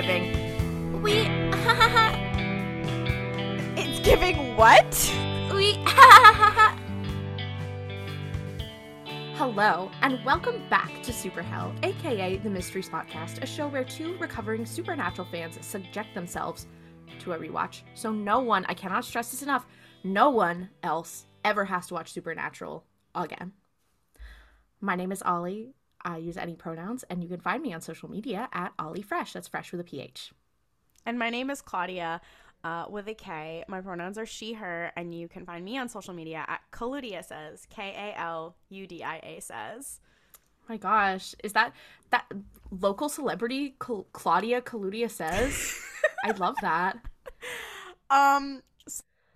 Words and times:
giving. 0.00 1.02
We. 1.02 1.26
It's 3.76 3.98
giving 4.00 4.56
what? 4.56 4.94
we. 5.52 5.72
Hello, 9.34 9.90
and 10.02 10.24
welcome 10.24 10.62
back 10.70 11.02
to 11.02 11.12
Super 11.12 11.42
Hell, 11.42 11.74
aka 11.82 12.36
the 12.36 12.48
Mystery 12.48 12.82
Spotcast, 12.82 13.42
a 13.42 13.46
show 13.46 13.66
where 13.66 13.82
two 13.82 14.16
recovering 14.18 14.64
supernatural 14.64 15.26
fans 15.32 15.58
subject 15.66 16.14
themselves 16.14 16.68
to 17.18 17.32
a 17.32 17.38
rewatch. 17.38 17.82
So 17.94 18.12
no 18.12 18.38
one, 18.38 18.64
I 18.68 18.74
cannot 18.74 19.04
stress 19.04 19.32
this 19.32 19.42
enough, 19.42 19.66
no 20.04 20.30
one 20.30 20.68
else 20.84 21.26
ever 21.44 21.64
has 21.64 21.88
to 21.88 21.94
watch 21.94 22.12
Supernatural 22.12 22.84
again. 23.16 23.52
My 24.80 24.94
name 24.94 25.10
is 25.10 25.22
Ollie. 25.22 25.74
I 26.04 26.18
use 26.18 26.36
any 26.36 26.54
pronouns, 26.54 27.04
and 27.04 27.22
you 27.22 27.28
can 27.28 27.40
find 27.40 27.62
me 27.62 27.72
on 27.72 27.80
social 27.80 28.10
media 28.10 28.48
at 28.52 28.72
Ollie 28.78 29.02
Fresh. 29.02 29.32
That's 29.32 29.48
fresh 29.48 29.72
with 29.72 29.80
a 29.80 29.84
PH. 29.84 30.32
And 31.06 31.18
my 31.18 31.30
name 31.30 31.50
is 31.50 31.62
Klaudia 31.62 32.20
uh, 32.64 32.86
with 32.88 33.08
a 33.08 33.14
K. 33.14 33.64
My 33.68 33.80
pronouns 33.80 34.18
are 34.18 34.26
she, 34.26 34.54
her, 34.54 34.92
and 34.96 35.14
you 35.14 35.28
can 35.28 35.44
find 35.46 35.64
me 35.64 35.78
on 35.78 35.88
social 35.88 36.14
media 36.14 36.44
at 36.48 36.60
Kaludia 36.72 37.24
says, 37.24 37.66
K 37.70 37.94
A 37.96 38.18
L 38.18 38.56
U 38.70 38.86
D 38.86 39.02
I 39.02 39.16
A 39.16 39.40
says. 39.40 40.00
my 40.68 40.76
gosh, 40.76 41.34
is 41.42 41.52
that 41.52 41.72
that 42.10 42.26
local 42.70 43.08
celebrity 43.08 43.76
Cl- 43.82 44.06
Klaudia 44.12 44.60
Kaludia 44.60 45.10
says? 45.10 45.74
I 46.24 46.32
love 46.32 46.56
that. 46.62 46.98
Um, 48.10 48.62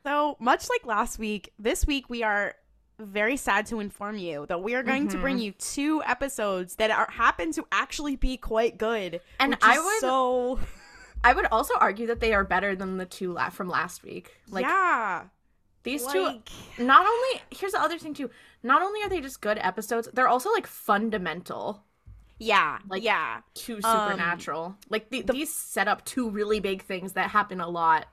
so 0.05 0.37
much 0.41 0.69
like 0.69 0.84
last 0.84 1.19
week, 1.19 1.53
this 1.59 1.87
week 1.87 2.11
we 2.11 2.22
are 2.22 2.55
very 2.98 3.37
sad 3.37 3.67
to 3.67 3.81
inform 3.81 4.17
you 4.19 4.47
that 4.47 4.62
we 4.62 4.75
are 4.75 4.83
going 4.83 5.09
to 5.09 5.19
bring 5.19 5.39
you 5.39 5.53
two 5.53 6.03
episodes 6.05 6.77
that 6.77 6.91
are 6.91 7.11
happen 7.11 7.53
to 7.53 7.67
actually 7.73 8.17
be 8.17 8.37
quite 8.37 8.79
good. 8.79 9.21
And 9.41 9.57
I 9.62 9.79
would- 9.79 10.01
so 10.01 10.59
I 11.25 11.33
would 11.34 11.47
also 11.53 11.75
argue 11.79 12.07
that 12.09 12.21
they 12.21 12.33
are 12.34 12.45
better 12.45 12.75
than 12.77 12.97
the 12.97 13.07
two 13.07 13.33
la- 13.33 13.51
from 13.51 13.69
last 13.69 14.03
week. 14.03 14.37
Like 14.51 14.65
yeah, 14.65 15.25
these 15.84 16.05
like, 16.05 16.45
two 16.45 16.84
not 16.84 17.07
only 17.07 17.43
here's 17.51 17.73
the 17.73 17.81
other 17.81 17.99
thing 17.99 18.15
too. 18.15 18.31
Not 18.62 18.83
only 18.83 19.03
are 19.03 19.09
they 19.09 19.21
just 19.21 19.41
good 19.41 19.59
episodes, 19.59 20.09
they're 20.12 20.29
also 20.29 20.51
like 20.53 20.67
fundamental 20.67 21.83
yeah, 22.39 22.79
Like- 22.89 23.05
yeah. 23.05 23.41
to 23.55 23.75
Um, 23.77 23.83
supernatural. 23.83 24.77
like 24.91 25.11
the, 25.11 25.23
these 25.23 25.55
set 25.55 25.87
up 25.87 26.05
two 26.05 26.29
really 26.29 26.59
big 26.59 26.83
things 26.83 27.12
that 27.12 27.31
happen 27.31 27.61
a 27.61 27.69
lot 27.69 28.06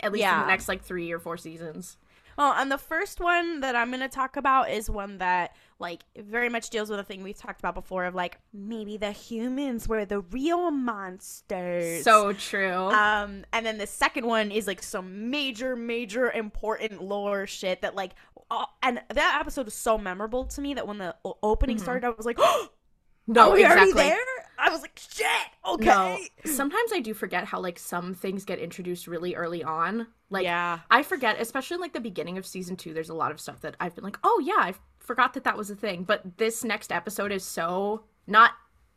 at 0.00 0.10
least 0.12 0.26
in 0.26 0.40
the 0.40 0.46
next 0.46 0.66
like 0.68 0.82
3 0.82 1.10
or 1.12 1.18
4 1.20 1.36
seasons. 1.38 1.96
Well, 2.36 2.52
and 2.52 2.70
the 2.70 2.78
first 2.78 3.20
one 3.20 3.60
that 3.60 3.74
I'm 3.74 3.88
going 3.88 4.00
to 4.00 4.08
talk 4.08 4.36
about 4.36 4.70
is 4.70 4.90
one 4.90 5.18
that, 5.18 5.56
like, 5.78 6.02
very 6.16 6.48
much 6.48 6.70
deals 6.70 6.90
with 6.90 7.00
a 7.00 7.04
thing 7.04 7.22
we've 7.22 7.38
talked 7.38 7.60
about 7.60 7.74
before 7.74 8.04
of, 8.04 8.14
like, 8.14 8.38
maybe 8.52 8.96
the 8.96 9.12
humans 9.12 9.88
were 9.88 10.04
the 10.04 10.20
real 10.20 10.70
monsters. 10.70 12.04
So 12.04 12.32
true. 12.34 12.90
um, 12.90 13.44
and 13.52 13.64
then 13.64 13.78
the 13.78 13.86
second 13.86 14.26
one 14.26 14.50
is, 14.50 14.66
like, 14.66 14.82
some 14.82 15.30
major, 15.30 15.76
major 15.76 16.30
important 16.30 17.02
lore 17.02 17.46
shit 17.46 17.80
that, 17.80 17.94
like, 17.94 18.12
uh, 18.50 18.66
and 18.82 19.00
that 19.12 19.38
episode 19.40 19.64
was 19.64 19.74
so 19.74 19.98
memorable 19.98 20.44
to 20.44 20.60
me 20.60 20.74
that 20.74 20.86
when 20.86 20.98
the 20.98 21.14
opening 21.42 21.78
started, 21.78 22.06
I 22.06 22.10
was 22.10 22.26
like, 22.26 22.36
oh, 22.38 22.68
no, 23.26 23.52
we 23.52 23.64
exactly. 23.64 23.92
already 23.92 24.10
there? 24.10 24.35
I 24.58 24.70
was 24.70 24.80
like, 24.80 24.98
shit, 25.10 25.26
okay. 25.66 25.84
No, 25.84 26.18
sometimes 26.52 26.92
I 26.92 27.00
do 27.00 27.14
forget 27.14 27.44
how 27.44 27.60
like 27.60 27.78
some 27.78 28.14
things 28.14 28.44
get 28.44 28.58
introduced 28.58 29.06
really 29.06 29.34
early 29.34 29.62
on. 29.62 30.06
Like 30.30 30.44
Yeah. 30.44 30.80
I 30.90 31.02
forget, 31.02 31.40
especially 31.40 31.76
in, 31.76 31.80
like 31.80 31.92
the 31.92 32.00
beginning 32.00 32.38
of 32.38 32.46
season 32.46 32.76
two. 32.76 32.92
There's 32.94 33.10
a 33.10 33.14
lot 33.14 33.30
of 33.30 33.40
stuff 33.40 33.60
that 33.60 33.76
I've 33.80 33.94
been 33.94 34.04
like, 34.04 34.18
oh 34.24 34.42
yeah, 34.44 34.54
I 34.58 34.74
forgot 34.98 35.34
that 35.34 35.44
that 35.44 35.56
was 35.56 35.70
a 35.70 35.76
thing. 35.76 36.04
But 36.04 36.38
this 36.38 36.64
next 36.64 36.90
episode 36.92 37.32
is 37.32 37.44
so 37.44 38.04
not 38.26 38.52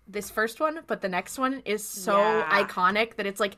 this 0.07 0.29
first 0.31 0.59
one, 0.59 0.79
but 0.87 1.01
the 1.01 1.09
next 1.09 1.37
one 1.37 1.61
is 1.65 1.87
so 1.87 2.17
Yeah. 2.17 2.63
iconic 2.63 3.15
that 3.17 3.25
it's 3.27 3.39
like 3.39 3.57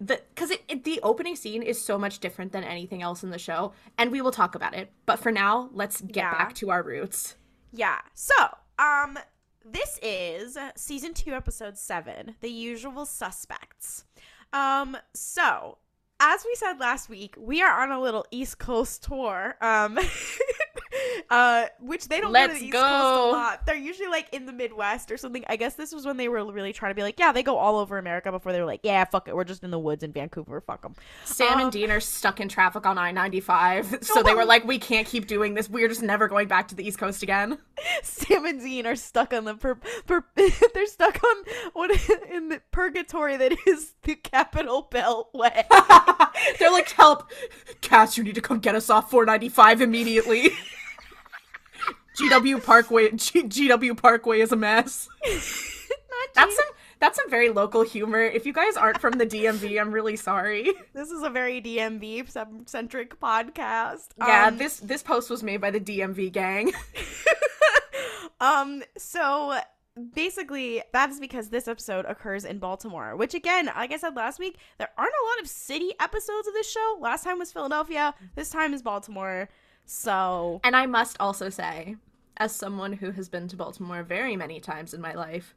the 0.00 0.20
because 0.34 0.50
it, 0.50 0.62
it 0.68 0.84
the 0.84 1.00
opening 1.02 1.36
scene 1.36 1.62
is 1.62 1.80
so 1.80 1.96
much 1.96 2.18
different 2.18 2.52
than 2.52 2.64
anything 2.64 3.00
else 3.00 3.22
in 3.22 3.30
the 3.30 3.38
show, 3.38 3.72
and 3.96 4.10
we 4.10 4.20
will 4.20 4.32
talk 4.32 4.54
about 4.54 4.74
it. 4.74 4.90
But 5.06 5.20
for 5.20 5.30
now, 5.32 5.70
let's 5.72 6.00
get 6.00 6.16
Yeah. 6.16 6.32
back 6.32 6.54
to 6.56 6.70
our 6.70 6.82
roots. 6.82 7.36
Yeah. 7.72 8.00
So, 8.12 8.34
um, 8.78 9.18
this 9.64 9.98
is 10.02 10.58
season 10.76 11.14
two, 11.14 11.32
episode 11.32 11.78
seven, 11.78 12.34
The 12.40 12.50
Usual 12.50 13.06
Suspects. 13.06 14.04
Um, 14.52 14.96
so 15.14 15.78
as 16.26 16.42
we 16.44 16.54
said 16.54 16.80
last 16.80 17.10
week, 17.10 17.34
we 17.38 17.60
are 17.60 17.82
on 17.82 17.92
a 17.92 18.00
little 18.00 18.24
East 18.30 18.58
Coast 18.58 19.02
tour. 19.02 19.56
Um, 19.60 19.98
uh, 21.30 21.66
which 21.80 22.08
they 22.08 22.20
don't 22.20 22.32
go 22.32 22.46
to 22.46 22.52
the 22.52 22.60
East 22.60 22.72
go. 22.72 22.80
Coast 22.80 23.28
a 23.28 23.36
lot. 23.36 23.66
They're 23.66 23.76
usually 23.76 24.08
like 24.08 24.32
in 24.32 24.46
the 24.46 24.52
Midwest 24.52 25.10
or 25.10 25.16
something. 25.16 25.44
I 25.48 25.56
guess 25.56 25.74
this 25.74 25.92
was 25.92 26.06
when 26.06 26.16
they 26.16 26.28
were 26.28 26.50
really 26.50 26.72
trying 26.72 26.90
to 26.90 26.94
be 26.94 27.02
like, 27.02 27.18
yeah, 27.18 27.32
they 27.32 27.42
go 27.42 27.58
all 27.58 27.76
over 27.78 27.98
America 27.98 28.30
before 28.30 28.52
they 28.52 28.60
were 28.60 28.66
like, 28.66 28.80
yeah, 28.82 29.04
fuck 29.04 29.28
it, 29.28 29.36
we're 29.36 29.44
just 29.44 29.64
in 29.64 29.70
the 29.70 29.78
woods 29.78 30.02
in 30.02 30.12
Vancouver, 30.12 30.60
fuck 30.60 30.82
them. 30.82 30.94
Sam 31.24 31.54
Um, 31.54 31.60
and 31.60 31.72
Dean 31.72 31.90
are 31.90 32.00
stuck 32.00 32.40
in 32.40 32.48
traffic 32.48 32.86
on 32.86 32.98
I 32.98 33.10
95. 33.10 33.98
So 34.14 34.22
they 34.22 34.34
were 34.34 34.44
like, 34.44 34.64
we 34.64 34.78
can't 34.78 35.06
keep 35.06 35.26
doing 35.26 35.54
this. 35.54 35.68
We're 35.68 35.88
just 35.88 36.02
never 36.02 36.28
going 36.28 36.46
back 36.46 36.68
to 36.68 36.74
the 36.74 36.86
East 36.86 36.98
Coast 36.98 37.22
again. 37.22 37.58
Sam 38.02 38.44
and 38.44 38.60
Dean 38.60 38.86
are 38.86 38.96
stuck 38.96 39.32
on 39.32 39.44
the 39.44 39.54
per, 39.54 39.76
per 40.06 40.24
they're 40.36 40.86
stuck 40.86 41.22
on 41.24 41.44
what 41.72 41.90
in 42.30 42.48
the 42.48 42.60
purgatory 42.70 43.36
that 43.36 43.52
is 43.66 43.94
the 44.02 44.14
Capital 44.14 44.86
Beltway. 44.90 45.64
They're 46.58 46.70
like, 46.72 46.90
help. 46.90 47.30
Cas, 47.80 48.16
you 48.16 48.24
need 48.24 48.34
to 48.34 48.40
come 48.40 48.58
get 48.58 48.74
us 48.74 48.90
off 48.90 49.10
495 49.10 49.80
immediately. 49.80 50.50
GW 52.18 52.64
Parkway 52.64 53.10
G- 53.12 53.42
GW 53.42 53.96
Parkway 54.00 54.40
is 54.40 54.52
a 54.52 54.56
mess. 54.56 55.08
That's 56.34 56.56
some 56.56 56.66
that's 57.00 57.16
some 57.16 57.28
very 57.28 57.50
local 57.50 57.82
humor. 57.82 58.22
If 58.22 58.46
you 58.46 58.52
guys 58.52 58.76
aren't 58.76 59.00
from 59.00 59.14
the 59.18 59.26
DMV, 59.26 59.80
I'm 59.80 59.90
really 59.92 60.16
sorry. 60.16 60.70
this 60.94 61.10
is 61.10 61.22
a 61.22 61.30
very 61.30 61.60
DMV 61.60 62.68
centric 62.68 63.20
podcast. 63.20 64.08
Yeah, 64.18 64.46
Um, 64.46 64.58
this 64.58 64.78
this 64.78 65.02
post 65.02 65.28
was 65.28 65.42
made 65.42 65.60
by 65.60 65.70
the 65.70 65.80
DMV 65.80 66.30
gang. 66.32 66.72
um 68.40 68.82
so 68.96 69.58
basically 70.12 70.82
that 70.92 71.10
is 71.10 71.20
because 71.20 71.48
this 71.50 71.68
episode 71.68 72.04
occurs 72.06 72.44
in 72.44 72.58
Baltimore, 72.58 73.16
which 73.16 73.34
again, 73.34 73.66
like 73.66 73.92
I 73.92 73.96
said 73.96 74.16
last 74.16 74.38
week, 74.38 74.58
there 74.78 74.90
aren't 74.98 75.12
a 75.12 75.26
lot 75.34 75.42
of 75.42 75.48
city 75.48 75.92
episodes 76.00 76.48
of 76.48 76.54
this 76.54 76.70
show. 76.70 76.98
Last 77.00 77.24
time 77.24 77.38
was 77.38 77.52
Philadelphia, 77.52 78.14
this 78.34 78.50
time 78.50 78.74
is 78.74 78.82
Baltimore. 78.82 79.48
So, 79.86 80.60
And 80.64 80.74
I 80.74 80.86
must 80.86 81.16
also 81.20 81.50
say, 81.50 81.96
as 82.38 82.52
someone 82.54 82.94
who 82.94 83.10
has 83.12 83.28
been 83.28 83.48
to 83.48 83.56
Baltimore 83.56 84.02
very 84.02 84.34
many 84.36 84.58
times 84.58 84.94
in 84.94 85.00
my 85.00 85.12
life, 85.12 85.54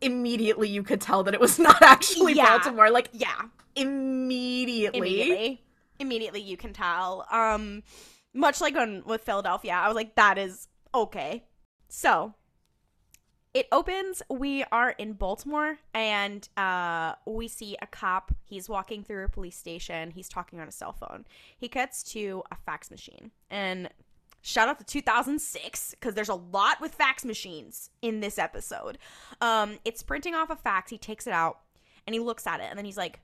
immediately 0.00 0.68
you 0.68 0.82
could 0.82 1.00
tell 1.00 1.22
that 1.24 1.34
it 1.34 1.40
was 1.40 1.58
not 1.68 1.82
actually 1.82 2.34
Yeah. 2.34 2.58
Baltimore. 2.58 2.90
Like 2.90 3.10
yeah, 3.12 3.42
immediately. 3.76 4.98
immediately 4.98 5.62
immediately 5.98 6.40
you 6.40 6.56
can 6.56 6.72
tell 6.72 7.26
um 7.30 7.82
much 8.32 8.60
like 8.60 8.74
on 8.74 9.02
with 9.04 9.22
philadelphia 9.22 9.72
i 9.72 9.86
was 9.86 9.94
like 9.94 10.14
that 10.14 10.38
is 10.38 10.66
okay 10.94 11.44
so 11.88 12.34
it 13.52 13.66
opens 13.72 14.22
we 14.30 14.64
are 14.70 14.90
in 14.90 15.12
baltimore 15.14 15.78
and 15.92 16.48
uh 16.56 17.14
we 17.26 17.48
see 17.48 17.76
a 17.82 17.86
cop. 17.86 18.32
He's 18.44 18.68
walking 18.68 19.02
through 19.02 19.24
a 19.24 19.28
police 19.28 19.56
station. 19.56 20.12
He's 20.12 20.28
talking 20.28 20.60
on 20.60 20.68
a 20.68 20.72
cell 20.72 20.92
phone. 20.92 21.24
He 21.56 21.68
cuts 21.68 22.02
to 22.12 22.42
a 22.50 22.56
fax 22.56 22.90
machine. 22.90 23.30
And 23.50 23.88
shout 24.42 24.68
out 24.68 24.78
to 24.78 24.84
2006 24.84 25.90
because 25.90 26.14
there's 26.14 26.28
a 26.28 26.34
lot 26.34 26.80
with 26.80 26.94
fax 26.94 27.24
machines 27.24 27.90
in 28.02 28.20
this 28.20 28.38
episode. 28.38 28.98
Um 29.40 29.78
it's 29.84 30.02
printing 30.02 30.34
off 30.34 30.50
a 30.50 30.56
fax. 30.56 30.90
He 30.90 30.98
takes 30.98 31.26
it 31.26 31.32
out 31.32 31.58
and 32.06 32.14
he 32.14 32.20
looks 32.20 32.46
at 32.46 32.60
it 32.60 32.66
and 32.70 32.78
then 32.78 32.84
he's 32.84 32.96
like 32.96 33.20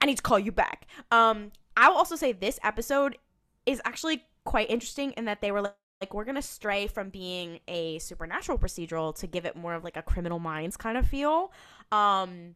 I 0.00 0.06
need 0.06 0.16
to 0.16 0.22
call 0.22 0.38
you 0.38 0.52
back. 0.52 0.86
Um, 1.10 1.52
I 1.76 1.88
will 1.88 1.96
also 1.96 2.16
say 2.16 2.32
this 2.32 2.58
episode 2.62 3.18
is 3.66 3.80
actually 3.84 4.24
quite 4.44 4.70
interesting 4.70 5.12
in 5.12 5.26
that 5.26 5.40
they 5.40 5.52
were 5.52 5.62
like, 5.62 5.74
like 6.00 6.12
we're 6.12 6.24
gonna 6.24 6.42
stray 6.42 6.86
from 6.86 7.10
being 7.10 7.60
a 7.68 7.98
supernatural 7.98 8.58
procedural 8.58 9.14
to 9.18 9.26
give 9.26 9.46
it 9.46 9.56
more 9.56 9.74
of 9.74 9.84
like 9.84 9.96
a 9.96 10.02
criminal 10.02 10.38
minds 10.38 10.76
kind 10.76 10.98
of 10.98 11.06
feel. 11.06 11.52
Um, 11.92 12.54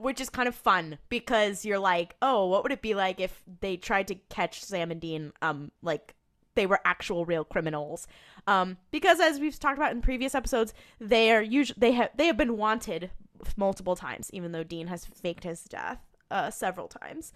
which 0.00 0.20
is 0.20 0.30
kind 0.30 0.48
of 0.48 0.54
fun 0.54 0.98
because 1.10 1.64
you're 1.64 1.78
like, 1.78 2.16
oh, 2.22 2.46
what 2.46 2.62
would 2.62 2.72
it 2.72 2.80
be 2.80 2.94
like 2.94 3.20
if 3.20 3.42
they 3.60 3.76
tried 3.76 4.08
to 4.08 4.14
catch 4.30 4.64
Sam 4.64 4.90
and 4.90 5.00
Dean, 5.00 5.32
um, 5.42 5.70
like 5.82 6.14
they 6.54 6.64
were 6.64 6.80
actual 6.86 7.26
real 7.26 7.44
criminals? 7.44 8.06
Um, 8.46 8.78
because 8.90 9.20
as 9.20 9.38
we've 9.38 9.58
talked 9.58 9.76
about 9.76 9.92
in 9.92 10.00
previous 10.00 10.34
episodes, 10.34 10.72
they 11.00 11.30
are 11.32 11.42
usually 11.42 11.76
they 11.78 11.92
have 11.92 12.10
they 12.16 12.26
have 12.26 12.38
been 12.38 12.56
wanted 12.56 13.10
multiple 13.56 13.94
times, 13.94 14.30
even 14.32 14.52
though 14.52 14.64
Dean 14.64 14.86
has 14.86 15.04
faked 15.04 15.44
his 15.44 15.64
death 15.64 15.98
uh, 16.30 16.50
several 16.50 16.88
times, 16.88 17.32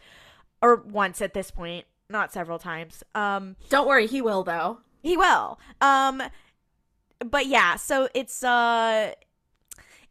or 0.62 0.76
once 0.76 1.20
at 1.20 1.34
this 1.34 1.50
point, 1.50 1.84
not 2.08 2.32
several 2.32 2.58
times. 2.58 3.02
Um, 3.14 3.56
Don't 3.68 3.86
worry, 3.86 4.06
he 4.06 4.22
will 4.22 4.42
though. 4.42 4.78
He 5.04 5.18
will. 5.18 5.60
Um, 5.82 6.22
but 7.20 7.46
yeah, 7.46 7.76
so 7.76 8.08
it's 8.14 8.42
uh, 8.42 9.12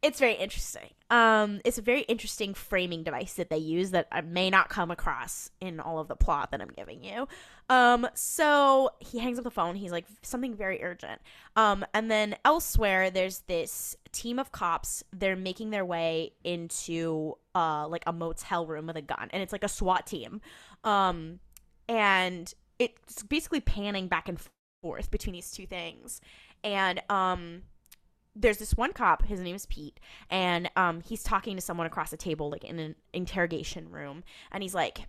it's 0.04 0.20
very 0.20 0.36
interesting. 0.36 0.92
Um, 1.10 1.62
it's 1.66 1.78
a 1.78 1.82
very 1.82 2.02
interesting 2.02 2.54
framing 2.54 3.04
device 3.04 3.34
that 3.34 3.50
they 3.50 3.58
use 3.58 3.92
that 3.92 4.08
I 4.12 4.22
may 4.22 4.50
not 4.50 4.70
come 4.70 4.92
across 4.92 5.50
in 5.60 5.80
all 5.80 6.00
of 6.00 6.08
the 6.08 6.16
plot 6.16 6.52
that 6.52 6.62
I'm 6.62 6.72
giving 6.76 7.04
you. 7.04 7.28
Um, 7.70 8.08
so 8.14 8.92
he 9.00 9.20
hangs 9.20 9.38
up 9.38 9.44
the 9.44 9.52
phone. 9.52 9.76
He's 9.76 9.92
like 9.92 10.06
something 10.22 10.56
very 10.56 10.84
urgent. 10.84 11.22
Um, 11.56 11.86
and 11.94 12.10
then 12.10 12.36
elsewhere, 12.46 13.10
there's 13.10 13.40
this 13.40 13.96
team 14.12 14.38
of 14.38 14.52
cops. 14.52 15.04
They're 15.12 15.36
making 15.36 15.72
their 15.72 15.86
way 15.86 16.34
into 16.44 17.36
uh 17.56 17.88
like 17.88 18.04
a 18.06 18.14
motel 18.14 18.68
room 18.68 18.88
with 18.88 18.98
a 18.98 19.02
gun, 19.02 19.30
and 19.32 19.42
it's 19.42 19.52
like 19.52 19.64
a 19.64 19.70
SWAT 19.70 20.06
team. 20.06 20.40
Um, 20.84 21.40
and 21.90 22.54
it's 22.80 23.24
basically 23.24 23.62
panning 23.62 24.08
back 24.08 24.30
and 24.30 24.40
forth 24.84 25.10
between 25.10 25.34
these 25.34 25.50
two 25.50 25.66
things, 25.66 26.22
and 26.64 27.02
um 27.10 27.64
there's 28.36 28.58
this 28.58 28.76
one 28.76 28.94
cop 28.94 29.26
his 29.26 29.40
name 29.40 29.56
is 29.56 29.66
pete 29.68 30.00
and 30.30 30.70
um 30.76 31.02
he's 31.02 31.24
talking 31.24 31.56
to 31.56 31.62
someone 31.62 31.86
across 31.86 32.10
the 32.10 32.18
table 32.18 32.50
like 32.50 32.64
in 32.64 32.80
an 32.80 32.96
interrogation 33.14 33.90
room. 33.90 34.24
And 34.52 34.64
he's 34.64 34.76
like 34.76 35.02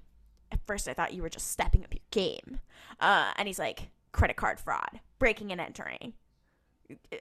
at 0.53 0.61
first 0.67 0.89
i 0.89 0.95
thought 0.95 1.15
you 1.15 1.23
were 1.23 1.31
just 1.31 1.51
stepping 1.51 1.85
up 1.85 1.95
your 1.95 2.03
game. 2.11 2.61
Uh 3.01 3.33
and 3.37 3.49
he's 3.49 3.59
like 3.59 3.89
credit 4.13 4.37
card 4.37 4.61
fraud 4.61 5.01
breaking 5.19 5.53
and 5.53 5.61
entering. 5.61 6.13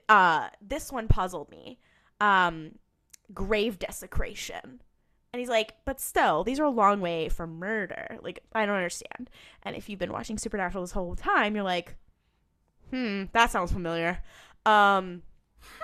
Uh 0.08 0.48
this 0.60 0.92
one 0.92 1.08
puzzled 1.08 1.50
me. 1.50 1.78
Um 2.20 2.72
grave 3.32 3.78
desecration. 3.78 4.82
And 5.32 5.40
he's 5.40 5.48
like 5.48 5.74
but 5.86 6.00
still 6.00 6.44
these 6.44 6.60
are 6.60 6.64
a 6.64 6.70
long 6.70 7.00
way 7.00 7.30
from 7.30 7.58
murder. 7.58 8.18
Like 8.22 8.40
i 8.52 8.66
don't 8.66 8.76
understand. 8.76 9.30
And 9.62 9.74
if 9.74 9.88
you've 9.88 9.98
been 9.98 10.12
watching 10.12 10.36
supernatural 10.36 10.84
this 10.84 10.92
whole 10.92 11.16
time 11.16 11.54
you're 11.54 11.64
like 11.64 11.96
hmm 12.94 13.24
that 13.32 13.50
sounds 13.50 13.72
familiar 13.72 14.22
um 14.66 15.22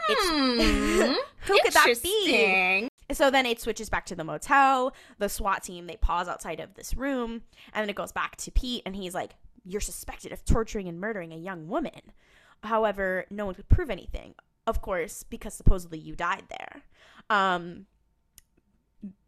Hmm. 0.09 0.61
who 1.47 1.61
could 1.61 1.73
that 1.73 1.87
be? 2.03 2.89
So 3.13 3.31
then 3.31 3.47
it 3.47 3.61
switches 3.61 3.89
back 3.89 4.07
to 4.07 4.15
the 4.15 4.25
motel. 4.25 4.95
The 5.19 5.29
SWAT 5.29 5.63
team 5.63 5.87
they 5.87 5.97
pause 5.97 6.29
outside 6.29 6.61
of 6.61 6.75
this 6.75 6.95
room, 6.95 7.43
and 7.73 7.83
then 7.83 7.89
it 7.89 7.97
goes 7.97 8.13
back 8.13 8.37
to 8.37 8.51
Pete, 8.51 8.83
and 8.87 8.95
he's 8.95 9.15
like, 9.15 9.33
"You're 9.65 9.81
suspected 9.81 10.33
of 10.33 10.45
torturing 10.45 10.89
and 10.89 11.01
murdering 11.01 11.33
a 11.33 11.37
young 11.37 11.69
woman. 11.69 12.13
However, 12.63 13.27
no 13.31 13.47
one 13.47 13.55
could 13.55 13.69
prove 13.69 13.91
anything, 13.91 14.35
of 14.67 14.83
course, 14.83 15.23
because 15.23 15.55
supposedly 15.55 15.99
you 15.99 16.15
died 16.15 16.45
there." 16.51 16.83
Um, 17.29 17.87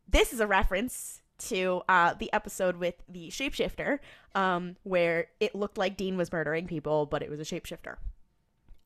this 0.09 0.33
is 0.33 0.41
a 0.41 0.47
reference 0.47 1.22
to 1.39 1.83
uh, 1.89 2.15
the 2.15 2.33
episode 2.33 2.77
with 2.77 2.95
the 3.09 3.29
shapeshifter, 3.29 3.99
um, 4.35 4.77
where 4.83 5.27
it 5.41 5.55
looked 5.55 5.79
like 5.79 5.97
Dean 5.97 6.17
was 6.17 6.33
murdering 6.33 6.67
people, 6.67 7.07
but 7.07 7.23
it 7.23 7.31
was 7.31 7.41
a 7.41 7.45
shapeshifter. 7.45 7.97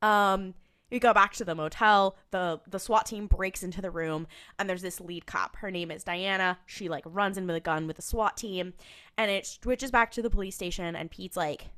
Um, 0.03 0.55
we 0.91 1.01
go 1.01 1.13
back 1.13 1.35
to 1.35 1.45
the 1.45 1.55
motel. 1.55 2.17
The 2.31 2.61
the 2.69 2.79
SWAT 2.79 3.07
team 3.07 3.27
breaks 3.27 3.63
into 3.63 3.83
the 3.83 3.91
room 3.91 4.27
and 4.59 4.69
there's 4.69 4.83
this 4.83 5.01
lead 5.01 5.27
cop. 5.27 5.57
Her 5.57 5.71
name 5.71 5.91
is 5.91 6.05
Diana. 6.05 6.59
She 6.67 6.89
like 6.89 7.05
runs 7.07 7.37
in 7.37 7.47
with 7.47 7.57
a 7.57 7.61
gun 7.61 7.87
with 7.87 7.97
the 7.97 8.03
SWAT 8.03 8.37
team 8.37 8.75
and 9.19 9.31
it 9.31 9.47
switches 9.47 9.91
back 9.91 10.13
to 10.13 10.23
the 10.23 10.31
police 10.31 10.55
station 10.55 10.95
and 10.95 11.11
Pete's 11.11 11.37
like, 11.37 11.69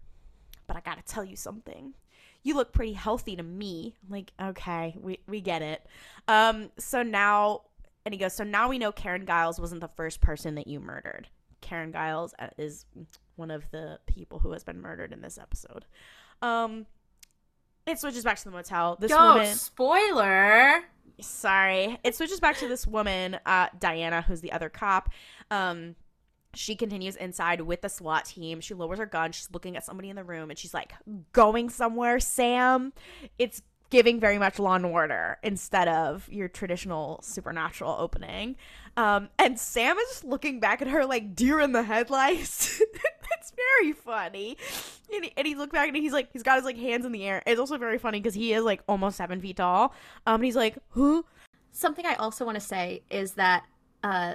"But 0.66 0.76
I 0.76 0.80
got 0.80 0.98
to 0.98 1.12
tell 1.12 1.24
you 1.24 1.36
something. 1.36 1.94
You 2.42 2.54
look 2.54 2.72
pretty 2.72 2.92
healthy 2.92 3.34
to 3.36 3.42
me." 3.42 3.94
I'm 4.04 4.12
like, 4.12 4.32
"Okay, 4.40 4.94
we 5.00 5.20
we 5.26 5.40
get 5.40 5.62
it." 5.62 5.86
Um 6.26 6.70
so 6.78 7.02
now 7.02 7.62
and 8.04 8.14
he 8.14 8.18
goes, 8.18 8.32
"So 8.34 8.44
now 8.44 8.68
we 8.68 8.78
know 8.78 8.92
Karen 8.92 9.26
Giles 9.26 9.60
wasn't 9.60 9.80
the 9.80 9.88
first 9.88 10.20
person 10.20 10.54
that 10.56 10.66
you 10.66 10.80
murdered. 10.80 11.28
Karen 11.60 11.92
Giles 11.92 12.34
uh, 12.38 12.48
is 12.56 12.86
one 13.36 13.50
of 13.50 13.70
the 13.70 13.98
people 14.06 14.38
who 14.38 14.52
has 14.52 14.64
been 14.64 14.80
murdered 14.80 15.12
in 15.12 15.20
this 15.20 15.38
episode." 15.38 15.84
Um 16.42 16.86
it 17.86 17.98
switches 17.98 18.24
back 18.24 18.36
to 18.38 18.44
the 18.44 18.50
motel. 18.50 18.96
This 19.00 19.10
Yo, 19.10 19.16
woman 19.16 19.54
spoiler. 19.54 20.84
sorry 21.20 21.98
it 22.04 22.14
switches 22.14 22.38
back 22.38 22.56
to 22.58 22.68
this 22.68 22.86
woman 22.86 23.36
uh 23.44 23.66
diana 23.80 24.22
who's 24.22 24.40
the 24.40 24.52
other 24.52 24.68
cop 24.68 25.08
um 25.50 25.96
she 26.54 26.74
continues 26.74 27.16
inside 27.16 27.60
with 27.60 27.82
the 27.82 27.88
SWAT 27.88 28.24
team. 28.24 28.60
She 28.60 28.74
lowers 28.74 28.98
her 28.98 29.06
gun. 29.06 29.32
She's 29.32 29.48
looking 29.52 29.76
at 29.76 29.84
somebody 29.84 30.08
in 30.08 30.16
the 30.16 30.24
room 30.24 30.50
and 30.50 30.58
she's 30.58 30.74
like, 30.74 30.92
going 31.32 31.68
somewhere, 31.70 32.18
Sam. 32.20 32.92
It's 33.38 33.62
giving 33.90 34.20
very 34.20 34.38
much 34.38 34.58
Law 34.58 34.74
and 34.74 34.86
Order 34.86 35.38
instead 35.42 35.88
of 35.88 36.28
your 36.30 36.48
traditional 36.48 37.20
supernatural 37.22 37.96
opening. 37.98 38.56
Um, 38.96 39.28
and 39.38 39.58
Sam 39.58 39.96
is 39.96 40.08
just 40.08 40.24
looking 40.24 40.60
back 40.60 40.82
at 40.82 40.88
her 40.88 41.06
like 41.06 41.34
deer 41.34 41.60
in 41.60 41.72
the 41.72 41.82
headlights. 41.82 42.80
it's 43.32 43.52
very 43.52 43.92
funny. 43.92 44.56
And 45.14 45.24
he, 45.24 45.32
and 45.36 45.46
he 45.46 45.54
looked 45.54 45.72
back 45.72 45.88
and 45.88 45.96
he's 45.96 46.12
like, 46.12 46.30
he's 46.32 46.42
got 46.42 46.56
his 46.56 46.64
like 46.64 46.76
hands 46.76 47.06
in 47.06 47.12
the 47.12 47.24
air. 47.24 47.42
It's 47.46 47.60
also 47.60 47.78
very 47.78 47.98
funny 47.98 48.20
because 48.20 48.34
he 48.34 48.52
is 48.52 48.64
like 48.64 48.82
almost 48.88 49.16
seven 49.16 49.40
feet 49.40 49.56
tall. 49.56 49.94
Um, 50.26 50.36
and 50.36 50.44
he's 50.44 50.56
like, 50.56 50.78
who? 50.90 51.24
Something 51.72 52.06
I 52.06 52.14
also 52.14 52.44
want 52.44 52.56
to 52.56 52.64
say 52.64 53.02
is 53.10 53.32
that 53.34 53.64
uh, 54.02 54.34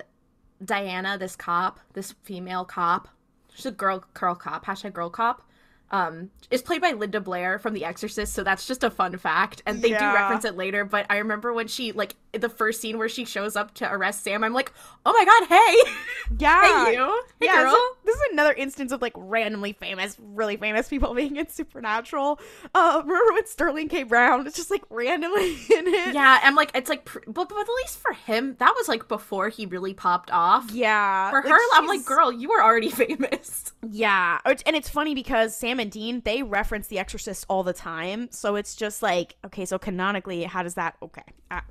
Diana, 0.63 1.17
this 1.17 1.35
cop, 1.35 1.79
this 1.94 2.13
female 2.23 2.65
cop, 2.65 3.09
she's 3.53 3.65
a 3.65 3.71
girl, 3.71 4.03
girl 4.13 4.35
cop, 4.35 4.65
hashtag 4.65 4.94
girl 4.94 5.09
cop, 5.09 5.47
um, 5.94 6.31
is 6.50 6.63
played 6.63 6.81
by 6.81 6.92
Linda 6.92 7.22
Blair 7.22 7.60
from 7.60 7.74
The 7.74 7.86
Exorcist. 7.86 8.34
So 8.34 8.44
that's 8.44 8.68
just 8.68 8.84
a 8.84 8.90
fun 8.90 9.18
fact, 9.18 9.62
and 9.66 9.81
they 9.81 9.90
do 9.90 9.95
reference 9.95 10.44
it 10.44 10.57
later. 10.57 10.84
But 10.84 11.06
I 11.10 11.19
remember 11.19 11.54
when 11.54 11.68
she 11.68 11.94
like 11.94 12.16
the 12.33 12.50
first 12.50 12.81
scene 12.81 12.97
where 12.97 13.09
she 13.09 13.25
shows 13.25 13.56
up 13.56 13.74
to 13.75 13.91
arrest 13.91 14.24
Sam. 14.24 14.44
I'm 14.44 14.53
like, 14.53 14.71
oh 15.06 15.12
my 15.13 15.25
god, 15.25 15.47
hey, 15.47 15.91
Yeah. 16.39 16.85
hey 16.85 16.94
you, 16.95 17.24
hey 17.39 17.45
yeah, 17.45 17.63
girl. 17.63 17.74
so 17.74 17.80
this 18.06 18.15
is 18.15 18.21
another 18.31 18.53
instance 18.53 18.91
of 18.91 19.01
like 19.01 19.13
randomly 19.15 19.74
famous, 19.74 20.18
really 20.19 20.57
famous 20.57 20.89
people 20.89 21.13
being 21.15 21.35
in 21.38 21.47
Supernatural. 21.50 22.39
Uh, 22.74 23.01
remember 23.06 23.33
when 23.33 23.45
Sterling 23.45 23.89
K. 23.89 24.03
Brown 24.03 24.47
is 24.47 24.53
just 24.53 24.71
like 24.71 24.83
randomly 24.89 25.51
in 25.69 25.88
it? 25.88 26.13
yeah, 26.13 26.39
I'm 26.44 26.56
like, 26.56 26.71
it's 26.74 26.89
like, 26.89 27.06
but, 27.27 27.50
but 27.50 27.57
at 27.59 27.68
least 27.83 27.97
for 28.00 28.13
him, 28.13 28.56
that 28.59 28.74
was 28.75 28.88
like 28.88 29.07
before 29.07 29.50
he 29.50 29.65
really 29.65 29.94
popped 29.94 30.31
off. 30.31 30.71
Yeah. 30.71 31.29
For 31.29 31.41
like, 31.41 31.50
her, 31.50 31.59
I'm 31.75 31.88
like, 31.88 32.06
girl, 32.06 32.31
you 32.31 32.50
were 32.50 32.63
already 32.63 32.89
famous. 32.89 33.74
Yeah. 33.88 34.39
And 34.45 34.75
it's 34.75 34.89
funny 34.89 35.13
because 35.13 35.56
Sam 35.56 35.79
and 35.79 35.91
Dean, 35.91 36.21
they 36.25 36.41
reference 36.44 36.88
The 36.88 37.00
Exorcist 37.00 37.45
all 37.50 37.63
the 37.63 37.74
time. 37.74 38.29
So 38.31 38.56
it's 38.56 38.75
just 38.75 39.01
like, 39.03 39.36
okay, 39.45 39.65
so 39.65 39.77
canonically, 39.77 40.44
how 40.44 40.63
does 40.63 40.75
that, 40.75 40.95
okay. 41.01 41.24
Uh, 41.51 41.62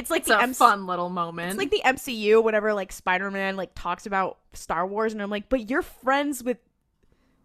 it's 0.00 0.10
like 0.10 0.20
It's 0.20 0.28
the 0.28 0.38
a 0.38 0.42
MC 0.42 0.58
fun 0.58 0.86
little 0.86 1.08
moment. 1.10 1.50
It's 1.50 1.58
like 1.58 1.70
the 1.70 1.82
MCU, 1.84 2.42
whenever 2.42 2.74
like 2.74 2.90
Spider 2.92 3.30
Man 3.30 3.56
like 3.56 3.70
talks 3.74 4.06
about 4.06 4.38
Star 4.52 4.86
Wars, 4.86 5.12
and 5.12 5.22
I'm 5.22 5.30
like, 5.30 5.48
but 5.48 5.70
you're 5.70 5.82
friends 5.82 6.42
with 6.42 6.58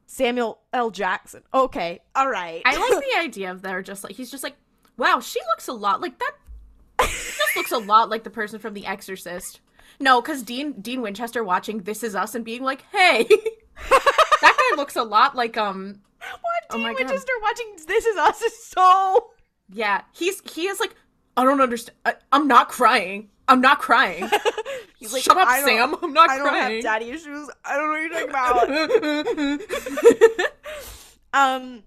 Samuel 0.08 0.60
L. 0.74 0.92
Jackson. 0.92 1.44
Okay, 1.54 2.00
all 2.16 2.30
right. 2.30 2.62
I 2.66 2.78
like 2.78 3.04
the 3.14 3.20
idea 3.20 3.52
of 3.52 3.62
they're 3.62 3.82
just 3.82 4.04
like 4.04 4.14
he's 4.16 4.32
just 4.32 4.44
like, 4.44 4.56
wow, 4.98 5.20
she 5.20 5.40
looks 5.50 5.68
a 5.68 5.74
lot 5.74 6.02
like 6.02 6.18
that. 6.20 6.32
She 7.08 7.38
just 7.38 7.56
looks 7.56 7.72
a 7.72 7.78
lot 7.78 8.10
like 8.10 8.24
the 8.24 8.30
person 8.30 8.60
from 8.60 8.74
The 8.74 8.86
Exorcist. 8.86 9.60
No, 10.00 10.22
because 10.22 10.44
Dean 10.44 10.74
Dean 10.82 11.02
Winchester 11.02 11.44
watching 11.44 11.80
This 11.80 12.04
Is 12.04 12.16
Us 12.16 12.36
and 12.36 12.46
being 12.46 12.64
like, 12.64 12.84
hey, 12.92 13.24
that 13.90 14.70
guy 14.72 14.78
looks 14.78 14.96
a 14.96 15.04
lot 15.04 15.36
like 15.36 15.58
um 15.58 16.02
What 16.20 16.64
Oh 16.72 16.78
Dean 16.78 16.88
God. 16.88 16.96
Winchester 17.00 17.34
watching 17.42 17.68
This 17.88 18.06
Is 18.06 18.18
Us 18.18 18.42
is 18.42 18.66
so. 18.66 19.32
yeah 19.74 20.02
he's 20.14 20.42
he 20.54 20.68
is 20.68 20.80
like 20.80 20.96
I 21.38 21.44
don't 21.44 21.62
understand. 21.62 21.98
I, 22.06 22.16
I'm 22.32 22.48
not 22.48 22.70
crying. 22.70 23.30
I'm 23.48 23.62
not 23.62 23.80
crying. 23.80 24.30
He's 24.98 25.14
like, 25.14 25.24
Shut 25.24 25.38
up, 25.38 25.48
I 25.48 25.62
Sam. 25.62 25.96
I'm 26.02 26.14
not 26.14 26.30
I 26.30 26.38
don't 26.38 26.48
crying. 26.48 26.76
have 26.76 26.84
daddy 26.84 27.12
issues. 27.12 27.50
I 27.64 27.76
don't 27.76 27.88
know 27.88 28.30
what 28.30 28.30
you're 29.30 29.60
talking 29.60 29.60
about. 29.60 30.52
um, 31.34 31.84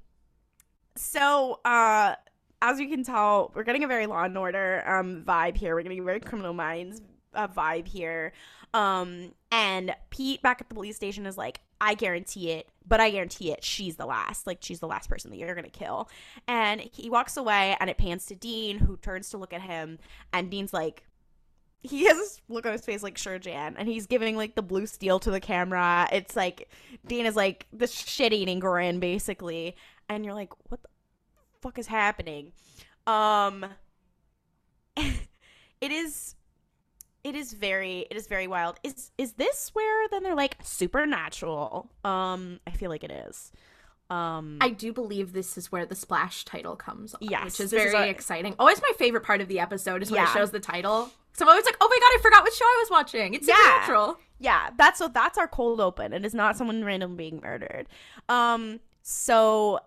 so 0.96 1.60
uh, 1.64 2.14
as 2.62 2.78
you 2.78 2.88
can 2.88 3.02
tell, 3.02 3.52
we're 3.54 3.64
getting 3.64 3.84
a 3.84 3.88
very 3.88 4.06
Law 4.06 4.22
and 4.22 4.36
Order 4.36 4.84
um 4.86 5.24
vibe 5.26 5.56
here. 5.56 5.74
We're 5.74 5.82
getting 5.82 6.00
a 6.00 6.04
very 6.04 6.20
Criminal 6.20 6.52
Minds 6.52 7.00
uh, 7.34 7.48
vibe 7.48 7.88
here. 7.88 8.32
Um, 8.74 9.32
and 9.50 9.94
Pete 10.10 10.42
back 10.42 10.60
at 10.60 10.68
the 10.68 10.74
police 10.74 10.96
station 10.96 11.26
is 11.26 11.38
like, 11.38 11.60
I 11.80 11.94
guarantee 11.94 12.50
it, 12.50 12.68
but 12.86 13.00
I 13.00 13.10
guarantee 13.10 13.52
it, 13.52 13.62
she's 13.62 13.96
the 13.96 14.06
last. 14.06 14.46
Like, 14.46 14.58
she's 14.60 14.80
the 14.80 14.88
last 14.88 15.08
person 15.08 15.30
that 15.30 15.36
you're 15.36 15.54
gonna 15.54 15.68
kill. 15.68 16.08
And 16.46 16.80
he 16.80 17.08
walks 17.08 17.36
away, 17.36 17.76
and 17.80 17.88
it 17.88 17.98
pans 17.98 18.26
to 18.26 18.34
Dean, 18.34 18.78
who 18.78 18.96
turns 18.96 19.30
to 19.30 19.38
look 19.38 19.52
at 19.52 19.62
him, 19.62 19.98
and 20.32 20.50
Dean's 20.50 20.72
like, 20.72 21.04
he 21.82 22.06
has 22.06 22.16
this 22.16 22.40
look 22.48 22.66
on 22.66 22.72
his 22.72 22.84
face 22.84 23.02
like 23.02 23.16
sure 23.16 23.38
Jan, 23.38 23.76
and 23.78 23.88
he's 23.88 24.06
giving 24.06 24.36
like 24.36 24.54
the 24.54 24.62
blue 24.62 24.86
steel 24.86 25.20
to 25.20 25.30
the 25.30 25.40
camera. 25.40 26.08
It's 26.10 26.34
like 26.34 26.68
Dean 27.06 27.26
is 27.26 27.36
like 27.36 27.66
this 27.72 27.92
shit 27.92 28.32
eating 28.32 28.58
grin 28.58 28.98
basically, 29.00 29.76
and 30.08 30.24
you're 30.24 30.34
like, 30.34 30.52
what 30.68 30.82
the 30.82 30.88
fuck 31.60 31.78
is 31.78 31.86
happening? 31.86 32.52
Um, 33.06 33.64
it 34.96 35.92
is, 35.92 36.34
it 37.24 37.34
is 37.34 37.52
very, 37.52 38.06
it 38.10 38.16
is 38.16 38.26
very 38.26 38.46
wild. 38.46 38.78
Is 38.82 39.10
is 39.18 39.32
this 39.32 39.70
where 39.74 40.08
then 40.08 40.22
they're 40.22 40.34
like 40.34 40.56
supernatural? 40.62 41.90
Um, 42.04 42.60
I 42.66 42.70
feel 42.70 42.90
like 42.90 43.04
it 43.04 43.10
is. 43.10 43.52
Um, 44.10 44.56
I 44.62 44.70
do 44.70 44.92
believe 44.94 45.32
this 45.34 45.58
is 45.58 45.70
where 45.70 45.84
the 45.84 45.94
splash 45.94 46.44
title 46.46 46.76
comes 46.76 47.12
on, 47.14 47.20
Yes, 47.22 47.44
which 47.44 47.54
is 47.60 47.60
is 47.60 47.72
very 47.72 48.08
a- 48.08 48.10
exciting. 48.10 48.54
Always 48.58 48.80
my 48.80 48.92
favorite 48.98 49.22
part 49.22 49.40
of 49.42 49.48
the 49.48 49.60
episode 49.60 50.02
is 50.02 50.10
when 50.10 50.22
Yeah. 50.22 50.30
it 50.30 50.32
shows 50.32 50.50
the 50.50 50.60
title. 50.60 51.10
So 51.34 51.44
I'm 51.44 51.50
always 51.50 51.66
like, 51.66 51.76
oh 51.80 51.88
my 51.88 51.98
god, 52.00 52.18
I 52.18 52.22
forgot 52.22 52.42
what 52.42 52.52
show 52.54 52.64
I 52.64 52.76
was 52.80 52.90
watching. 52.90 53.34
It's 53.34 53.46
Yeah. 53.46 53.54
supernatural. 53.56 54.18
yeah 54.40 54.70
that's 54.78 54.98
so 54.98 55.08
that's 55.08 55.36
our 55.36 55.48
cold 55.48 55.80
open 55.80 56.12
it 56.12 56.24
is 56.24 56.32
not 56.32 56.56
someone 56.56 56.84
random 56.84 57.16
being 57.16 57.40
murdered 57.42 57.88
um 58.28 58.78
so 59.02 59.80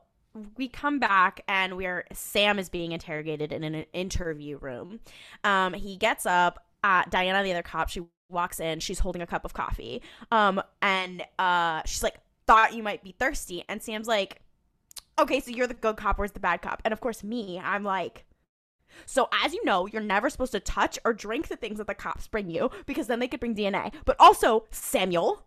we 0.58 0.68
come 0.68 1.00
back 1.00 1.42
and 1.48 1.78
we're 1.78 2.06
Sam 2.12 2.60
is 2.60 2.68
being 2.70 2.92
interrogated 2.92 3.52
in 3.54 3.64
an 3.64 3.86
interview 3.94 4.58
room. 4.58 5.00
Um, 5.44 5.74
he 5.74 5.96
gets 5.98 6.26
up. 6.26 6.66
Uh, 6.84 7.04
Diana, 7.10 7.44
the 7.44 7.52
other 7.52 7.62
cop, 7.62 7.90
she 7.90 8.02
walks 8.30 8.60
in. 8.60 8.80
She's 8.80 9.00
holding 9.00 9.22
a 9.22 9.28
cup 9.28 9.46
of 9.46 9.54
coffee. 9.54 10.02
Um, 10.32 10.62
and 10.82 11.24
uh, 11.38 11.82
she's 11.86 12.04
like, 12.04 12.16
"Thought 12.48 12.74
you 12.74 12.84
might 12.84 13.04
be 13.04 13.16
thirsty." 13.18 13.64
And 13.70 13.82
Sam's 13.82 14.08
like, 14.08 14.42
"Okay, 15.20 15.40
so 15.40 15.52
you're 15.52 15.68
the 15.68 15.74
good 15.74 15.98
cop. 15.98 16.18
Where's 16.18 16.32
the 16.32 16.40
bad 16.40 16.62
cop?" 16.62 16.82
And 16.84 16.92
of 16.94 17.02
course, 17.02 17.24
me, 17.24 17.60
I'm 17.64 17.84
like. 17.84 18.26
So, 19.06 19.30
as 19.46 19.54
you 19.54 19.64
know, 19.64 19.88
you're 19.88 20.02
never 20.02 20.30
supposed 20.30 20.52
to 20.52 20.60
touch 20.60 21.00
or 21.06 21.14
drink 21.14 21.48
the 21.48 21.56
things 21.56 21.78
that 21.78 21.88
the 21.88 21.96
cops 21.96 22.28
bring 22.28 22.50
you 22.50 22.70
because 22.86 23.08
then 23.08 23.20
they 23.20 23.28
could 23.30 23.40
bring 23.40 23.56
DNA. 23.56 23.94
But 24.04 24.18
also, 24.20 24.66
Samuel, 24.70 25.46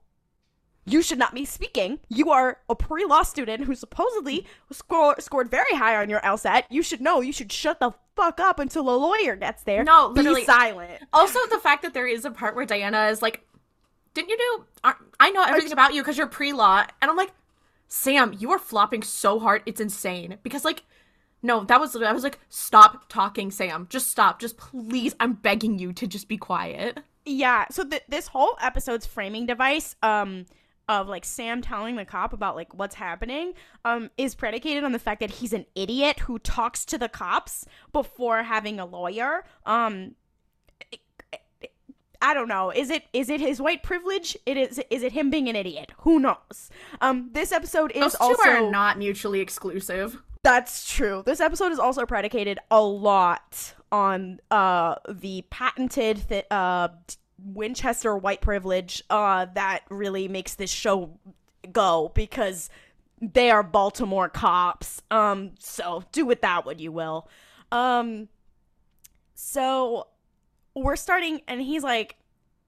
you 0.87 1.03
should 1.03 1.19
not 1.19 1.35
be 1.35 1.45
speaking. 1.45 2.01
You 2.09 2.31
are 2.31 2.59
a 2.69 2.75
pre 2.75 3.05
law 3.05 3.23
student 3.23 3.65
who 3.65 3.75
supposedly 3.75 4.47
score- 4.71 5.21
scored 5.21 5.51
very 5.51 5.75
high 5.75 5.97
on 5.97 6.09
your 6.09 6.21
LSAT. 6.21 6.65
You 6.71 6.83
should 6.83 7.01
know. 7.01 7.21
You 7.21 7.33
should 7.33 7.53
shut 7.53 7.81
the 7.81 7.93
fuck 8.17 8.41
up 8.41 8.59
until 8.59 8.89
a 8.89 8.97
lawyer 8.97 9.37
gets 9.37 9.63
there. 9.63 9.85
No, 9.85 10.11
be 10.11 10.21
literally. 10.23 10.45
silent. 10.45 11.03
Also, 11.13 11.39
the 11.51 11.59
fact 11.59 11.83
that 11.83 11.95
there 11.95 12.07
is 12.07 12.25
a 12.25 12.31
part 12.31 12.55
where 12.57 12.65
Diana 12.67 13.07
is 13.07 13.23
like, 13.23 13.47
"Didn't 14.15 14.31
you 14.31 14.37
do? 14.39 14.65
I- 14.83 14.95
I 15.21 15.31
know 15.31 15.43
everything 15.43 15.73
about 15.73 15.95
you 15.95 16.03
because 16.03 16.17
you're 16.19 16.27
pre-law," 16.27 16.85
and 17.03 17.11
I'm 17.11 17.17
like, 17.17 17.33
"Sam, 17.89 18.35
you 18.39 18.51
are 18.53 18.59
flopping 18.59 19.03
so 19.03 19.39
hard, 19.39 19.63
it's 19.67 19.81
insane." 19.81 20.39
Because 20.43 20.65
like, 20.65 20.83
no, 21.43 21.65
that 21.65 21.81
was 21.81 21.95
I 21.97 22.13
was 22.13 22.23
like, 22.25 22.39
"Stop 22.49 23.09
talking, 23.09 23.51
Sam. 23.51 23.87
Just 23.91 24.09
stop. 24.11 24.41
Just 24.41 24.57
please. 24.57 25.15
I'm 25.21 25.35
begging 25.35 25.79
you 25.79 25.93
to 25.93 26.07
just 26.07 26.29
be 26.29 26.37
quiet." 26.39 27.01
Yeah. 27.27 27.67
So 27.71 27.85
th- 27.85 28.05
this 28.09 28.29
whole 28.29 28.57
episode's 28.61 29.07
framing 29.07 29.47
device, 29.47 29.97
um, 30.03 30.47
of 30.89 31.09
like 31.09 31.25
Sam 31.25 31.63
telling 31.63 31.97
the 31.97 32.05
cop 32.05 32.33
about 32.33 32.57
like 32.57 32.75
what's 32.75 32.95
happening, 32.95 33.55
um, 33.85 34.11
is 34.19 34.35
predicated 34.35 34.85
on 34.85 34.93
the 34.93 34.99
fact 34.99 35.21
that 35.21 35.31
he's 35.31 35.53
an 35.53 35.67
idiot 35.75 36.21
who 36.21 36.39
talks 36.39 36.85
to 36.87 36.99
the 36.99 37.09
cops 37.09 37.65
before 37.93 38.43
having 38.43 38.79
a 38.79 38.85
lawyer. 38.87 39.45
Um, 39.67 40.15
I 42.23 42.33
don't 42.33 42.49
know. 42.49 42.71
Is 42.71 42.89
it 42.89 43.05
is 43.13 43.29
it 43.29 43.41
his 43.41 43.61
white 43.61 43.83
privilege? 43.83 44.37
It 44.47 44.57
is 44.57 44.81
is 44.89 45.03
it 45.03 45.13
him 45.13 45.29
being 45.31 45.49
an 45.49 45.57
idiot? 45.57 45.93
Who 45.99 46.19
knows? 46.21 46.71
Um, 47.03 47.29
this 47.33 47.53
episode 47.53 47.93
is 47.93 48.01
Those 48.01 48.13
two 48.15 48.19
also 48.25 48.49
are 48.51 48.71
not 48.71 48.97
mutually 48.99 49.41
exclusive. 49.41 50.23
that's 50.43 50.91
true. 50.91 51.23
This 51.27 51.41
episode 51.41 51.71
is 51.73 51.79
also 51.79 52.07
predicated 52.07 52.59
a 52.71 52.81
lot 52.81 53.75
on 53.93 54.41
uh 54.51 54.95
the 55.09 55.45
patented 55.51 56.27
th- 56.29 56.47
uh 56.51 56.89
Winchester 57.39 58.17
white 58.17 58.41
privilege 58.41 59.03
uh 59.11 59.47
that 59.55 59.81
really 59.91 60.29
makes 60.29 60.55
this 60.55 60.71
show 60.71 61.19
go 61.73 62.13
because 62.15 62.71
they 63.21 63.51
are 63.51 63.63
Baltimore 63.63 64.29
cops. 64.29 65.03
Um 65.11 65.53
so 65.59 66.05
do 66.13 66.25
with 66.25 66.41
that 66.43 66.65
what 66.65 66.81
you 66.81 66.93
will. 66.93 67.29
Um 67.73 68.29
so 69.35 70.09
we're 70.75 70.97
starting 70.97 71.41
and 71.49 71.61
he's 71.61 71.83
like 71.83 72.17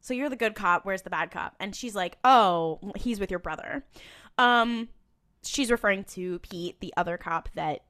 so 0.01 0.15
you're 0.15 0.31
the 0.31 0.37
good 0.37 0.55
cop, 0.55 0.85
where's 0.85 1.03
the 1.03 1.11
bad 1.11 1.33
cop? 1.33 1.57
And 1.59 1.75
she's 1.75 1.97
like, 1.97 2.17
"Oh, 2.23 2.79
he's 2.97 3.19
with 3.19 3.31
your 3.31 3.41
brother." 3.41 3.85
Um 4.39 4.89
she's 5.43 5.71
referring 5.71 6.05
to 6.05 6.39
Pete, 6.41 6.81
the 6.81 6.95
other 6.97 7.17
cop 7.17 7.49
that 7.55 7.83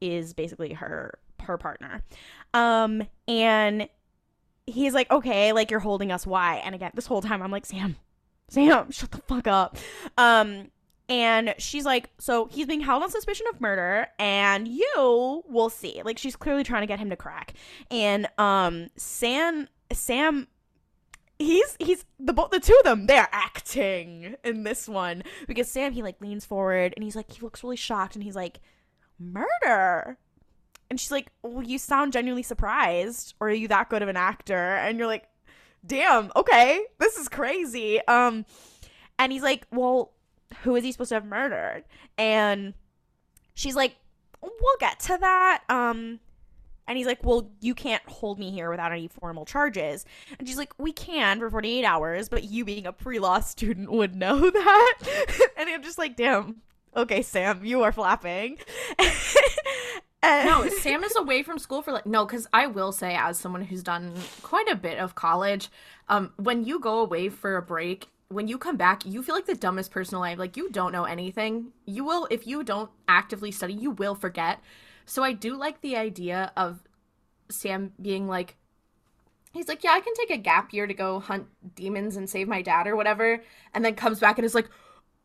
is 0.00 0.32
basically 0.32 0.74
her 0.74 1.18
her 1.42 1.58
partner. 1.58 2.02
Um 2.54 3.02
and 3.26 3.88
he's 4.66 4.94
like, 4.94 5.10
"Okay, 5.10 5.52
like 5.52 5.70
you're 5.70 5.80
holding 5.80 6.12
us 6.12 6.26
why?" 6.26 6.56
And 6.56 6.74
again, 6.74 6.92
this 6.94 7.06
whole 7.06 7.22
time 7.22 7.42
I'm 7.42 7.50
like, 7.50 7.66
"Sam, 7.66 7.96
Sam, 8.48 8.90
shut 8.90 9.10
the 9.10 9.18
fuck 9.18 9.46
up." 9.46 9.76
Um 10.18 10.70
and 11.08 11.54
she's 11.58 11.84
like, 11.84 12.10
"So 12.18 12.46
he's 12.46 12.66
being 12.66 12.80
held 12.80 13.02
on 13.02 13.10
suspicion 13.10 13.46
of 13.52 13.60
murder 13.60 14.08
and 14.18 14.66
you 14.66 15.44
will 15.48 15.70
see." 15.70 16.02
Like 16.04 16.18
she's 16.18 16.36
clearly 16.36 16.64
trying 16.64 16.82
to 16.82 16.86
get 16.86 16.98
him 16.98 17.10
to 17.10 17.16
crack. 17.16 17.54
And 17.90 18.28
um 18.38 18.88
Sam 18.96 19.68
Sam 19.92 20.48
he's 21.38 21.76
he's 21.78 22.04
the 22.18 22.32
both 22.32 22.50
the 22.50 22.60
two 22.60 22.74
of 22.78 22.84
them 22.84 23.06
they're 23.06 23.28
acting 23.30 24.36
in 24.44 24.62
this 24.62 24.88
one 24.88 25.22
because 25.46 25.70
sam 25.70 25.92
he 25.92 26.02
like 26.02 26.20
leans 26.20 26.44
forward 26.44 26.94
and 26.96 27.04
he's 27.04 27.16
like 27.16 27.30
he 27.30 27.40
looks 27.40 27.62
really 27.62 27.76
shocked 27.76 28.14
and 28.14 28.24
he's 28.24 28.36
like 28.36 28.60
murder 29.18 30.18
and 30.90 31.00
she's 31.00 31.10
like 31.10 31.30
well 31.42 31.62
you 31.62 31.78
sound 31.78 32.12
genuinely 32.12 32.42
surprised 32.42 33.34
or 33.40 33.48
are 33.48 33.52
you 33.52 33.68
that 33.68 33.88
good 33.88 34.02
of 34.02 34.08
an 34.08 34.16
actor 34.16 34.76
and 34.76 34.98
you're 34.98 35.06
like 35.06 35.28
damn 35.86 36.30
okay 36.36 36.82
this 36.98 37.16
is 37.16 37.28
crazy 37.28 38.00
um 38.06 38.44
and 39.18 39.32
he's 39.32 39.42
like 39.42 39.66
well 39.70 40.12
who 40.62 40.76
is 40.76 40.84
he 40.84 40.92
supposed 40.92 41.10
to 41.10 41.14
have 41.14 41.24
murdered 41.24 41.84
and 42.18 42.74
she's 43.54 43.76
like 43.76 43.96
we'll 44.42 44.76
get 44.80 44.98
to 45.00 45.16
that 45.20 45.62
um 45.68 46.20
and 46.88 46.96
he's 46.96 47.06
like, 47.06 47.24
Well, 47.24 47.50
you 47.60 47.74
can't 47.74 48.02
hold 48.08 48.38
me 48.38 48.50
here 48.50 48.70
without 48.70 48.92
any 48.92 49.08
formal 49.08 49.44
charges. 49.44 50.04
And 50.38 50.46
she's 50.46 50.56
like, 50.56 50.72
We 50.78 50.92
can 50.92 51.38
for 51.38 51.50
48 51.50 51.84
hours, 51.84 52.28
but 52.28 52.44
you 52.44 52.64
being 52.64 52.86
a 52.86 52.92
pre 52.92 53.18
law 53.18 53.40
student 53.40 53.90
would 53.90 54.14
know 54.14 54.50
that. 54.50 54.94
and 55.56 55.68
I'm 55.68 55.82
just 55.82 55.98
like, 55.98 56.16
Damn, 56.16 56.62
okay, 56.96 57.22
Sam, 57.22 57.64
you 57.64 57.82
are 57.82 57.92
flapping. 57.92 58.58
No, 60.22 60.68
Sam 60.80 61.04
is 61.04 61.16
away 61.16 61.42
from 61.42 61.58
school 61.58 61.82
for 61.82 61.92
like 61.92 62.06
no, 62.06 62.24
because 62.24 62.46
I 62.52 62.66
will 62.66 62.92
say, 62.92 63.14
as 63.16 63.38
someone 63.38 63.62
who's 63.62 63.82
done 63.82 64.12
quite 64.42 64.68
a 64.68 64.76
bit 64.76 64.98
of 64.98 65.14
college, 65.14 65.70
um, 66.08 66.32
when 66.36 66.64
you 66.64 66.80
go 66.80 67.00
away 67.00 67.28
for 67.28 67.56
a 67.56 67.62
break, 67.62 68.08
when 68.28 68.48
you 68.48 68.58
come 68.58 68.76
back, 68.76 69.06
you 69.06 69.22
feel 69.22 69.34
like 69.34 69.46
the 69.46 69.54
dumbest 69.54 69.90
person 69.90 70.16
alive. 70.16 70.38
Like 70.38 70.56
you 70.56 70.70
don't 70.70 70.92
know 70.92 71.04
anything. 71.04 71.72
You 71.84 72.04
will, 72.04 72.26
if 72.30 72.46
you 72.46 72.64
don't 72.64 72.90
actively 73.08 73.52
study, 73.52 73.74
you 73.74 73.90
will 73.90 74.14
forget. 74.14 74.60
So 75.04 75.22
I 75.22 75.32
do 75.32 75.56
like 75.56 75.80
the 75.80 75.96
idea 75.96 76.52
of 76.56 76.80
Sam 77.48 77.92
being 78.00 78.26
like, 78.26 78.56
he's 79.52 79.68
like, 79.68 79.84
yeah, 79.84 79.92
I 79.92 80.00
can 80.00 80.14
take 80.14 80.30
a 80.30 80.36
gap 80.36 80.72
year 80.72 80.86
to 80.86 80.94
go 80.94 81.20
hunt 81.20 81.46
demons 81.74 82.16
and 82.16 82.28
save 82.28 82.48
my 82.48 82.62
dad 82.62 82.86
or 82.88 82.96
whatever, 82.96 83.42
and 83.72 83.84
then 83.84 83.94
comes 83.94 84.18
back 84.18 84.38
and 84.38 84.44
is 84.44 84.54
like, 84.54 84.68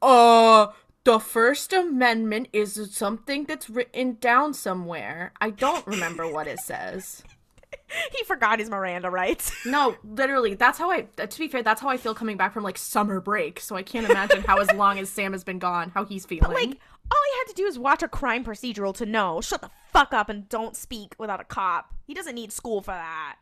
uh, 0.03 0.67
the 1.03 1.19
First 1.19 1.73
Amendment 1.73 2.47
is 2.53 2.89
something 2.91 3.45
that's 3.45 3.69
written 3.69 4.17
down 4.19 4.53
somewhere. 4.53 5.33
I 5.41 5.49
don't 5.49 5.85
remember 5.87 6.27
what 6.31 6.47
it 6.47 6.59
says. 6.59 7.23
he 8.17 8.23
forgot 8.25 8.59
his 8.59 8.69
Miranda 8.69 9.09
rights. 9.09 9.51
No, 9.65 9.95
literally, 10.03 10.55
that's 10.55 10.77
how 10.77 10.91
I. 10.91 11.01
To 11.17 11.39
be 11.39 11.47
fair, 11.47 11.63
that's 11.63 11.81
how 11.81 11.89
I 11.89 11.97
feel 11.97 12.13
coming 12.13 12.37
back 12.37 12.53
from 12.53 12.63
like 12.63 12.77
summer 12.77 13.19
break. 13.21 13.59
So 13.59 13.75
I 13.75 13.83
can't 13.83 14.09
imagine 14.09 14.43
how 14.43 14.57
as 14.57 14.71
long 14.75 14.99
as 14.99 15.09
Sam 15.09 15.31
has 15.33 15.43
been 15.43 15.59
gone, 15.59 15.91
how 15.93 16.03
he's 16.05 16.25
feeling. 16.25 16.51
like, 16.51 16.77
all 17.11 17.19
he 17.31 17.37
had 17.39 17.47
to 17.49 17.53
do 17.55 17.65
is 17.65 17.77
watch 17.79 18.03
a 18.03 18.07
crime 18.07 18.43
procedural 18.43 18.93
to 18.95 19.05
know. 19.05 19.41
Shut 19.41 19.61
the 19.61 19.69
fuck 19.91 20.13
up 20.13 20.29
and 20.29 20.47
don't 20.49 20.75
speak 20.75 21.15
without 21.17 21.39
a 21.41 21.43
cop. 21.43 21.93
He 22.05 22.13
doesn't 22.13 22.35
need 22.35 22.51
school 22.51 22.81
for 22.81 22.91
that. 22.91 23.37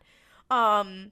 Um 0.49 1.11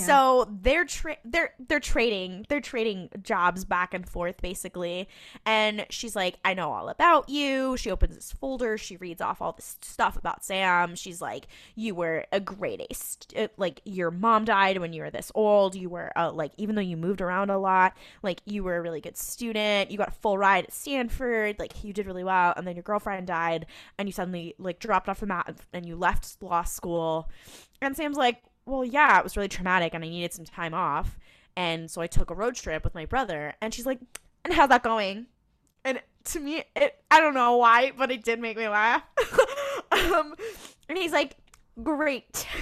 so 0.00 0.48
they're 0.62 0.84
tra- 0.84 1.16
they're 1.24 1.54
they're 1.58 1.80
trading 1.80 2.46
they're 2.48 2.60
trading 2.60 3.08
jobs 3.22 3.64
back 3.64 3.94
and 3.94 4.08
forth 4.08 4.40
basically. 4.40 5.08
And 5.46 5.86
she's 5.90 6.16
like 6.16 6.38
i 6.44 6.54
know 6.54 6.72
all 6.72 6.88
about 6.88 7.28
you. 7.28 7.76
She 7.76 7.90
opens 7.90 8.14
this 8.14 8.32
folder. 8.32 8.78
She 8.78 8.96
reads 8.96 9.20
off 9.20 9.40
all 9.40 9.52
this 9.52 9.76
stuff 9.82 10.16
about 10.16 10.44
sam. 10.44 10.94
She's 10.94 11.20
like 11.20 11.46
you 11.74 11.94
were 11.94 12.26
a 12.32 12.40
great 12.40 12.82
ace. 12.90 13.18
like 13.56 13.80
your 13.84 14.10
mom 14.10 14.44
died 14.44 14.78
when 14.78 14.92
you 14.92 15.02
were 15.02 15.10
this 15.10 15.30
old. 15.34 15.74
You 15.74 15.88
were 15.88 16.12
uh, 16.16 16.32
like 16.32 16.52
even 16.56 16.74
though 16.74 16.80
you 16.80 16.96
moved 16.96 17.20
around 17.20 17.50
a 17.50 17.58
lot 17.58 17.96
like 18.22 18.40
you 18.44 18.62
were 18.64 18.76
a 18.76 18.82
really 18.82 19.00
good 19.00 19.16
student. 19.16 19.90
You 19.90 19.98
got 19.98 20.08
a 20.08 20.12
full 20.12 20.38
ride 20.38 20.64
at 20.64 20.72
stanford. 20.72 21.58
Like 21.58 21.84
you 21.84 21.92
did 21.92 22.06
really 22.06 22.24
well. 22.24 22.54
And 22.56 22.66
then 22.66 22.76
your 22.76 22.82
girlfriend 22.82 23.26
died 23.26 23.66
and 23.98 24.08
you 24.08 24.12
suddenly 24.12 24.54
like 24.58 24.78
dropped 24.78 25.08
off 25.08 25.20
the 25.20 25.26
mat 25.26 25.54
and 25.72 25.86
you 25.86 25.96
left 25.96 26.42
law 26.42 26.64
school. 26.64 27.28
And 27.80 27.96
sam's 27.96 28.16
like 28.16 28.42
well, 28.66 28.84
yeah, 28.84 29.18
it 29.18 29.24
was 29.24 29.36
really 29.36 29.48
traumatic 29.48 29.94
and 29.94 30.04
I 30.04 30.08
needed 30.08 30.32
some 30.32 30.44
time 30.44 30.74
off. 30.74 31.18
And 31.56 31.90
so 31.90 32.00
I 32.00 32.06
took 32.06 32.30
a 32.30 32.34
road 32.34 32.54
trip 32.54 32.84
with 32.84 32.94
my 32.94 33.06
brother. 33.06 33.54
And 33.60 33.72
she's 33.72 33.86
like, 33.86 34.00
and 34.44 34.52
how's 34.52 34.68
that 34.70 34.82
going? 34.82 35.26
And 35.84 36.00
to 36.24 36.40
me, 36.40 36.64
it, 36.74 36.98
I 37.10 37.20
don't 37.20 37.34
know 37.34 37.56
why, 37.56 37.92
but 37.96 38.10
it 38.10 38.24
did 38.24 38.40
make 38.40 38.56
me 38.56 38.68
laugh. 38.68 39.02
um, 39.92 40.34
and 40.88 40.98
he's 40.98 41.12
like, 41.12 41.36
great. 41.82 42.46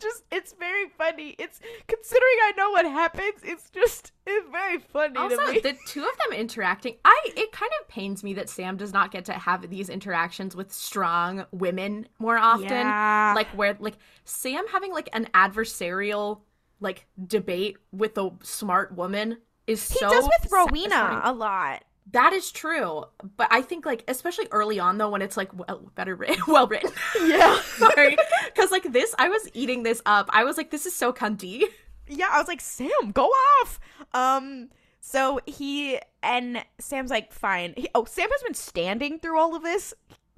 just, 0.00 0.24
it's 0.30 0.54
very 0.58 0.88
funny. 0.96 1.34
It's 1.38 1.60
considering 1.86 2.36
I 2.44 2.52
know 2.56 2.70
what 2.70 2.84
happens, 2.84 3.40
it's 3.42 3.70
just, 3.70 4.12
it's 4.26 4.48
very 4.50 4.78
funny 4.78 5.16
also, 5.16 5.36
to 5.36 5.52
me. 5.52 5.60
the 5.60 5.76
two 5.86 6.02
of 6.02 6.16
them 6.18 6.38
interacting, 6.38 6.96
I 7.04 7.16
it 7.36 7.52
kind 7.52 7.72
of 7.80 7.88
pains 7.88 8.22
me 8.22 8.34
that 8.34 8.48
Sam 8.48 8.76
does 8.76 8.92
not 8.92 9.10
get 9.10 9.24
to 9.26 9.32
have 9.32 9.68
these 9.68 9.88
interactions 9.88 10.54
with 10.54 10.72
strong 10.72 11.46
women 11.50 12.08
more 12.18 12.38
often. 12.38 12.68
Yeah. 12.68 13.32
Like 13.34 13.48
where 13.48 13.76
like 13.80 13.98
Sam 14.24 14.66
having 14.68 14.92
like 14.92 15.08
an 15.12 15.28
adversarial 15.34 16.40
like 16.80 17.06
debate 17.26 17.76
with 17.92 18.16
a 18.18 18.30
smart 18.42 18.94
woman 18.94 19.38
is 19.66 19.90
he 19.90 19.98
so 19.98 20.10
does 20.10 20.24
with. 20.24 20.52
Rowena 20.52 21.20
a 21.24 21.32
lot. 21.32 21.82
That 22.12 22.32
is 22.32 22.50
true, 22.50 23.04
but 23.36 23.48
I 23.50 23.60
think 23.60 23.84
like 23.84 24.02
especially 24.08 24.46
early 24.50 24.78
on 24.78 24.96
though 24.98 25.10
when 25.10 25.20
it's 25.20 25.36
like 25.36 25.50
well 25.56 25.90
better 25.94 26.14
written, 26.14 26.42
well 26.48 26.66
written. 26.66 26.90
Yeah. 27.22 27.60
Sorry, 27.76 28.16
because 28.46 28.70
like 28.70 28.90
this, 28.92 29.14
I 29.18 29.28
was 29.28 29.48
eating 29.52 29.82
this 29.82 30.00
up. 30.06 30.30
I 30.32 30.44
was 30.44 30.56
like, 30.56 30.70
this 30.70 30.86
is 30.86 30.94
so 30.94 31.12
cunty. 31.12 31.64
yeah, 32.08 32.28
I 32.32 32.38
was 32.38 32.48
like, 32.48 32.60
Sam, 32.62 33.12
go 33.12 33.26
off. 33.26 33.78
Um, 34.14 34.70
So 35.00 35.40
he 35.46 35.98
and 36.22 36.64
Sam's 36.78 37.10
like, 37.10 37.32
fine. 37.32 37.74
He, 37.76 37.88
oh, 37.94 38.04
Sam 38.04 38.28
has 38.30 38.42
been 38.42 38.54
standing 38.54 39.18
through 39.18 39.38
all 39.38 39.54
of 39.54 39.62
this. 39.62 39.92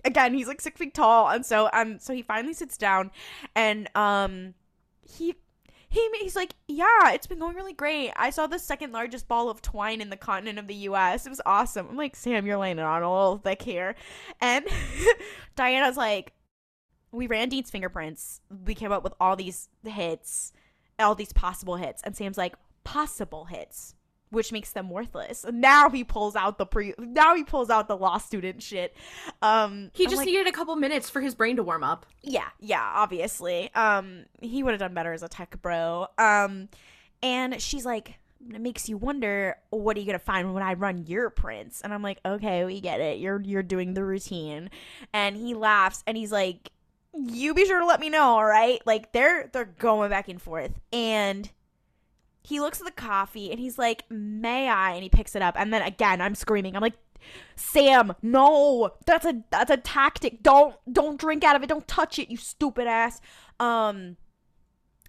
Again, 0.04 0.34
he's 0.34 0.48
like 0.48 0.60
six 0.60 0.78
feet 0.78 0.94
tall, 0.94 1.28
and 1.28 1.44
so 1.44 1.68
um, 1.72 1.98
so 1.98 2.14
he 2.14 2.22
finally 2.22 2.54
sits 2.54 2.76
down, 2.78 3.10
and 3.54 3.88
um, 3.94 4.54
he 5.02 5.34
he 5.90 6.08
he's 6.20 6.36
like, 6.36 6.54
yeah, 6.68 7.10
it's 7.10 7.26
been 7.26 7.40
going 7.40 7.56
really 7.56 7.72
great. 7.72 8.12
I 8.16 8.30
saw 8.30 8.46
the 8.46 8.58
second 8.58 8.92
largest 8.92 9.26
ball 9.26 9.50
of 9.50 9.60
twine 9.60 10.00
in 10.00 10.08
the 10.08 10.16
continent 10.16 10.58
of 10.58 10.68
the 10.68 10.74
U.S. 10.74 11.26
It 11.26 11.30
was 11.30 11.40
awesome. 11.44 11.88
I'm 11.90 11.96
like, 11.96 12.14
Sam, 12.14 12.46
you're 12.46 12.56
laying 12.56 12.78
it 12.78 12.84
on 12.84 13.02
a 13.02 13.12
little 13.12 13.38
thick 13.38 13.62
here, 13.62 13.96
and 14.40 14.64
Diana's 15.56 15.96
like, 15.96 16.32
we 17.12 17.26
ran 17.26 17.48
Dean's 17.48 17.70
fingerprints. 17.70 18.40
We 18.64 18.74
came 18.74 18.92
up 18.92 19.02
with 19.02 19.14
all 19.20 19.34
these 19.34 19.68
hits, 19.84 20.52
all 20.98 21.16
these 21.16 21.32
possible 21.32 21.76
hits, 21.76 22.02
and 22.04 22.16
Sam's 22.16 22.38
like, 22.38 22.54
possible 22.84 23.46
hits 23.46 23.96
which 24.30 24.52
makes 24.52 24.72
them 24.72 24.88
worthless. 24.90 25.44
Now 25.50 25.90
he 25.90 26.04
pulls 26.04 26.36
out 26.36 26.58
the 26.58 26.66
pre 26.66 26.94
now 26.98 27.34
he 27.34 27.44
pulls 27.44 27.68
out 27.70 27.88
the 27.88 27.96
law 27.96 28.18
student 28.18 28.62
shit. 28.62 28.96
Um 29.42 29.90
He 29.92 30.04
I'm 30.04 30.10
just 30.10 30.18
like, 30.18 30.26
needed 30.26 30.46
a 30.46 30.52
couple 30.52 30.74
minutes 30.76 31.10
for 31.10 31.20
his 31.20 31.34
brain 31.34 31.56
to 31.56 31.62
warm 31.62 31.84
up. 31.84 32.06
Yeah, 32.22 32.48
yeah, 32.58 32.92
obviously. 32.94 33.70
Um 33.74 34.26
he 34.40 34.62
would 34.62 34.70
have 34.72 34.80
done 34.80 34.94
better 34.94 35.12
as 35.12 35.22
a 35.22 35.28
tech 35.28 35.60
bro. 35.62 36.06
Um 36.18 36.68
and 37.22 37.60
she's 37.60 37.84
like 37.84 38.18
it 38.54 38.60
makes 38.60 38.88
you 38.88 38.96
wonder 38.96 39.56
what 39.68 39.96
are 39.96 40.00
you 40.00 40.06
gonna 40.06 40.18
find 40.18 40.54
when 40.54 40.62
I 40.62 40.74
run 40.74 41.04
your 41.06 41.28
prints? 41.28 41.82
And 41.82 41.92
I'm 41.92 42.02
like, 42.02 42.20
okay, 42.24 42.64
we 42.64 42.80
get 42.80 43.00
it. 43.00 43.18
You're 43.18 43.40
you're 43.42 43.62
doing 43.62 43.94
the 43.94 44.04
routine. 44.04 44.70
And 45.12 45.36
he 45.36 45.54
laughs 45.54 46.02
and 46.06 46.16
he's 46.16 46.32
like, 46.32 46.70
You 47.12 47.52
be 47.52 47.66
sure 47.66 47.80
to 47.80 47.86
let 47.86 48.00
me 48.00 48.08
know, 48.08 48.22
all 48.22 48.44
right? 48.44 48.80
Like 48.86 49.12
they're 49.12 49.50
they're 49.52 49.64
going 49.66 50.08
back 50.10 50.28
and 50.28 50.40
forth. 50.40 50.72
And 50.92 51.50
he 52.42 52.60
looks 52.60 52.80
at 52.80 52.86
the 52.86 52.92
coffee 52.92 53.50
and 53.50 53.60
he's 53.60 53.78
like, 53.78 54.04
"May 54.10 54.68
I?" 54.68 54.92
And 54.92 55.02
he 55.02 55.08
picks 55.08 55.36
it 55.36 55.42
up. 55.42 55.54
And 55.58 55.72
then 55.72 55.82
again, 55.82 56.20
I'm 56.20 56.34
screaming. 56.34 56.74
I'm 56.76 56.82
like, 56.82 56.98
"Sam, 57.56 58.14
no! 58.22 58.94
That's 59.06 59.26
a 59.26 59.42
that's 59.50 59.70
a 59.70 59.76
tactic. 59.76 60.42
Don't 60.42 60.74
don't 60.90 61.20
drink 61.20 61.44
out 61.44 61.56
of 61.56 61.62
it. 61.62 61.68
Don't 61.68 61.88
touch 61.88 62.18
it, 62.18 62.30
you 62.30 62.36
stupid 62.36 62.86
ass." 62.86 63.20
Um 63.58 64.16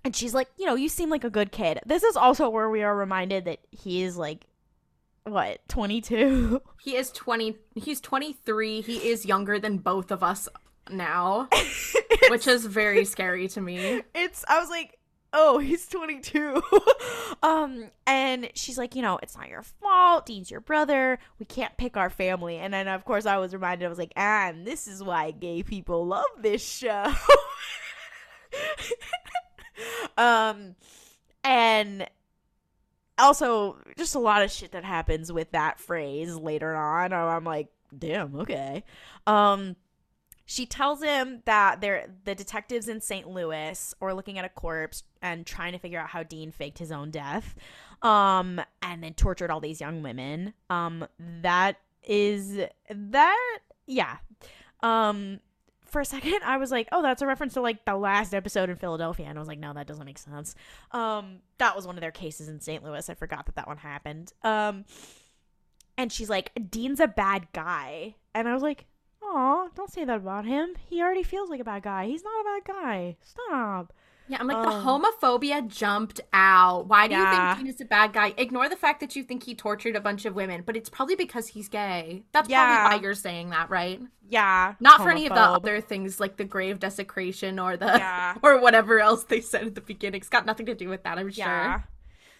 and 0.03 0.15
she's 0.15 0.33
like, 0.33 0.49
"You 0.57 0.65
know, 0.65 0.75
you 0.75 0.89
seem 0.89 1.09
like 1.09 1.23
a 1.23 1.29
good 1.29 1.51
kid." 1.51 1.79
This 1.85 2.03
is 2.03 2.15
also 2.15 2.49
where 2.49 2.69
we 2.69 2.83
are 2.83 2.95
reminded 2.95 3.45
that 3.45 3.59
he 3.71 4.03
is 4.03 4.17
like 4.17 4.45
what, 5.23 5.67
22? 5.67 6.61
He 6.81 6.95
is 6.95 7.11
20 7.11 7.57
he's 7.75 8.01
23. 8.01 8.81
He 8.81 8.97
is 9.09 9.23
younger 9.23 9.59
than 9.59 9.77
both 9.77 10.09
of 10.09 10.23
us 10.23 10.49
now, 10.89 11.47
which 12.29 12.47
is 12.47 12.65
very 12.65 13.05
scary 13.05 13.47
to 13.49 13.61
me. 13.61 14.01
it's 14.15 14.43
I 14.47 14.59
was 14.59 14.69
like, 14.69 14.97
oh, 15.33 15.57
he's 15.59 15.87
22. 15.87 16.61
um, 17.43 17.89
and 18.05 18.49
she's 18.55 18.77
like, 18.77 18.95
you 18.95 19.01
know, 19.01 19.19
it's 19.21 19.37
not 19.37 19.49
your 19.49 19.63
fault. 19.63 20.25
Dean's 20.25 20.51
your 20.51 20.61
brother. 20.61 21.19
We 21.39 21.45
can't 21.45 21.75
pick 21.77 21.97
our 21.97 22.09
family. 22.09 22.57
And 22.57 22.73
then 22.73 22.87
of 22.87 23.05
course 23.05 23.25
I 23.25 23.37
was 23.37 23.53
reminded, 23.53 23.85
I 23.85 23.89
was 23.89 23.99
like, 23.99 24.13
and 24.15 24.65
this 24.65 24.87
is 24.87 25.03
why 25.03 25.31
gay 25.31 25.63
people 25.63 26.05
love 26.05 26.25
this 26.39 26.65
show. 26.65 27.13
um, 30.17 30.75
and 31.43 32.07
also 33.17 33.77
just 33.97 34.15
a 34.15 34.19
lot 34.19 34.43
of 34.43 34.51
shit 34.51 34.71
that 34.71 34.83
happens 34.83 35.31
with 35.31 35.51
that 35.51 35.79
phrase 35.79 36.35
later 36.35 36.75
on. 36.75 37.13
I'm 37.13 37.43
like, 37.43 37.67
damn, 37.97 38.35
okay. 38.37 38.83
Um 39.27 39.75
she 40.51 40.65
tells 40.65 41.01
him 41.01 41.41
that 41.45 41.79
they're 41.79 42.07
the 42.25 42.35
detectives 42.35 42.89
in 42.89 42.99
St. 42.99 43.25
Louis 43.25 43.95
are 44.01 44.13
looking 44.13 44.37
at 44.37 44.43
a 44.43 44.49
corpse 44.49 45.03
and 45.21 45.45
trying 45.45 45.71
to 45.71 45.77
figure 45.77 45.97
out 45.97 46.09
how 46.09 46.23
Dean 46.23 46.51
faked 46.51 46.77
his 46.77 46.91
own 46.91 47.09
death, 47.09 47.55
um, 48.01 48.59
and 48.81 49.01
then 49.01 49.13
tortured 49.13 49.49
all 49.49 49.61
these 49.61 49.79
young 49.79 50.03
women. 50.03 50.53
Um, 50.69 51.07
that 51.41 51.77
is 52.03 52.59
that, 52.89 53.59
yeah. 53.87 54.17
Um, 54.83 55.39
for 55.85 56.01
a 56.01 56.05
second, 56.05 56.39
I 56.43 56.57
was 56.57 56.69
like, 56.69 56.89
oh, 56.91 57.01
that's 57.01 57.21
a 57.21 57.27
reference 57.27 57.53
to 57.53 57.61
like 57.61 57.85
the 57.85 57.95
last 57.95 58.33
episode 58.33 58.69
in 58.69 58.75
Philadelphia, 58.75 59.27
and 59.27 59.37
I 59.37 59.39
was 59.39 59.47
like, 59.47 59.59
no, 59.59 59.71
that 59.71 59.87
doesn't 59.87 60.05
make 60.05 60.17
sense. 60.17 60.53
Um, 60.91 61.39
that 61.59 61.77
was 61.77 61.87
one 61.87 61.95
of 61.95 62.01
their 62.01 62.11
cases 62.11 62.49
in 62.49 62.59
St. 62.59 62.83
Louis. 62.83 63.09
I 63.09 63.13
forgot 63.13 63.45
that 63.45 63.55
that 63.55 63.67
one 63.67 63.77
happened. 63.77 64.33
Um, 64.43 64.83
and 65.97 66.11
she's 66.11 66.29
like, 66.29 66.51
Dean's 66.69 66.99
a 66.99 67.07
bad 67.07 67.47
guy, 67.53 68.15
and 68.35 68.49
I 68.49 68.53
was 68.53 68.63
like, 68.63 68.85
Aw, 69.33 69.67
don't 69.75 69.89
say 69.91 70.03
that 70.05 70.17
about 70.17 70.45
him. 70.45 70.75
He 70.89 71.01
already 71.01 71.23
feels 71.23 71.49
like 71.49 71.59
a 71.61 71.63
bad 71.63 71.83
guy. 71.83 72.05
He's 72.07 72.23
not 72.23 72.41
a 72.41 72.43
bad 72.43 72.63
guy. 72.75 73.15
Stop. 73.21 73.93
Yeah, 74.27 74.37
I'm 74.39 74.47
like 74.47 74.57
Um, 74.57 74.63
the 74.65 74.69
homophobia 75.19 75.67
jumped 75.67 76.21
out. 76.31 76.87
Why 76.87 77.07
do 77.07 77.15
you 77.15 77.55
think 77.55 77.67
is 77.67 77.81
a 77.81 77.85
bad 77.85 78.13
guy? 78.13 78.33
Ignore 78.37 78.69
the 78.69 78.77
fact 78.77 78.99
that 79.01 79.15
you 79.15 79.23
think 79.23 79.43
he 79.43 79.55
tortured 79.55 79.95
a 79.95 79.99
bunch 79.99 80.25
of 80.25 80.35
women, 80.35 80.63
but 80.65 80.77
it's 80.77 80.89
probably 80.89 81.15
because 81.15 81.47
he's 81.49 81.67
gay. 81.67 82.23
That's 82.31 82.47
Yeah. 82.47 82.77
probably 82.77 82.97
why 82.97 83.01
you're 83.03 83.13
saying 83.15 83.49
that, 83.49 83.69
right? 83.69 83.99
Yeah. 84.29 84.75
Not 84.79 85.01
for 85.01 85.09
any 85.09 85.25
of 85.27 85.33
the 85.33 85.41
other 85.41 85.81
things 85.81 86.19
like 86.21 86.37
the 86.37 86.45
grave 86.45 86.79
desecration 86.79 87.59
or 87.59 87.75
the 87.75 87.87
Yeah. 87.87 88.35
or 88.43 88.61
whatever 88.61 88.99
else 88.99 89.25
they 89.25 89.41
said 89.41 89.63
at 89.67 89.75
the 89.75 89.81
beginning. 89.81 90.19
It's 90.21 90.29
got 90.29 90.45
nothing 90.45 90.65
to 90.67 90.75
do 90.75 90.87
with 90.87 91.03
that, 91.03 91.17
I'm 91.17 91.29
Yeah. 91.33 91.73
sure. 91.73 91.87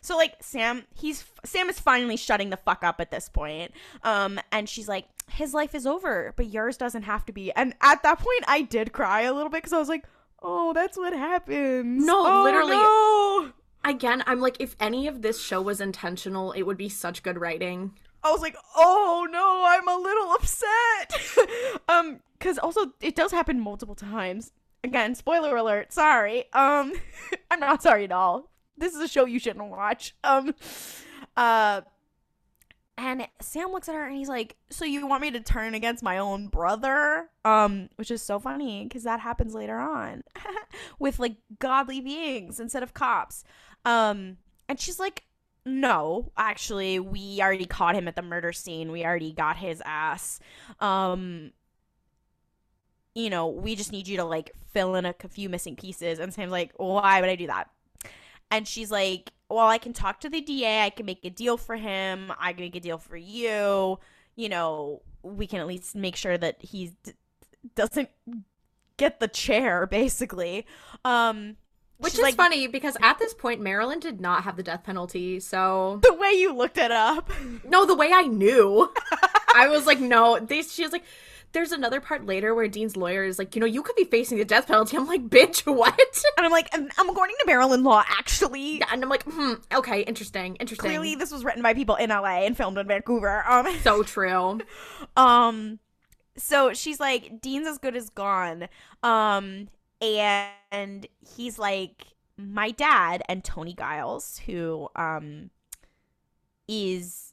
So 0.02 0.18
like 0.18 0.36
Sam, 0.42 0.84
he's 0.96 1.24
Sam 1.46 1.70
is 1.70 1.80
finally 1.80 2.18
shutting 2.18 2.50
the 2.50 2.58
fuck 2.58 2.84
up 2.84 3.00
at 3.00 3.12
this 3.12 3.30
point. 3.30 3.72
Um, 4.04 4.40
and 4.52 4.68
she's 4.68 4.88
like, 4.88 5.06
his 5.30 5.54
life 5.54 5.76
is 5.76 5.86
over, 5.86 6.34
but 6.36 6.48
yours 6.48 6.76
doesn't 6.78 7.04
have 7.04 7.26
to 7.28 7.32
be. 7.32 7.52
And 7.54 7.74
at 7.82 8.04
that 8.04 8.20
point, 8.20 8.44
I 8.48 8.64
did 8.64 8.92
cry 8.94 9.22
a 9.22 9.34
little 9.34 9.50
bit 9.50 9.58
because 9.60 9.74
I 9.74 9.80
was 9.80 9.90
like, 9.90 10.06
oh, 10.42 10.74
that's 10.74 10.98
what 10.98 11.14
happens. 11.14 12.04
No, 12.06 12.26
Oh, 12.26 12.44
literally. 12.44 12.72
no. 12.72 13.54
Again, 13.84 14.24
I'm 14.28 14.40
like, 14.40 14.58
if 14.60 14.76
any 14.80 15.08
of 15.08 15.22
this 15.22 15.42
show 15.42 15.62
was 15.62 15.82
intentional, 15.82 16.52
it 16.52 16.64
would 16.64 16.78
be 16.78 16.90
such 16.90 17.24
good 17.24 17.40
writing. 17.40 17.94
I 18.24 18.32
was 18.32 18.42
like, 18.42 18.56
oh 18.76 19.28
no, 19.32 19.64
I'm 19.68 19.88
a 19.88 19.98
little 19.98 20.32
upset. 20.34 21.82
um, 21.90 22.20
because 22.38 22.58
also 22.60 22.92
it 23.02 23.16
does 23.16 23.32
happen 23.32 23.60
multiple 23.60 23.96
times. 23.96 24.52
Again, 24.84 25.16
spoiler 25.16 25.56
alert. 25.56 25.94
Sorry. 25.94 26.46
Um, 26.54 26.94
I'm 27.52 27.60
not 27.60 27.82
sorry 27.82 28.04
at 28.04 28.12
all. 28.12 28.51
This 28.82 28.96
is 28.96 29.00
a 29.00 29.08
show 29.08 29.26
you 29.26 29.38
shouldn't 29.38 29.70
watch. 29.70 30.15
Um, 30.24 30.56
uh, 31.38 31.82
and 32.98 33.28
Sam 33.39 33.72
looks 33.72 33.88
at 33.88 33.94
her 33.94 34.08
and 34.08 34.17
he's 34.17 34.28
like, 34.28 34.58
"So 34.72 34.86
you 34.86 35.06
want 35.06 35.22
me 35.22 35.30
to 35.30 35.39
turn 35.39 35.76
against 35.76 36.02
my 36.02 36.17
own 36.17 36.48
brother?" 36.48 37.30
Um, 37.46 37.89
which 37.96 38.10
is 38.10 38.24
so 38.24 38.39
funny 38.39 38.84
because 38.84 39.04
that 39.04 39.20
happens 39.20 39.54
later 39.54 39.78
on 39.78 40.24
with 41.00 41.20
like 41.20 41.36
godly 41.60 42.02
beings 42.02 42.60
instead 42.60 42.82
of 42.82 42.96
cops. 42.96 43.44
Um, 43.86 44.38
and 44.67 44.80
she's 44.80 45.00
like, 45.00 45.26
"No, 45.63 46.32
actually, 46.36 47.00
we 47.00 47.39
already 47.39 47.67
caught 47.67 47.96
him 47.96 48.08
at 48.08 48.15
the 48.15 48.24
murder 48.24 48.52
scene. 48.52 48.91
We 48.91 49.06
already 49.06 49.32
got 49.32 49.58
his 49.58 49.82
ass. 49.86 50.39
Um, 50.80 51.52
you 53.13 53.30
know, 53.30 53.48
we 53.48 53.76
just 53.76 53.91
need 53.91 54.08
you 54.08 54.17
to 54.17 54.24
like 54.24 54.52
fill 54.74 54.96
in 54.96 55.06
a 55.06 55.13
few 55.30 55.50
missing 55.50 55.76
pieces." 55.76 56.17
And 56.17 56.34
Sam's 56.34 56.52
like, 56.52 56.72
"Why 56.78 57.22
would 57.22 57.30
I 57.30 57.36
do 57.36 57.46
that?" 57.46 57.70
And 58.52 58.68
she's 58.68 58.92
like, 58.92 59.32
well, 59.50 59.68
I 59.68 59.78
can 59.78 59.94
talk 59.94 60.20
to 60.22 60.30
the 60.30 60.42
DA. 60.42 60.84
I 60.84 60.90
can 60.90 61.06
make 61.06 61.24
a 61.26 61.30
deal 61.30 61.58
for 61.58 61.76
him. 61.78 62.32
I 62.40 62.54
can 62.54 62.62
make 62.66 62.76
a 62.76 62.80
deal 62.80 62.98
for 62.98 63.18
you. 63.18 63.98
You 64.36 64.50
know, 64.50 65.02
we 65.24 65.48
can 65.48 65.60
at 65.60 65.68
least 65.68 65.96
make 65.96 66.16
sure 66.16 66.38
that 66.38 66.62
he 66.62 66.94
d- 67.04 67.14
doesn't 67.76 68.10
get 68.98 69.20
the 69.20 69.28
chair, 69.28 69.88
basically. 69.92 70.66
Um, 71.04 71.56
Which 71.98 72.14
is 72.14 72.20
like, 72.20 72.36
funny 72.36 72.68
because 72.68 72.96
at 73.02 73.20
this 73.20 73.34
point, 73.34 73.62
Maryland 73.62 74.02
did 74.02 74.22
not 74.22 74.44
have 74.44 74.56
the 74.58 74.64
death 74.64 74.84
penalty. 74.84 75.40
So, 75.40 76.00
The 76.04 76.14
way 76.14 76.32
you 76.32 76.54
looked 76.54 76.78
it 76.78 76.92
up. 76.92 77.30
no, 77.66 77.86
the 77.86 77.96
way 77.96 78.12
I 78.14 78.24
knew, 78.24 78.92
I 79.56 79.68
was 79.68 79.86
like, 79.86 80.00
no. 80.00 80.40
They, 80.40 80.62
she 80.62 80.84
was 80.84 80.92
like, 80.92 81.04
there's 81.54 81.72
another 81.72 82.00
part 82.00 82.26
later 82.26 82.56
where 82.56 82.68
Dean's 82.68 82.96
lawyer 82.96 83.24
is 83.24 83.38
like, 83.38 83.56
you 83.56 83.60
know, 83.60 83.66
you 83.66 83.84
could 83.84 83.96
be 83.96 84.06
facing 84.06 84.38
the 84.38 84.46
death 84.46 84.68
penalty. 84.68 84.98
I'm 84.98 85.08
like, 85.08 85.28
bitch, 85.28 85.66
what? 85.76 86.24
And 86.38 86.46
I'm 86.46 86.52
like, 86.52 86.74
"Um, 86.76 86.90
I'm 86.98 87.10
according 87.10 87.36
to 87.40 87.46
Maryland 87.46 87.84
law, 87.84 88.04
actually. 88.08 88.80
Yeah, 88.80 88.86
and 88.92 89.04
I'm 89.04 89.10
like, 89.10 89.24
hmm, 89.24 89.54
okay, 89.74 90.02
interesting, 90.02 90.56
interesting. 90.58 90.90
Clearly, 90.90 91.16
this 91.16 91.32
was 91.32 91.44
written 91.44 91.62
by 91.62 91.74
people 91.74 91.96
in 91.96 92.10
LA 92.10 92.46
and 92.46 92.56
filmed 92.56 92.78
in 92.78 92.88
Vancouver. 92.88 93.44
Um, 93.48 93.68
so 93.84 94.04
true. 94.04 94.60
Um 95.18 95.80
so 96.38 96.74
she's 96.74 97.00
like 97.00 97.42
Dean's 97.42 97.68
as 97.68 97.78
good 97.78 97.96
as 97.96 98.10
gone. 98.10 98.68
Um 99.04 99.68
and 100.02 101.08
he's 101.36 101.60
like 101.60 102.06
my 102.38 102.72
dad 102.72 103.22
and 103.28 103.44
Tony 103.44 103.74
Giles 103.74 104.40
who 104.46 104.88
um 104.96 105.52
is 106.68 107.31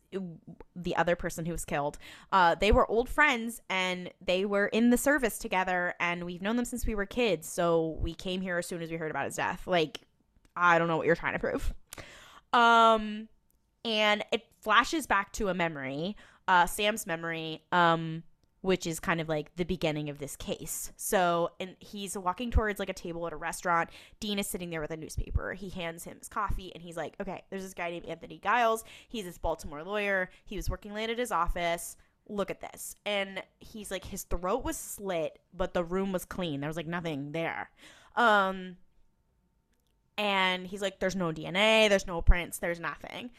the 0.75 0.97
other 0.97 1.17
person 1.17 1.45
who 1.47 1.53
was 1.53 1.65
killed. 1.65 1.99
Uh 2.33 2.55
they 2.55 2.73
were 2.73 2.91
old 2.91 3.09
friends 3.09 3.61
and 3.69 4.11
they 4.25 4.45
were 4.45 4.67
in 4.69 4.91
the 4.91 4.97
service 4.97 5.39
together 5.39 5.95
and 6.01 6.25
we've 6.25 6.43
known 6.43 6.57
them 6.57 6.65
since 6.65 6.87
we 6.87 6.95
were 6.95 7.07
kids. 7.07 7.49
So 7.49 7.99
we 8.01 8.15
came 8.15 8.41
here 8.41 8.59
as 8.59 8.67
soon 8.67 8.83
as 8.83 8.91
we 8.91 8.97
heard 8.97 9.11
about 9.11 9.27
his 9.27 9.37
death. 9.37 9.67
Like 9.67 10.01
I 10.57 10.79
don't 10.79 10.89
know 10.89 10.97
what 10.97 11.07
you're 11.07 11.17
trying 11.17 11.35
to 11.35 11.39
prove. 11.39 11.75
Um 12.53 13.29
and 13.85 14.25
it 14.33 14.47
flashes 14.61 15.07
back 15.07 15.33
to 15.33 15.49
a 15.49 15.55
memory 15.55 16.17
uh 16.47 16.67
Sam's 16.67 17.07
memory 17.07 17.63
um 17.73 18.23
which 18.61 18.87
is 18.87 18.99
kind 18.99 19.21
of 19.21 19.29
like 19.29 19.55
the 19.57 19.65
beginning 19.65 20.09
of 20.09 20.19
this 20.19 20.37
case. 20.37 20.93
So, 20.97 21.51
and 21.61 21.77
he's 21.79 22.17
walking 22.17 22.51
towards 22.51 22.79
like 22.79 22.89
a 22.89 22.95
table 22.95 23.27
at 23.27 23.33
a 23.33 23.37
restaurant. 23.37 23.91
Dean 24.21 24.39
is 24.39 24.47
sitting 24.47 24.71
there 24.71 24.81
with 24.81 24.91
a 24.91 24.97
newspaper. 24.97 25.53
He 25.53 25.69
hands 25.71 26.05
him 26.05 26.19
his 26.19 26.29
coffee 26.29 26.73
and 26.75 26.83
he's 26.83 26.97
like, 26.97 27.15
okay, 27.21 27.45
there's 27.51 27.63
this 27.63 27.75
guy 27.75 27.91
named 27.91 28.07
Anthony 28.07 28.41
Giles. 28.43 28.85
He's 29.09 29.25
this 29.25 29.39
Baltimore 29.39 29.85
lawyer. 29.85 30.31
He 30.45 30.57
was 30.57 30.69
working 30.69 30.93
late 30.93 31.11
at 31.11 31.19
his 31.19 31.31
office. 31.33 31.97
Look 32.29 32.51
at 32.51 32.61
this. 32.61 32.97
And 33.07 33.43
he's 33.61 33.91
like, 33.91 34.05
his 34.05 34.25
throat 34.25 34.65
was 34.65 34.77
slit, 34.77 35.39
but 35.55 35.73
the 35.73 35.85
room 35.85 36.13
was 36.13 36.25
clean. 36.25 36.61
There 36.61 36.69
was 36.69 36.77
like 36.77 36.87
nothing 36.87 37.33
there. 37.33 37.71
Um, 38.17 38.77
and 40.19 40.67
he's 40.67 40.83
like, 40.83 40.99
there's 40.99 41.15
no 41.15 41.33
DNA, 41.33 41.89
there's 41.89 42.07
no 42.07 42.21
prints, 42.21 42.59
there's 42.59 42.81
nothing. 42.81 43.31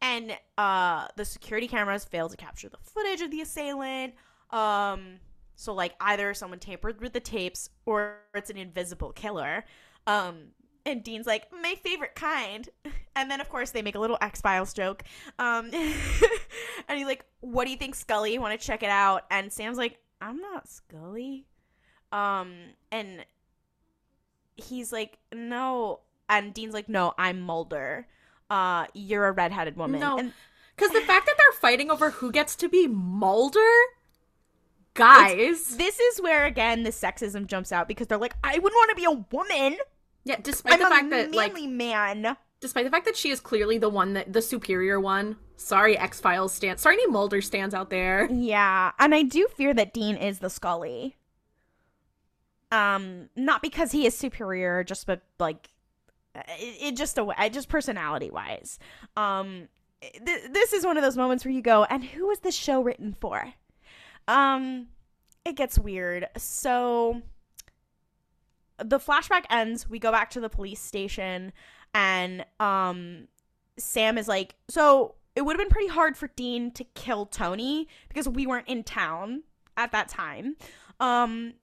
And 0.00 0.36
uh, 0.58 1.08
the 1.16 1.24
security 1.24 1.68
cameras 1.68 2.04
failed 2.04 2.30
to 2.32 2.36
capture 2.36 2.68
the 2.68 2.78
footage 2.82 3.20
of 3.22 3.30
the 3.30 3.40
assailant. 3.40 4.14
Um, 4.50 5.20
so 5.56 5.72
like 5.72 5.94
either 6.00 6.34
someone 6.34 6.58
tampered 6.58 7.00
with 7.00 7.12
the 7.12 7.20
tapes 7.20 7.70
or 7.86 8.18
it's 8.34 8.50
an 8.50 8.58
invisible 8.58 9.12
killer. 9.12 9.64
Um, 10.06 10.52
and 10.84 11.02
Dean's 11.02 11.26
like, 11.26 11.50
my 11.52 11.74
favorite 11.82 12.14
kind. 12.14 12.68
And 13.18 13.30
then, 13.30 13.40
of 13.40 13.48
course, 13.48 13.70
they 13.70 13.80
make 13.80 13.94
a 13.94 13.98
little 13.98 14.18
X 14.20 14.42
Files 14.42 14.74
joke. 14.74 15.02
Um, 15.38 15.70
and 15.72 16.98
he's 16.98 17.06
like, 17.06 17.24
what 17.40 17.64
do 17.64 17.70
you 17.70 17.78
think, 17.78 17.94
Scully? 17.94 18.36
Want 18.36 18.60
to 18.60 18.66
check 18.66 18.82
it 18.82 18.90
out? 18.90 19.24
And 19.30 19.50
Sam's 19.50 19.78
like, 19.78 19.98
I'm 20.20 20.38
not 20.38 20.68
Scully. 20.68 21.46
Um, 22.12 22.52
and 22.92 23.24
he's 24.56 24.92
like, 24.92 25.16
no. 25.34 26.00
And 26.28 26.52
Dean's 26.52 26.74
like, 26.74 26.90
no, 26.90 27.14
I'm 27.16 27.40
Mulder. 27.40 28.06
Uh, 28.50 28.86
you're 28.94 29.26
a 29.26 29.32
redheaded 29.32 29.76
woman. 29.76 30.00
No. 30.00 30.18
And 30.18 30.32
Because 30.76 30.92
the 30.92 31.00
fact 31.00 31.26
that 31.26 31.34
they're 31.36 31.60
fighting 31.60 31.90
over 31.90 32.10
who 32.10 32.30
gets 32.30 32.54
to 32.56 32.68
be 32.68 32.86
Mulder, 32.86 33.60
guys. 34.94 35.76
this 35.76 35.98
is 36.00 36.20
where, 36.20 36.46
again, 36.46 36.82
the 36.82 36.90
sexism 36.90 37.46
jumps 37.46 37.72
out 37.72 37.88
because 37.88 38.06
they're 38.06 38.18
like, 38.18 38.34
I 38.44 38.58
wouldn't 38.58 38.74
want 38.74 38.90
to 38.90 38.96
be 38.96 39.04
a 39.04 39.24
woman. 39.36 39.78
Yeah, 40.24 40.36
despite 40.42 40.74
I'm 40.74 40.78
the 40.80 40.86
fact 40.86 41.10
that 41.10 41.32
like 41.34 41.54
man. 41.70 42.36
despite 42.60 42.84
the 42.84 42.90
fact 42.90 43.04
that 43.04 43.16
she 43.16 43.30
is 43.30 43.38
clearly 43.40 43.78
the 43.78 43.88
one 43.88 44.14
that 44.14 44.32
the 44.32 44.42
superior 44.42 44.98
one. 44.98 45.36
Sorry, 45.56 45.96
X 45.96 46.20
Files 46.20 46.52
stands. 46.52 46.82
Sorry, 46.82 46.96
any 46.96 47.06
Mulder 47.06 47.40
stands 47.40 47.74
out 47.74 47.90
there. 47.90 48.28
Yeah, 48.30 48.92
and 48.98 49.14
I 49.14 49.22
do 49.22 49.46
fear 49.56 49.72
that 49.74 49.94
Dean 49.94 50.16
is 50.16 50.40
the 50.40 50.50
Scully. 50.50 51.16
Um, 52.72 53.28
not 53.36 53.62
because 53.62 53.92
he 53.92 54.04
is 54.06 54.16
superior, 54.16 54.82
just 54.84 55.06
but 55.06 55.22
like, 55.38 55.68
it, 56.58 56.76
it 56.80 56.96
just 56.96 57.18
a 57.18 57.50
just 57.50 57.68
personality 57.68 58.30
wise. 58.30 58.78
Um, 59.16 59.68
th- 60.00 60.50
this 60.52 60.72
is 60.72 60.84
one 60.84 60.96
of 60.96 61.02
those 61.02 61.16
moments 61.16 61.44
where 61.44 61.52
you 61.52 61.62
go, 61.62 61.84
and 61.84 62.04
who 62.04 62.26
was 62.26 62.40
this 62.40 62.54
show 62.54 62.82
written 62.82 63.14
for? 63.14 63.52
Um, 64.28 64.88
it 65.44 65.56
gets 65.56 65.78
weird. 65.78 66.28
So 66.36 67.22
the 68.78 68.98
flashback 68.98 69.44
ends. 69.50 69.88
We 69.88 69.98
go 69.98 70.12
back 70.12 70.30
to 70.30 70.40
the 70.40 70.48
police 70.48 70.80
station, 70.80 71.52
and 71.94 72.44
um, 72.60 73.28
Sam 73.78 74.18
is 74.18 74.28
like, 74.28 74.54
so 74.68 75.14
it 75.34 75.42
would 75.42 75.56
have 75.56 75.64
been 75.64 75.72
pretty 75.72 75.88
hard 75.88 76.16
for 76.16 76.28
Dean 76.28 76.70
to 76.72 76.84
kill 76.94 77.26
Tony 77.26 77.88
because 78.08 78.28
we 78.28 78.46
weren't 78.46 78.68
in 78.68 78.82
town 78.82 79.42
at 79.76 79.92
that 79.92 80.08
time. 80.08 80.56
Um, 80.98 81.54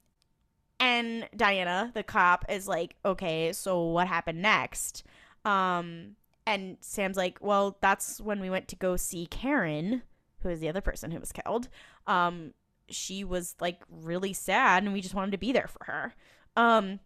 and 0.80 1.28
Diana, 1.36 1.90
the 1.94 2.02
cop, 2.02 2.44
is 2.48 2.68
like, 2.68 2.96
okay, 3.04 3.52
so 3.52 3.82
what 3.84 4.06
happened 4.06 4.42
next? 4.42 5.04
Um, 5.44 6.16
and 6.46 6.76
Sam's 6.80 7.16
like, 7.16 7.38
well, 7.40 7.78
that's 7.80 8.20
when 8.20 8.40
we 8.40 8.50
went 8.50 8.68
to 8.68 8.76
go 8.76 8.96
see 8.96 9.26
Karen, 9.26 10.02
who 10.40 10.48
is 10.48 10.60
the 10.60 10.68
other 10.68 10.80
person 10.80 11.10
who 11.10 11.20
was 11.20 11.32
killed. 11.32 11.68
Um, 12.06 12.52
she 12.88 13.24
was 13.24 13.54
like 13.60 13.80
really 13.90 14.32
sad, 14.32 14.82
and 14.82 14.92
we 14.92 15.00
just 15.00 15.14
wanted 15.14 15.32
to 15.32 15.38
be 15.38 15.52
there 15.52 15.68
for 15.68 15.84
her. 15.84 16.14
Um, 16.56 17.00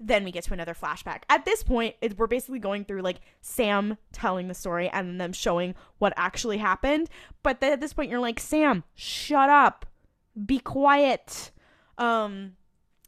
then 0.00 0.22
we 0.22 0.30
get 0.30 0.44
to 0.44 0.52
another 0.52 0.74
flashback. 0.74 1.22
At 1.28 1.44
this 1.44 1.62
point, 1.62 1.96
it, 2.00 2.16
we're 2.16 2.28
basically 2.28 2.60
going 2.60 2.84
through 2.84 3.02
like 3.02 3.20
Sam 3.40 3.98
telling 4.12 4.46
the 4.46 4.54
story 4.54 4.88
and 4.88 5.20
them 5.20 5.32
showing 5.32 5.74
what 5.98 6.12
actually 6.16 6.58
happened. 6.58 7.10
But 7.42 7.60
then 7.60 7.72
at 7.72 7.80
this 7.80 7.92
point, 7.92 8.10
you're 8.10 8.20
like, 8.20 8.38
Sam, 8.38 8.84
shut 8.94 9.50
up, 9.50 9.86
be 10.46 10.60
quiet. 10.60 11.50
Um, 11.96 12.52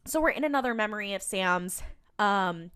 so 0.05 0.21
we're 0.21 0.29
in 0.29 0.43
another 0.43 0.73
memory 0.73 1.13
of 1.13 1.21
Sam's. 1.21 1.83
Um, 2.19 2.71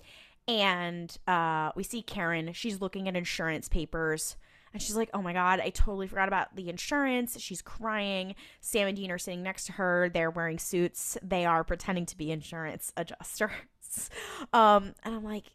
and 0.47 1.15
uh, 1.27 1.71
we 1.75 1.83
see 1.83 2.01
Karen. 2.01 2.53
She's 2.53 2.81
looking 2.81 3.07
at 3.07 3.15
insurance 3.15 3.67
papers. 3.67 4.35
And 4.73 4.81
she's 4.81 4.95
like, 4.95 5.09
oh 5.13 5.21
my 5.21 5.31
God, 5.31 5.61
I 5.61 5.69
totally 5.69 6.05
forgot 6.05 6.27
about 6.27 6.55
the 6.55 6.69
insurance. 6.69 7.39
She's 7.39 7.61
crying. 7.61 8.35
Sam 8.59 8.89
and 8.89 8.97
Dean 8.97 9.09
are 9.09 9.17
sitting 9.17 9.41
next 9.41 9.67
to 9.67 9.71
her. 9.73 10.09
They're 10.13 10.29
wearing 10.29 10.59
suits. 10.59 11.17
They 11.23 11.45
are 11.45 11.63
pretending 11.63 12.05
to 12.07 12.17
be 12.17 12.31
insurance 12.31 12.91
adjusters. 12.97 13.51
Um, 14.51 14.93
and 15.03 15.15
I'm 15.15 15.23
like, 15.23 15.45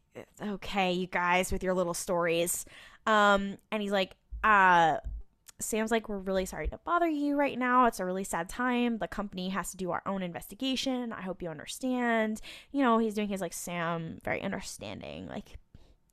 okay, 0.42 0.92
you 0.92 1.06
guys 1.06 1.52
with 1.52 1.62
your 1.62 1.74
little 1.74 1.92
stories. 1.92 2.64
Um, 3.06 3.58
and 3.70 3.82
he's 3.82 3.92
like, 3.92 4.16
uh, 4.42 4.96
Sam's 5.60 5.90
like, 5.90 6.08
we're 6.08 6.18
really 6.18 6.46
sorry 6.46 6.68
to 6.68 6.78
bother 6.84 7.08
you 7.08 7.36
right 7.36 7.58
now. 7.58 7.86
It's 7.86 8.00
a 8.00 8.04
really 8.04 8.24
sad 8.24 8.48
time. 8.48 8.98
The 8.98 9.08
company 9.08 9.50
has 9.50 9.70
to 9.70 9.76
do 9.76 9.90
our 9.90 10.02
own 10.06 10.22
investigation. 10.22 11.12
I 11.12 11.22
hope 11.22 11.42
you 11.42 11.48
understand. 11.48 12.40
You 12.72 12.82
know, 12.82 12.98
he's 12.98 13.14
doing 13.14 13.28
his 13.28 13.40
like 13.40 13.52
Sam, 13.52 14.20
very 14.24 14.42
understanding, 14.42 15.28
like 15.28 15.58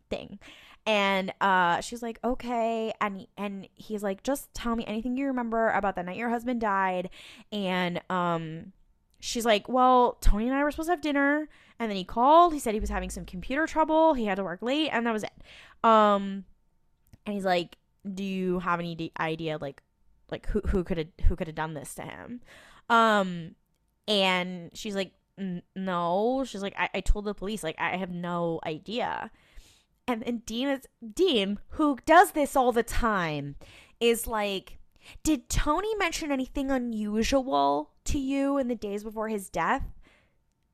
thing. 0.10 0.40
And 0.86 1.34
uh, 1.42 1.82
she's 1.82 2.02
like, 2.02 2.20
okay. 2.24 2.94
And 3.02 3.28
and 3.38 3.68
he's 3.76 4.04
like, 4.04 4.24
just 4.24 4.54
tell 4.54 4.76
me 4.76 4.86
anything 4.86 5.18
you 5.18 5.28
remember 5.28 5.70
about 5.72 5.96
the 5.96 6.04
night 6.04 6.18
your 6.18 6.30
husband 6.30 6.62
died. 6.62 7.10
And 7.52 8.02
um, 8.10 8.72
she's 9.20 9.46
like, 9.46 9.68
well, 9.68 10.18
Tony 10.22 10.48
and 10.48 10.56
I 10.56 10.64
were 10.64 10.72
supposed 10.72 10.88
to 10.88 10.94
have 10.94 11.02
dinner. 11.02 11.50
And 11.80 11.92
then 11.92 11.98
he 11.98 12.04
called. 12.04 12.54
He 12.54 12.60
said 12.60 12.74
he 12.74 12.80
was 12.80 12.90
having 12.90 13.10
some 13.10 13.26
computer 13.26 13.68
trouble. 13.68 14.14
He 14.14 14.26
had 14.26 14.36
to 14.36 14.44
work 14.44 14.62
late, 14.62 14.90
and 14.92 15.06
that 15.06 15.14
was 15.14 15.24
it. 15.24 15.34
Um, 15.84 16.46
and 17.26 17.36
he's 17.36 17.46
like, 17.46 17.78
do 18.08 18.24
you 18.24 18.60
have 18.60 18.80
any 18.80 19.12
idea 19.20 19.58
like 19.60 19.82
like 20.32 20.48
who 20.48 20.62
who 20.62 20.84
could 20.84 20.98
have 20.98 21.08
who 21.28 21.36
could 21.36 21.48
have 21.48 21.56
done 21.56 21.74
this 21.74 21.96
to 21.96 22.04
him? 22.04 22.42
Um 22.90 23.56
and 24.08 24.72
she's 24.74 24.96
like 24.96 25.14
no. 25.76 26.44
She's 26.46 26.62
like 26.62 26.76
I-, 26.78 26.90
I 26.96 27.02
told 27.02 27.26
the 27.26 27.34
police 27.34 27.64
like 27.64 27.76
i 27.80 27.96
have 27.98 28.12
no 28.12 28.60
idea. 28.66 29.32
And 30.08 30.24
then 30.24 30.42
dean 30.46 30.70
is 30.70 30.88
dean 31.14 31.60
who 31.70 31.98
does 32.06 32.32
this 32.32 32.56
all 32.56 32.72
the 32.72 32.84
time 32.84 33.56
is 34.00 34.28
like 34.28 34.80
did 35.24 35.48
tony 35.50 35.96
mention 35.96 36.32
anything 36.32 36.70
unusual 36.70 37.92
to 38.06 38.20
you 38.20 38.58
in 38.58 38.68
the 38.68 38.76
days 38.76 39.04
before 39.04 39.30
his 39.30 39.50
death? 39.50 39.84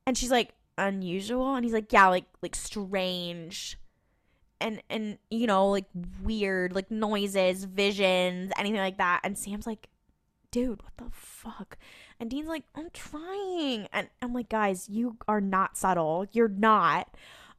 And 0.06 0.16
she's 0.16 0.30
like 0.30 0.54
unusual? 0.78 1.54
And 1.54 1.64
he's 1.64 1.74
like 1.74 1.92
yeah 1.92 2.08
like 2.08 2.26
like 2.42 2.56
strange 2.56 3.78
and 4.64 4.82
and 4.90 5.18
you 5.30 5.46
know 5.46 5.68
like 5.70 5.84
weird 6.22 6.74
like 6.74 6.90
noises 6.90 7.64
visions 7.64 8.50
anything 8.58 8.80
like 8.80 8.98
that. 8.98 9.20
And 9.22 9.38
sam's 9.38 9.66
like 9.66 9.88
dude 10.50 10.82
what 10.82 10.96
the 10.96 11.10
fuck? 11.12 11.76
And 12.18 12.30
dean's 12.30 12.48
like 12.48 12.64
i'm 12.74 12.88
trying. 12.92 13.86
And 13.92 14.08
i'm 14.22 14.32
like 14.32 14.48
guys 14.48 14.88
you 14.88 15.16
are 15.28 15.40
not 15.40 15.76
subtle. 15.76 16.26
You're 16.32 16.48
not. 16.48 17.08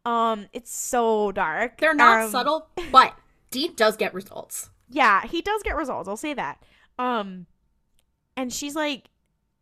Um 0.06 0.48
it's 0.54 0.76
so 0.76 1.32
dark. 1.32 1.80
They're 1.80 1.94
not 1.94 2.24
Um, 2.26 2.32
subtle, 2.32 2.68
but 2.92 3.14
Dean 3.52 3.74
does 3.76 3.96
get 3.96 4.14
results. 4.14 4.70
yeah 4.90 5.26
he 5.26 5.42
does 5.42 5.64
get 5.64 5.76
results 5.76 6.10
i'll 6.10 6.18
say 6.18 6.34
that. 6.34 6.62
Um 7.00 7.46
and 8.38 8.52
she's 8.52 8.76
like 8.76 9.10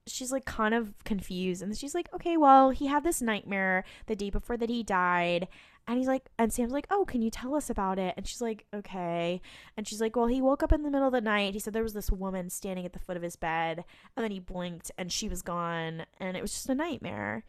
she's 0.06 0.32
like 0.32 0.46
kind 0.46 0.74
of 0.74 0.94
confused. 1.06 1.62
And 1.62 1.76
she's 1.78 1.96
like 1.96 2.10
okay 2.14 2.38
well 2.38 2.70
he 2.72 2.88
had 2.88 3.04
this 3.04 3.22
nightmare 3.22 3.84
the 4.08 4.16
day 4.16 4.30
before 4.30 4.58
that 4.58 4.70
he 4.70 4.84
died 4.84 5.48
and 5.88 5.98
he's 5.98 6.08
like 6.08 6.30
and 6.38 6.54
sam's 6.54 6.72
like 6.72 6.88
oh 6.90 7.06
can 7.06 7.22
you 7.22 7.30
tell 7.30 7.56
us 7.56 7.70
about 7.70 8.00
it? 8.00 8.14
And 8.18 8.28
she's 8.28 8.42
like 8.42 8.66
okay. 8.74 9.42
And 9.78 9.88
she's 9.88 10.02
like 10.02 10.16
well 10.16 10.28
he 10.28 10.42
woke 10.42 10.64
up 10.64 10.72
in 10.72 10.84
the 10.84 10.92
middle 10.92 11.08
of 11.08 11.14
the 11.14 11.22
night. 11.22 11.54
He 11.54 11.60
said 11.60 11.74
there 11.74 11.84
was 11.84 11.94
this 11.94 12.12
woman 12.12 12.50
standing 12.50 12.86
at 12.86 12.94
the 12.94 13.00
foot 13.00 13.18
of 13.18 13.24
his 13.24 13.36
bed 13.36 13.84
and 14.16 14.24
then 14.24 14.32
he 14.32 14.40
blinked 14.40 14.92
and 14.98 15.12
she 15.12 15.30
was 15.30 15.42
gone 15.42 16.06
and 16.20 16.38
it 16.38 16.42
was 16.42 16.52
just 16.52 16.70
a 16.70 16.76
nightmare. 16.76 17.44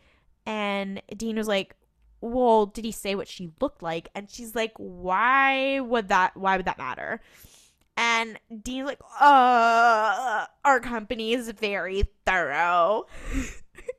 And 0.47 1.03
dean 1.17 1.37
was 1.37 1.49
like 1.49 1.77
well 2.21 2.67
did 2.67 2.85
he 2.85 2.93
say 2.93 3.15
what 3.15 3.29
she 3.29 3.51
looked 3.61 3.83
like? 3.83 4.09
And 4.15 4.31
she's 4.31 4.55
like 4.55 4.73
why 4.77 5.81
would 5.81 6.09
that 6.09 6.37
why 6.37 6.57
would 6.57 6.67
that 6.67 6.79
matter? 6.79 7.21
And 7.97 8.39
Dean's 8.63 8.87
like, 8.87 9.01
uh, 9.21 10.47
our 10.65 10.81
company 10.81 11.33
is 11.33 11.49
very 11.51 12.05
thorough. 12.27 13.07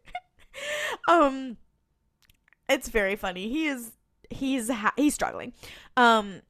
um, 1.10 1.58
it's 2.68 2.90
very 2.90 3.16
funny. 3.16 3.50
He 3.50 3.68
is, 3.68 3.92
he's, 4.36 4.70
ha- 4.70 4.94
he's 4.96 5.14
struggling. 5.14 5.54
Um, 5.98 6.42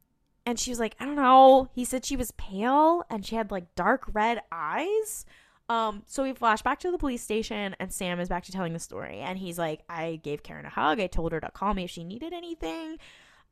and 0.46 0.60
she 0.60 0.70
was 0.70 0.80
like, 0.80 0.96
I 1.00 1.06
don't 1.06 1.16
know. 1.16 1.70
He 1.74 1.86
said 1.86 2.06
she 2.06 2.16
was 2.16 2.32
pale 2.32 3.04
and 3.10 3.26
she 3.26 3.36
had 3.36 3.52
like 3.52 3.74
dark 3.76 4.04
red 4.14 4.42
eyes. 4.52 5.26
Um, 5.68 6.04
so 6.06 6.22
we 6.22 6.34
flash 6.34 6.62
back 6.62 6.80
to 6.82 6.92
the 6.92 6.98
police 6.98 7.24
station 7.24 7.76
and 7.80 7.92
Sam 7.92 8.20
is 8.20 8.30
back 8.30 8.44
to 8.44 8.52
telling 8.52 8.74
the 8.74 8.80
story. 8.80 9.20
And 9.20 9.40
he's 9.40 9.58
like, 9.58 9.82
I 9.90 10.20
gave 10.24 10.44
Karen 10.44 10.66
a 10.66 10.70
hug. 10.70 11.00
I 11.00 11.08
told 11.08 11.32
her 11.32 11.40
to 11.40 11.50
call 11.50 11.74
me 11.74 11.86
if 11.86 11.90
she 11.90 12.04
needed 12.04 12.34
anything. 12.34 12.98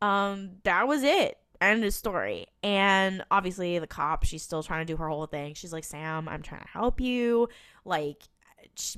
Um, 0.02 0.52
that 0.64 0.88
was 0.88 1.02
it. 1.02 1.38
End 1.60 1.84
of 1.84 1.94
story. 1.94 2.48
And 2.62 3.24
obviously, 3.32 3.80
the 3.80 3.88
cop, 3.88 4.26
she's 4.26 4.44
still 4.44 4.62
trying 4.62 4.86
to 4.86 4.94
do 4.94 4.98
her 4.98 5.08
whole 5.08 5.26
thing. 5.26 5.54
She's 5.54 5.74
like, 5.74 5.86
Sam, 5.86 6.28
I'm 6.28 6.42
trying 6.42 6.62
to 6.62 6.68
help 6.68 7.00
you. 7.00 7.48
Like, 7.86 8.24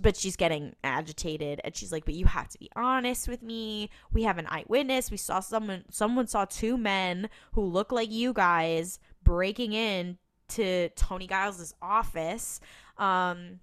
but 0.02 0.16
she's 0.16 0.36
getting 0.36 0.76
agitated 0.84 1.62
and 1.64 1.76
she's 1.76 1.92
like 1.92 2.06
but 2.06 2.14
you 2.14 2.26
have 2.26 2.48
to 2.50 2.60
be 2.60 2.70
honest 2.76 3.28
with 3.28 3.42
me. 3.42 3.90
We 4.12 4.24
have 4.24 4.38
an 4.38 4.48
eyewitness. 4.48 5.12
We 5.12 5.18
saw 5.18 5.40
someone 5.40 5.86
someone 5.90 6.28
saw 6.28 6.46
two 6.46 6.78
men 6.78 7.30
who 7.54 7.62
look 7.62 7.92
like 7.92 8.12
you 8.12 8.34
guys 8.34 9.00
breaking 9.24 9.74
in 9.74 10.18
to 10.50 10.90
tony 10.90 11.28
giles's 11.28 11.74
office. 11.82 12.60
Um 12.98 13.60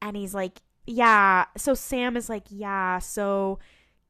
and 0.00 0.16
he's 0.16 0.34
like 0.34 0.60
yeah. 0.86 1.46
So 1.56 1.74
sam 1.74 2.16
is 2.16 2.28
like 2.28 2.44
yeah 2.48 2.98
so 2.98 3.58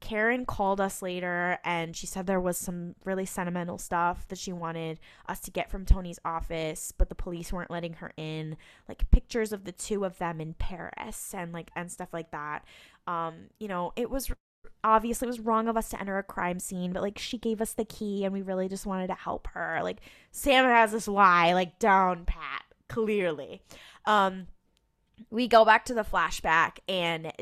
Karen 0.02 0.44
called 0.44 0.80
us 0.80 1.00
later 1.00 1.58
and 1.64 1.94
she 1.94 2.08
said 2.08 2.26
there 2.26 2.40
was 2.40 2.58
some 2.58 2.96
really 3.04 3.24
sentimental 3.24 3.78
stuff 3.78 4.26
that 4.28 4.38
she 4.38 4.52
wanted 4.52 4.98
us 5.28 5.38
to 5.40 5.52
get 5.52 5.70
from 5.70 5.86
Tony's 5.86 6.18
office, 6.24 6.92
but 6.98 7.08
the 7.08 7.14
police 7.14 7.52
weren't 7.52 7.70
letting 7.70 7.94
her 7.94 8.12
in. 8.16 8.56
Like 8.88 9.08
pictures 9.12 9.52
of 9.52 9.64
the 9.64 9.70
two 9.70 10.04
of 10.04 10.18
them 10.18 10.40
in 10.40 10.54
Paris 10.54 11.32
and 11.32 11.52
like 11.52 11.70
and 11.76 11.90
stuff 11.90 12.08
like 12.12 12.32
that. 12.32 12.64
Um, 13.06 13.50
you 13.60 13.68
know, 13.68 13.92
it 13.94 14.10
was 14.10 14.32
obviously 14.82 15.26
it 15.26 15.30
was 15.30 15.40
wrong 15.40 15.68
of 15.68 15.76
us 15.76 15.90
to 15.90 16.00
enter 16.00 16.18
a 16.18 16.24
crime 16.24 16.58
scene, 16.58 16.92
but 16.92 17.02
like 17.02 17.16
she 17.16 17.38
gave 17.38 17.60
us 17.60 17.72
the 17.72 17.84
key 17.84 18.24
and 18.24 18.32
we 18.32 18.42
really 18.42 18.68
just 18.68 18.84
wanted 18.84 19.06
to 19.06 19.14
help 19.14 19.46
her. 19.52 19.78
Like 19.84 20.00
Sam 20.32 20.64
has 20.64 20.90
this 20.90 21.06
lie 21.06 21.52
like 21.52 21.78
down 21.78 22.24
pat, 22.24 22.64
clearly. 22.88 23.62
Um 24.04 24.48
we 25.30 25.46
go 25.46 25.64
back 25.64 25.84
to 25.84 25.94
the 25.94 26.02
flashback 26.02 26.78
and 26.88 27.32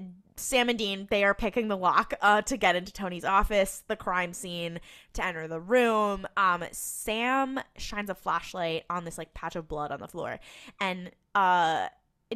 Sam 0.41 0.69
and 0.69 0.79
Dean, 0.79 1.07
they 1.11 1.25
are 1.25 1.35
picking 1.35 1.69
the 1.69 1.77
lock 1.77 2.15
uh, 2.21 2.43
to 2.43 2.57
get 2.57 2.77
into 2.77 2.93
Tony's 2.93 3.25
office, 3.25 3.85
the 3.87 3.97
crime 3.97 4.33
scene, 4.33 4.81
to 5.13 5.25
enter 5.25 5.47
the 5.47 5.61
room. 5.61 6.27
Um, 6.37 6.65
Sam 6.73 7.61
shines 7.77 8.11
a 8.11 8.15
flashlight 8.15 8.85
on 8.89 9.05
this 9.05 9.19
like 9.19 9.35
patch 9.35 9.57
of 9.57 9.69
blood 9.69 9.93
on 9.93 10.01
the 10.01 10.09
floor, 10.09 10.41
and 10.81 11.11
uh, 11.35 11.89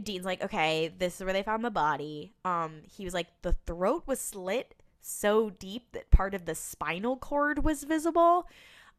Dean's 0.02 0.24
like, 0.24 0.42
"Okay, 0.42 0.92
this 0.98 1.16
is 1.16 1.24
where 1.24 1.32
they 1.32 1.42
found 1.42 1.64
the 1.64 1.70
body." 1.70 2.34
Um, 2.44 2.82
he 2.84 3.04
was 3.04 3.14
like, 3.14 3.28
"The 3.42 3.56
throat 3.66 4.04
was 4.06 4.20
slit 4.20 4.74
so 5.00 5.50
deep 5.50 5.92
that 5.92 6.10
part 6.10 6.34
of 6.34 6.44
the 6.46 6.54
spinal 6.54 7.16
cord 7.16 7.64
was 7.64 7.84
visible." 7.84 8.48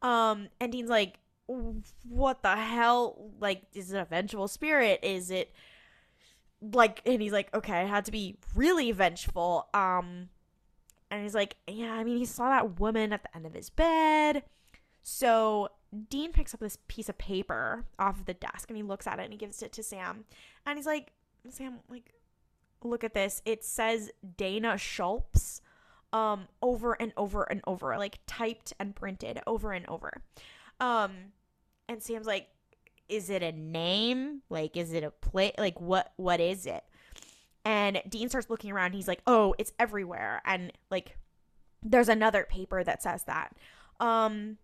Um, 0.02 0.48
and 0.60 0.72
Dean's 0.72 0.90
like, 0.90 1.18
"What 1.46 2.42
the 2.42 2.56
hell? 2.56 3.30
Like, 3.40 3.62
is 3.72 3.92
it 3.92 3.98
a 3.98 4.04
vengeful 4.04 4.48
spirit? 4.48 5.00
Is 5.02 5.30
it?" 5.30 5.52
Like 6.60 7.02
and 7.04 7.20
he's 7.20 7.32
like 7.32 7.52
okay 7.54 7.80
i 7.80 7.84
had 7.84 8.04
to 8.04 8.10
be 8.10 8.36
really 8.54 8.90
vengeful 8.90 9.68
um 9.74 10.28
and 11.10 11.22
he's 11.22 11.34
like 11.34 11.56
yeah 11.68 11.92
i 11.92 12.04
mean 12.04 12.16
he 12.16 12.24
saw 12.24 12.48
that 12.48 12.80
woman 12.80 13.12
at 13.12 13.22
the 13.22 13.36
end 13.36 13.46
of 13.46 13.54
his 13.54 13.70
bed. 13.70 14.42
So 15.02 15.68
dean 16.10 16.32
picks 16.32 16.52
up 16.52 16.60
this 16.60 16.78
piece 16.88 17.08
of 17.08 17.16
paper 17.16 17.84
off 17.98 18.18
of 18.18 18.26
the 18.26 18.34
desk 18.34 18.68
and 18.68 18.76
he 18.76 18.82
looks 18.82 19.06
at 19.06 19.20
it 19.20 19.22
and 19.22 19.32
he 19.32 19.38
gives 19.38 19.62
it 19.62 19.72
to 19.72 19.82
sam 19.82 20.24
and 20.66 20.76
he's 20.76 20.86
like 20.86 21.12
sam 21.48 21.78
like 21.88 22.12
look 22.82 23.04
at 23.04 23.14
this. 23.14 23.40
It 23.44 23.64
says 23.64 24.10
dana 24.36 24.76
schultz 24.78 25.60
um 26.12 26.48
over 26.60 26.94
and 26.94 27.12
over 27.16 27.44
and 27.44 27.60
over 27.66 27.96
like 27.98 28.18
typed 28.26 28.72
and 28.80 28.96
printed 28.96 29.40
over 29.46 29.72
and 29.72 29.86
over. 29.88 30.22
Um 30.80 31.12
and 31.88 32.02
sam's 32.02 32.26
like 32.26 32.48
is 33.08 33.30
it 33.30 33.42
a 33.42 33.52
name? 33.52 34.42
Like, 34.48 34.76
is 34.76 34.92
it 34.92 35.04
a 35.04 35.10
play? 35.10 35.52
Like, 35.58 35.80
what 35.80 36.12
what 36.16 36.40
is 36.40 36.66
it? 36.66 36.84
And 37.64 38.00
Dean 38.08 38.28
starts 38.28 38.48
looking 38.48 38.70
around. 38.70 38.92
He's 38.92 39.08
like, 39.08 39.22
oh, 39.26 39.54
it's 39.58 39.72
everywhere. 39.78 40.40
And 40.44 40.72
like, 40.90 41.16
there's 41.82 42.08
another 42.08 42.46
paper 42.48 42.84
that 42.84 43.02
says 43.02 43.24
that. 43.24 43.56
Um, 43.98 44.58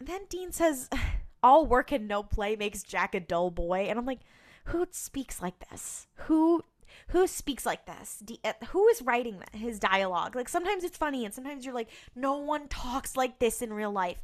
then 0.00 0.22
Dean 0.28 0.50
says, 0.50 0.90
all 1.44 1.66
work 1.66 1.92
and 1.92 2.08
no 2.08 2.22
play 2.22 2.56
makes 2.56 2.82
Jack 2.82 3.14
a 3.14 3.20
dull 3.20 3.50
boy. 3.50 3.86
And 3.88 3.98
I'm 3.98 4.06
like, 4.06 4.20
who 4.66 4.86
speaks 4.90 5.42
like 5.42 5.70
this? 5.70 6.08
Who 6.26 6.62
who 7.08 7.26
speaks 7.26 7.66
like 7.66 7.86
this? 7.86 8.22
Uh, 8.44 8.52
who 8.68 8.88
is 8.88 9.02
writing 9.02 9.42
his 9.52 9.78
dialogue? 9.78 10.34
Like 10.34 10.48
sometimes 10.48 10.84
it's 10.84 10.96
funny 10.96 11.24
and 11.24 11.34
sometimes 11.34 11.64
you're 11.64 11.74
like 11.74 11.90
no 12.16 12.38
one 12.38 12.68
talks 12.68 13.16
like 13.16 13.38
this 13.38 13.62
in 13.62 13.72
real 13.72 13.92
life. 13.92 14.22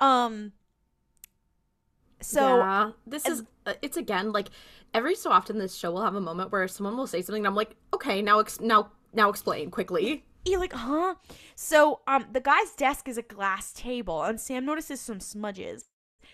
Um 0.00 0.52
so 2.24 2.58
yeah, 2.58 2.90
this 3.06 3.26
is 3.26 3.42
uh, 3.66 3.74
it's 3.82 3.96
again 3.96 4.32
like 4.32 4.48
every 4.92 5.14
so 5.14 5.30
often 5.30 5.58
this 5.58 5.74
show 5.76 5.92
will 5.92 6.04
have 6.04 6.14
a 6.14 6.20
moment 6.20 6.52
where 6.52 6.66
someone 6.68 6.96
will 6.96 7.06
say 7.06 7.22
something 7.22 7.40
and 7.40 7.46
I'm 7.46 7.54
like, 7.54 7.76
okay, 7.92 8.22
now 8.22 8.40
ex- 8.40 8.60
now 8.60 8.92
now 9.12 9.30
explain 9.30 9.70
quickly. 9.70 10.24
You're 10.44 10.60
like, 10.60 10.72
huh? 10.72 11.14
So 11.54 12.00
um 12.06 12.26
the 12.32 12.40
guy's 12.40 12.72
desk 12.72 13.08
is 13.08 13.18
a 13.18 13.22
glass 13.22 13.72
table 13.72 14.22
and 14.22 14.40
Sam 14.40 14.64
notices 14.64 15.00
some 15.00 15.20
smudges. 15.20 15.84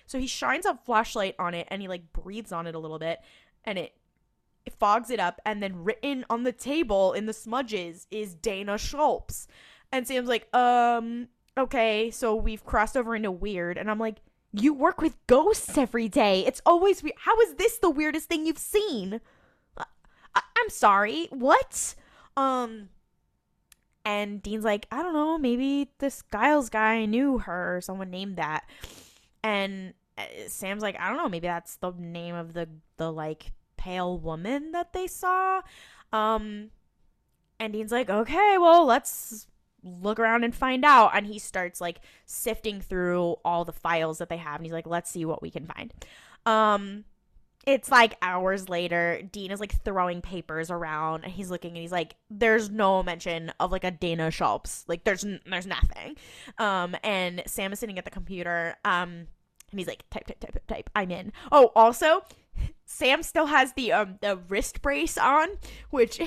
So 0.07 0.19
he 0.19 0.27
shines 0.27 0.67
a 0.67 0.79
flashlight 0.85 1.35
on 1.39 1.55
it 1.55 1.67
and 1.71 1.83
he 1.83 1.89
like 1.89 2.13
breathes 2.13 2.53
on 2.53 2.67
it 2.67 2.75
a 2.75 2.79
little 2.79 2.99
bit 2.99 3.21
and 3.65 3.79
it 3.79 3.95
it 4.67 4.75
fogs 4.75 5.11
it 5.11 5.21
up 5.21 5.41
and 5.45 5.63
then 5.63 5.85
written 5.85 6.25
on 6.29 6.45
the 6.45 6.53
table 6.53 7.13
in 7.13 7.27
the 7.27 7.33
smudges 7.33 8.07
is 8.11 8.35
Dana 8.35 8.79
Schultz. 8.79 9.47
And 9.93 10.07
Sam's 10.07 10.29
like, 10.29 10.55
um, 10.55 11.29
okay, 11.57 12.11
so 12.11 12.35
we've 12.35 12.65
crossed 12.65 12.97
over 12.97 13.17
into 13.17 13.31
weird. 13.31 13.79
And 13.79 13.91
I'm 13.91 13.99
like, 13.99 14.19
you 14.53 14.75
work 14.75 15.01
with 15.01 15.17
ghosts 15.27 15.79
every 15.79 16.09
day. 16.09 16.45
It's 16.47 16.63
always 16.67 17.03
weird. 17.03 17.17
How 17.19 17.39
is 17.41 17.55
this 17.55 17.79
the 17.79 17.91
weirdest 17.91 18.29
thing 18.29 18.47
you've 18.47 18.59
seen? 18.59 19.21
I- 19.77 20.43
I'm 20.59 20.69
sorry. 20.71 21.27
What? 21.31 21.95
Um 22.37 22.89
and 24.05 24.43
Dean's 24.43 24.65
like, 24.65 24.87
I 24.91 25.03
don't 25.03 25.13
know, 25.13 25.39
maybe 25.39 25.91
this 25.99 26.23
Giles 26.33 26.71
guy 26.71 27.05
knew 27.05 27.39
her 27.39 27.81
someone 27.83 28.11
named 28.11 28.37
that. 28.37 28.65
And 29.45 29.95
uh, 30.17 30.23
Sam's 30.49 30.83
like, 30.83 30.99
I 30.99 31.09
don't 31.09 31.19
know, 31.19 31.29
maybe 31.29 31.47
that's 31.47 31.77
the 31.77 31.93
name 31.93 32.35
of 32.35 32.53
the 32.55 32.69
the 32.97 33.13
like 33.13 33.53
pale 33.77 34.19
woman 34.19 34.73
that 34.73 34.93
they 34.93 35.07
saw. 35.07 35.63
Um 36.13 36.71
and 37.59 37.73
Dean's 37.73 37.93
like, 37.93 38.09
okay, 38.09 38.57
well, 38.59 38.87
let's 38.87 39.47
look 39.83 40.19
around 40.19 40.45
and 40.45 40.55
find 40.55 40.85
out 40.85 41.11
and 41.15 41.27
he 41.27 41.39
starts 41.39 41.81
like 41.81 42.01
sifting 42.27 42.81
through 42.81 43.37
all 43.45 43.65
the 43.65 43.73
files 43.73 44.19
that 44.19 44.29
they 44.29 44.37
have 44.37 44.57
and 44.57 44.67
he's 44.67 44.73
like 44.73 44.87
let's 44.87 45.11
see 45.11 45.25
what 45.25 45.43
we 45.43 45.51
can 45.51 45.67
find. 45.67 45.93
Um 46.47 47.05
it's 47.67 47.91
like 47.91 48.17
hours 48.23 48.69
later. 48.69 49.21
Dean 49.31 49.51
is 49.51 49.61
like 49.61 49.83
throwing 49.85 50.23
papers 50.23 50.71
around 50.71 51.25
and 51.25 51.33
he's 51.33 51.51
looking 51.51 51.73
and 51.73 51.79
he's 51.79 51.93
like 51.93 52.17
there's 52.31 52.71
no 52.71 53.03
mention 53.03 53.53
of 53.61 53.71
like 53.71 53.85
a 53.85 53.91
dana 53.91 54.31
schultz. 54.31 54.85
Like 54.89 55.05
there's 55.05 55.25
there's 55.47 55.67
nothing. 55.67 56.17
Um 56.59 56.97
and 57.03 57.43
sam 57.47 57.73
is 57.73 57.79
sitting 57.79 57.99
at 57.99 58.05
the 58.05 58.11
computer 58.11 58.77
um 58.85 59.27
and 59.71 59.79
he's 59.79 59.87
like 59.87 60.09
type 60.11 60.27
type 60.27 60.41
type 60.41 60.67
type. 60.67 60.91
I'm 60.95 61.11
in. 61.11 61.33
Oh 61.53 61.73
also 61.75 62.23
sam 62.85 63.23
still 63.23 63.47
has 63.47 63.73
the 63.75 63.93
um 63.93 64.19
the 64.21 64.39
wrist 64.49 64.83
brace 64.83 65.17
on 65.17 65.49
which 65.91 66.21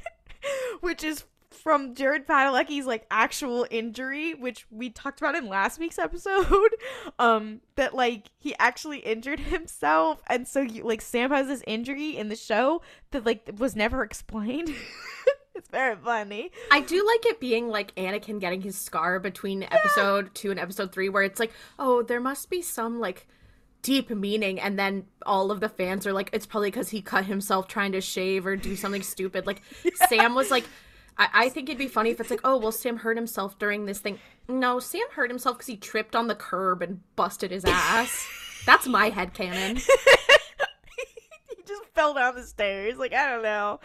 which 0.80 1.02
is 1.02 1.24
from 1.50 1.94
Jared 1.94 2.26
Padalecki's 2.26 2.86
like 2.86 3.06
actual 3.10 3.66
injury, 3.70 4.34
which 4.34 4.66
we 4.70 4.90
talked 4.90 5.20
about 5.20 5.34
in 5.34 5.48
last 5.48 5.78
week's 5.78 5.98
episode. 5.98 6.74
um, 7.18 7.60
that 7.76 7.94
like 7.94 8.30
he 8.38 8.54
actually 8.58 8.98
injured 8.98 9.40
himself, 9.40 10.22
and 10.28 10.46
so 10.46 10.60
you, 10.60 10.84
like 10.84 11.00
Sam 11.00 11.30
has 11.30 11.48
this 11.48 11.62
injury 11.66 12.16
in 12.16 12.28
the 12.28 12.36
show 12.36 12.82
that 13.10 13.26
like 13.26 13.50
was 13.58 13.74
never 13.74 14.02
explained. 14.02 14.74
it's 15.54 15.68
very 15.68 15.96
funny. 15.96 16.50
I 16.70 16.80
do 16.80 17.04
like 17.06 17.26
it 17.26 17.40
being 17.40 17.68
like 17.68 17.94
Anakin 17.96 18.40
getting 18.40 18.62
his 18.62 18.78
scar 18.78 19.18
between 19.18 19.64
episode 19.64 20.26
yeah. 20.26 20.30
two 20.34 20.50
and 20.50 20.60
episode 20.60 20.92
three, 20.92 21.08
where 21.08 21.22
it's 21.22 21.40
like, 21.40 21.52
oh, 21.78 22.02
there 22.02 22.20
must 22.20 22.48
be 22.48 22.62
some 22.62 23.00
like 23.00 23.26
deep 23.82 24.10
meaning 24.10 24.60
and 24.60 24.78
then 24.78 25.06
all 25.24 25.50
of 25.50 25.60
the 25.60 25.68
fans 25.68 26.06
are 26.06 26.12
like 26.12 26.28
it's 26.34 26.44
probably 26.44 26.70
because 26.70 26.90
he 26.90 27.00
cut 27.00 27.24
himself 27.24 27.66
trying 27.66 27.92
to 27.92 28.00
shave 28.00 28.44
or 28.44 28.54
do 28.54 28.76
something 28.76 29.00
stupid 29.02 29.46
like 29.46 29.62
yeah. 29.84 30.06
sam 30.06 30.34
was 30.34 30.50
like 30.50 30.66
I, 31.16 31.28
I 31.32 31.48
think 31.48 31.68
it'd 31.68 31.78
be 31.78 31.88
funny 31.88 32.10
if 32.10 32.20
it's 32.20 32.30
like, 32.30 32.40
oh, 32.44 32.58
well, 32.58 32.72
Sam 32.72 32.98
hurt 32.98 33.16
himself 33.16 33.58
during 33.58 33.86
this 33.86 34.00
thing. 34.00 34.18
No, 34.48 34.78
Sam 34.78 35.06
hurt 35.12 35.30
himself 35.30 35.58
because 35.58 35.68
he 35.68 35.76
tripped 35.76 36.16
on 36.16 36.26
the 36.26 36.34
curb 36.34 36.82
and 36.82 37.00
busted 37.16 37.50
his 37.50 37.64
ass. 37.64 38.26
That's 38.66 38.86
my 38.86 39.08
head 39.08 39.32
canon. 39.32 39.76
he 39.76 41.62
just 41.66 41.84
fell 41.94 42.14
down 42.14 42.34
the 42.34 42.42
stairs. 42.42 42.98
Like, 42.98 43.14
I 43.14 43.30
don't 43.30 43.42
know. 43.42 43.80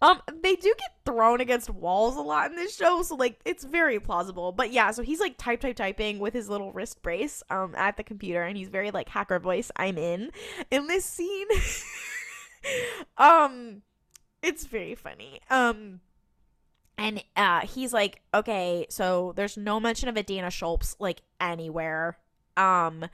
Um, 0.00 0.20
they 0.42 0.56
do 0.56 0.72
get 0.78 0.90
thrown 1.04 1.40
against 1.40 1.70
walls 1.70 2.16
a 2.16 2.20
lot 2.20 2.50
in 2.50 2.56
this 2.56 2.76
show, 2.76 3.02
so 3.02 3.16
like 3.16 3.40
it's 3.44 3.64
very 3.64 3.98
plausible. 3.98 4.52
But 4.52 4.72
yeah, 4.72 4.90
so 4.92 5.02
he's 5.02 5.20
like 5.20 5.36
type 5.36 5.60
type 5.60 5.76
typing 5.76 6.18
with 6.18 6.34
his 6.34 6.48
little 6.48 6.72
wrist 6.72 7.02
brace 7.02 7.42
um 7.50 7.74
at 7.76 7.96
the 7.96 8.04
computer 8.04 8.42
and 8.42 8.56
he's 8.56 8.68
very 8.68 8.90
like 8.90 9.08
hacker 9.08 9.38
voice, 9.38 9.70
I'm 9.76 9.98
in 9.98 10.30
in 10.70 10.86
this 10.86 11.04
scene. 11.04 11.48
um 13.18 13.82
it's 14.42 14.66
very 14.66 14.94
funny. 14.94 15.40
Um 15.50 16.00
and 17.00 17.24
uh, 17.34 17.60
he's 17.60 17.94
like, 17.94 18.20
okay, 18.34 18.84
so 18.90 19.32
there's 19.34 19.56
no 19.56 19.80
mention 19.80 20.10
of 20.10 20.18
a 20.18 20.22
Dana 20.22 20.50
Schultz 20.50 20.96
like 20.98 21.22
anywhere. 21.40 22.18
Um, 22.58 23.06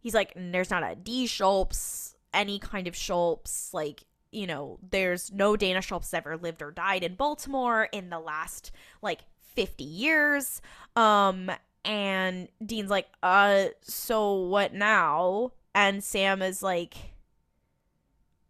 he's 0.00 0.14
like, 0.14 0.32
there's 0.34 0.70
not 0.70 0.82
a 0.82 0.96
D 0.96 1.26
Schultz, 1.26 2.16
any 2.32 2.58
kind 2.58 2.88
of 2.88 2.96
Schultz. 2.96 3.74
Like, 3.74 4.04
you 4.32 4.46
know, 4.46 4.78
there's 4.90 5.30
no 5.30 5.54
Dana 5.54 5.82
Schultz 5.82 6.14
ever 6.14 6.38
lived 6.38 6.62
or 6.62 6.70
died 6.70 7.04
in 7.04 7.14
Baltimore 7.14 7.90
in 7.92 8.08
the 8.08 8.18
last 8.18 8.72
like 9.02 9.20
50 9.54 9.84
years. 9.84 10.62
Um, 10.96 11.50
and 11.84 12.48
Dean's 12.64 12.88
like, 12.88 13.08
uh, 13.22 13.66
so 13.82 14.32
what 14.32 14.72
now? 14.72 15.52
And 15.74 16.02
Sam 16.02 16.40
is 16.40 16.62
like, 16.62 16.94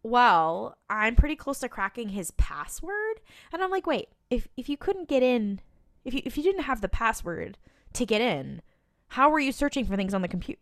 well, 0.03 0.77
I'm 0.89 1.15
pretty 1.15 1.35
close 1.35 1.59
to 1.59 1.69
cracking 1.69 2.09
his 2.09 2.31
password. 2.31 3.21
And 3.51 3.61
I'm 3.61 3.71
like, 3.71 3.87
wait, 3.87 4.09
if 4.29 4.47
if 4.57 4.69
you 4.69 4.77
couldn't 4.77 5.09
get 5.09 5.23
in, 5.23 5.61
if 6.05 6.13
you 6.13 6.21
if 6.25 6.37
you 6.37 6.43
didn't 6.43 6.63
have 6.63 6.81
the 6.81 6.89
password 6.89 7.57
to 7.93 8.05
get 8.05 8.21
in, 8.21 8.61
how 9.09 9.29
were 9.29 9.39
you 9.39 9.51
searching 9.51 9.85
for 9.85 9.95
things 9.95 10.13
on 10.13 10.21
the 10.21 10.27
computer? 10.27 10.61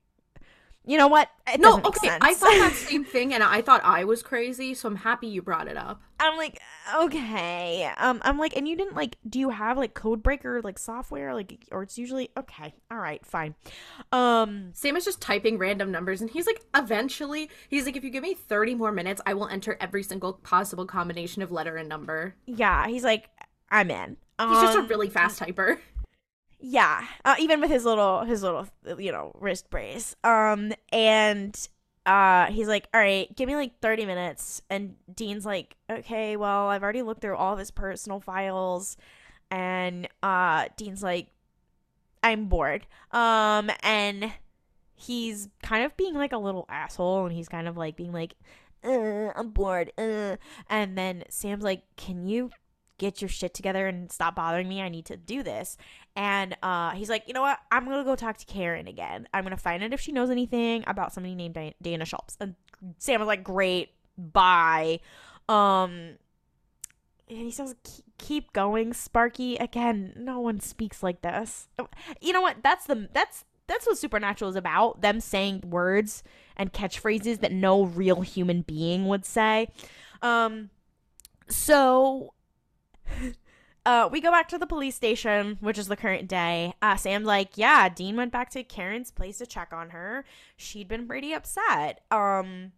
You 0.88 0.98
know 0.98 1.08
what? 1.08 1.30
It 1.52 1.60
no, 1.60 1.80
okay. 1.84 2.08
sense. 2.08 2.19
I 2.21 2.34
thought 2.34 2.54
that 2.54 2.74
same 2.76 3.04
thing, 3.04 3.34
and 3.34 3.43
I 3.43 3.62
thought 3.62 3.82
I 3.84 4.04
was 4.04 4.21
crazy. 4.21 4.74
So 4.74 4.88
I'm 4.88 4.95
happy 4.98 5.28
you 5.28 5.41
brought 5.41 5.67
it 5.67 5.78
up. 5.78 6.02
I'm 6.19 6.38
like, 6.38 6.60
okay. 6.95 7.89
Um, 7.98 8.21
I'm 8.24 8.38
like, 8.38 8.56
and 8.56 8.67
you 8.67 8.76
didn't 8.76 8.95
like, 8.95 9.17
do 9.28 9.39
you 9.39 9.50
have 9.50 9.78
like 9.78 9.93
code 9.93 10.21
breaker 10.24 10.62
like 10.62 10.78
software? 10.80 11.34
Like, 11.34 11.65
or 11.71 11.84
it's 11.84 11.98
usually 11.98 12.30
okay. 12.38 12.74
All 12.91 12.98
right, 13.00 13.26
fine. 13.26 13.56
Um, 14.12 14.69
Sam 14.74 14.95
is 14.95 15.06
just 15.06 15.21
typing 15.21 15.58
random 15.58 15.91
numbers, 15.91 16.21
and 16.21 16.30
he's 16.30 16.45
like, 16.48 16.62
eventually, 16.76 17.50
he's 17.69 17.86
like, 17.86 17.95
if 17.95 18.04
you 18.04 18.10
give 18.10 18.24
me 18.24 18.34
30 18.34 18.76
more 18.76 18.91
minutes, 18.91 19.21
I 19.26 19.34
will 19.34 19.48
enter 19.48 19.78
every 19.82 20.04
single 20.04 20.34
possible 20.34 20.86
combination 20.86 21.41
of 21.41 21.52
letter 21.52 21.76
and 21.78 21.89
number. 21.89 22.36
yeah, 22.45 22.88
he's 22.88 23.04
like, 23.04 23.30
I'm 23.69 23.89
in. 23.91 24.17
He's 24.39 24.62
just 24.62 24.76
a 24.76 24.82
Um, 24.82 24.88
really 24.88 25.10
fast 25.10 25.39
typer. 25.41 25.80
Yeah 26.67 27.06
uh, 27.23 27.36
even 27.38 27.62
with 27.62 27.69
his 27.69 27.86
little 27.86 28.23
his 28.25 28.41
little 28.41 28.67
you 28.97 29.12
know 29.12 29.32
wrist 29.39 29.69
brace. 29.69 30.15
Um 30.23 30.73
and 30.91 31.56
uh 32.08 32.47
he's 32.47 32.67
like 32.67 32.88
all 32.93 32.99
right 32.99 33.34
give 33.36 33.47
me 33.47 33.56
like 33.56 33.80
30 33.82 34.06
minutes. 34.06 34.62
And 34.69 34.95
dean's 35.13 35.45
like 35.45 35.75
okay 35.89 36.36
well 36.36 36.67
i've 36.67 36.84
already 36.84 37.04
looked 37.04 37.21
through 37.21 37.36
all 37.36 37.54
of 37.54 37.60
his 37.60 37.71
personal 37.71 38.19
files. 38.19 38.97
And 39.51 40.08
uh 40.23 40.65
dean's 40.75 41.04
like 41.04 41.28
i'm 42.23 42.45
bored. 42.47 42.88
Um 43.12 43.69
and 43.84 44.32
he's 44.95 45.49
kind 45.62 45.86
of 45.86 45.95
being 45.97 46.15
like 46.15 46.34
a 46.34 46.38
little 46.38 46.65
asshole 46.67 47.25
and 47.25 47.36
he's 47.36 47.49
kind 47.49 47.67
of 47.67 47.78
like 47.78 47.95
being 47.95 48.13
like 48.13 48.34
uh, 48.84 49.30
i'm 49.36 49.49
bored 49.49 49.91
uh. 49.97 50.38
and 50.69 50.97
then 50.97 51.21
sam's 51.28 51.65
like 51.65 51.84
can 51.97 52.25
you 52.25 52.49
get 52.97 53.21
your 53.21 53.30
shit 53.30 53.54
together 53.54 53.88
and 53.88 54.12
stop 54.12 54.36
bothering 54.36 54.67
me? 54.67 54.82
I 54.82 54.89
need 54.89 55.06
to 55.06 55.17
do 55.17 55.43
this 55.43 55.78
and 56.15 56.56
uh, 56.63 56.91
he's 56.91 57.10
like, 57.10 57.23
you 57.28 57.34
know 57.34 57.41
what? 57.41 57.60
I'm 57.71 57.86
gonna 57.86 58.04
go 58.04 58.15
talk 58.15 58.38
to 58.38 58.45
Karen 58.45 58.88
again. 58.88 59.28
I'm 59.34 59.43
gonna 59.43 59.58
find 59.58 59.84
out 59.84 59.93
if 59.93 59.99
she 60.01 60.12
knows 60.12 60.30
anything 60.30 60.84
about 60.88 61.13
somebody 61.13 61.36
named 61.36 61.58
Dana 61.82 62.06
Schultz. 62.06 62.38
And 62.39 62.56
Sam 62.97 63.19
was 63.19 63.28
like, 63.28 63.43
great, 63.43 63.89
bye. 64.17 64.99
Um, 65.49 66.17
and 67.28 67.39
he 67.39 67.51
says, 67.51 67.75
"Keep- 67.84 68.06
keep 68.17 68.54
going, 68.54 68.93
Sparky. 68.93 69.56
Again, 69.58 70.13
no 70.15 70.39
one 70.39 70.60
speaks 70.60 71.04
like 71.04 71.21
this. 71.21 71.67
You 72.21 72.34
know 72.34 72.41
what? 72.41 72.58
That's 72.63 72.86
the 72.86 73.10
that's 73.13 73.45
that's 73.67 73.86
what 73.88 73.97
Supernatural 73.97 74.49
is 74.49 74.56
about. 74.56 75.01
Them 75.01 75.19
saying 75.19 75.63
words 75.65 76.23
and 76.56 76.71
catchphrases 76.71 77.39
that 77.41 77.51
no 77.51 77.84
real 77.84 78.21
human 78.21 78.62
being 78.62 79.08
would 79.08 79.25
say. 79.25 79.67
Um, 80.21 80.69
so 81.49 82.34
uh, 83.86 84.10
we 84.12 84.19
go 84.19 84.32
back 84.32 84.48
to 84.50 84.58
the 84.58 84.65
police 84.65 84.95
station, 84.95 85.58
which 85.60 85.78
is 85.78 85.88
the 85.88 85.95
current 85.95 86.28
day. 86.28 86.74
Uh, 86.82 86.95
Sam's 86.95 87.28
like, 87.28 87.58
yeah, 87.58 87.88
Dean 87.88 88.15
went 88.15 88.32
back 88.32 88.50
to 88.52 88.63
Karen's 88.63 89.12
place 89.12 89.38
to 89.38 89.45
check 89.45 89.71
on 89.71 89.91
her. 89.91 90.26
She'd 90.58 90.88
been 90.88 91.08
pretty 91.08 91.34
upset. 91.34 92.02
Um, 92.10 92.71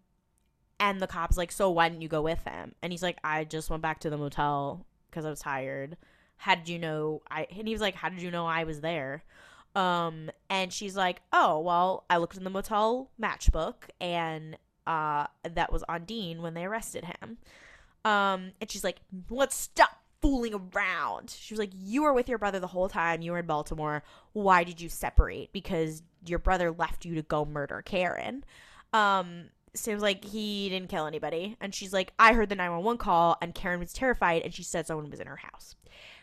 and 0.80 1.00
the 1.00 1.08
cop's 1.08 1.38
like, 1.38 1.52
so 1.52 1.70
why 1.70 1.88
didn't 1.88 2.02
you 2.02 2.10
go 2.10 2.22
with 2.22 2.44
him? 2.44 2.76
And 2.82 2.92
he's 2.92 3.04
like, 3.04 3.18
I 3.24 3.46
just 3.46 3.70
went 3.70 3.82
back 3.82 4.00
to 4.02 4.10
the 4.10 4.18
motel 4.18 4.86
because 5.10 5.26
I 5.26 5.30
was 5.30 5.40
tired. 5.40 5.98
How 6.36 6.56
did 6.56 6.70
you 6.70 6.78
know? 6.78 7.22
I 7.32 7.48
and 7.50 7.68
he 7.68 7.74
was 7.74 7.82
like, 7.82 7.96
how 7.96 8.10
did 8.10 8.22
you 8.22 8.30
know 8.30 8.46
I 8.46 8.64
was 8.64 8.82
there? 8.82 9.24
Um, 9.76 10.30
and 10.50 10.72
she's 10.72 10.96
like, 10.96 11.22
oh 11.34 11.60
well, 11.62 12.06
I 12.10 12.18
looked 12.18 12.38
in 12.38 12.44
the 12.44 12.50
motel 12.52 13.10
matchbook, 13.20 13.90
and 14.00 14.58
uh, 14.86 15.28
that 15.44 15.72
was 15.72 15.84
on 15.90 16.06
Dean 16.06 16.42
when 16.42 16.54
they 16.54 16.66
arrested 16.66 17.06
him. 17.06 17.38
Um, 18.06 18.52
and 18.62 18.70
she's 18.70 18.84
like, 18.84 18.98
let's 19.30 19.56
stop 19.56 20.04
fooling 20.22 20.54
around. 20.54 21.30
She 21.30 21.54
was 21.54 21.60
like, 21.60 21.72
You 21.74 22.04
were 22.04 22.14
with 22.14 22.30
your 22.30 22.38
brother 22.38 22.60
the 22.60 22.68
whole 22.68 22.90
time. 22.90 23.22
You 23.22 23.32
were 23.32 23.40
in 23.40 23.46
Baltimore. 23.46 24.04
Why 24.34 24.64
did 24.64 24.82
you 24.82 24.90
separate? 24.90 25.52
Because 25.52 26.04
your 26.26 26.40
brother 26.40 26.72
left 26.72 27.06
you 27.06 27.16
to 27.16 27.22
go 27.22 27.46
murder 27.46 27.82
Karen. 27.86 28.44
Um, 28.94 29.50
Sam's 29.74 30.02
like, 30.02 30.26
He 30.26 30.70
didn't 30.70 30.90
kill 30.90 31.06
anybody. 31.06 31.56
And 31.62 31.74
she's 31.74 31.94
like, 31.94 32.14
I 32.20 32.34
heard 32.34 32.50
the 32.50 32.56
911 32.56 32.98
call, 32.98 33.38
and 33.42 33.54
Karen 33.54 33.80
was 33.80 33.94
terrified, 33.94 34.42
and 34.44 34.54
she 34.54 34.64
said 34.64 34.88
someone 34.88 35.10
was 35.10 35.20
in 35.20 35.28
her 35.28 35.38
house. 35.38 35.76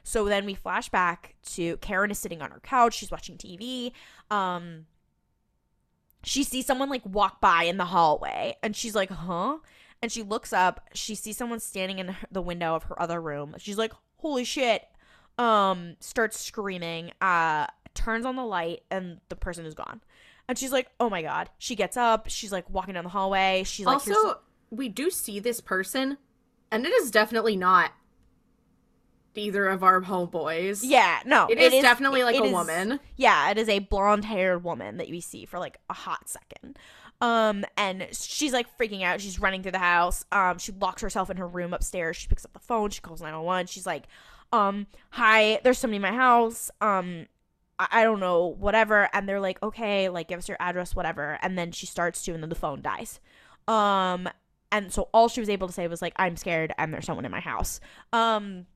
So 0.02 0.26
then 0.26 0.44
we 0.44 0.54
flash 0.54 0.88
back 0.88 1.34
to 1.54 1.76
Karen 1.78 2.10
is 2.10 2.18
sitting 2.18 2.42
on 2.42 2.50
her 2.50 2.60
couch. 2.60 2.94
She's 2.94 3.10
watching 3.10 3.36
TV. 3.36 3.92
Um, 4.30 4.86
she 6.22 6.42
sees 6.42 6.66
someone 6.66 6.90
like 6.90 7.04
walk 7.06 7.40
by 7.40 7.64
in 7.64 7.76
the 7.76 7.86
hallway, 7.86 8.56
and 8.62 8.74
she's 8.76 8.94
like, 8.94 9.10
Huh? 9.10 9.58
And 10.02 10.10
she 10.12 10.22
looks 10.22 10.52
up 10.52 10.80
she 10.94 11.14
sees 11.14 11.36
someone 11.36 11.60
standing 11.60 11.98
in 11.98 12.14
the 12.30 12.42
window 12.42 12.74
of 12.74 12.84
her 12.84 13.00
other 13.00 13.20
room. 13.20 13.54
She's 13.58 13.78
like 13.78 13.92
holy 14.18 14.44
shit. 14.44 14.82
Um 15.38 15.96
starts 16.00 16.38
screaming 16.40 17.12
uh 17.20 17.66
turns 17.94 18.26
on 18.26 18.36
the 18.36 18.44
light 18.44 18.82
and 18.90 19.20
the 19.28 19.36
person 19.36 19.64
is 19.66 19.74
gone. 19.74 20.00
And 20.48 20.58
she's 20.58 20.72
like 20.72 20.88
oh 21.00 21.08
my 21.10 21.22
god. 21.22 21.50
She 21.58 21.74
gets 21.76 21.96
up 21.96 22.28
she's 22.28 22.52
like 22.52 22.68
walking 22.70 22.94
down 22.94 23.04
the 23.04 23.10
hallway 23.10 23.62
she's 23.64 23.86
like 23.86 23.94
also, 23.94 24.40
we 24.70 24.88
do 24.88 25.10
see 25.10 25.38
this 25.40 25.60
person, 25.60 26.18
and 26.70 26.84
it 26.84 26.92
is 26.92 27.10
definitely 27.10 27.56
not 27.56 27.92
either 29.36 29.66
of 29.68 29.82
our 29.82 30.00
homeboys. 30.00 30.80
yeah 30.84 31.18
no 31.26 31.46
It 31.50 31.58
is 31.58 31.82
definitely 31.82 32.22
like 32.22 32.36
it 32.36 32.42
a 32.42 32.46
is- 32.46 32.52
woman. 32.52 33.00
yeah 33.16 33.50
it 33.50 33.58
is 33.58 33.68
a 33.68 33.80
blonde 33.80 34.24
haired 34.24 34.62
woman 34.62 34.98
that 34.98 35.08
we 35.10 35.20
see 35.20 35.44
for 35.44 35.58
like 35.58 35.78
a 35.90 35.92
hot 35.94 36.28
second 36.28 36.78
um 37.20 37.64
and 37.76 38.08
she's 38.12 38.52
like 38.52 38.66
freaking 38.78 39.02
out. 39.02 39.20
She's 39.20 39.38
running 39.38 39.62
through 39.62 39.72
the 39.72 39.78
house. 39.78 40.24
Um 40.32 40.58
she 40.58 40.72
locks 40.72 41.02
herself 41.02 41.30
in 41.30 41.36
her 41.36 41.46
room 41.46 41.72
upstairs. 41.72 42.16
She 42.16 42.28
picks 42.28 42.44
up 42.44 42.52
the 42.52 42.58
phone. 42.58 42.90
She 42.90 43.00
calls 43.00 43.20
911 43.20 43.66
she's 43.66 43.86
like 43.86 44.04
um 44.52 44.86
hi 45.10 45.60
there's 45.64 45.78
somebody 45.78 45.96
in 45.96 46.02
my 46.02 46.12
house. 46.12 46.70
Um 46.80 47.26
I, 47.78 47.88
I 47.90 48.02
don't 48.04 48.20
know 48.20 48.46
whatever. 48.46 49.08
And 49.12 49.28
they're 49.28 49.40
like 49.40 49.62
okay 49.62 50.08
like 50.08 50.28
give 50.28 50.38
us 50.38 50.48
your 50.48 50.58
address 50.60 50.94
whatever. 50.94 51.38
And 51.42 51.56
then 51.58 51.72
she 51.72 51.86
starts 51.86 52.22
to 52.24 52.34
and 52.34 52.42
then 52.42 52.50
the 52.50 52.56
phone 52.56 52.82
dies. 52.82 53.20
Um 53.68 54.28
and 54.72 54.92
so 54.92 55.08
all 55.12 55.28
she 55.28 55.40
was 55.40 55.48
able 55.48 55.68
to 55.68 55.72
say 55.72 55.86
was 55.86 56.02
like 56.02 56.14
i'm 56.16 56.36
scared 56.36 56.72
and 56.78 56.92
there's 56.92 57.06
someone 57.06 57.24
in 57.24 57.30
my 57.30 57.40
house. 57.40 57.80
Um 58.12 58.66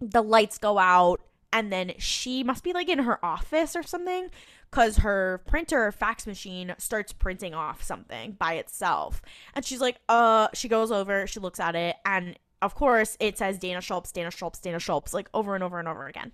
the 0.00 0.22
lights 0.22 0.58
go 0.58 0.78
out 0.78 1.20
and 1.52 1.72
then 1.72 1.92
she 1.98 2.42
must 2.42 2.64
be 2.64 2.72
like 2.72 2.88
in 2.88 3.00
her 3.00 3.24
office 3.24 3.76
or 3.76 3.82
something 3.82 4.30
because 4.70 4.98
her 4.98 5.42
printer 5.46 5.86
or 5.86 5.92
fax 5.92 6.26
machine 6.26 6.74
starts 6.78 7.12
printing 7.12 7.52
off 7.52 7.82
something 7.82 8.32
by 8.32 8.54
itself. 8.54 9.20
And 9.54 9.64
she's 9.64 9.80
like 9.80 9.98
uh 10.08 10.48
she 10.54 10.68
goes 10.68 10.90
over 10.90 11.26
she 11.26 11.40
looks 11.40 11.60
at 11.60 11.76
it 11.76 11.96
and 12.04 12.38
of 12.62 12.74
course 12.74 13.16
it 13.20 13.36
says 13.36 13.58
dana 13.58 13.80
schultz 13.80 14.12
dana 14.12 14.30
schultz 14.30 14.60
dana 14.60 14.78
schultz 14.78 15.12
like 15.12 15.28
over 15.34 15.54
and 15.54 15.62
over 15.62 15.78
and 15.78 15.88
over 15.88 16.06
again. 16.06 16.32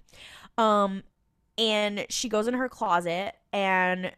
Um 0.57 1.03
and 1.57 2.07
she 2.09 2.29
goes 2.29 2.47
in 2.47 2.55
her 2.55 2.69
closet 2.69 3.35
and 3.53 4.13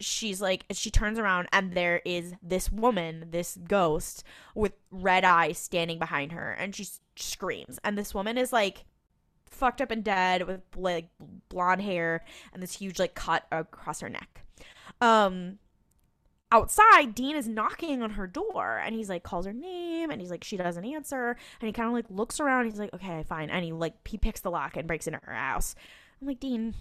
she's 0.00 0.40
like 0.40 0.64
she 0.70 0.90
turns 0.90 1.18
around 1.18 1.48
and 1.52 1.72
there 1.72 2.02
is 2.04 2.34
this 2.42 2.70
woman 2.70 3.26
this 3.30 3.58
ghost 3.66 4.22
with 4.54 4.72
red 4.92 5.24
eyes 5.24 5.58
standing 5.58 5.98
behind 5.98 6.32
her 6.32 6.52
and 6.52 6.76
she 6.76 6.86
screams. 7.16 7.78
And 7.82 7.96
this 7.96 8.14
woman 8.14 8.36
is 8.36 8.52
like 8.52 8.84
fucked 9.50 9.80
up 9.80 9.90
and 9.90 10.04
dead 10.04 10.46
with 10.46 10.60
like 10.76 11.08
blonde 11.48 11.82
hair 11.82 12.24
and 12.52 12.62
this 12.62 12.74
huge 12.74 12.98
like 12.98 13.14
cut 13.14 13.46
across 13.52 14.00
her 14.00 14.08
neck. 14.08 14.44
Um 15.00 15.58
outside 16.50 17.14
dean 17.14 17.36
is 17.36 17.46
knocking 17.46 18.02
on 18.02 18.10
her 18.10 18.26
door 18.26 18.80
and 18.82 18.94
he's 18.94 19.08
like 19.08 19.22
calls 19.22 19.44
her 19.44 19.52
name 19.52 20.10
and 20.10 20.20
he's 20.20 20.30
like 20.30 20.42
she 20.42 20.56
doesn't 20.56 20.84
answer 20.84 21.36
and 21.60 21.66
he 21.66 21.72
kind 21.72 21.88
of 21.88 21.94
like 21.94 22.06
looks 22.08 22.40
around. 22.40 22.64
He's 22.64 22.78
like 22.78 22.94
okay 22.94 23.22
fine. 23.28 23.50
And 23.50 23.64
he 23.64 23.72
like 23.72 23.94
he 24.06 24.16
picks 24.18 24.40
the 24.40 24.50
lock 24.50 24.76
and 24.76 24.86
breaks 24.86 25.06
into 25.06 25.20
her 25.22 25.34
house. 25.34 25.74
I'm 26.20 26.26
like 26.28 26.40
dean 26.40 26.74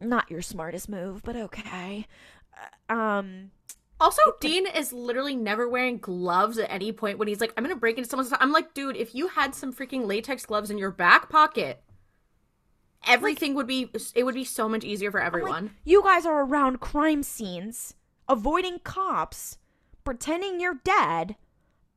not 0.00 0.30
your 0.30 0.42
smartest 0.42 0.88
move 0.88 1.22
but 1.22 1.36
okay. 1.36 2.06
Uh, 2.88 2.92
um 2.92 3.50
Also, 4.00 4.22
Dean 4.40 4.66
is 4.66 4.94
literally 4.94 5.36
never 5.36 5.68
wearing 5.68 5.98
gloves 5.98 6.56
at 6.56 6.70
any 6.72 6.90
point 6.90 7.18
when 7.18 7.28
he's 7.28 7.38
like, 7.40 7.52
I'm 7.54 7.64
gonna 7.64 7.76
break 7.76 7.98
into 7.98 8.08
someone's 8.08 8.32
I'm 8.40 8.50
like, 8.50 8.72
dude, 8.72 8.96
if 8.96 9.14
you 9.14 9.28
had 9.28 9.54
some 9.54 9.74
freaking 9.74 10.06
latex 10.06 10.46
gloves 10.46 10.70
in 10.70 10.78
your 10.78 10.90
back 10.90 11.28
pocket, 11.28 11.82
everything 13.06 13.54
would 13.54 13.66
be 13.66 13.90
it 14.14 14.24
would 14.24 14.34
be 14.34 14.44
so 14.44 14.68
much 14.68 14.84
easier 14.84 15.10
for 15.10 15.20
I'm 15.20 15.32
like, 15.32 15.42
everyone. 15.42 15.70
you 15.84 16.02
guys 16.02 16.26
are 16.26 16.44
around 16.44 16.80
crime 16.80 17.22
scenes, 17.22 17.94
avoiding 18.28 18.78
cops, 18.80 19.58
pretending 20.04 20.60
you're 20.60 20.80
dead, 20.84 21.36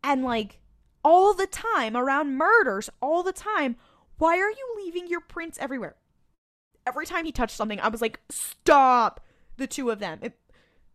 and 0.03 0.23
like 0.23 0.59
all 1.03 1.33
the 1.33 1.47
time 1.47 1.95
around 1.95 2.37
murders, 2.37 2.89
all 3.01 3.23
the 3.23 3.33
time. 3.33 3.75
Why 4.17 4.37
are 4.37 4.49
you 4.49 4.75
leaving 4.77 5.07
your 5.07 5.21
prints 5.21 5.57
everywhere? 5.59 5.95
Every 6.85 7.05
time 7.05 7.25
he 7.25 7.31
touched 7.31 7.55
something, 7.55 7.79
I 7.79 7.87
was 7.87 8.01
like, 8.01 8.19
stop! 8.29 9.21
The 9.57 9.67
two 9.67 9.89
of 9.89 9.99
them. 9.99 10.19
It, 10.21 10.37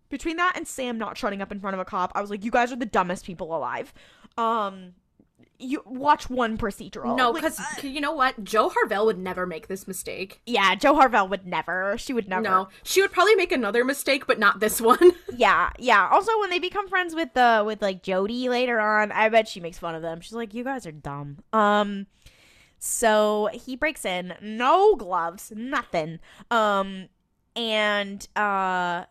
between 0.09 0.36
that 0.36 0.54
and 0.56 0.66
Sam 0.66 0.98
not 0.98 1.18
shutting 1.18 1.42
up 1.42 1.52
in 1.52 1.61
front 1.61 1.74
of 1.74 1.80
a 1.80 1.84
cop, 1.84 2.12
I 2.14 2.20
was 2.20 2.30
like, 2.30 2.44
you 2.44 2.50
guys 2.50 2.72
are 2.72 2.76
the 2.76 2.86
dumbest 2.86 3.24
people 3.24 3.54
alive. 3.54 3.92
Um, 4.36 4.94
you 5.59 5.82
watch 5.84 6.30
one 6.30 6.57
procedural. 6.57 7.16
No, 7.16 7.30
Like, 7.30 7.43
because 7.43 7.59
uh, 7.61 7.86
you 7.86 8.01
know 8.01 8.12
what? 8.12 8.45
Jo 8.45 8.70
Harvelle 8.70 9.05
would 9.07 9.18
never 9.18 9.45
make 9.47 9.66
this 9.66 9.89
mistake. 9.89 10.41
yeah, 10.47 10.74
Jo 10.76 10.95
Harvelle 10.95 11.28
would 11.28 11.47
never. 11.47 11.97
She 11.99 12.12
would 12.12 12.28
never. 12.28 12.43
No, 12.43 12.68
she 12.84 13.01
would 13.03 13.11
probably 13.12 13.34
make 13.34 13.51
another 13.51 13.84
mistake, 13.84 14.26
but 14.26 14.39
not 14.39 14.61
this 14.61 14.80
one. 14.80 15.12
Yeah, 15.36 15.70
yeah. 15.78 16.09
Also, 16.11 16.32
when 16.41 16.51
they 16.51 16.59
become 16.59 16.89
friends 16.89 17.14
with 17.14 17.32
the 17.34 17.62
with 17.64 17.80
like 17.82 18.03
Jody 18.03 18.49
later 18.49 18.80
on, 18.80 19.12
I 19.12 19.28
bet 19.28 19.47
she 19.47 19.61
makes 19.61 19.78
fun 19.78 19.95
of 19.95 20.03
them. 20.03 20.20
She's 20.20 20.32
like, 20.32 20.53
"You 20.55 20.64
guys 20.64 20.84
are 20.86 20.91
dumb." 20.93 21.39
Um, 21.53 22.07
so 22.78 23.49
he 23.53 23.76
breaks 23.76 24.05
in, 24.05 24.34
no 24.41 24.95
gloves, 24.97 25.53
nothing. 25.55 26.18
Um, 26.51 27.09
and 27.55 28.26
uh, 28.36 29.05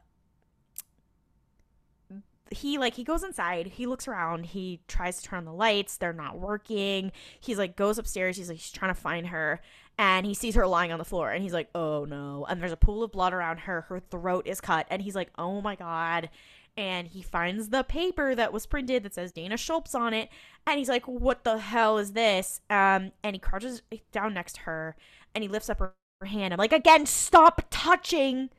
he 2.57 2.77
like 2.77 2.95
he 2.95 3.03
goes 3.03 3.23
inside. 3.23 3.67
He 3.67 3.85
looks 3.85 4.07
around. 4.07 4.47
He 4.47 4.81
tries 4.87 5.17
to 5.17 5.23
turn 5.23 5.39
on 5.39 5.45
the 5.45 5.53
lights. 5.53 5.97
They're 5.97 6.13
not 6.13 6.39
working. 6.39 7.11
He's 7.39 7.57
like 7.57 7.75
goes 7.75 7.97
upstairs. 7.97 8.37
He's 8.37 8.49
like 8.49 8.57
he's 8.57 8.71
trying 8.71 8.93
to 8.93 8.99
find 8.99 9.27
her. 9.27 9.61
And 9.99 10.25
he 10.25 10.35
sees 10.35 10.55
her 10.55 10.67
lying 10.67 10.91
on 10.91 10.99
the 10.99 11.05
floor 11.05 11.31
and 11.31 11.41
he's 11.41 11.53
like, 11.53 11.69
oh 11.73 12.05
no. 12.05 12.45
And 12.47 12.61
there's 12.61 12.71
a 12.71 12.77
pool 12.77 13.03
of 13.03 13.11
blood 13.11 13.33
around 13.33 13.61
her. 13.61 13.81
Her 13.81 13.99
throat 13.99 14.45
is 14.47 14.61
cut. 14.61 14.85
And 14.89 15.01
he's 15.01 15.15
like, 15.15 15.31
oh 15.37 15.61
my 15.61 15.75
God. 15.75 16.29
And 16.75 17.07
he 17.07 17.23
finds 17.23 17.69
the 17.69 17.83
paper 17.83 18.35
that 18.35 18.53
was 18.53 18.67
printed 18.67 19.01
that 19.03 19.15
says 19.15 19.31
Dana 19.31 19.57
Schultz 19.57 19.95
on 19.95 20.13
it. 20.13 20.29
And 20.67 20.77
he's 20.77 20.89
like, 20.89 21.07
what 21.07 21.43
the 21.43 21.57
hell 21.57 21.97
is 21.97 22.13
this? 22.13 22.61
Um, 22.69 23.11
and 23.23 23.35
he 23.35 23.39
crouches 23.39 23.81
down 24.11 24.35
next 24.35 24.53
to 24.55 24.61
her 24.61 24.95
and 25.33 25.43
he 25.43 25.47
lifts 25.47 25.69
up 25.69 25.79
her, 25.79 25.95
her 26.21 26.27
hand. 26.27 26.53
I'm 26.53 26.59
like, 26.59 26.73
again, 26.73 27.07
stop 27.07 27.63
touching 27.71 28.51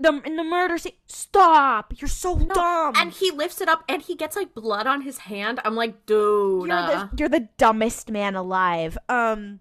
the 0.00 0.20
in 0.24 0.36
the 0.36 0.44
murder 0.44 0.78
scene. 0.78 0.92
Stop. 1.06 1.94
You're 2.00 2.08
so 2.08 2.36
dumb. 2.36 2.94
and 2.96 3.12
he 3.12 3.30
lifts 3.30 3.60
it 3.60 3.68
up 3.68 3.84
and 3.88 4.02
he 4.02 4.14
gets 4.14 4.36
like 4.36 4.54
blood 4.54 4.86
on 4.86 5.02
his 5.02 5.18
hand. 5.18 5.60
I'm 5.64 5.74
like, 5.76 6.06
dude. 6.06 6.68
you're 6.68 6.72
uh, 6.76 7.08
the 7.08 7.10
you're 7.16 7.28
the 7.28 7.48
dumbest 7.58 8.10
man 8.10 8.34
alive. 8.34 8.96
Um 9.08 9.60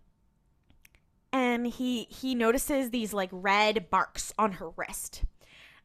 and 1.32 1.68
he 1.68 2.04
he 2.06 2.36
notices 2.36 2.90
these 2.90 3.14
like 3.14 3.30
red 3.32 3.86
marks 3.92 4.34
on 4.40 4.54
her 4.54 4.70
wrist. 4.72 5.24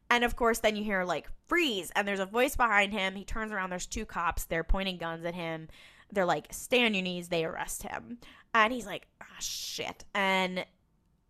And 0.09 0.23
of 0.23 0.35
course 0.35 0.59
then 0.59 0.75
you 0.75 0.83
hear 0.83 1.03
like 1.03 1.27
freeze 1.47 1.91
and 1.95 2.07
there's 2.07 2.19
a 2.19 2.25
voice 2.25 2.55
behind 2.55 2.93
him. 2.93 3.15
He 3.15 3.23
turns 3.25 3.51
around 3.51 3.69
there's 3.69 3.85
two 3.85 4.05
cops. 4.05 4.45
They're 4.45 4.63
pointing 4.63 4.97
guns 4.97 5.25
at 5.25 5.35
him. 5.35 5.67
They're 6.11 6.25
like 6.25 6.47
stay 6.51 6.85
on 6.85 6.93
your 6.93 7.03
knees. 7.03 7.29
They 7.29 7.45
arrest 7.45 7.83
him. 7.83 8.19
And 8.53 8.71
he's 8.73 8.85
like 8.85 9.07
ah 9.21 9.25
shit. 9.39 10.05
And 10.13 10.65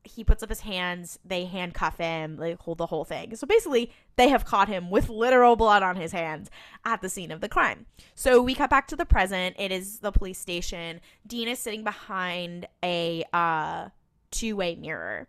he 0.07 0.23
puts 0.23 0.43
up 0.43 0.49
his 0.49 0.61
hands, 0.61 1.19
they 1.25 1.45
handcuff 1.45 1.97
him, 1.97 2.37
they 2.37 2.53
hold 2.53 2.77
the 2.77 2.85
whole 2.87 3.05
thing. 3.05 3.35
So 3.35 3.47
basically, 3.47 3.91
they 4.15 4.29
have 4.29 4.45
caught 4.45 4.67
him 4.67 4.89
with 4.89 5.09
literal 5.09 5.55
blood 5.55 5.83
on 5.83 5.95
his 5.95 6.11
hands 6.11 6.49
at 6.83 7.01
the 7.01 7.09
scene 7.09 7.31
of 7.31 7.41
the 7.41 7.49
crime. 7.49 7.85
So 8.13 8.41
we 8.41 8.55
cut 8.55 8.69
back 8.69 8.87
to 8.87 8.95
the 8.95 9.05
present. 9.05 9.55
It 9.59 9.71
is 9.71 9.99
the 9.99 10.11
police 10.11 10.39
station. 10.39 11.01
Dean 11.25 11.47
is 11.47 11.59
sitting 11.59 11.83
behind 11.83 12.67
a 12.83 13.23
uh, 13.33 13.89
two-way 14.31 14.75
mirror. 14.75 15.27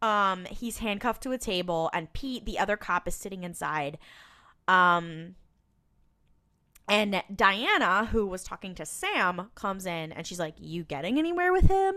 Um, 0.00 0.46
he's 0.46 0.78
handcuffed 0.78 1.22
to 1.22 1.32
a 1.32 1.38
table, 1.38 1.88
and 1.92 2.12
Pete, 2.12 2.44
the 2.44 2.58
other 2.58 2.76
cop, 2.76 3.06
is 3.06 3.14
sitting 3.14 3.44
inside. 3.44 3.98
Um, 4.66 5.36
and 6.88 7.22
Diana, 7.34 8.06
who 8.06 8.26
was 8.26 8.42
talking 8.42 8.74
to 8.74 8.84
Sam, 8.84 9.50
comes 9.54 9.86
in 9.86 10.12
and 10.12 10.26
she's 10.26 10.40
like, 10.40 10.54
"You 10.58 10.82
getting 10.84 11.18
anywhere 11.18 11.52
with 11.52 11.68
him?" 11.68 11.94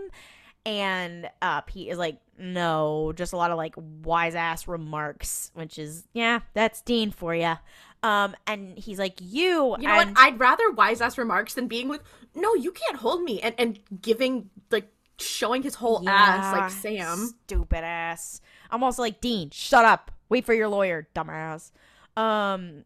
And 0.66 1.30
uh, 1.40 1.60
Pete 1.62 1.88
is 1.88 1.96
like, 1.96 2.18
"No, 2.38 3.12
just 3.14 3.32
a 3.32 3.36
lot 3.36 3.50
of 3.52 3.56
like 3.56 3.74
wise 3.76 4.34
ass 4.34 4.66
remarks," 4.66 5.50
which 5.54 5.78
is 5.78 6.04
yeah, 6.12 6.40
that's 6.54 6.82
Dean 6.82 7.12
for 7.12 7.34
you. 7.34 7.54
Um, 8.02 8.34
and 8.46 8.76
he's 8.76 8.98
like, 8.98 9.14
"You, 9.20 9.76
You 9.78 9.86
know 9.88 10.00
and 10.00 10.10
what? 10.10 10.18
I'd 10.18 10.38
rather 10.40 10.70
wise 10.72 11.00
ass 11.00 11.16
remarks 11.16 11.54
than 11.54 11.68
being 11.68 11.88
like, 11.88 12.02
no, 12.34 12.54
you 12.54 12.72
can't 12.72 12.98
hold 12.98 13.22
me, 13.22 13.40
and 13.40 13.54
and 13.58 13.78
giving 14.02 14.50
like 14.70 14.88
showing 15.18 15.62
his 15.62 15.76
whole 15.76 16.06
ass 16.08 16.54
like 16.54 16.70
Sam. 16.70 17.32
Stupid 17.44 17.84
ass. 17.84 18.40
I'm 18.70 18.82
also 18.82 19.02
like, 19.02 19.20
Dean, 19.20 19.50
shut 19.50 19.84
up. 19.84 20.10
Wait 20.28 20.44
for 20.44 20.52
your 20.52 20.68
lawyer, 20.68 21.08
dumbass. 21.14 21.70
Um 22.16 22.84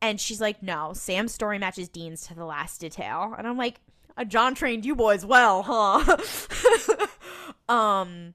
and 0.00 0.20
she's 0.20 0.40
like, 0.40 0.62
no, 0.62 0.92
Sam's 0.92 1.32
story 1.32 1.58
matches 1.58 1.88
Dean's 1.88 2.26
to 2.26 2.34
the 2.34 2.44
last 2.44 2.82
detail. 2.82 3.34
And 3.38 3.46
I'm 3.48 3.56
like, 3.56 3.80
"Uh, 4.16 4.24
John 4.24 4.54
trained 4.54 4.84
you 4.84 4.94
boys 4.94 5.24
well, 5.24 5.62
huh? 5.66 6.16
um 7.72 8.34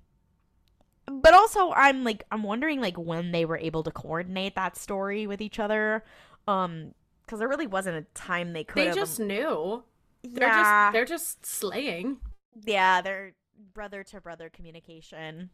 but 1.11 1.33
also 1.33 1.71
I'm 1.71 2.03
like 2.03 2.23
I'm 2.31 2.43
wondering 2.43 2.81
like 2.81 2.97
when 2.97 3.31
they 3.31 3.45
were 3.45 3.57
able 3.57 3.83
to 3.83 3.91
coordinate 3.91 4.55
that 4.55 4.77
story 4.77 5.27
with 5.27 5.41
each 5.41 5.59
other. 5.59 6.03
Um 6.47 6.93
because 7.25 7.39
there 7.39 7.47
really 7.47 7.67
wasn't 7.67 7.95
a 7.97 8.01
time 8.15 8.53
they 8.53 8.63
could 8.63 8.87
They 8.87 8.91
just 8.91 9.19
knew. 9.19 9.83
They're 10.23 10.47
yeah. 10.47 10.87
just 10.87 10.93
they're 10.93 11.05
just 11.05 11.45
slaying. 11.45 12.17
Yeah, 12.65 13.01
they're 13.01 13.33
brother 13.73 14.03
to 14.05 14.21
brother 14.21 14.49
communication. 14.49 15.49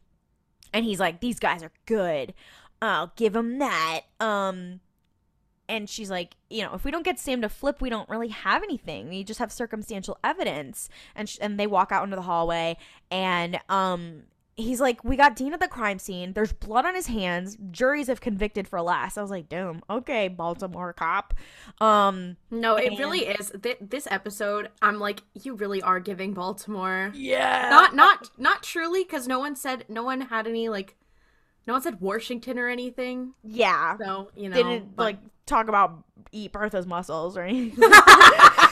And 0.72 0.84
he's 0.84 0.98
like, 1.00 1.20
"These 1.20 1.38
guys 1.38 1.62
are 1.62 1.72
good. 1.86 2.34
I'll 2.82 3.12
give 3.16 3.32
them 3.32 3.58
that." 3.58 4.02
Um 4.20 4.80
and 5.68 5.88
she's 5.88 6.10
like, 6.10 6.36
"You 6.50 6.62
know, 6.64 6.74
if 6.74 6.84
we 6.84 6.90
don't 6.90 7.04
get 7.04 7.18
Sam 7.18 7.42
to 7.42 7.48
flip, 7.48 7.80
we 7.80 7.90
don't 7.90 8.08
really 8.08 8.28
have 8.28 8.62
anything. 8.62 9.08
We 9.08 9.24
just 9.24 9.38
have 9.40 9.50
circumstantial 9.52 10.18
evidence." 10.24 10.88
And 11.14 11.28
sh- 11.28 11.38
and 11.40 11.58
they 11.58 11.66
walk 11.66 11.92
out 11.92 12.04
into 12.04 12.16
the 12.16 12.22
hallway 12.22 12.76
and 13.10 13.58
um 13.68 14.22
he's 14.58 14.80
like, 14.80 15.04
"We 15.04 15.16
got 15.16 15.36
Dean 15.36 15.52
at 15.52 15.60
the 15.60 15.68
crime 15.68 15.98
scene. 15.98 16.32
There's 16.32 16.52
blood 16.54 16.86
on 16.86 16.94
his 16.94 17.08
hands. 17.08 17.58
Juries 17.70 18.06
have 18.06 18.20
convicted 18.22 18.66
for 18.66 18.80
less." 18.80 19.18
I 19.18 19.22
was 19.22 19.30
like, 19.30 19.48
"Damn. 19.50 19.82
Okay, 19.90 20.28
Baltimore 20.28 20.92
cop." 20.94 21.34
Um 21.80 22.36
No, 22.50 22.76
it 22.76 22.86
And- 22.88 22.98
really 22.98 23.26
is. 23.26 23.52
Th- 23.62 23.76
this 23.80 24.06
episode, 24.10 24.70
I'm 24.80 24.98
like, 24.98 25.22
you 25.34 25.54
really 25.54 25.82
are 25.82 26.00
giving 26.00 26.32
Baltimore. 26.32 27.10
yeah. 27.14 27.68
Not 27.70 27.94
not 27.94 28.30
not 28.38 28.62
truly, 28.62 29.02
because 29.04 29.28
no 29.28 29.38
one 29.38 29.56
said 29.56 29.84
no 29.88 30.02
one 30.02 30.22
had 30.22 30.46
any 30.46 30.68
like, 30.70 30.96
no 31.66 31.74
one 31.74 31.82
said 31.82 32.00
Washington 32.00 32.58
or 32.58 32.68
anything. 32.68 33.34
yeah. 33.44 33.96
So 33.98 34.30
you 34.36 34.48
know, 34.48 34.56
didn't 34.56 34.96
but- 34.96 35.02
like 35.02 35.18
talk 35.46 35.68
about 35.68 36.04
eat 36.32 36.52
Bertha's 36.52 36.86
Mussels 36.86 37.36
or 37.36 37.42
anything. 37.42 37.82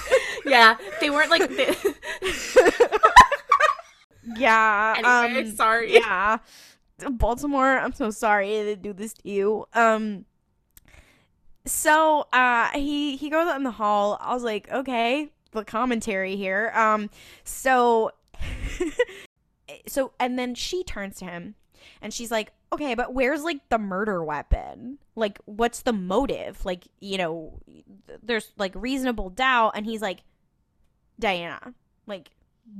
yeah, 0.47 0.77
they 1.01 1.11
weren't 1.11 1.31
like. 1.31 1.49
They- 1.49 1.75
yeah. 4.37 4.95
anyway, 4.99 5.41
um, 5.49 5.57
sorry. 5.57 5.95
Yeah. 5.95 6.39
Baltimore, 7.11 7.79
I'm 7.79 7.93
so 7.93 8.11
sorry 8.11 8.49
to 8.49 8.77
do 8.77 8.93
this 8.93 9.15
to 9.15 9.29
you. 9.29 9.67
Um 9.75 10.25
so 11.67 12.27
uh 12.33 12.69
he 12.71 13.17
he 13.17 13.31
goes 13.31 13.49
out 13.49 13.57
in 13.57 13.65
the 13.65 13.73
hall. 13.73 14.19
I 14.21 14.33
was 14.35 14.45
like, 14.45 14.71
okay, 14.71 15.31
the 15.53 15.65
commentary 15.65 16.37
here. 16.37 16.71
Um 16.75 17.11
so 17.43 18.13
so 19.87 20.13
and 20.21 20.39
then 20.39 20.55
she 20.55 20.85
turns 20.85 21.17
to 21.19 21.25
him 21.25 21.55
and 22.01 22.13
she's 22.13 22.31
like, 22.31 22.53
"Okay, 22.73 22.95
but 22.95 23.15
where's 23.15 23.43
like 23.43 23.69
the 23.69 23.79
murder 23.79 24.23
weapon? 24.25 24.99
Like 25.17 25.39
what's 25.45 25.83
the 25.83 25.93
motive? 25.93 26.65
Like, 26.65 26.89
you 27.01 27.19
know, 27.19 27.61
there's 28.23 28.53
like 28.57 28.73
reasonable 28.75 29.31
doubt." 29.31 29.73
And 29.77 29.87
he's 29.87 30.03
like, 30.03 30.23
"Diana, 31.19 31.75
like 32.07 32.31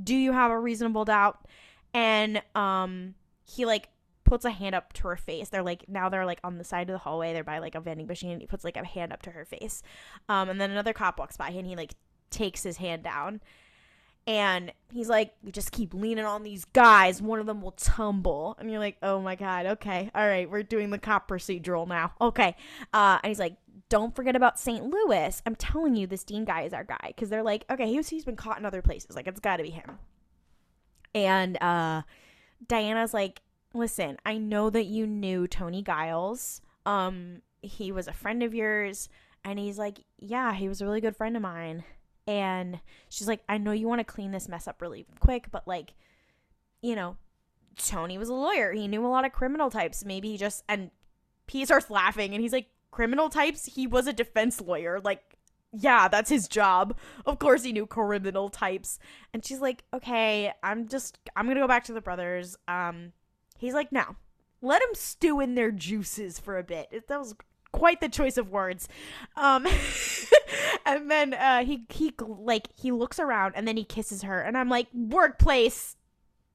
do 0.03 0.15
you 0.15 0.31
have 0.31 0.51
a 0.51 0.59
reasonable 0.59 1.05
doubt?" 1.05 1.45
And 1.93 2.41
um 2.55 3.15
he 3.43 3.65
like 3.65 3.89
puts 4.25 4.43
a 4.43 4.49
hand 4.49 4.75
up 4.75 4.91
to 4.93 5.07
her 5.07 5.15
face. 5.15 5.49
They're 5.49 5.63
like 5.63 5.87
now 5.87 6.09
they're 6.09 6.25
like 6.25 6.39
on 6.43 6.57
the 6.57 6.63
side 6.63 6.89
of 6.89 6.93
the 6.93 6.99
hallway. 6.99 7.31
They're 7.31 7.43
by 7.43 7.59
like 7.59 7.75
a 7.75 7.79
vending 7.79 8.07
machine. 8.07 8.31
And 8.31 8.41
he 8.41 8.47
puts 8.47 8.65
like 8.65 8.75
a 8.75 8.83
hand 8.83 9.13
up 9.13 9.21
to 9.23 9.31
her 9.31 9.45
face. 9.45 9.81
Um, 10.27 10.49
and 10.49 10.59
then 10.59 10.71
another 10.71 10.93
cop 10.93 11.19
walks 11.19 11.37
by 11.37 11.49
and 11.49 11.65
he 11.65 11.75
like 11.75 11.93
takes 12.31 12.63
his 12.63 12.77
hand 12.77 13.03
down. 13.03 13.39
And 14.27 14.73
he's 14.91 15.07
like, 15.07 15.33
"You 15.43 15.51
just 15.51 15.71
keep 15.71 15.93
leaning 15.93 16.25
on 16.25 16.43
these 16.43 16.65
guys. 16.65 17.21
One 17.21 17.39
of 17.39 17.45
them 17.45 17.61
will 17.61 17.71
tumble." 17.71 18.55
And 18.59 18.69
you're 18.71 18.79
like, 18.79 18.97
"Oh 19.03 19.21
my 19.21 19.35
god, 19.35 19.65
okay, 19.65 20.09
all 20.15 20.27
right, 20.27 20.49
we're 20.49 20.63
doing 20.63 20.89
the 20.89 20.97
cop 20.97 21.27
procedural 21.29 21.87
now, 21.87 22.13
okay." 22.19 22.55
Uh, 22.93 23.19
and 23.23 23.29
he's 23.29 23.39
like, 23.39 23.57
"Don't 23.89 24.15
forget 24.15 24.35
about 24.35 24.59
St. 24.59 24.83
Louis. 24.83 25.41
I'm 25.45 25.55
telling 25.55 25.95
you, 25.95 26.07
this 26.07 26.23
Dean 26.23 26.43
guy 26.45 26.63
is 26.63 26.73
our 26.73 26.83
guy." 26.83 27.07
Because 27.07 27.29
they're 27.29 27.43
like, 27.43 27.65
"Okay, 27.69 27.87
he's 27.87 28.09
he's 28.09 28.25
been 28.25 28.35
caught 28.35 28.57
in 28.57 28.65
other 28.65 28.81
places. 28.81 29.15
Like, 29.15 29.27
it's 29.27 29.39
got 29.39 29.57
to 29.57 29.63
be 29.63 29.69
him." 29.69 29.99
And 31.13 31.61
uh, 31.61 32.01
Diana's 32.67 33.13
like, 33.13 33.41
listen, 33.75 34.17
I 34.25 34.37
know 34.37 34.69
that 34.69 34.85
you 34.85 35.05
knew 35.05 35.47
Tony 35.47 35.83
Giles. 35.83 36.61
Um, 36.85 37.41
he 37.61 37.91
was 37.91 38.07
a 38.07 38.13
friend 38.13 38.41
of 38.43 38.53
yours. 38.53 39.09
And 39.43 39.59
he's 39.59 39.77
like, 39.77 39.99
yeah, 40.17 40.53
he 40.53 40.67
was 40.67 40.81
a 40.81 40.85
really 40.85 41.01
good 41.01 41.15
friend 41.15 41.35
of 41.35 41.41
mine. 41.41 41.83
And 42.27 42.79
she's 43.09 43.27
like, 43.27 43.41
I 43.47 43.57
know 43.57 43.71
you 43.71 43.87
want 43.87 43.99
to 43.99 44.05
clean 44.05 44.31
this 44.31 44.49
mess 44.49 44.67
up 44.67 44.81
really 44.81 45.05
quick, 45.19 45.47
but 45.51 45.67
like, 45.67 45.93
you 46.81 46.95
know, 46.95 47.17
Tony 47.77 48.17
was 48.17 48.29
a 48.29 48.33
lawyer. 48.33 48.71
He 48.71 48.87
knew 48.87 49.05
a 49.05 49.07
lot 49.07 49.25
of 49.25 49.31
criminal 49.31 49.69
types. 49.69 50.05
Maybe 50.05 50.31
he 50.31 50.37
just, 50.37 50.63
and 50.67 50.91
he 51.47 51.65
starts 51.65 51.89
laughing 51.89 52.33
and 52.33 52.41
he's 52.41 52.53
like, 52.53 52.67
criminal 52.91 53.29
types? 53.29 53.65
He 53.65 53.85
was 53.85 54.07
a 54.07 54.13
defense 54.13 54.61
lawyer. 54.61 54.99
Like, 54.99 55.37
yeah, 55.71 56.07
that's 56.07 56.29
his 56.29 56.47
job. 56.47 56.97
Of 57.25 57.39
course 57.39 57.63
he 57.63 57.73
knew 57.73 57.85
criminal 57.85 58.49
types. 58.49 58.97
And 59.33 59.45
she's 59.45 59.59
like, 59.59 59.83
okay, 59.93 60.53
I'm 60.63 60.87
just, 60.87 61.19
I'm 61.35 61.45
going 61.45 61.55
to 61.57 61.61
go 61.61 61.67
back 61.67 61.83
to 61.85 61.93
the 61.93 62.01
brothers. 62.01 62.55
Um, 62.67 63.11
he's 63.57 63.73
like, 63.73 63.91
no, 63.91 64.15
let 64.61 64.81
them 64.81 64.95
stew 64.95 65.41
in 65.41 65.55
their 65.55 65.71
juices 65.71 66.39
for 66.39 66.57
a 66.57 66.63
bit. 66.63 66.87
It, 66.91 67.07
that 67.09 67.19
was 67.19 67.35
quite 67.75 67.99
the 67.99 68.09
choice 68.09 68.37
of 68.37 68.49
words. 68.49 68.87
Um, 69.35 69.67
and 70.85 71.11
then 71.11 71.33
uh, 71.33 71.65
he 71.65 71.85
he 71.89 72.13
like 72.19 72.69
he 72.75 72.91
looks 72.91 73.19
around 73.19 73.53
and 73.55 73.67
then 73.67 73.77
he 73.77 73.83
kisses 73.83 74.23
her, 74.23 74.41
and 74.41 74.57
I'm 74.57 74.69
like, 74.69 74.87
workplace 74.93 75.95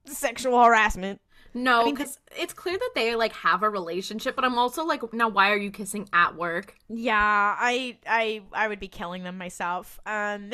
sexual 0.06 0.62
harassment. 0.62 1.20
No, 1.52 1.80
I 1.80 1.84
mean, 1.86 1.94
because 1.94 2.18
it's 2.38 2.52
clear 2.52 2.78
that 2.78 2.90
they 2.94 3.16
like 3.16 3.32
have 3.32 3.62
a 3.62 3.68
relationship, 3.68 4.36
but 4.36 4.44
I'm 4.44 4.56
also 4.56 4.84
like, 4.84 5.12
now 5.12 5.28
why 5.28 5.50
are 5.50 5.56
you 5.56 5.70
kissing 5.70 6.08
at 6.12 6.36
work? 6.36 6.76
Yeah, 6.88 7.16
I 7.58 7.98
I 8.06 8.42
I 8.52 8.68
would 8.68 8.80
be 8.80 8.88
killing 8.88 9.24
them 9.24 9.36
myself. 9.36 9.98
Um 10.06 10.52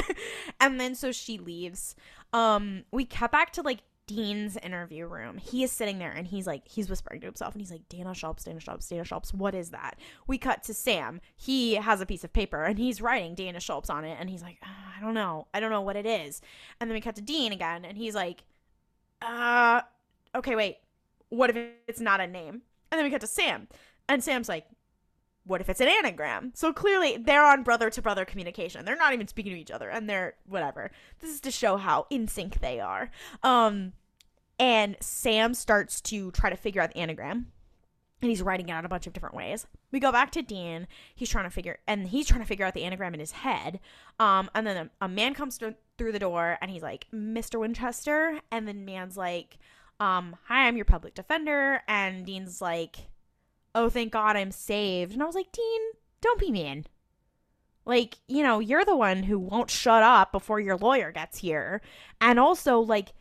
and 0.60 0.80
then 0.80 0.94
so 0.94 1.12
she 1.12 1.38
leaves. 1.38 1.94
Um 2.32 2.84
we 2.90 3.04
cut 3.04 3.30
back 3.30 3.52
to 3.52 3.62
like 3.62 3.80
Dean's 4.06 4.56
interview 4.56 5.06
room. 5.06 5.38
He 5.38 5.62
is 5.62 5.72
sitting 5.72 5.98
there 5.98 6.10
and 6.10 6.26
he's 6.26 6.46
like 6.46 6.66
he's 6.68 6.90
whispering 6.90 7.20
to 7.20 7.26
himself 7.26 7.54
and 7.54 7.60
he's 7.60 7.70
like 7.70 7.88
Dana 7.88 8.14
Schultz, 8.14 8.44
Dana 8.44 8.60
Schultz, 8.60 8.88
Dana 8.88 9.04
Schultz, 9.04 9.32
what 9.32 9.54
is 9.54 9.70
that? 9.70 9.98
We 10.26 10.38
cut 10.38 10.62
to 10.64 10.74
Sam. 10.74 11.20
He 11.36 11.74
has 11.74 12.00
a 12.00 12.06
piece 12.06 12.24
of 12.24 12.32
paper 12.32 12.64
and 12.64 12.78
he's 12.78 13.00
writing 13.00 13.34
Dana 13.34 13.60
Schultz 13.60 13.90
on 13.90 14.04
it 14.04 14.16
and 14.20 14.28
he's 14.28 14.42
like, 14.42 14.58
"Ah, 14.64 14.94
I 14.98 15.00
don't 15.00 15.14
know. 15.14 15.46
I 15.54 15.60
don't 15.60 15.70
know 15.70 15.80
what 15.80 15.96
it 15.96 16.06
is. 16.06 16.40
And 16.80 16.90
then 16.90 16.94
we 16.94 17.00
cut 17.00 17.16
to 17.16 17.22
Dean 17.22 17.52
again 17.52 17.84
and 17.84 17.96
he's 17.96 18.14
like, 18.14 18.44
uh 19.20 19.82
okay, 20.34 20.56
wait. 20.56 20.78
What 21.28 21.50
if 21.50 21.56
it's 21.86 22.00
not 22.00 22.20
a 22.20 22.26
name? 22.26 22.62
And 22.90 22.98
then 22.98 23.04
we 23.04 23.10
cut 23.10 23.20
to 23.22 23.26
Sam. 23.26 23.68
And 24.08 24.22
Sam's 24.22 24.48
like, 24.48 24.66
what 25.44 25.60
if 25.60 25.68
it's 25.68 25.80
an 25.80 25.88
anagram? 25.88 26.52
So 26.54 26.72
clearly 26.72 27.16
they're 27.16 27.44
on 27.44 27.62
brother 27.62 27.90
to 27.90 28.02
brother 28.02 28.24
communication. 28.24 28.84
They're 28.84 28.96
not 28.96 29.12
even 29.12 29.28
speaking 29.28 29.52
to 29.52 29.58
each 29.58 29.70
other 29.70 29.88
and 29.88 30.08
they're 30.08 30.34
whatever. 30.46 30.90
This 31.20 31.30
is 31.30 31.40
to 31.42 31.50
show 31.50 31.76
how 31.76 32.06
in 32.10 32.28
sync 32.28 32.60
they 32.60 32.80
are. 32.80 33.10
Um 33.42 33.92
and 34.58 34.96
Sam 35.00 35.54
starts 35.54 36.00
to 36.02 36.30
try 36.30 36.50
to 36.50 36.56
figure 36.56 36.80
out 36.80 36.92
the 36.92 37.00
anagram. 37.00 37.48
And 38.20 38.30
he's 38.30 38.42
writing 38.42 38.68
it 38.68 38.72
out 38.72 38.84
a 38.84 38.88
bunch 38.88 39.08
of 39.08 39.12
different 39.12 39.34
ways. 39.34 39.66
We 39.90 39.98
go 39.98 40.12
back 40.12 40.30
to 40.32 40.42
Dean. 40.42 40.86
He's 41.12 41.28
trying 41.28 41.44
to 41.44 41.50
figure 41.50 41.78
and 41.88 42.06
he's 42.06 42.28
trying 42.28 42.40
to 42.42 42.46
figure 42.46 42.64
out 42.64 42.74
the 42.74 42.84
anagram 42.84 43.14
in 43.14 43.20
his 43.20 43.32
head. 43.32 43.80
Um 44.20 44.48
and 44.54 44.66
then 44.66 44.76
a, 45.00 45.04
a 45.04 45.08
man 45.08 45.34
comes 45.34 45.56
through 45.56 45.74
through 45.98 46.12
the 46.12 46.18
door 46.18 46.58
and 46.60 46.70
he's 46.70 46.82
like, 46.82 47.06
"Mr. 47.14 47.60
Winchester." 47.60 48.40
And 48.50 48.66
then 48.66 48.84
man's 48.84 49.16
like, 49.16 49.58
um, 50.00 50.36
"Hi, 50.48 50.66
I'm 50.66 50.76
your 50.76 50.84
public 50.84 51.14
defender." 51.14 51.82
And 51.86 52.24
Dean's 52.26 52.60
like, 52.60 52.96
oh 53.74 53.88
thank 53.88 54.12
god 54.12 54.36
i'm 54.36 54.50
saved. 54.50 55.12
And 55.12 55.22
i 55.22 55.26
was 55.26 55.34
like 55.34 55.52
dean 55.52 55.80
don't 56.20 56.40
be 56.40 56.50
mean. 56.50 56.86
Like 57.84 58.18
you 58.28 58.42
know 58.42 58.60
you're 58.60 58.84
the 58.84 58.96
one 58.96 59.24
who 59.24 59.38
won't 59.38 59.70
shut 59.70 60.02
up 60.02 60.32
before 60.32 60.60
your 60.60 60.76
lawyer 60.76 61.12
gets 61.12 61.38
here. 61.38 61.82
And 62.20 62.38
also 62.38 62.78
like 62.78 63.12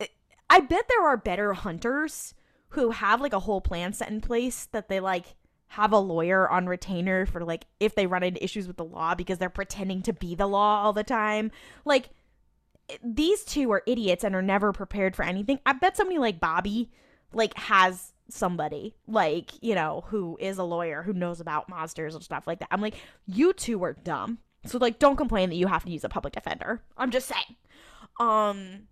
eh, 0.00 0.06
i 0.50 0.60
bet 0.60 0.86
there 0.88 1.06
are 1.06 1.16
better 1.16 1.54
hunters 1.54 2.34
who 2.70 2.90
have 2.90 3.20
like 3.20 3.32
a 3.32 3.40
whole 3.40 3.60
plan 3.60 3.92
set 3.92 4.10
in 4.10 4.20
place 4.20 4.66
that 4.72 4.88
they 4.88 5.00
like 5.00 5.34
have 5.68 5.92
a 5.92 5.98
lawyer 5.98 6.50
on 6.50 6.66
retainer 6.66 7.24
for 7.24 7.42
like 7.44 7.64
if 7.80 7.94
they 7.94 8.06
run 8.06 8.22
into 8.22 8.44
issues 8.44 8.66
with 8.66 8.76
the 8.76 8.84
law 8.84 9.14
because 9.14 9.38
they're 9.38 9.48
pretending 9.48 10.02
to 10.02 10.12
be 10.12 10.34
the 10.34 10.46
law 10.46 10.82
all 10.82 10.92
the 10.92 11.02
time. 11.02 11.50
Like 11.86 12.10
eh, 12.90 12.98
these 13.02 13.44
two 13.44 13.72
are 13.72 13.82
idiots 13.86 14.24
and 14.24 14.34
are 14.34 14.42
never 14.42 14.72
prepared 14.72 15.16
for 15.16 15.24
anything. 15.24 15.58
I 15.64 15.72
bet 15.72 15.96
somebody 15.96 16.18
like 16.18 16.40
bobby 16.40 16.90
like 17.32 17.56
has 17.56 18.11
somebody 18.32 18.94
like 19.06 19.52
you 19.60 19.74
know 19.74 20.04
who 20.08 20.36
is 20.40 20.58
a 20.58 20.64
lawyer 20.64 21.02
who 21.02 21.12
knows 21.12 21.40
about 21.40 21.68
monsters 21.68 22.14
and 22.14 22.24
stuff 22.24 22.46
like 22.46 22.58
that. 22.60 22.68
I'm 22.70 22.80
like 22.80 22.94
you 23.26 23.52
two 23.52 23.82
are 23.84 23.92
dumb. 23.92 24.38
So 24.66 24.78
like 24.78 24.98
don't 24.98 25.16
complain 25.16 25.50
that 25.50 25.56
you 25.56 25.66
have 25.66 25.84
to 25.84 25.90
use 25.90 26.04
a 26.04 26.08
public 26.08 26.34
defender. 26.34 26.82
I'm 26.96 27.10
just 27.10 27.28
saying. 27.28 27.56
Um 28.18 28.88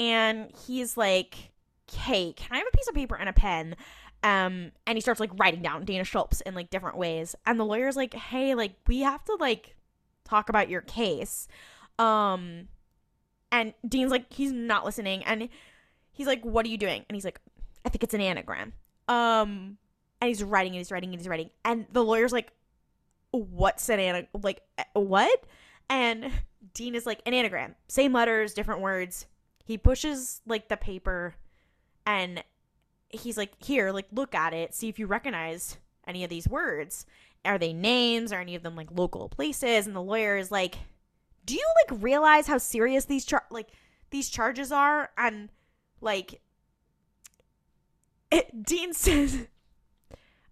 and 0.00 0.50
he's 0.66 0.96
like 0.96 1.52
hey 1.92 2.32
can 2.32 2.48
i 2.52 2.56
have 2.56 2.66
a 2.66 2.76
piece 2.76 2.88
of 2.88 2.94
paper 2.94 3.16
and 3.16 3.28
a 3.28 3.32
pen? 3.32 3.76
Um 4.22 4.72
and 4.86 4.96
he 4.96 5.00
starts 5.00 5.20
like 5.20 5.30
writing 5.38 5.62
down 5.62 5.84
dana 5.84 6.04
schultz 6.04 6.40
in 6.42 6.54
like 6.54 6.70
different 6.70 6.96
ways. 6.96 7.36
And 7.46 7.58
the 7.58 7.64
lawyer's 7.64 7.96
like 7.96 8.14
hey 8.14 8.54
like 8.54 8.74
we 8.86 9.00
have 9.00 9.24
to 9.24 9.36
like 9.38 9.76
talk 10.24 10.48
about 10.48 10.68
your 10.68 10.80
case. 10.80 11.46
Um 11.98 12.68
and 13.52 13.74
dean's 13.86 14.10
like 14.10 14.32
he's 14.32 14.50
not 14.50 14.84
listening. 14.84 15.22
And 15.24 15.48
he's 16.10 16.26
like 16.26 16.44
what 16.44 16.66
are 16.66 16.70
you 16.70 16.78
doing? 16.78 17.04
And 17.08 17.14
he's 17.14 17.24
like 17.24 17.40
I 17.84 17.88
think 17.88 18.02
it's 18.02 18.14
an 18.14 18.20
anagram. 18.20 18.72
Um, 19.08 19.78
and 20.20 20.28
he's 20.28 20.42
writing 20.42 20.72
and 20.72 20.78
he's 20.78 20.92
writing 20.92 21.10
and 21.10 21.20
he's 21.20 21.28
writing, 21.28 21.50
and 21.64 21.86
the 21.92 22.04
lawyer's 22.04 22.32
like, 22.32 22.52
"What's 23.32 23.88
an 23.88 23.98
anagram? 23.98 24.28
Like 24.42 24.62
what?" 24.92 25.44
And 25.90 26.30
Dean 26.74 26.94
is 26.94 27.06
like, 27.06 27.20
"An 27.26 27.34
anagram, 27.34 27.74
same 27.88 28.12
letters, 28.12 28.54
different 28.54 28.80
words." 28.80 29.26
He 29.64 29.78
pushes 29.78 30.40
like 30.46 30.68
the 30.68 30.76
paper, 30.76 31.34
and 32.06 32.42
he's 33.08 33.36
like, 33.36 33.52
"Here, 33.62 33.90
like 33.90 34.06
look 34.12 34.34
at 34.34 34.54
it, 34.54 34.74
see 34.74 34.88
if 34.88 34.98
you 34.98 35.06
recognize 35.06 35.76
any 36.06 36.24
of 36.24 36.30
these 36.30 36.48
words. 36.48 37.04
Are 37.44 37.58
they 37.58 37.72
names? 37.72 38.32
Are 38.32 38.40
any 38.40 38.54
of 38.54 38.62
them 38.62 38.76
like 38.76 38.90
local 38.92 39.28
places?" 39.28 39.86
And 39.86 39.96
the 39.96 40.02
lawyer 40.02 40.36
is 40.36 40.50
like, 40.52 40.76
"Do 41.44 41.54
you 41.54 41.66
like 41.88 42.00
realize 42.00 42.46
how 42.46 42.58
serious 42.58 43.06
these 43.06 43.24
char- 43.24 43.46
like 43.50 43.70
these 44.10 44.30
charges 44.30 44.70
are?" 44.70 45.10
And 45.18 45.50
like 46.00 46.40
it, 48.32 48.64
Dean 48.64 48.94
says, 48.94 49.46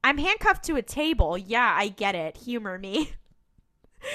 I'm 0.04 0.18
handcuffed 0.18 0.64
to 0.64 0.76
a 0.76 0.82
table. 0.82 1.36
Yeah, 1.36 1.74
I 1.76 1.88
get 1.88 2.14
it. 2.14 2.36
Humor 2.36 2.78
me. 2.78 3.12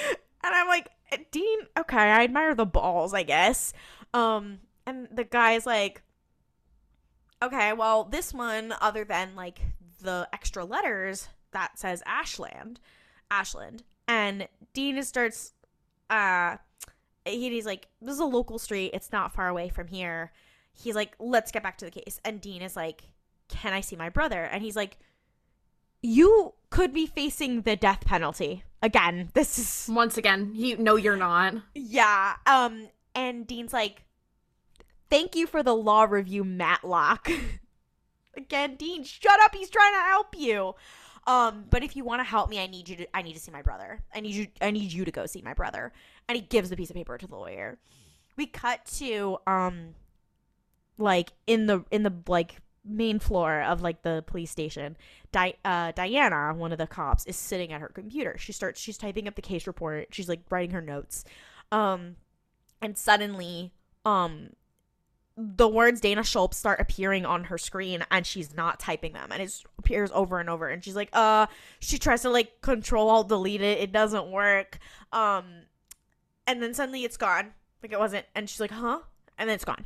and 0.07 0.17
I'm 0.43 0.67
like, 0.67 0.89
Dean, 1.31 1.59
okay, 1.77 1.97
I 1.97 2.23
admire 2.23 2.55
the 2.55 2.65
balls, 2.65 3.13
I 3.13 3.23
guess. 3.23 3.73
Um, 4.13 4.59
and 4.85 5.07
the 5.11 5.23
guy's 5.23 5.65
like, 5.65 6.03
okay, 7.41 7.73
well, 7.73 8.03
this 8.03 8.33
one, 8.33 8.73
other 8.81 9.03
than 9.03 9.35
like 9.35 9.59
the 10.01 10.27
extra 10.31 10.63
letters 10.63 11.27
that 11.51 11.79
says 11.79 12.03
Ashland, 12.05 12.79
Ashland, 13.31 13.83
and 14.07 14.47
Dean 14.73 15.01
starts, 15.03 15.53
uh, 16.09 16.57
he, 17.25 17.49
he's 17.49 17.65
like, 17.65 17.87
this 18.01 18.13
is 18.13 18.19
a 18.19 18.25
local 18.25 18.59
street. 18.59 18.91
It's 18.93 19.11
not 19.11 19.33
far 19.33 19.47
away 19.47 19.69
from 19.69 19.87
here. 19.87 20.31
He's 20.73 20.95
like, 20.95 21.15
let's 21.19 21.51
get 21.51 21.63
back 21.63 21.77
to 21.79 21.85
the 21.85 21.91
case. 21.91 22.19
And 22.23 22.39
Dean 22.41 22.61
is 22.61 22.75
like, 22.75 23.03
can 23.49 23.73
I 23.73 23.81
see 23.81 23.95
my 23.95 24.09
brother? 24.09 24.43
And 24.43 24.63
he's 24.63 24.75
like, 24.75 24.97
you 26.01 26.53
could 26.69 26.93
be 26.93 27.05
facing 27.05 27.61
the 27.61 27.75
death 27.75 28.05
penalty. 28.05 28.63
Again, 28.81 29.29
this 29.33 29.57
is 29.57 29.87
Once 29.93 30.17
again, 30.17 30.53
he 30.53 30.75
no, 30.75 30.95
you're 30.95 31.17
not. 31.17 31.55
yeah. 31.73 32.35
Um 32.45 32.89
and 33.15 33.47
Dean's 33.47 33.73
like, 33.73 34.03
"Thank 35.09 35.35
you 35.35 35.47
for 35.47 35.63
the 35.63 35.73
law 35.75 36.03
review, 36.03 36.43
Matlock." 36.43 37.29
Again, 38.37 38.75
Dean, 38.75 39.03
shut 39.03 39.39
up. 39.41 39.55
He's 39.55 39.69
trying 39.69 39.93
to 39.93 39.99
help 40.01 40.35
you. 40.37 40.75
Um, 41.25 41.65
but 41.69 41.81
if 41.83 41.95
you 41.95 42.03
want 42.03 42.19
to 42.19 42.23
help 42.25 42.49
me, 42.49 42.59
I 42.59 42.67
need 42.67 42.89
you 42.89 42.97
to 42.97 43.17
I 43.17 43.21
need 43.23 43.33
to 43.33 43.39
see 43.39 43.51
my 43.51 43.61
brother. 43.61 44.03
I 44.13 44.19
need 44.19 44.35
you 44.35 44.47
I 44.61 44.69
need 44.71 44.91
you 44.91 45.05
to 45.05 45.11
go 45.11 45.25
see 45.25 45.41
my 45.41 45.53
brother. 45.53 45.93
And 46.27 46.35
he 46.35 46.41
gives 46.41 46.69
the 46.69 46.75
piece 46.75 46.89
of 46.89 46.95
paper 46.95 47.17
to 47.17 47.25
the 47.25 47.35
lawyer. 47.35 47.79
We 48.37 48.45
cut 48.45 48.85
to 48.97 49.37
um 49.47 49.95
like 50.97 51.31
in 51.47 51.65
the 51.65 51.83
in 51.89 52.03
the 52.03 52.13
like 52.27 52.57
main 52.87 53.19
floor 53.19 53.61
of 53.63 53.81
like 53.81 54.03
the 54.03 54.23
police 54.27 54.51
station 54.51 54.95
Di- 55.31 55.55
uh, 55.65 55.91
diana 55.93 56.53
one 56.55 56.71
of 56.71 56.77
the 56.77 56.87
cops 56.87 57.25
is 57.25 57.35
sitting 57.35 57.73
at 57.73 57.81
her 57.81 57.89
computer. 57.89 58.37
She 58.37 58.51
starts 58.51 58.79
she's 58.79 58.97
typing 58.97 59.27
up 59.27 59.35
the 59.35 59.41
case 59.41 59.67
report. 59.67 60.07
She's 60.11 60.29
like 60.29 60.41
writing 60.49 60.71
her 60.71 60.81
notes. 60.81 61.25
Um 61.71 62.15
and 62.81 62.97
suddenly 62.97 63.73
um 64.05 64.49
the 65.37 65.67
words 65.67 65.99
dana 65.99 66.23
schultz 66.23 66.57
start 66.57 66.79
appearing 66.79 67.25
on 67.25 67.45
her 67.45 67.57
screen 67.57 68.05
and 68.09 68.25
she's 68.25 68.55
not 68.55 68.79
typing 68.79 69.13
them. 69.13 69.29
And 69.31 69.41
it 69.41 69.63
appears 69.77 70.11
over 70.13 70.39
and 70.39 70.49
over. 70.49 70.67
And 70.69 70.83
she's 70.83 70.95
like 70.95 71.09
uh 71.13 71.47
she 71.79 71.97
tries 71.97 72.21
to 72.21 72.29
like 72.29 72.61
control 72.61 73.09
alt 73.09 73.27
delete 73.27 73.61
it. 73.61 73.79
It 73.79 73.91
doesn't 73.91 74.31
work. 74.31 74.77
Um 75.11 75.45
and 76.47 76.61
then 76.61 76.73
suddenly 76.73 77.03
it's 77.03 77.17
gone. 77.17 77.53
Like 77.81 77.91
it 77.91 77.99
wasn't. 77.99 78.25
And 78.35 78.49
she's 78.49 78.61
like 78.61 78.71
huh? 78.71 78.99
And 79.37 79.49
then 79.49 79.55
it's 79.55 79.65
gone. 79.65 79.85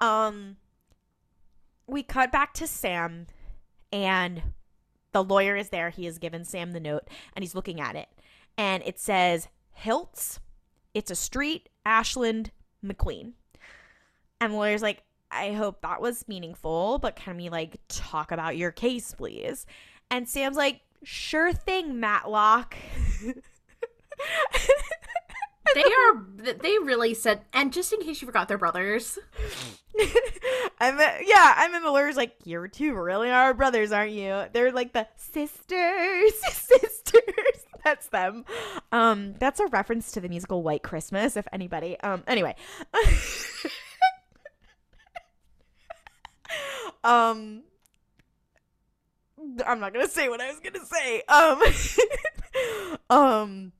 Um 0.00 0.56
we 1.92 2.02
cut 2.02 2.32
back 2.32 2.54
to 2.54 2.66
Sam 2.66 3.26
and 3.92 4.42
the 5.12 5.22
lawyer 5.22 5.54
is 5.56 5.68
there. 5.68 5.90
He 5.90 6.06
has 6.06 6.18
given 6.18 6.44
Sam 6.44 6.72
the 6.72 6.80
note 6.80 7.08
and 7.34 7.42
he's 7.42 7.54
looking 7.54 7.80
at 7.80 7.96
it. 7.96 8.08
And 8.56 8.82
it 8.84 8.98
says 8.98 9.48
Hilts. 9.78 10.38
It's 10.94 11.10
a 11.10 11.14
street, 11.14 11.68
Ashland, 11.86 12.50
McQueen. 12.84 13.32
And 14.40 14.52
the 14.52 14.56
lawyer's 14.56 14.82
like, 14.82 15.04
I 15.30 15.52
hope 15.52 15.80
that 15.82 16.02
was 16.02 16.28
meaningful, 16.28 16.98
but 16.98 17.16
can 17.16 17.36
we 17.36 17.48
like 17.48 17.76
talk 17.88 18.32
about 18.32 18.56
your 18.56 18.70
case, 18.70 19.14
please? 19.14 19.66
And 20.10 20.28
Sam's 20.28 20.56
like, 20.56 20.80
sure 21.04 21.52
thing, 21.52 22.00
Matlock. 22.00 22.76
They 25.74 25.82
are. 25.82 26.54
They 26.54 26.78
really 26.78 27.14
said. 27.14 27.42
And 27.52 27.72
just 27.72 27.92
in 27.92 28.00
case 28.00 28.20
you 28.20 28.26
forgot, 28.26 28.48
they're 28.48 28.58
brothers. 28.58 29.18
I'm 30.80 30.98
yeah, 30.98 31.54
I'm 31.56 31.74
in 31.74 31.82
the 31.82 31.90
lawyer's 31.90 32.16
like, 32.16 32.34
you 32.44 32.66
two 32.68 32.94
really 32.94 33.30
are 33.30 33.54
brothers, 33.54 33.92
aren't 33.92 34.12
you? 34.12 34.44
They're 34.52 34.72
like 34.72 34.92
the 34.92 35.06
sisters, 35.16 36.34
sisters. 36.42 37.66
That's 37.84 38.08
them. 38.08 38.44
Um, 38.90 39.34
that's 39.38 39.60
a 39.60 39.66
reference 39.66 40.12
to 40.12 40.20
the 40.20 40.28
musical 40.28 40.62
White 40.62 40.82
Christmas, 40.82 41.36
if 41.36 41.46
anybody. 41.52 41.98
Um, 42.00 42.22
anyway. 42.26 42.56
um 47.04 47.62
I'm 49.66 49.80
not 49.80 49.92
gonna 49.92 50.08
say 50.08 50.28
what 50.28 50.40
I 50.40 50.50
was 50.50 50.60
gonna 50.60 50.84
say. 50.86 51.22
Um, 51.28 51.60
um. 53.10 53.72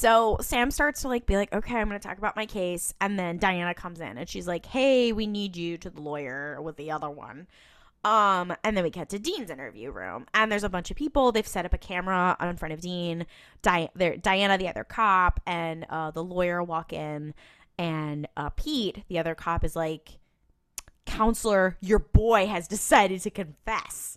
So 0.00 0.38
Sam 0.40 0.70
starts 0.70 1.02
to 1.02 1.08
like 1.08 1.26
be 1.26 1.36
like, 1.36 1.52
okay, 1.52 1.76
I'm 1.76 1.86
gonna 1.86 1.98
talk 1.98 2.16
about 2.16 2.34
my 2.34 2.46
case, 2.46 2.94
and 3.02 3.18
then 3.18 3.36
Diana 3.36 3.74
comes 3.74 4.00
in 4.00 4.16
and 4.16 4.26
she's 4.26 4.48
like, 4.48 4.64
hey, 4.64 5.12
we 5.12 5.26
need 5.26 5.58
you 5.58 5.76
to 5.76 5.90
the 5.90 6.00
lawyer 6.00 6.58
with 6.62 6.78
the 6.78 6.90
other 6.90 7.10
one. 7.10 7.46
Um, 8.02 8.54
and 8.64 8.74
then 8.74 8.82
we 8.82 8.88
get 8.88 9.10
to 9.10 9.18
Dean's 9.18 9.50
interview 9.50 9.90
room, 9.90 10.26
and 10.32 10.50
there's 10.50 10.64
a 10.64 10.70
bunch 10.70 10.90
of 10.90 10.96
people. 10.96 11.32
They've 11.32 11.46
set 11.46 11.66
up 11.66 11.74
a 11.74 11.78
camera 11.78 12.34
in 12.40 12.56
front 12.56 12.72
of 12.72 12.80
Dean. 12.80 13.26
Di- 13.60 13.90
Diana, 14.22 14.56
the 14.56 14.68
other 14.68 14.84
cop, 14.84 15.38
and 15.44 15.84
uh, 15.90 16.10
the 16.12 16.24
lawyer 16.24 16.62
walk 16.62 16.94
in, 16.94 17.34
and 17.76 18.26
uh, 18.38 18.48
Pete, 18.48 19.04
the 19.08 19.18
other 19.18 19.34
cop, 19.34 19.64
is 19.64 19.76
like, 19.76 20.18
"Counselor, 21.04 21.76
your 21.82 21.98
boy 21.98 22.46
has 22.46 22.66
decided 22.66 23.20
to 23.20 23.30
confess." 23.30 24.16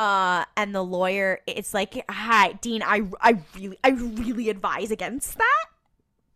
Uh, 0.00 0.46
and 0.56 0.74
the 0.74 0.82
lawyer, 0.82 1.40
it's 1.46 1.74
like, 1.74 2.02
"Hi, 2.08 2.52
Dean, 2.52 2.82
I, 2.82 3.02
I 3.20 3.36
really, 3.54 3.78
I 3.84 3.90
really 3.90 4.48
advise 4.48 4.90
against 4.90 5.36
that. 5.36 5.66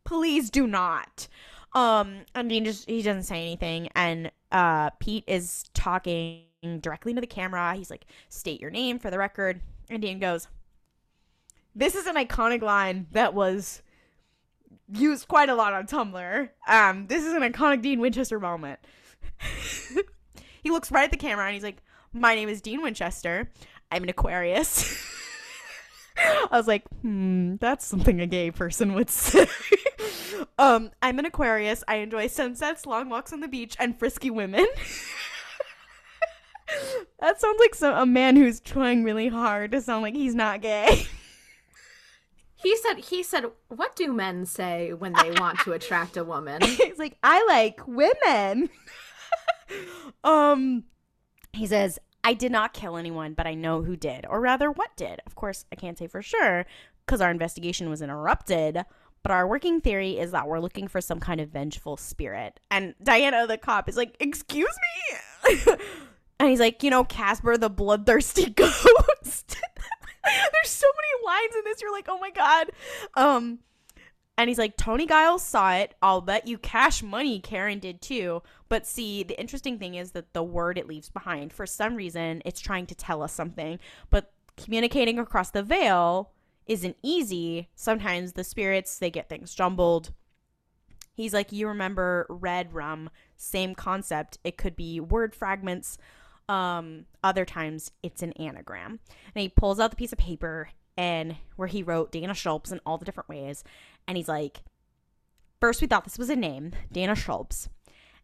Please 0.05 0.51
do 0.51 0.67
not." 0.67 1.29
Um, 1.73 2.27
and 2.35 2.51
Dean 2.51 2.67
just 2.67 2.87
he 2.87 3.01
doesn't 3.01 3.23
say 3.23 3.41
anything, 3.41 3.89
and 3.95 4.31
uh, 4.53 4.91
Pete 5.01 5.25
is 5.27 5.65
talking 5.73 6.45
directly 6.83 7.13
into 7.13 7.23
the 7.23 7.27
camera. 7.27 7.75
He's 7.75 7.89
like, 7.89 8.05
"State 8.29 8.61
your 8.61 8.71
name 8.71 8.99
for 8.99 9.11
the 9.11 9.17
record." 9.17 9.63
And 9.89 10.03
Dean 10.03 10.19
goes, 10.19 10.47
"This 11.75 11.95
is 11.95 12.07
an 12.07 12.17
iconic 12.17 12.61
line 12.61 13.07
that 13.13 13.33
was 13.33 13.81
used 14.93 15.27
quite 15.27 15.49
a 15.49 15.55
lot 15.55 15.73
on 15.73 15.87
Tumblr. 15.87 16.51
Um, 16.69 17.07
this 17.07 17.25
is 17.25 17.33
an 17.33 17.41
iconic 17.41 17.81
Dean 17.81 17.99
Winchester 17.99 18.39
moment." 18.39 18.79
he 20.63 20.71
looks 20.71 20.93
right 20.93 21.05
at 21.05 21.11
the 21.11 21.17
camera 21.17 21.47
and 21.47 21.55
he's 21.55 21.63
like, 21.63 21.83
"My 22.15 22.35
name 22.35 22.49
is 22.49 22.61
Dean 22.63 22.81
Winchester. 22.83 23.51
I'm 23.91 24.05
an 24.05 24.09
Aquarius." 24.09 25.05
I 26.17 26.49
was 26.57 26.69
like, 26.69 26.85
"Hmm, 27.03 27.57
that's 27.57 27.85
something 27.85 28.21
a 28.21 28.27
gay 28.27 28.51
person 28.51 28.95
would 28.95 29.11
say." 29.11 29.49
um, 30.59 30.91
I'm 31.03 31.19
an 31.19 31.27
Aquarius. 31.27 31.83
I 31.89 31.97
enjoy 31.97 32.29
sunsets, 32.29 32.87
long 32.87 33.09
walks 33.09 33.33
on 33.33 33.41
the 33.41 33.49
beach, 33.49 33.77
and 33.79 33.99
frisky 33.99 34.31
women. 34.31 34.67
that 37.21 37.41
sounds 37.41 37.59
like 37.59 37.75
some, 37.75 37.97
a 37.97 38.07
man 38.07 38.37
who's 38.37 38.61
trying 38.61 39.05
really 39.05 39.29
hard 39.29 39.73
to 39.73 39.81
sound 39.81 40.03
like 40.03 40.15
he's 40.15 40.35
not 40.35 40.63
gay. 40.63 41.07
He 42.57 42.77
said 42.77 42.95
he 42.95 43.23
said, 43.23 43.45
"What 43.69 43.95
do 43.97 44.13
men 44.13 44.47
say 44.47 44.93
when 44.93 45.13
they 45.13 45.33
want 45.33 45.59
to 45.61 45.73
attract 45.73 46.17
a 46.17 46.25
woman?" 46.25 46.63
he's 46.63 46.99
like, 46.99 47.19
"I 47.23 47.45
like 47.47 47.87
women." 47.87 48.71
um 50.25 50.85
he 51.57 51.67
says, 51.67 51.99
"I 52.23 52.35
did 52.35 52.53
not 52.53 52.73
kill 52.73 52.97
anyone, 52.97 53.35
but 53.35 53.47
I 53.47 53.55
know 53.55 53.83
who 53.83 53.97
did, 53.97 54.27
or 54.29 54.41
rather 54.41 54.71
what 54.71 54.97
did. 54.97 55.21
Of 55.27 55.35
course, 55.35 55.65
I 55.73 55.77
can't 55.77 55.99
say 55.99 56.07
for 56.07 56.23
sure 56.23 56.67
because 57.05 57.21
our 57.21 57.31
investigation 57.31 57.89
was 57.91 58.03
interrupted." 58.03 58.85
But 59.23 59.31
our 59.31 59.47
working 59.49 59.81
theory 59.81 60.19
is 60.19 60.33
that 60.33 60.47
we're 60.47 60.61
looking 60.61 60.87
for 60.87 61.01
some 61.01 61.19
kind 61.19 61.41
of 61.41 61.49
vengeful 61.49 61.97
spirit. 61.97 62.61
And 62.71 62.95
Diana, 63.03 63.47
the 63.47 63.57
cop, 63.57 63.89
is 63.89 63.97
like, 63.97 64.15
Excuse 64.21 64.69
me? 65.49 65.75
And 66.39 66.51
he's 66.51 66.61
like, 66.61 66.83
you 66.83 66.91
know, 66.91 67.05
Casper 67.05 67.57
the 67.57 67.71
bloodthirsty 67.71 68.51
ghost. 68.51 68.77
There's 70.25 70.71
so 70.71 70.87
many 70.87 71.27
lines 71.27 71.55
in 71.57 71.63
this. 71.65 71.83
You're 71.83 71.93
like, 71.93 72.07
oh 72.09 72.19
my 72.19 72.31
god. 72.31 72.71
Um, 73.15 73.61
and 74.37 74.49
he's 74.49 74.59
like, 74.59 74.77
Tony 74.77 75.07
Giles 75.07 75.43
saw 75.43 75.75
it. 75.75 75.95
I'll 76.03 76.21
bet 76.21 76.49
you 76.49 76.59
cash 76.59 77.03
money 77.03 77.39
Karen 77.39 77.79
did 77.79 78.01
too. 78.01 78.43
But 78.69 78.87
see, 78.87 79.23
the 79.23 79.39
interesting 79.39 79.79
thing 79.79 79.95
is 79.95 80.11
that 80.13 80.33
the 80.33 80.43
word 80.43 80.77
it 80.77 80.89
leaves 80.89 81.09
behind, 81.09 81.53
for 81.53 81.67
some 81.67 81.95
reason, 81.95 82.43
it's 82.45 82.61
trying 82.61 82.87
to 82.87 82.95
tell 82.95 83.23
us 83.23 83.33
something. 83.33 83.79
But 84.11 84.33
communicating 84.57 85.19
across 85.19 85.51
the 85.51 85.63
veil 85.63 86.33
isn't 86.67 86.97
easy. 87.03 87.69
Sometimes 87.77 88.33
the 88.33 88.45
spirits, 88.45 88.99
they 88.99 89.11
get 89.11 89.29
things 89.29 89.55
jumbled. 89.55 90.13
He's 91.13 91.33
like, 91.33 91.53
you 91.53 91.69
remember 91.69 92.27
red 92.29 92.73
rum, 92.75 93.11
same 93.37 93.77
concept. 93.77 94.39
It 94.43 94.57
could 94.57 94.75
be 94.75 94.99
word 94.99 95.35
fragments 95.35 95.97
um, 96.49 97.07
other 97.23 97.45
times 97.45 97.91
it's 98.03 98.23
an 98.23 98.33
anagram. 98.33 99.01
And 99.35 99.43
he 99.43 99.49
pulls 99.49 99.81
out 99.81 99.91
the 99.91 99.97
piece 99.97 100.13
of 100.13 100.19
paper 100.19 100.71
and 100.97 101.37
where 101.57 101.69
he 101.69 101.83
wrote 101.83 102.13
Dana 102.13 102.35
Schultz 102.35 102.71
in 102.71 102.81
all 102.87 102.99
the 102.99 103.05
different 103.05 103.29
ways. 103.29 103.65
And 104.07 104.17
he's 104.17 104.29
like, 104.29 104.63
First, 105.61 105.81
we 105.81 105.87
thought 105.87 106.05
this 106.05 106.19
was 106.19 106.29
a 106.29 106.37
name, 106.37 106.73
Dana 106.93 107.15
Schultz. 107.15 107.69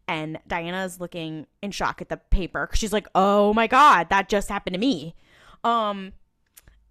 And 0.07 0.39
Diana's 0.47 0.99
looking 0.99 1.47
in 1.61 1.71
shock 1.71 2.01
at 2.01 2.09
the 2.09 2.17
paper 2.17 2.69
she's 2.73 2.91
like, 2.93 3.07
"Oh 3.15 3.53
my 3.53 3.67
god, 3.67 4.09
that 4.09 4.29
just 4.29 4.49
happened 4.49 4.73
to 4.73 4.79
me." 4.79 5.15
Um, 5.63 6.13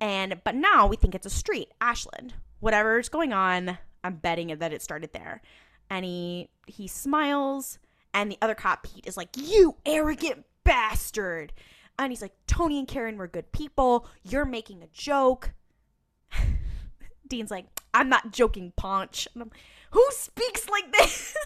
and 0.00 0.40
but 0.42 0.54
now 0.54 0.86
we 0.86 0.96
think 0.96 1.14
it's 1.14 1.26
a 1.26 1.30
street, 1.30 1.68
Ashland. 1.80 2.34
Whatever's 2.60 3.08
going 3.08 3.32
on, 3.32 3.78
I'm 4.02 4.16
betting 4.16 4.48
that 4.58 4.72
it 4.72 4.82
started 4.82 5.12
there. 5.12 5.42
And 5.90 6.04
he 6.04 6.48
he 6.66 6.88
smiles, 6.88 7.78
and 8.14 8.30
the 8.30 8.38
other 8.40 8.54
cop 8.54 8.84
Pete 8.84 9.06
is 9.06 9.16
like, 9.16 9.30
"You 9.36 9.76
arrogant 9.84 10.44
bastard. 10.64 11.52
And 11.98 12.10
he's 12.12 12.22
like, 12.22 12.32
Tony 12.46 12.78
and 12.78 12.88
Karen 12.88 13.16
were 13.16 13.28
good 13.28 13.50
people. 13.52 14.06
You're 14.22 14.44
making 14.44 14.82
a 14.82 14.86
joke. 14.86 15.52
Dean's 17.28 17.50
like, 17.50 17.66
I'm 17.94 18.08
not 18.08 18.32
joking, 18.32 18.72
Ponch. 18.76 19.28
Who 19.92 20.06
speaks 20.10 20.68
like 20.68 20.92
this? 20.92 21.36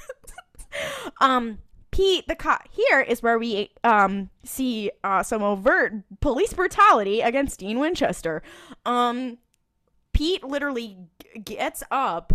um, 1.20 1.58
Pete, 1.90 2.26
the 2.26 2.34
cop 2.34 2.68
here 2.70 3.00
is 3.00 3.22
where 3.22 3.38
we 3.38 3.70
um 3.84 4.30
see 4.44 4.90
uh, 5.02 5.22
some 5.22 5.42
overt 5.42 5.92
police 6.20 6.52
brutality 6.52 7.20
against 7.20 7.60
Dean 7.60 7.78
Winchester. 7.78 8.42
Um, 8.84 9.38
Pete 10.12 10.44
literally 10.44 10.96
gets 11.44 11.82
up, 11.90 12.32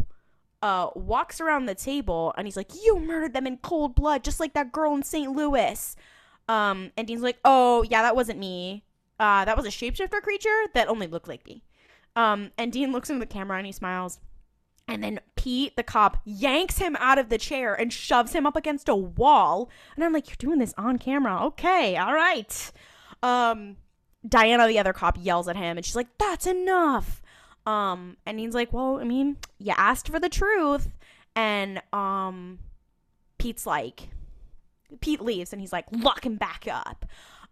uh, 0.61 0.89
walks 0.95 1.39
around 1.39 1.65
the 1.65 1.75
table, 1.75 2.33
and 2.37 2.47
he's 2.47 2.57
like, 2.57 2.71
"You 2.83 2.99
murdered 2.99 3.33
them 3.33 3.47
in 3.47 3.57
cold 3.57 3.95
blood, 3.95 4.23
just 4.23 4.39
like 4.39 4.53
that 4.53 4.71
girl 4.71 4.95
in 4.95 5.03
St. 5.03 5.31
Louis." 5.31 5.95
Um, 6.49 6.91
and 6.97 7.07
Dean's 7.07 7.21
like, 7.21 7.37
oh, 7.45 7.83
yeah, 7.83 8.01
that 8.01 8.15
wasn't 8.15 8.39
me. 8.39 8.83
Uh, 9.19 9.45
that 9.45 9.55
was 9.55 9.67
a 9.67 9.69
shapeshifter 9.69 10.19
creature 10.21 10.65
that 10.73 10.89
only 10.89 11.05
looked 11.05 11.27
like 11.27 11.45
me. 11.45 11.63
Um, 12.15 12.51
and 12.57 12.71
Dean 12.71 12.91
looks 12.91 13.09
into 13.09 13.19
the 13.19 13.31
camera 13.31 13.57
and 13.57 13.65
he 13.65 13.71
smiles. 13.71 14.19
And 14.87 15.03
then 15.03 15.19
Pete, 15.35 15.75
the 15.75 15.83
cop, 15.83 16.17
yanks 16.25 16.79
him 16.79 16.95
out 16.99 17.19
of 17.19 17.29
the 17.29 17.37
chair 17.37 17.75
and 17.75 17.93
shoves 17.93 18.33
him 18.33 18.47
up 18.47 18.55
against 18.55 18.89
a 18.89 18.95
wall. 18.95 19.69
And 19.95 20.03
I'm 20.03 20.13
like, 20.13 20.29
you're 20.29 20.35
doing 20.39 20.57
this 20.57 20.73
on 20.77 20.97
camera. 20.97 21.45
Okay, 21.45 21.95
all 21.95 22.13
right. 22.13 22.71
Um, 23.21 23.77
Diana, 24.27 24.67
the 24.67 24.79
other 24.79 24.93
cop, 24.93 25.17
yells 25.21 25.47
at 25.47 25.55
him 25.55 25.77
and 25.77 25.85
she's 25.85 25.95
like, 25.95 26.17
that's 26.17 26.47
enough. 26.47 27.21
Um, 27.65 28.17
and 28.25 28.37
Dean's 28.37 28.55
like, 28.55 28.73
well, 28.73 28.99
I 28.99 29.03
mean, 29.03 29.37
you 29.59 29.73
asked 29.77 30.09
for 30.09 30.19
the 30.19 30.29
truth. 30.29 30.89
And 31.35 31.81
um, 31.93 32.59
Pete's 33.37 33.67
like, 33.67 34.09
Pete 35.01 35.21
leaves 35.21 35.53
and 35.53 35.61
he's 35.61 35.71
like, 35.71 35.85
lock 35.91 36.25
him 36.25 36.35
back 36.35 36.67
up. 36.69 37.05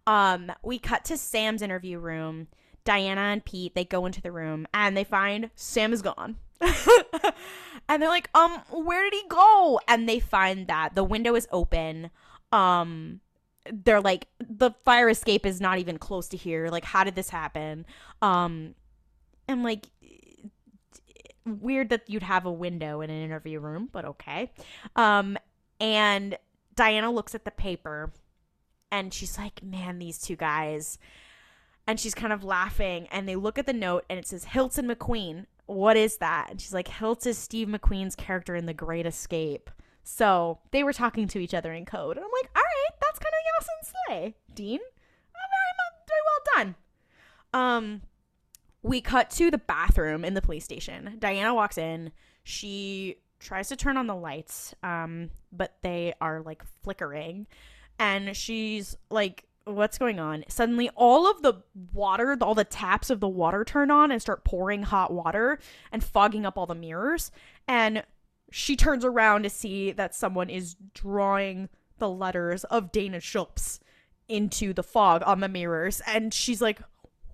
Um, 0.06 0.50
we 0.62 0.78
cut 0.78 1.04
to 1.06 1.16
Sam's 1.16 1.62
interview 1.62 1.98
room. 1.98 2.48
Diana 2.88 3.20
and 3.20 3.44
Pete, 3.44 3.74
they 3.74 3.84
go 3.84 4.06
into 4.06 4.22
the 4.22 4.32
room 4.32 4.66
and 4.72 4.96
they 4.96 5.04
find 5.04 5.50
Sam 5.54 5.92
is 5.92 6.00
gone. 6.00 6.36
and 7.86 8.00
they're 8.02 8.08
like, 8.08 8.30
um, 8.34 8.62
where 8.70 9.02
did 9.04 9.12
he 9.12 9.28
go? 9.28 9.78
And 9.86 10.08
they 10.08 10.20
find 10.20 10.66
that 10.68 10.94
the 10.94 11.04
window 11.04 11.34
is 11.34 11.46
open. 11.52 12.08
Um, 12.50 13.20
they're 13.70 14.00
like, 14.00 14.28
the 14.40 14.70
fire 14.86 15.10
escape 15.10 15.44
is 15.44 15.60
not 15.60 15.76
even 15.76 15.98
close 15.98 16.28
to 16.28 16.38
here. 16.38 16.68
Like, 16.68 16.86
how 16.86 17.04
did 17.04 17.14
this 17.14 17.28
happen? 17.28 17.84
Um, 18.22 18.74
and 19.46 19.62
like, 19.62 19.88
weird 21.44 21.90
that 21.90 22.08
you'd 22.08 22.22
have 22.22 22.46
a 22.46 22.50
window 22.50 23.02
in 23.02 23.10
an 23.10 23.22
interview 23.22 23.60
room, 23.60 23.90
but 23.92 24.06
okay. 24.06 24.50
Um, 24.96 25.36
and 25.78 26.38
Diana 26.74 27.12
looks 27.12 27.34
at 27.34 27.44
the 27.44 27.50
paper 27.50 28.14
and 28.90 29.12
she's 29.12 29.36
like, 29.36 29.62
man, 29.62 29.98
these 29.98 30.18
two 30.18 30.36
guys. 30.36 30.98
And 31.88 31.98
she's 31.98 32.14
kind 32.14 32.32
of 32.32 32.44
laughing. 32.44 33.08
And 33.10 33.28
they 33.28 33.34
look 33.34 33.58
at 33.58 33.66
the 33.66 33.72
note 33.72 34.04
and 34.08 34.18
it 34.18 34.26
says 34.26 34.44
Hilton 34.44 34.86
McQueen. 34.86 35.46
What 35.66 35.96
is 35.96 36.18
that? 36.18 36.48
And 36.50 36.60
she's 36.60 36.74
like, 36.74 36.88
Hilts 36.88 37.26
is 37.26 37.36
Steve 37.38 37.66
McQueen's 37.66 38.14
character 38.14 38.54
in 38.54 38.66
The 38.66 38.74
Great 38.74 39.06
Escape. 39.06 39.70
So 40.04 40.58
they 40.70 40.84
were 40.84 40.92
talking 40.92 41.26
to 41.28 41.38
each 41.38 41.54
other 41.54 41.72
in 41.72 41.84
code. 41.84 42.16
And 42.16 42.24
I'm 42.24 42.30
like, 42.30 42.50
all 42.54 42.62
right, 42.62 43.00
that's 43.00 43.18
kind 43.18 43.32
of 43.32 43.64
Yasin 43.64 43.92
Slay, 44.06 44.34
Dean. 44.54 44.80
Uh, 45.34 45.48
very, 45.56 46.04
very 46.08 46.20
well 46.24 46.54
done. 46.56 46.74
Um, 47.52 48.02
we 48.82 49.00
cut 49.00 49.30
to 49.32 49.50
the 49.50 49.58
bathroom 49.58 50.24
in 50.24 50.34
the 50.34 50.42
police 50.42 50.64
station. 50.64 51.16
Diana 51.18 51.54
walks 51.54 51.78
in. 51.78 52.12
She 52.44 53.16
tries 53.40 53.68
to 53.68 53.76
turn 53.76 53.96
on 53.96 54.06
the 54.06 54.14
lights, 54.14 54.74
um, 54.82 55.30
but 55.52 55.76
they 55.82 56.14
are 56.20 56.42
like 56.42 56.62
flickering. 56.82 57.46
And 57.98 58.36
she's 58.36 58.96
like, 59.10 59.47
What's 59.68 59.98
going 59.98 60.18
on? 60.18 60.44
Suddenly, 60.48 60.88
all 60.96 61.30
of 61.30 61.42
the 61.42 61.62
water, 61.92 62.36
all 62.40 62.54
the 62.54 62.64
taps 62.64 63.10
of 63.10 63.20
the 63.20 63.28
water 63.28 63.64
turn 63.64 63.90
on 63.90 64.10
and 64.10 64.20
start 64.20 64.44
pouring 64.44 64.82
hot 64.82 65.12
water 65.12 65.58
and 65.92 66.02
fogging 66.02 66.46
up 66.46 66.56
all 66.56 66.66
the 66.66 66.74
mirrors. 66.74 67.30
And 67.66 68.02
she 68.50 68.76
turns 68.76 69.04
around 69.04 69.42
to 69.42 69.50
see 69.50 69.92
that 69.92 70.14
someone 70.14 70.48
is 70.48 70.76
drawing 70.94 71.68
the 71.98 72.08
letters 72.08 72.64
of 72.64 72.92
Dana 72.92 73.20
Schultz 73.20 73.80
into 74.28 74.72
the 74.72 74.82
fog 74.82 75.22
on 75.24 75.40
the 75.40 75.48
mirrors 75.48 76.02
and 76.06 76.34
she's 76.34 76.60
like 76.60 76.80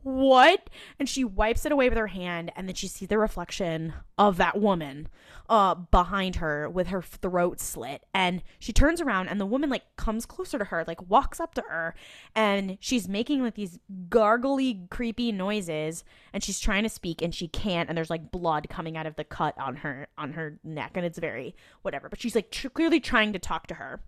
what? 0.05 0.69
And 0.99 1.09
she 1.09 1.25
wipes 1.25 1.65
it 1.65 1.73
away 1.73 1.89
with 1.89 1.97
her 1.97 2.09
hand 2.09 2.53
and 2.55 2.69
then 2.69 2.75
she 2.75 2.87
sees 2.87 3.09
the 3.09 3.19
reflection 3.19 3.95
of 4.17 4.37
that 4.37 4.61
woman 4.61 5.09
uh 5.49 5.75
behind 5.75 6.37
her 6.37 6.69
with 6.69 6.89
her 6.89 7.01
throat 7.01 7.59
slit. 7.59 8.05
And 8.13 8.43
she 8.59 8.73
turns 8.73 9.01
around 9.01 9.29
and 9.29 9.41
the 9.41 9.47
woman 9.47 9.71
like 9.71 9.97
comes 9.97 10.27
closer 10.27 10.59
to 10.59 10.67
her 10.67 10.85
like 10.87 11.09
walks 11.09 11.41
up 11.41 11.55
to 11.55 11.63
her 11.63 11.95
and 12.35 12.77
she's 12.81 13.09
making 13.09 13.43
like 13.43 13.55
these 13.55 13.79
gargly 14.11 14.89
creepy 14.91 15.33
noises 15.33 16.05
and 16.35 16.45
she's 16.45 16.61
trying 16.61 16.83
to 16.83 16.91
speak 16.91 17.23
and 17.23 17.35
she 17.35 17.49
can't 17.49 17.89
and 17.89 17.97
there's 17.97 18.11
like 18.11 18.31
blood 18.31 18.69
coming 18.69 18.99
out 18.99 19.07
of 19.07 19.17
the 19.17 19.25
cut 19.25 19.59
on 19.59 19.77
her 19.77 20.09
on 20.19 20.35
her 20.35 20.59
neck 20.63 20.93
and 20.97 21.07
it's 21.07 21.19
very 21.19 21.57
whatever. 21.81 22.11
But 22.11 22.21
she's 22.21 22.35
like 22.35 22.51
tr- 22.51 22.69
clearly 22.69 23.01
trying 23.01 23.33
to 23.33 23.39
talk 23.39 23.67
to 23.69 23.75
her. 23.75 24.03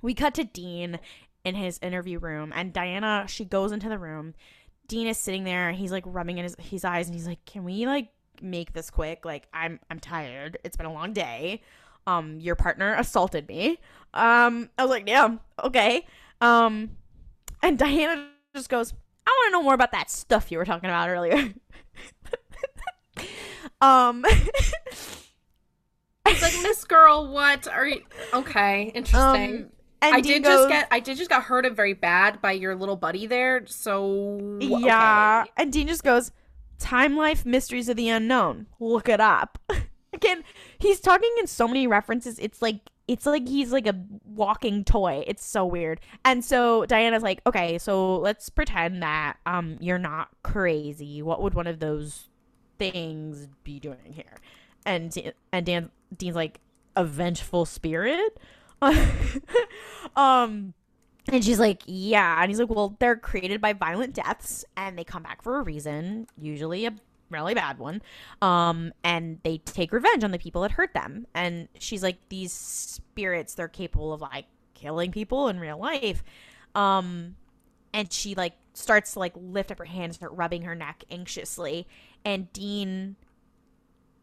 We 0.00 0.14
cut 0.14 0.34
to 0.34 0.44
Dean 0.44 0.98
in 1.44 1.54
his 1.54 1.78
interview 1.82 2.18
room 2.18 2.52
and 2.54 2.72
Diana 2.72 3.26
she 3.28 3.44
goes 3.44 3.70
into 3.70 3.90
the 3.90 3.98
room 3.98 4.34
Dean 4.86 5.06
is 5.06 5.18
sitting 5.18 5.44
there. 5.44 5.72
He's 5.72 5.92
like 5.92 6.04
rubbing 6.06 6.38
in 6.38 6.44
his, 6.44 6.56
his 6.58 6.84
eyes, 6.84 7.06
and 7.06 7.14
he's 7.14 7.26
like, 7.26 7.44
"Can 7.44 7.64
we 7.64 7.86
like 7.86 8.08
make 8.42 8.72
this 8.72 8.90
quick? 8.90 9.24
Like, 9.24 9.46
I'm 9.52 9.80
I'm 9.90 9.98
tired. 10.00 10.58
It's 10.64 10.76
been 10.76 10.86
a 10.86 10.92
long 10.92 11.12
day. 11.12 11.62
Um, 12.06 12.38
your 12.38 12.54
partner 12.54 12.94
assaulted 12.94 13.48
me. 13.48 13.78
Um, 14.12 14.68
I 14.78 14.82
was 14.82 14.90
like, 14.90 15.08
yeah, 15.08 15.36
okay. 15.62 16.06
Um, 16.40 16.90
and 17.62 17.78
Diana 17.78 18.28
just 18.54 18.68
goes, 18.68 18.92
I 19.26 19.30
want 19.30 19.48
to 19.48 19.52
know 19.52 19.62
more 19.62 19.72
about 19.74 19.92
that 19.92 20.10
stuff 20.10 20.52
you 20.52 20.58
were 20.58 20.66
talking 20.66 20.90
about 20.90 21.08
earlier. 21.08 21.52
um, 23.80 24.22
It's 26.26 26.42
like 26.42 26.54
Miss 26.62 26.84
Girl, 26.84 27.28
what 27.32 27.68
are 27.68 27.86
you? 27.86 28.02
Okay, 28.32 28.84
interesting. 28.94 29.62
um, 29.62 29.70
and 30.04 30.16
I 30.16 30.20
Dean 30.20 30.34
did 30.34 30.42
goes, 30.44 30.58
just 30.58 30.68
get 30.68 30.88
I 30.90 31.00
did 31.00 31.16
just 31.16 31.30
got 31.30 31.44
hurted 31.44 31.76
very 31.76 31.94
bad 31.94 32.40
by 32.40 32.52
your 32.52 32.74
little 32.74 32.96
buddy 32.96 33.26
there. 33.26 33.66
So 33.66 34.58
Yeah. 34.60 35.42
okay. 35.44 35.52
And 35.56 35.72
Dean 35.72 35.88
just 35.88 36.04
goes, 36.04 36.32
Time 36.78 37.16
Life 37.16 37.44
Mysteries 37.46 37.88
of 37.88 37.96
the 37.96 38.08
Unknown. 38.08 38.66
Look 38.80 39.08
it 39.08 39.20
up. 39.20 39.58
Again, 40.12 40.44
he's 40.78 41.00
talking 41.00 41.30
in 41.40 41.46
so 41.46 41.66
many 41.66 41.86
references. 41.86 42.38
It's 42.38 42.62
like 42.62 42.80
it's 43.06 43.26
like 43.26 43.46
he's 43.46 43.72
like 43.72 43.86
a 43.86 43.94
walking 44.24 44.84
toy. 44.84 45.24
It's 45.26 45.44
so 45.44 45.66
weird. 45.66 46.00
And 46.24 46.44
so 46.44 46.86
Diana's 46.86 47.22
like, 47.22 47.42
okay, 47.46 47.78
so 47.78 48.16
let's 48.16 48.48
pretend 48.48 49.02
that 49.02 49.36
um 49.46 49.76
you're 49.80 49.98
not 49.98 50.28
crazy. 50.42 51.22
What 51.22 51.42
would 51.42 51.54
one 51.54 51.66
of 51.66 51.80
those 51.80 52.28
things 52.78 53.48
be 53.62 53.80
doing 53.80 54.12
here? 54.12 54.38
And 54.86 55.14
and 55.52 55.66
Dan 55.66 55.90
Dean's 56.16 56.36
like, 56.36 56.60
a 56.96 57.04
vengeful 57.04 57.64
spirit. 57.64 58.38
um 60.16 60.74
and 61.32 61.42
she's 61.42 61.58
like, 61.58 61.82
yeah. 61.86 62.40
And 62.40 62.50
he's 62.50 62.58
like, 62.58 62.68
well, 62.68 62.96
they're 62.98 63.16
created 63.16 63.60
by 63.60 63.72
violent 63.72 64.14
deaths 64.14 64.64
and 64.76 64.98
they 64.98 65.04
come 65.04 65.22
back 65.22 65.42
for 65.42 65.58
a 65.58 65.62
reason, 65.62 66.26
usually 66.36 66.84
a 66.84 66.94
really 67.30 67.54
bad 67.54 67.78
one. 67.78 68.02
Um, 68.42 68.92
and 69.02 69.40
they 69.42 69.58
take 69.58 69.92
revenge 69.92 70.22
on 70.22 70.32
the 70.32 70.38
people 70.38 70.62
that 70.62 70.72
hurt 70.72 70.92
them. 70.92 71.26
And 71.34 71.68
she's 71.78 72.02
like, 72.02 72.18
these 72.28 72.52
spirits, 72.52 73.54
they're 73.54 73.68
capable 73.68 74.12
of 74.12 74.20
like 74.20 74.44
killing 74.74 75.12
people 75.12 75.48
in 75.48 75.58
real 75.58 75.78
life. 75.78 76.22
Um, 76.74 77.36
and 77.94 78.12
she 78.12 78.34
like 78.34 78.54
starts 78.74 79.14
to 79.14 79.20
like 79.20 79.32
lift 79.34 79.70
up 79.70 79.78
her 79.78 79.84
hand 79.86 80.04
and 80.04 80.14
start 80.14 80.32
rubbing 80.32 80.62
her 80.62 80.74
neck 80.74 81.04
anxiously. 81.10 81.86
And 82.24 82.52
Dean 82.52 83.16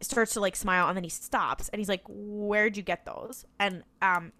starts 0.01 0.34
to 0.34 0.39
like 0.39 0.55
smile 0.55 0.88
and 0.88 0.95
then 0.95 1.03
he 1.03 1.09
stops 1.09 1.70
and 1.70 1.80
he's 1.80 1.89
like, 1.89 2.03
Where'd 2.07 2.78
you 2.78 2.84
get 2.84 3.05
those? 3.05 3.45
And 3.59 3.84
um 4.01 4.34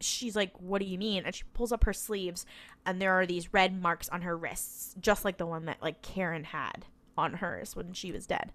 she's 0.00 0.36
like, 0.36 0.52
What 0.60 0.80
do 0.80 0.86
you 0.86 0.98
mean? 0.98 1.24
And 1.24 1.34
she 1.34 1.44
pulls 1.54 1.72
up 1.72 1.84
her 1.84 1.92
sleeves 1.92 2.46
and 2.86 3.00
there 3.00 3.12
are 3.12 3.26
these 3.26 3.52
red 3.52 3.80
marks 3.80 4.08
on 4.08 4.22
her 4.22 4.36
wrists, 4.36 4.94
just 5.00 5.24
like 5.24 5.36
the 5.36 5.46
one 5.46 5.66
that 5.66 5.82
like 5.82 6.02
Karen 6.02 6.44
had 6.44 6.86
on 7.16 7.34
hers 7.34 7.74
when 7.74 7.92
she 7.92 8.12
was 8.12 8.26
dead. 8.26 8.52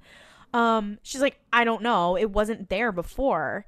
Um, 0.53 0.99
she's 1.01 1.21
like, 1.21 1.39
I 1.51 1.63
don't 1.63 1.81
know. 1.81 2.15
It 2.15 2.31
wasn't 2.31 2.69
there 2.69 2.91
before. 2.91 3.65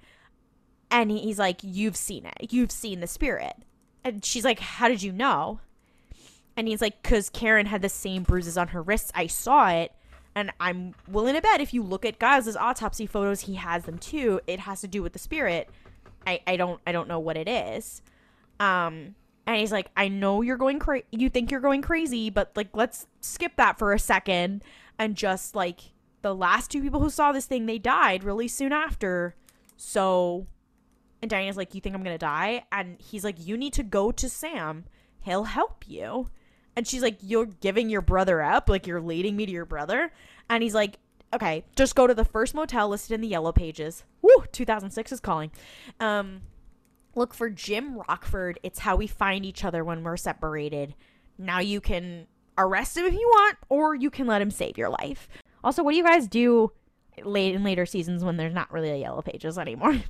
And 0.92 1.12
he's 1.12 1.40
like, 1.40 1.60
You've 1.64 1.98
seen 1.98 2.26
it. 2.26 2.54
You've 2.54 2.72
seen 2.72 3.00
the 3.00 3.08
spirit. 3.08 3.56
And 4.04 4.24
she's 4.24 4.46
like, 4.46 4.60
How 4.60 4.88
did 4.88 5.04
you 5.04 5.12
know? 5.12 5.60
And 6.56 6.68
he's 6.68 6.82
like, 6.82 7.02
Because 7.02 7.30
Karen 7.30 7.66
had 7.66 7.82
the 7.82 7.90
same 7.90 8.24
bruises 8.24 8.58
on 8.58 8.70
her 8.70 8.82
wrists. 8.82 9.12
I 9.16 9.28
saw 9.28 9.70
it. 9.70 9.92
And 10.36 10.52
I'm 10.60 10.94
willing 11.08 11.36
to 11.36 11.42
bet 11.42 11.62
if 11.62 11.74
you 11.74 11.82
look 11.82 12.06
at 12.06 12.20
Giles' 12.20 12.58
autopsy 12.58 13.08
photos, 13.08 13.42
he 13.42 13.56
has 13.56 13.86
them 13.86 13.98
too. 13.98 14.42
It 14.48 14.60
has 14.60 14.82
to 14.82 14.88
do 14.88 15.02
with 15.02 15.14
the 15.14 15.20
spirit. 15.20 15.70
I, 16.26 16.42
I 16.48 16.58
don't 16.58 16.80
I 16.86 16.92
don't 16.92 17.08
know 17.08 17.20
what 17.20 17.38
it 17.38 17.48
is. 17.48 18.02
Um 18.60 19.16
and 19.48 19.58
he's 19.58 19.72
like, 19.72 19.92
I 19.96 20.08
know 20.08 20.42
you're 20.42 20.58
going 20.58 20.80
crazy. 20.80 21.06
You 21.12 21.30
think 21.30 21.52
you're 21.52 21.60
going 21.60 21.84
crazy, 21.84 22.30
but 22.30 22.52
like, 22.56 22.70
let's 22.74 23.06
skip 23.22 23.56
that 23.58 23.78
for 23.78 23.94
a 23.94 24.00
second 24.00 24.64
and 24.98 25.16
just 25.16 25.56
like 25.56 25.82
the 26.22 26.34
last 26.34 26.72
two 26.72 26.82
people 26.82 27.00
who 27.00 27.10
saw 27.10 27.32
this 27.32 27.46
thing, 27.46 27.66
they 27.66 27.78
died 27.78 28.24
really 28.24 28.48
soon 28.48 28.74
after. 28.74 29.36
So, 29.78 30.48
and 31.22 31.30
Diana's 31.30 31.58
like, 31.58 31.76
You 31.76 31.82
think 31.82 31.96
I'm 31.96 32.04
gonna 32.04 32.18
die? 32.18 32.64
And 32.72 33.00
he's 33.00 33.24
like, 33.24 33.36
You 33.40 33.58
need 33.58 33.74
to 33.74 33.84
go 33.84 34.12
to 34.12 34.30
Sam. 34.30 34.86
He'll 35.22 35.44
help 35.44 35.84
you. 35.88 36.30
And 36.76 36.88
she's 36.88 37.04
like, 37.04 37.18
You're 37.22 37.46
giving 37.46 37.90
your 37.90 38.02
brother 38.02 38.42
up? 38.42 38.70
Like, 38.70 38.88
you're 38.88 39.02
leading 39.02 39.36
me 39.36 39.46
to 39.46 39.52
your 39.52 39.66
brother? 39.66 40.12
And 40.50 40.64
he's 40.64 40.74
like, 40.74 40.98
Okay, 41.34 41.66
just 41.76 41.96
go 41.96 42.08
to 42.08 42.14
the 42.14 42.26
first 42.26 42.54
motel 42.54 42.90
listed 42.90 43.14
in 43.14 43.22
the 43.22 43.28
yellow 43.28 43.52
pages. 43.52 44.04
Woo, 44.22 44.46
2006 44.52 45.12
is 45.12 45.20
calling. 45.20 45.52
Um, 46.00 46.42
look 47.16 47.34
for 47.34 47.50
Jim 47.50 47.98
Rockford. 48.08 48.60
It's 48.64 48.80
how 48.80 48.96
we 48.96 49.08
find 49.08 49.46
each 49.46 49.64
other 49.64 49.84
when 49.84 50.04
we're 50.04 50.18
separated. 50.18 50.96
Now 51.38 51.60
you 51.60 51.82
can 51.82 52.28
arrest 52.58 52.96
him 52.96 53.06
if 53.06 53.14
you 53.14 53.28
want, 53.28 53.58
or 53.70 53.96
you 53.96 54.10
can 54.10 54.28
let 54.28 54.42
him 54.42 54.52
save 54.52 54.78
your 54.78 54.90
life. 54.90 55.28
Also, 55.64 55.84
what 55.84 55.92
do 55.92 55.98
you 55.98 56.04
guys 56.04 56.28
do 56.28 56.72
late 57.24 57.56
in 57.56 57.64
later 57.64 57.86
seasons 57.86 58.24
when 58.24 58.38
there's 58.38 58.54
not 58.54 58.72
really 58.72 58.90
a 58.90 58.98
yellow 58.98 59.22
pages 59.22 59.58
anymore? 59.58 60.04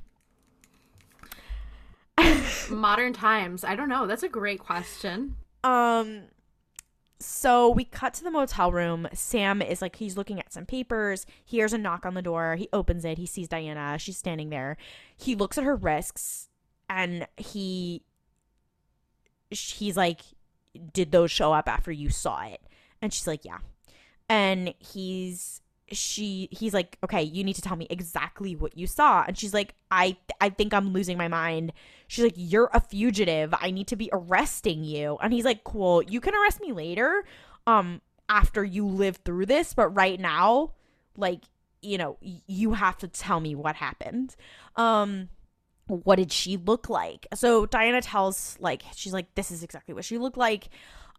Modern 2.70 3.12
times. 3.12 3.64
I 3.64 3.74
don't 3.74 3.88
know. 3.88 4.06
That's 4.06 4.22
a 4.22 4.28
great 4.28 4.60
question. 4.60 5.36
Um 5.64 6.24
so 7.18 7.70
we 7.70 7.84
cut 7.84 8.14
to 8.14 8.24
the 8.24 8.30
motel 8.30 8.72
room. 8.72 9.08
Sam 9.12 9.62
is 9.62 9.80
like 9.80 9.96
he's 9.96 10.16
looking 10.16 10.38
at 10.38 10.52
some 10.52 10.66
papers. 10.66 11.24
He 11.44 11.56
hears 11.56 11.72
a 11.72 11.78
knock 11.78 12.04
on 12.04 12.14
the 12.14 12.22
door. 12.22 12.56
He 12.56 12.68
opens 12.72 13.04
it. 13.04 13.18
He 13.18 13.26
sees 13.26 13.48
Diana. 13.48 13.98
She's 13.98 14.18
standing 14.18 14.50
there. 14.50 14.76
He 15.16 15.34
looks 15.34 15.56
at 15.56 15.64
her 15.64 15.76
wrists 15.76 16.48
and 16.88 17.26
he 17.36 18.02
he's 19.50 19.96
like 19.96 20.20
did 20.92 21.12
those 21.12 21.30
show 21.30 21.52
up 21.52 21.68
after 21.68 21.90
you 21.90 22.10
saw 22.10 22.42
it? 22.46 22.60
And 23.00 23.12
she's 23.12 23.26
like, 23.26 23.44
"Yeah." 23.44 23.58
And 24.28 24.74
he's 24.78 25.62
she 25.92 26.48
he's 26.50 26.74
like, 26.74 26.98
"Okay, 27.04 27.22
you 27.22 27.44
need 27.44 27.54
to 27.54 27.62
tell 27.62 27.76
me 27.76 27.86
exactly 27.90 28.56
what 28.56 28.76
you 28.76 28.86
saw." 28.86 29.24
And 29.26 29.38
she's 29.38 29.54
like, 29.54 29.74
"I 29.90 30.16
I 30.40 30.50
think 30.50 30.74
I'm 30.74 30.92
losing 30.92 31.16
my 31.16 31.28
mind." 31.28 31.72
She's 32.08 32.24
like, 32.24 32.34
"You're 32.36 32.70
a 32.72 32.80
fugitive. 32.80 33.54
I 33.60 33.70
need 33.70 33.86
to 33.88 33.96
be 33.96 34.10
arresting 34.12 34.84
you." 34.84 35.16
And 35.22 35.32
he's 35.32 35.44
like, 35.44 35.64
"Cool. 35.64 36.02
You 36.02 36.20
can 36.20 36.34
arrest 36.34 36.60
me 36.60 36.72
later 36.72 37.24
um 37.66 38.00
after 38.28 38.64
you 38.64 38.86
live 38.86 39.18
through 39.24 39.46
this, 39.46 39.74
but 39.74 39.88
right 39.90 40.18
now, 40.18 40.72
like, 41.16 41.42
you 41.82 41.98
know, 41.98 42.16
you 42.20 42.72
have 42.72 42.96
to 42.98 43.08
tell 43.08 43.40
me 43.40 43.54
what 43.54 43.76
happened." 43.76 44.34
Um 44.76 45.28
what 45.86 46.16
did 46.16 46.32
she 46.32 46.56
look 46.56 46.88
like? 46.90 47.26
So 47.34 47.66
Diana 47.66 48.02
tells 48.02 48.56
like 48.60 48.82
she's 48.94 49.12
like 49.12 49.34
this 49.34 49.50
is 49.50 49.62
exactly 49.62 49.94
what 49.94 50.04
she 50.04 50.18
looked 50.18 50.36
like. 50.36 50.68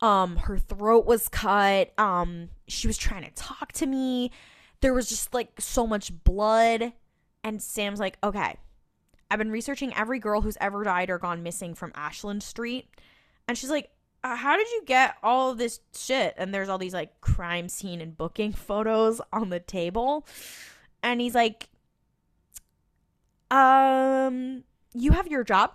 Um 0.01 0.35
her 0.35 0.57
throat 0.57 1.05
was 1.05 1.29
cut. 1.29 1.97
Um 1.97 2.49
she 2.67 2.87
was 2.87 2.97
trying 2.97 3.23
to 3.23 3.31
talk 3.31 3.71
to 3.73 3.85
me. 3.85 4.31
There 4.81 4.93
was 4.93 5.09
just 5.09 5.33
like 5.33 5.59
so 5.59 5.87
much 5.87 6.11
blood 6.23 6.93
and 7.43 7.61
Sam's 7.61 7.99
like, 7.99 8.17
"Okay. 8.23 8.57
I've 9.29 9.39
been 9.39 9.51
researching 9.51 9.93
every 9.93 10.19
girl 10.19 10.41
who's 10.41 10.57
ever 10.61 10.83
died 10.83 11.09
or 11.09 11.17
gone 11.17 11.43
missing 11.43 11.73
from 11.73 11.91
Ashland 11.95 12.43
Street." 12.43 12.87
And 13.47 13.57
she's 13.57 13.69
like, 13.69 13.89
uh, 14.23 14.35
"How 14.35 14.57
did 14.57 14.69
you 14.71 14.83
get 14.85 15.15
all 15.23 15.53
this 15.55 15.79
shit?" 15.95 16.33
And 16.37 16.53
there's 16.53 16.69
all 16.69 16.77
these 16.77 16.93
like 16.93 17.19
crime 17.21 17.69
scene 17.69 18.01
and 18.01 18.17
booking 18.17 18.53
photos 18.53 19.21
on 19.33 19.49
the 19.49 19.59
table. 19.59 20.25
And 21.03 21.21
he's 21.21 21.35
like, 21.35 21.69
um, 23.49 24.63
you 24.93 25.11
have 25.11 25.27
your 25.27 25.43
job, 25.43 25.71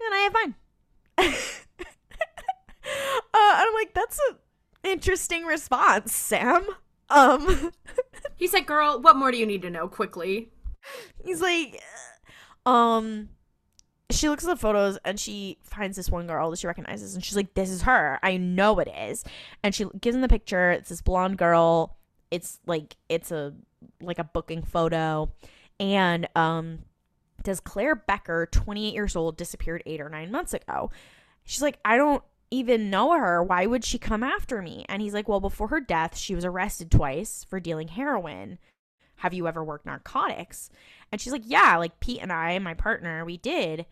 and 0.00 0.14
I 0.14 0.18
have 0.18 0.32
mine. 0.32 0.54
uh, 1.18 1.24
I'm 3.34 3.74
like, 3.74 3.92
that's 3.94 4.18
an 4.30 4.36
interesting 4.84 5.44
response, 5.44 6.14
Sam. 6.14 6.66
Um, 7.12 7.72
He's 8.36 8.52
like, 8.52 8.66
girl, 8.66 9.00
what 9.00 9.16
more 9.16 9.30
do 9.30 9.38
you 9.38 9.46
need 9.46 9.62
to 9.62 9.70
know 9.70 9.86
quickly? 9.86 10.50
he's 11.24 11.40
like, 11.40 11.80
um, 12.66 13.28
she 14.10 14.28
looks 14.28 14.44
at 14.44 14.48
the 14.48 14.56
photos 14.56 14.98
and 15.04 15.20
she 15.20 15.58
finds 15.62 15.96
this 15.96 16.10
one 16.10 16.26
girl 16.26 16.50
that 16.50 16.58
she 16.58 16.66
recognizes, 16.66 17.14
and 17.14 17.24
she's 17.24 17.36
like, 17.36 17.54
this 17.54 17.70
is 17.70 17.82
her. 17.82 18.18
I 18.20 18.36
know 18.38 18.80
it 18.80 18.88
is. 18.88 19.22
And 19.62 19.74
she 19.74 19.86
gives 20.00 20.16
him 20.16 20.22
the 20.22 20.28
picture. 20.28 20.72
It's 20.72 20.88
this 20.88 21.02
blonde 21.02 21.38
girl. 21.38 21.98
It's 22.32 22.58
like, 22.66 22.96
it's 23.08 23.30
a 23.30 23.54
like 24.00 24.18
a 24.18 24.24
booking 24.24 24.62
photo, 24.62 25.30
and 25.78 26.28
um 26.34 26.80
does 27.44 27.60
Claire 27.60 27.94
Becker, 27.96 28.48
28 28.50 28.92
years 28.92 29.16
old, 29.16 29.36
disappeared 29.36 29.82
eight 29.86 30.00
or 30.00 30.08
nine 30.08 30.30
months 30.30 30.54
ago. 30.54 30.90
She's 31.44 31.62
like, 31.62 31.78
I 31.84 31.96
don't 31.96 32.22
even 32.52 32.90
know 32.90 33.12
her. 33.12 33.42
Why 33.42 33.66
would 33.66 33.84
she 33.84 33.98
come 33.98 34.22
after 34.22 34.60
me? 34.60 34.84
And 34.88 35.00
he's 35.00 35.14
like, 35.14 35.28
Well, 35.28 35.40
before 35.40 35.68
her 35.68 35.80
death, 35.80 36.16
she 36.16 36.34
was 36.34 36.44
arrested 36.44 36.90
twice 36.90 37.44
for 37.48 37.58
dealing 37.58 37.88
heroin. 37.88 38.58
Have 39.16 39.34
you 39.34 39.48
ever 39.48 39.64
worked 39.64 39.86
narcotics? 39.86 40.68
And 41.10 41.20
she's 41.20 41.32
like, 41.32 41.42
Yeah, 41.44 41.76
like 41.78 41.98
Pete 41.98 42.20
and 42.20 42.32
I, 42.32 42.58
my 42.58 42.74
partner, 42.74 43.24
we 43.24 43.38
did 43.38 43.86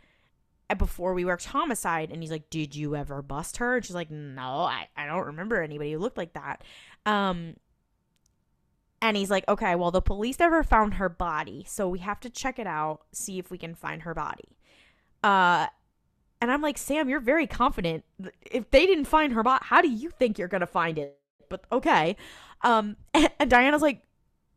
uh, 0.68 0.74
before 0.74 1.14
we 1.14 1.24
worked 1.24 1.46
homicide. 1.46 2.10
And 2.12 2.22
he's 2.22 2.30
like, 2.30 2.50
Did 2.50 2.76
you 2.76 2.94
ever 2.94 3.22
bust 3.22 3.56
her? 3.56 3.76
And 3.76 3.84
she's 3.84 3.94
like, 3.94 4.10
No, 4.10 4.42
I, 4.42 4.88
I 4.96 5.06
don't 5.06 5.26
remember 5.26 5.62
anybody 5.62 5.92
who 5.92 5.98
looked 5.98 6.18
like 6.18 6.34
that. 6.34 6.62
Um, 7.06 7.56
and 9.00 9.16
he's 9.16 9.30
like, 9.30 9.48
Okay, 9.48 9.74
well, 9.74 9.90
the 9.90 10.02
police 10.02 10.38
never 10.38 10.62
found 10.62 10.94
her 10.94 11.08
body. 11.08 11.64
So 11.66 11.88
we 11.88 12.00
have 12.00 12.20
to 12.20 12.30
check 12.30 12.58
it 12.58 12.66
out, 12.66 13.00
see 13.12 13.38
if 13.38 13.50
we 13.50 13.56
can 13.56 13.74
find 13.74 14.02
her 14.02 14.12
body. 14.12 14.58
Uh, 15.22 15.66
and 16.40 16.50
I'm 16.50 16.62
like, 16.62 16.78
Sam, 16.78 17.08
you're 17.08 17.20
very 17.20 17.46
confident. 17.46 18.04
If 18.50 18.70
they 18.70 18.86
didn't 18.86 19.04
find 19.04 19.32
her 19.32 19.42
body, 19.42 19.64
how 19.66 19.82
do 19.82 19.88
you 19.88 20.10
think 20.10 20.38
you're 20.38 20.48
gonna 20.48 20.66
find 20.66 20.98
it? 20.98 21.18
But 21.48 21.64
okay. 21.70 22.16
Um, 22.62 22.96
and, 23.12 23.30
and 23.38 23.50
Diana's 23.50 23.82
like, 23.82 24.02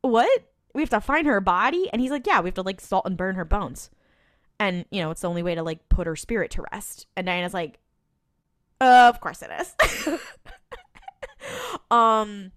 what? 0.01 0.29
We 0.73 0.81
have 0.81 0.89
to 0.89 1.01
find 1.01 1.27
her 1.27 1.39
body? 1.39 1.89
And 1.91 2.01
he's 2.01 2.11
like, 2.11 2.25
yeah, 2.25 2.39
we 2.41 2.47
have 2.47 2.55
to 2.55 2.61
like 2.61 2.81
salt 2.81 3.05
and 3.05 3.17
burn 3.17 3.35
her 3.35 3.45
bones. 3.45 3.89
And 4.59 4.85
you 4.91 5.01
know, 5.01 5.11
it's 5.11 5.21
the 5.21 5.29
only 5.29 5.43
way 5.43 5.55
to 5.55 5.63
like 5.63 5.87
put 5.89 6.07
her 6.07 6.15
spirit 6.15 6.51
to 6.51 6.65
rest. 6.71 7.07
And 7.15 7.27
Diana's 7.27 7.53
like, 7.53 7.79
of 8.81 9.19
course 9.19 9.41
it 9.41 9.51
is. 9.59 10.19
um, 11.91 12.51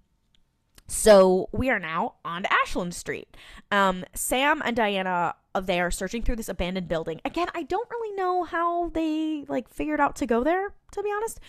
so 0.87 1.49
we 1.53 1.71
are 1.71 1.79
now 1.79 2.15
on 2.25 2.45
to 2.45 2.53
Ashland 2.53 2.95
Street. 2.95 3.29
Um, 3.71 4.05
Sam 4.15 4.63
and 4.65 4.77
Diana 4.77 5.35
they 5.61 5.81
are 5.81 5.91
searching 5.91 6.23
through 6.23 6.37
this 6.37 6.49
abandoned 6.49 6.89
building. 6.89 7.21
Again, 7.25 7.49
I 7.55 7.63
don't 7.63 7.89
really 7.91 8.17
know 8.17 8.45
how 8.45 8.89
they 8.91 9.45
like 9.49 9.69
figured 9.69 10.01
out 10.01 10.17
to 10.17 10.27
go 10.27 10.45
there, 10.45 10.75
to 10.93 11.03
be 11.03 11.11
honest. 11.15 11.41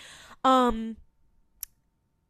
Um, 0.43 0.97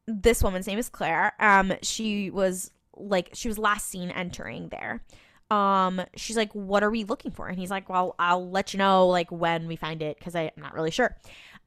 this 0.08 0.42
woman's 0.42 0.68
name 0.68 0.80
is 0.80 0.90
Claire. 0.90 1.34
Um, 1.40 1.74
she 1.82 2.32
was 2.32 2.72
like 2.96 3.30
she 3.34 3.48
was 3.48 3.58
last 3.58 3.90
seen 3.90 4.10
entering 4.12 4.70
there. 4.70 5.04
Um, 5.50 6.02
she's 6.16 6.36
like, 6.36 6.52
"What 6.54 6.84
are 6.84 6.90
we 6.90 7.04
looking 7.04 7.32
for?" 7.32 7.48
And 7.48 7.58
he's 7.58 7.72
like, 7.72 7.88
"Well, 7.90 8.16
I'll 8.20 8.50
let 8.50 8.74
you 8.74 8.80
know 8.80 9.08
like 9.08 9.32
when 9.32 9.68
we 9.68 9.76
find 9.76 10.02
it 10.02 10.18
because 10.18 10.36
I'm 10.36 10.52
not 10.58 10.74
really 10.74 10.92
sure." 10.92 11.16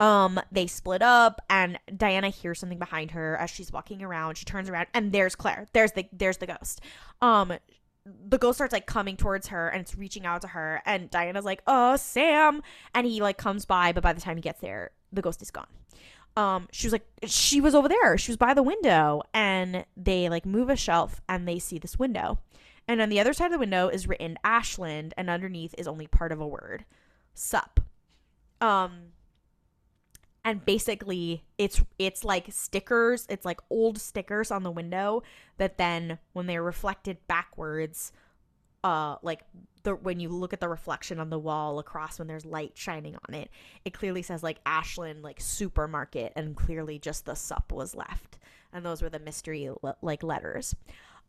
Um, 0.00 0.40
they 0.50 0.66
split 0.66 1.02
up 1.02 1.42
and 1.50 1.78
Diana 1.94 2.30
hears 2.30 2.58
something 2.58 2.78
behind 2.78 3.10
her 3.10 3.36
as 3.36 3.50
she's 3.50 3.70
walking 3.70 4.02
around. 4.02 4.36
She 4.36 4.46
turns 4.46 4.70
around 4.70 4.86
and 4.94 5.12
there's 5.12 5.36
Claire. 5.36 5.66
There's 5.74 5.92
the 5.92 6.06
there's 6.12 6.38
the 6.38 6.46
ghost. 6.46 6.80
Um 7.20 7.52
the 8.28 8.38
ghost 8.38 8.58
starts 8.58 8.72
like 8.72 8.86
coming 8.86 9.16
towards 9.16 9.48
her 9.48 9.68
and 9.68 9.80
it's 9.80 9.96
reaching 9.96 10.26
out 10.26 10.42
to 10.42 10.48
her 10.48 10.82
and 10.86 11.10
Diana's 11.10 11.44
like, 11.44 11.62
"Oh, 11.66 11.96
Sam." 11.96 12.62
And 12.94 13.06
he 13.06 13.20
like 13.20 13.38
comes 13.38 13.64
by, 13.64 13.92
but 13.92 14.02
by 14.02 14.12
the 14.12 14.20
time 14.20 14.36
he 14.36 14.42
gets 14.42 14.60
there, 14.60 14.90
the 15.12 15.22
ghost 15.22 15.42
is 15.42 15.50
gone. 15.50 15.66
Um 16.36 16.68
she 16.72 16.86
was 16.86 16.92
like 16.92 17.06
she 17.26 17.60
was 17.60 17.74
over 17.74 17.88
there. 17.88 18.16
She 18.18 18.30
was 18.30 18.36
by 18.36 18.54
the 18.54 18.62
window 18.62 19.22
and 19.34 19.84
they 19.96 20.28
like 20.28 20.46
move 20.46 20.70
a 20.70 20.76
shelf 20.76 21.20
and 21.28 21.46
they 21.46 21.58
see 21.58 21.78
this 21.78 21.98
window. 21.98 22.38
And 22.86 23.00
on 23.00 23.08
the 23.08 23.20
other 23.20 23.32
side 23.32 23.46
of 23.46 23.52
the 23.52 23.58
window 23.58 23.88
is 23.88 24.08
written 24.08 24.38
Ashland 24.42 25.14
and 25.16 25.30
underneath 25.30 25.74
is 25.78 25.86
only 25.88 26.06
part 26.06 26.32
of 26.32 26.40
a 26.40 26.46
word. 26.46 26.84
Sup. 27.34 27.80
Um 28.60 29.12
and 30.50 30.64
basically 30.64 31.44
it's 31.58 31.80
it's 31.98 32.24
like 32.24 32.46
stickers 32.50 33.24
it's 33.28 33.44
like 33.44 33.60
old 33.70 33.98
stickers 33.98 34.50
on 34.50 34.64
the 34.64 34.70
window 34.70 35.22
that 35.58 35.78
then 35.78 36.18
when 36.32 36.46
they're 36.46 36.62
reflected 36.62 37.16
backwards 37.28 38.10
uh 38.82 39.14
like 39.22 39.42
the 39.84 39.94
when 39.94 40.18
you 40.18 40.28
look 40.28 40.52
at 40.52 40.58
the 40.58 40.68
reflection 40.68 41.20
on 41.20 41.30
the 41.30 41.38
wall 41.38 41.78
across 41.78 42.18
when 42.18 42.26
there's 42.26 42.44
light 42.44 42.72
shining 42.74 43.14
on 43.28 43.34
it 43.34 43.48
it 43.84 43.92
clearly 43.92 44.22
says 44.22 44.42
like 44.42 44.58
ashland 44.66 45.22
like 45.22 45.40
supermarket 45.40 46.32
and 46.34 46.56
clearly 46.56 46.98
just 46.98 47.24
the 47.24 47.34
sup 47.34 47.72
was 47.72 47.94
left. 47.94 48.38
And 48.72 48.84
those 48.84 49.02
were 49.02 49.08
the 49.08 49.18
mystery 49.18 49.68
like 50.02 50.22
letters. 50.22 50.74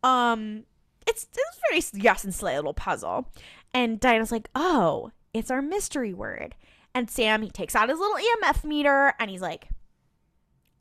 Um 0.03 0.63
it's 1.07 1.27
it's 1.31 1.91
very 1.91 2.03
yes 2.03 2.23
and 2.23 2.33
slay 2.33 2.55
little 2.55 2.73
puzzle. 2.73 3.27
And 3.73 3.99
diana's 3.99 4.31
like 4.31 4.49
oh 4.55 5.11
it's 5.33 5.51
our 5.51 5.61
mystery 5.61 6.13
word 6.13 6.55
and 6.93 7.09
Sam, 7.09 7.41
he 7.41 7.49
takes 7.49 7.75
out 7.75 7.89
his 7.89 7.99
little 7.99 8.17
EMF 8.17 8.63
meter 8.63 9.13
and 9.19 9.29
he's 9.29 9.41
like, 9.41 9.69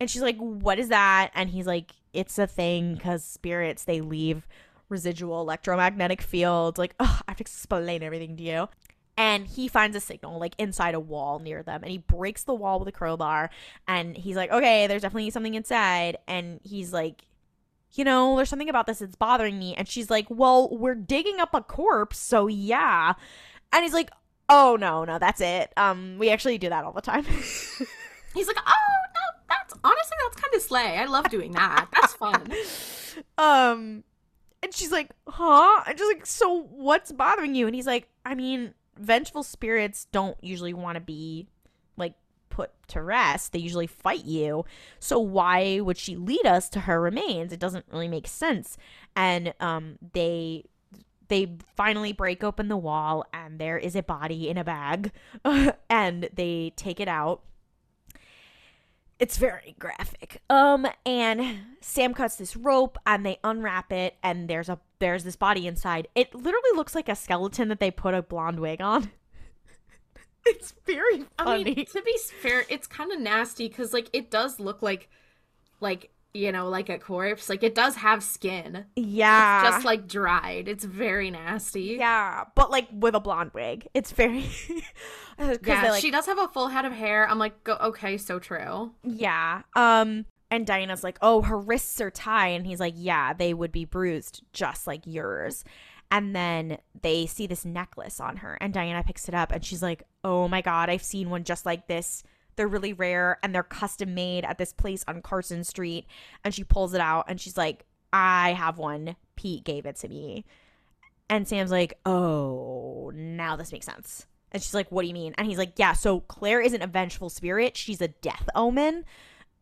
and 0.00 0.10
she's 0.10 0.22
like, 0.22 0.38
what 0.38 0.78
is 0.78 0.88
that? 0.88 1.30
And 1.34 1.50
he's 1.50 1.66
like, 1.66 1.92
it's 2.12 2.38
a 2.38 2.46
thing 2.46 2.94
because 2.94 3.22
spirits, 3.22 3.84
they 3.84 4.00
leave 4.00 4.46
residual 4.88 5.40
electromagnetic 5.40 6.22
fields. 6.22 6.78
Like, 6.78 6.94
I 6.98 7.20
have 7.28 7.36
to 7.36 7.42
explain 7.42 8.02
everything 8.02 8.36
to 8.36 8.42
you. 8.42 8.68
And 9.16 9.46
he 9.46 9.68
finds 9.68 9.96
a 9.96 10.00
signal 10.00 10.40
like 10.40 10.54
inside 10.56 10.94
a 10.94 11.00
wall 11.00 11.40
near 11.40 11.62
them 11.62 11.82
and 11.82 11.90
he 11.90 11.98
breaks 11.98 12.44
the 12.44 12.54
wall 12.54 12.78
with 12.78 12.88
a 12.88 12.92
crowbar. 12.92 13.50
And 13.86 14.16
he's 14.16 14.36
like, 14.36 14.50
okay, 14.50 14.86
there's 14.86 15.02
definitely 15.02 15.30
something 15.30 15.54
inside. 15.54 16.16
And 16.26 16.58
he's 16.62 16.92
like, 16.92 17.26
you 17.92 18.04
know, 18.04 18.36
there's 18.36 18.48
something 18.48 18.70
about 18.70 18.86
this 18.86 19.00
that's 19.00 19.16
bothering 19.16 19.58
me. 19.58 19.74
And 19.74 19.86
she's 19.86 20.08
like, 20.08 20.26
well, 20.30 20.74
we're 20.74 20.94
digging 20.94 21.38
up 21.38 21.54
a 21.54 21.60
corpse. 21.60 22.18
So 22.18 22.46
yeah. 22.46 23.14
And 23.72 23.84
he's 23.84 23.92
like, 23.92 24.10
oh 24.50 24.76
no, 24.78 25.04
no, 25.04 25.18
that's 25.18 25.40
it. 25.40 25.72
Um, 25.76 26.16
we 26.18 26.28
actually 26.28 26.58
do 26.58 26.68
that 26.68 26.84
all 26.84 26.92
the 26.92 27.00
time. 27.00 27.24
He's 28.34 28.46
like, 28.46 28.58
oh 28.58 28.72
no, 29.14 29.40
that's 29.48 29.74
honestly 29.82 30.16
that's 30.24 30.40
kind 30.40 30.54
of 30.54 30.62
slay. 30.62 30.98
I 30.98 31.06
love 31.06 31.30
doing 31.30 31.52
that. 31.52 31.88
That's 31.94 32.12
fun. 32.12 32.52
um, 33.38 34.04
and 34.62 34.74
she's 34.74 34.92
like, 34.92 35.10
huh? 35.26 35.82
And 35.86 35.96
just 35.96 36.12
like, 36.12 36.26
so 36.26 36.62
what's 36.70 37.12
bothering 37.12 37.54
you? 37.54 37.66
And 37.66 37.74
he's 37.74 37.86
like, 37.86 38.08
I 38.24 38.34
mean, 38.34 38.74
vengeful 38.98 39.42
spirits 39.42 40.06
don't 40.12 40.36
usually 40.42 40.74
want 40.74 40.96
to 40.96 41.00
be 41.00 41.48
like 41.96 42.14
put 42.50 42.70
to 42.88 43.02
rest. 43.02 43.52
They 43.52 43.58
usually 43.58 43.86
fight 43.86 44.24
you. 44.24 44.64
So 44.98 45.18
why 45.18 45.80
would 45.80 45.96
she 45.96 46.14
lead 46.14 46.46
us 46.46 46.68
to 46.70 46.80
her 46.80 47.00
remains? 47.00 47.52
It 47.52 47.58
doesn't 47.58 47.86
really 47.90 48.08
make 48.08 48.28
sense. 48.28 48.76
And 49.16 49.54
um, 49.60 49.98
they 50.12 50.66
they 51.30 51.56
finally 51.76 52.12
break 52.12 52.44
open 52.44 52.68
the 52.68 52.76
wall 52.76 53.24
and 53.32 53.58
there 53.58 53.78
is 53.78 53.96
a 53.96 54.02
body 54.02 54.50
in 54.50 54.58
a 54.58 54.64
bag 54.64 55.12
and 55.88 56.28
they 56.34 56.72
take 56.76 57.00
it 57.00 57.08
out. 57.08 57.40
It's 59.18 59.38
very 59.38 59.76
graphic. 59.78 60.42
Um 60.50 60.86
and 61.06 61.60
sam 61.80 62.12
cuts 62.12 62.36
this 62.36 62.56
rope 62.56 62.98
and 63.06 63.24
they 63.24 63.38
unwrap 63.44 63.92
it 63.92 64.16
and 64.22 64.50
there's 64.50 64.68
a 64.68 64.78
there's 64.98 65.24
this 65.24 65.36
body 65.36 65.66
inside. 65.66 66.08
It 66.14 66.34
literally 66.34 66.76
looks 66.76 66.94
like 66.94 67.08
a 67.08 67.14
skeleton 67.14 67.68
that 67.68 67.80
they 67.80 67.90
put 67.90 68.12
a 68.12 68.22
blonde 68.22 68.60
wig 68.60 68.82
on. 68.82 69.10
It's 70.46 70.72
very 70.86 71.26
funny. 71.36 71.60
I 71.60 71.62
mean, 71.62 71.84
to 71.84 72.02
be 72.02 72.18
fair, 72.40 72.64
it's 72.70 72.86
kind 72.86 73.12
of 73.12 73.20
nasty 73.20 73.68
because 73.68 73.92
like 73.92 74.08
it 74.14 74.30
does 74.30 74.58
look 74.58 74.80
like 74.80 75.10
like 75.80 76.10
you 76.32 76.52
know, 76.52 76.68
like 76.68 76.88
a 76.88 76.98
corpse. 76.98 77.48
Like 77.48 77.62
it 77.62 77.74
does 77.74 77.96
have 77.96 78.22
skin. 78.22 78.84
Yeah. 78.96 79.60
It's 79.60 79.76
just 79.76 79.84
like 79.84 80.06
dried. 80.06 80.68
It's 80.68 80.84
very 80.84 81.30
nasty. 81.30 81.96
Yeah. 81.98 82.44
But 82.54 82.70
like 82.70 82.88
with 82.92 83.14
a 83.14 83.20
blonde 83.20 83.50
wig. 83.54 83.88
It's 83.94 84.12
very 84.12 84.48
Yeah, 85.38 85.90
like... 85.90 86.00
she 86.00 86.10
does 86.10 86.26
have 86.26 86.38
a 86.38 86.48
full 86.48 86.68
head 86.68 86.84
of 86.84 86.92
hair. 86.92 87.28
I'm 87.28 87.38
like, 87.38 87.64
go 87.64 87.76
okay, 87.80 88.16
so 88.16 88.38
true. 88.38 88.92
Yeah. 89.02 89.62
Um 89.74 90.26
and 90.52 90.66
Diana's 90.66 91.04
like, 91.04 91.16
"Oh, 91.22 91.42
her 91.42 91.58
wrists 91.58 92.00
are 92.00 92.10
tied." 92.10 92.56
And 92.56 92.66
he's 92.66 92.80
like, 92.80 92.94
"Yeah, 92.96 93.32
they 93.32 93.54
would 93.54 93.70
be 93.70 93.84
bruised 93.84 94.42
just 94.52 94.86
like 94.86 95.02
yours." 95.06 95.64
And 96.10 96.34
then 96.34 96.78
they 97.02 97.26
see 97.26 97.46
this 97.46 97.64
necklace 97.64 98.18
on 98.18 98.38
her 98.38 98.58
and 98.60 98.74
Diana 98.74 99.04
picks 99.04 99.28
it 99.28 99.34
up 99.34 99.52
and 99.52 99.64
she's 99.64 99.82
like, 99.82 100.02
"Oh 100.24 100.48
my 100.48 100.60
god, 100.60 100.90
I've 100.90 101.04
seen 101.04 101.30
one 101.30 101.44
just 101.44 101.64
like 101.66 101.86
this." 101.86 102.22
They're 102.60 102.68
really 102.68 102.92
rare 102.92 103.38
and 103.42 103.54
they're 103.54 103.62
custom 103.62 104.12
made 104.14 104.44
at 104.44 104.58
this 104.58 104.74
place 104.74 105.02
on 105.08 105.22
Carson 105.22 105.64
Street. 105.64 106.04
And 106.44 106.54
she 106.54 106.62
pulls 106.62 106.92
it 106.92 107.00
out 107.00 107.24
and 107.26 107.40
she's 107.40 107.56
like, 107.56 107.86
I 108.12 108.52
have 108.52 108.76
one. 108.76 109.16
Pete 109.34 109.64
gave 109.64 109.86
it 109.86 109.96
to 109.96 110.08
me. 110.08 110.44
And 111.30 111.48
Sam's 111.48 111.70
like, 111.70 111.98
Oh, 112.04 113.10
now 113.14 113.56
this 113.56 113.72
makes 113.72 113.86
sense. 113.86 114.26
And 114.52 114.62
she's 114.62 114.74
like, 114.74 114.92
What 114.92 115.00
do 115.00 115.08
you 115.08 115.14
mean? 115.14 115.34
And 115.38 115.46
he's 115.48 115.56
like, 115.56 115.78
Yeah, 115.78 115.94
so 115.94 116.20
Claire 116.20 116.60
isn't 116.60 116.82
a 116.82 116.86
vengeful 116.86 117.30
spirit. 117.30 117.78
She's 117.78 118.02
a 118.02 118.08
death 118.08 118.46
omen. 118.54 119.06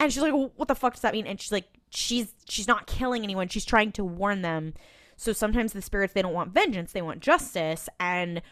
And 0.00 0.12
she's 0.12 0.22
like, 0.24 0.32
well, 0.32 0.50
What 0.56 0.66
the 0.66 0.74
fuck 0.74 0.94
does 0.94 1.02
that 1.02 1.14
mean? 1.14 1.28
And 1.28 1.40
she's 1.40 1.52
like, 1.52 1.68
She's 1.90 2.34
she's 2.48 2.66
not 2.66 2.88
killing 2.88 3.22
anyone. 3.22 3.46
She's 3.46 3.64
trying 3.64 3.92
to 3.92 4.02
warn 4.02 4.42
them. 4.42 4.74
So 5.16 5.32
sometimes 5.32 5.72
the 5.72 5.82
spirits 5.82 6.14
they 6.14 6.22
don't 6.22 6.34
want 6.34 6.52
vengeance, 6.52 6.90
they 6.90 7.02
want 7.02 7.20
justice. 7.20 7.88
And 8.00 8.42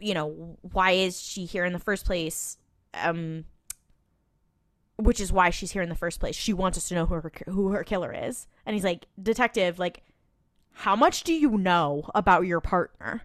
you 0.00 0.14
know, 0.14 0.56
why 0.72 0.92
is 0.92 1.20
she 1.20 1.44
here 1.44 1.66
in 1.66 1.74
the 1.74 1.78
first 1.78 2.06
place? 2.06 2.56
Um 2.94 3.44
which 4.96 5.20
is 5.20 5.32
why 5.32 5.50
she's 5.50 5.72
here 5.72 5.82
in 5.82 5.88
the 5.88 5.94
first 5.94 6.20
place. 6.20 6.36
She 6.36 6.52
wants 6.52 6.78
us 6.78 6.88
to 6.88 6.94
know 6.94 7.06
who 7.06 7.14
her 7.14 7.32
who 7.46 7.68
her 7.70 7.84
killer 7.84 8.12
is. 8.12 8.46
And 8.64 8.74
he's 8.74 8.84
like, 8.84 9.06
"Detective, 9.20 9.78
like 9.78 10.02
how 10.78 10.96
much 10.96 11.24
do 11.24 11.32
you 11.32 11.58
know 11.58 12.10
about 12.14 12.46
your 12.46 12.60
partner?" 12.60 13.22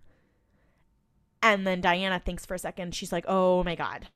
And 1.42 1.66
then 1.66 1.82
Diana 1.82 2.20
thinks 2.20 2.46
for 2.46 2.56
a 2.56 2.60
second. 2.60 2.96
She's 2.96 3.12
like, 3.12 3.26
"Oh 3.28 3.64
my 3.64 3.76
god. 3.76 4.08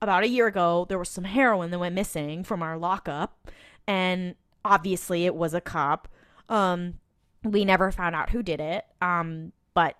About 0.00 0.22
a 0.22 0.28
year 0.28 0.46
ago, 0.46 0.84
there 0.88 0.98
was 0.98 1.08
some 1.08 1.24
heroin 1.24 1.70
that 1.70 1.78
went 1.78 1.94
missing 1.94 2.44
from 2.44 2.62
our 2.62 2.76
lockup, 2.76 3.50
and 3.86 4.34
obviously 4.64 5.24
it 5.24 5.34
was 5.34 5.54
a 5.54 5.60
cop. 5.60 6.08
Um 6.48 6.98
we 7.42 7.64
never 7.64 7.90
found 7.90 8.14
out 8.14 8.30
who 8.30 8.42
did 8.42 8.60
it. 8.60 8.84
Um 9.00 9.52
but 9.72 9.96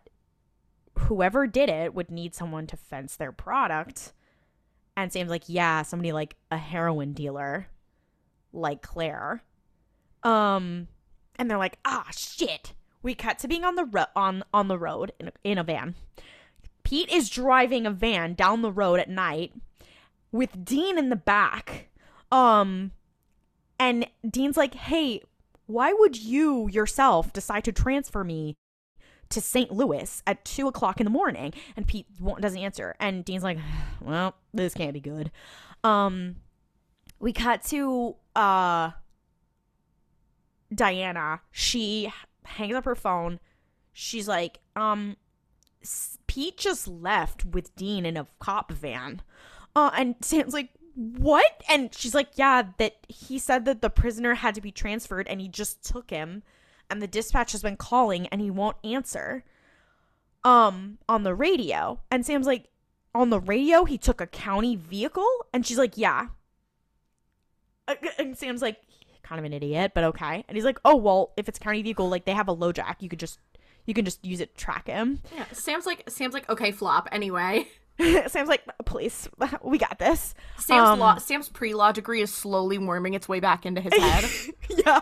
whoever 0.98 1.46
did 1.46 1.68
it 1.68 1.94
would 1.94 2.10
need 2.10 2.34
someone 2.34 2.66
to 2.66 2.76
fence 2.76 3.16
their 3.16 3.32
product." 3.32 4.12
And 4.96 5.12
Sam's 5.12 5.30
like, 5.30 5.44
yeah, 5.46 5.82
somebody 5.82 6.12
like 6.12 6.36
a 6.50 6.56
heroin 6.56 7.12
dealer, 7.12 7.66
like 8.52 8.82
Claire. 8.82 9.42
Um, 10.22 10.88
and 11.36 11.50
they're 11.50 11.58
like, 11.58 11.78
ah, 11.84 12.06
shit. 12.12 12.72
We 13.02 13.14
cut 13.14 13.38
to 13.40 13.48
being 13.48 13.64
on 13.64 13.74
the 13.74 13.84
ro- 13.84 14.04
on 14.16 14.44
on 14.54 14.68
the 14.68 14.78
road 14.78 15.12
in 15.20 15.28
a, 15.28 15.32
in 15.42 15.58
a 15.58 15.64
van. 15.64 15.94
Pete 16.84 17.10
is 17.10 17.28
driving 17.28 17.86
a 17.86 17.90
van 17.90 18.34
down 18.34 18.62
the 18.62 18.72
road 18.72 19.00
at 19.00 19.10
night 19.10 19.52
with 20.32 20.64
Dean 20.64 20.98
in 20.98 21.10
the 21.10 21.16
back. 21.16 21.88
Um, 22.32 22.92
and 23.78 24.06
Dean's 24.28 24.56
like, 24.56 24.74
hey, 24.74 25.22
why 25.66 25.92
would 25.92 26.22
you 26.22 26.68
yourself 26.68 27.32
decide 27.32 27.64
to 27.64 27.72
transfer 27.72 28.24
me 28.24 28.56
to 29.34 29.40
St. 29.40 29.70
Louis 29.72 30.22
at 30.26 30.44
two 30.44 30.66
o'clock 30.68 31.00
in 31.00 31.04
the 31.04 31.10
morning? 31.10 31.52
And 31.76 31.86
Pete 31.86 32.06
doesn't 32.40 32.58
answer. 32.58 32.94
And 32.98 33.24
Dean's 33.24 33.44
like, 33.44 33.58
well, 34.00 34.34
this 34.52 34.74
can't 34.74 34.94
be 34.94 35.00
good. 35.00 35.30
Um, 35.82 36.36
we 37.20 37.32
cut 37.32 37.62
to 37.64 38.16
uh 38.34 38.90
Diana. 40.74 41.40
She 41.50 42.12
hangs 42.44 42.74
up 42.74 42.84
her 42.84 42.94
phone. 42.94 43.40
She's 43.92 44.26
like, 44.26 44.58
um, 44.74 45.16
Pete 46.26 46.56
just 46.56 46.88
left 46.88 47.44
with 47.44 47.74
Dean 47.76 48.04
in 48.04 48.16
a 48.16 48.26
cop 48.40 48.72
van. 48.72 49.22
Uh, 49.76 49.90
and 49.96 50.16
Sam's 50.20 50.54
like, 50.54 50.70
what? 50.94 51.62
And 51.68 51.94
she's 51.94 52.14
like, 52.14 52.30
yeah, 52.34 52.62
that 52.78 52.96
he 53.08 53.38
said 53.38 53.64
that 53.64 53.82
the 53.82 53.90
prisoner 53.90 54.34
had 54.34 54.54
to 54.54 54.60
be 54.60 54.72
transferred 54.72 55.28
and 55.28 55.40
he 55.40 55.48
just 55.48 55.84
took 55.84 56.10
him. 56.10 56.42
And 56.90 57.00
the 57.02 57.06
dispatch 57.06 57.52
has 57.52 57.62
been 57.62 57.76
calling 57.76 58.26
and 58.28 58.40
he 58.40 58.50
won't 58.50 58.76
answer. 58.84 59.44
Um, 60.44 60.98
on 61.08 61.22
the 61.22 61.34
radio. 61.34 62.00
And 62.10 62.24
Sam's 62.26 62.46
like, 62.46 62.68
on 63.14 63.30
the 63.30 63.40
radio, 63.40 63.84
he 63.84 63.96
took 63.96 64.20
a 64.20 64.26
county 64.26 64.76
vehicle? 64.76 65.28
And 65.52 65.66
she's 65.66 65.78
like, 65.78 65.96
yeah. 65.96 66.28
Uh, 67.88 67.94
And 68.18 68.36
Sam's 68.36 68.60
like, 68.62 68.76
kind 69.22 69.38
of 69.38 69.44
an 69.44 69.52
idiot, 69.52 69.92
but 69.94 70.04
okay. 70.04 70.44
And 70.46 70.56
he's 70.56 70.64
like, 70.64 70.78
oh, 70.84 70.96
well, 70.96 71.32
if 71.36 71.48
it's 71.48 71.58
county 71.58 71.82
vehicle, 71.82 72.08
like 72.08 72.24
they 72.26 72.32
have 72.32 72.48
a 72.48 72.54
LoJack, 72.54 72.96
you 73.00 73.08
could 73.08 73.18
just, 73.20 73.38
you 73.86 73.94
can 73.94 74.04
just 74.04 74.24
use 74.24 74.40
it 74.40 74.54
to 74.54 74.60
track 74.64 74.86
him. 74.86 75.20
Yeah, 75.34 75.44
Sam's 75.52 75.86
like 75.86 76.04
Sam's 76.08 76.34
like 76.34 76.48
okay, 76.50 76.70
flop. 76.72 77.08
Anyway, 77.12 77.66
Sam's 78.26 78.48
like, 78.48 78.62
please, 78.86 79.28
we 79.62 79.78
got 79.78 79.98
this. 79.98 80.34
Sam's 80.58 80.88
Um, 80.90 80.98
law 80.98 81.16
Sam's 81.18 81.48
pre 81.48 81.74
law 81.74 81.92
degree 81.92 82.20
is 82.22 82.32
slowly 82.32 82.78
worming 82.78 83.14
its 83.14 83.28
way 83.28 83.40
back 83.40 83.64
into 83.66 83.80
his 83.80 83.94
head. 83.94 84.24
yeah. 84.86 85.00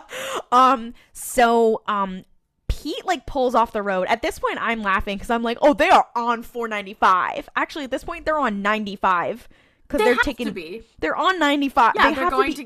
Um. 0.51 0.93
So, 1.13 1.81
um, 1.87 2.23
Pete 2.67 3.05
like 3.05 3.25
pulls 3.25 3.55
off 3.55 3.71
the 3.71 3.81
road. 3.81 4.07
At 4.07 4.21
this 4.21 4.39
point, 4.39 4.57
I'm 4.61 4.81
laughing 4.83 5.17
because 5.17 5.29
I'm 5.29 5.43
like, 5.43 5.57
oh, 5.61 5.73
they 5.73 5.89
are 5.89 6.05
on 6.15 6.43
495. 6.43 7.49
Actually, 7.55 7.85
at 7.85 7.91
this 7.91 8.03
point, 8.03 8.25
they're 8.25 8.37
on 8.39 8.61
95 8.61 9.47
because 9.87 9.99
they 9.99 10.05
they're 10.05 10.13
have 10.15 10.23
taking. 10.23 10.47
to 10.47 10.51
be. 10.53 10.83
They're 10.99 11.15
on 11.15 11.39
95. 11.39 11.93
Yeah, 11.95 12.09
they 12.09 12.15
they're 12.15 12.23
have 12.25 12.33
going 12.33 12.53
to, 12.53 12.63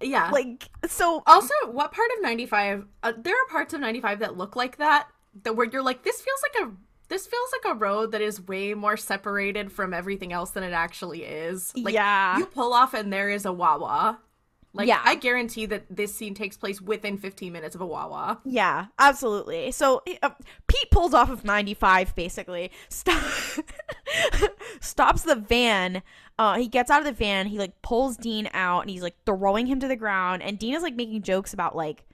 to, 0.00 0.06
Yeah. 0.06 0.30
like 0.30 0.68
so. 0.86 1.22
also, 1.26 1.52
what 1.70 1.92
part 1.92 2.08
of 2.16 2.22
ninety 2.22 2.46
five? 2.46 2.86
Uh, 3.02 3.12
there 3.16 3.34
are 3.34 3.46
parts 3.50 3.74
of 3.74 3.80
ninety 3.80 4.00
five 4.00 4.20
that 4.20 4.36
look 4.36 4.56
like 4.56 4.78
that. 4.78 5.08
That 5.42 5.54
where 5.54 5.66
you're 5.66 5.82
like, 5.82 6.02
this 6.02 6.20
feels 6.20 6.40
like 6.54 6.68
a 6.68 6.72
this 7.10 7.26
feels 7.26 7.50
like 7.62 7.74
a 7.74 7.78
road 7.78 8.12
that 8.12 8.22
is 8.22 8.40
way 8.40 8.72
more 8.72 8.96
separated 8.96 9.70
from 9.70 9.92
everything 9.92 10.32
else 10.32 10.52
than 10.52 10.62
it 10.62 10.72
actually 10.72 11.24
is. 11.24 11.72
Like, 11.76 11.92
Yeah. 11.92 12.38
You 12.38 12.46
pull 12.46 12.72
off 12.72 12.94
and 12.94 13.12
there 13.12 13.28
is 13.28 13.44
a 13.44 13.52
Wawa. 13.52 14.18
Like, 14.72 14.86
Yeah. 14.86 15.00
I 15.04 15.16
guarantee 15.16 15.66
that 15.66 15.84
this 15.90 16.14
scene 16.14 16.34
takes 16.34 16.56
place 16.56 16.80
within 16.80 17.18
15 17.18 17.52
minutes 17.52 17.74
of 17.74 17.80
a 17.80 17.86
Wawa. 17.86 18.40
Yeah, 18.44 18.86
absolutely. 18.98 19.72
So 19.72 20.02
uh, 20.22 20.30
Pete 20.68 20.90
pulls 20.92 21.12
off 21.12 21.28
of 21.28 21.44
95 21.44 22.14
basically. 22.14 22.70
Stop 22.88 23.20
stops 24.80 25.22
the 25.22 25.34
van. 25.34 26.02
Uh, 26.38 26.56
he 26.56 26.68
gets 26.68 26.90
out 26.90 27.00
of 27.00 27.06
the 27.06 27.12
van. 27.12 27.46
He 27.46 27.58
like 27.58 27.82
pulls 27.82 28.16
Dean 28.16 28.48
out 28.54 28.80
and 28.82 28.90
he's 28.90 29.02
like 29.02 29.16
throwing 29.26 29.66
him 29.66 29.80
to 29.80 29.88
the 29.88 29.96
ground. 29.96 30.42
And 30.42 30.58
Dean 30.58 30.74
is 30.74 30.82
like 30.82 30.94
making 30.94 31.22
jokes 31.22 31.52
about 31.52 31.74
like, 31.76 32.04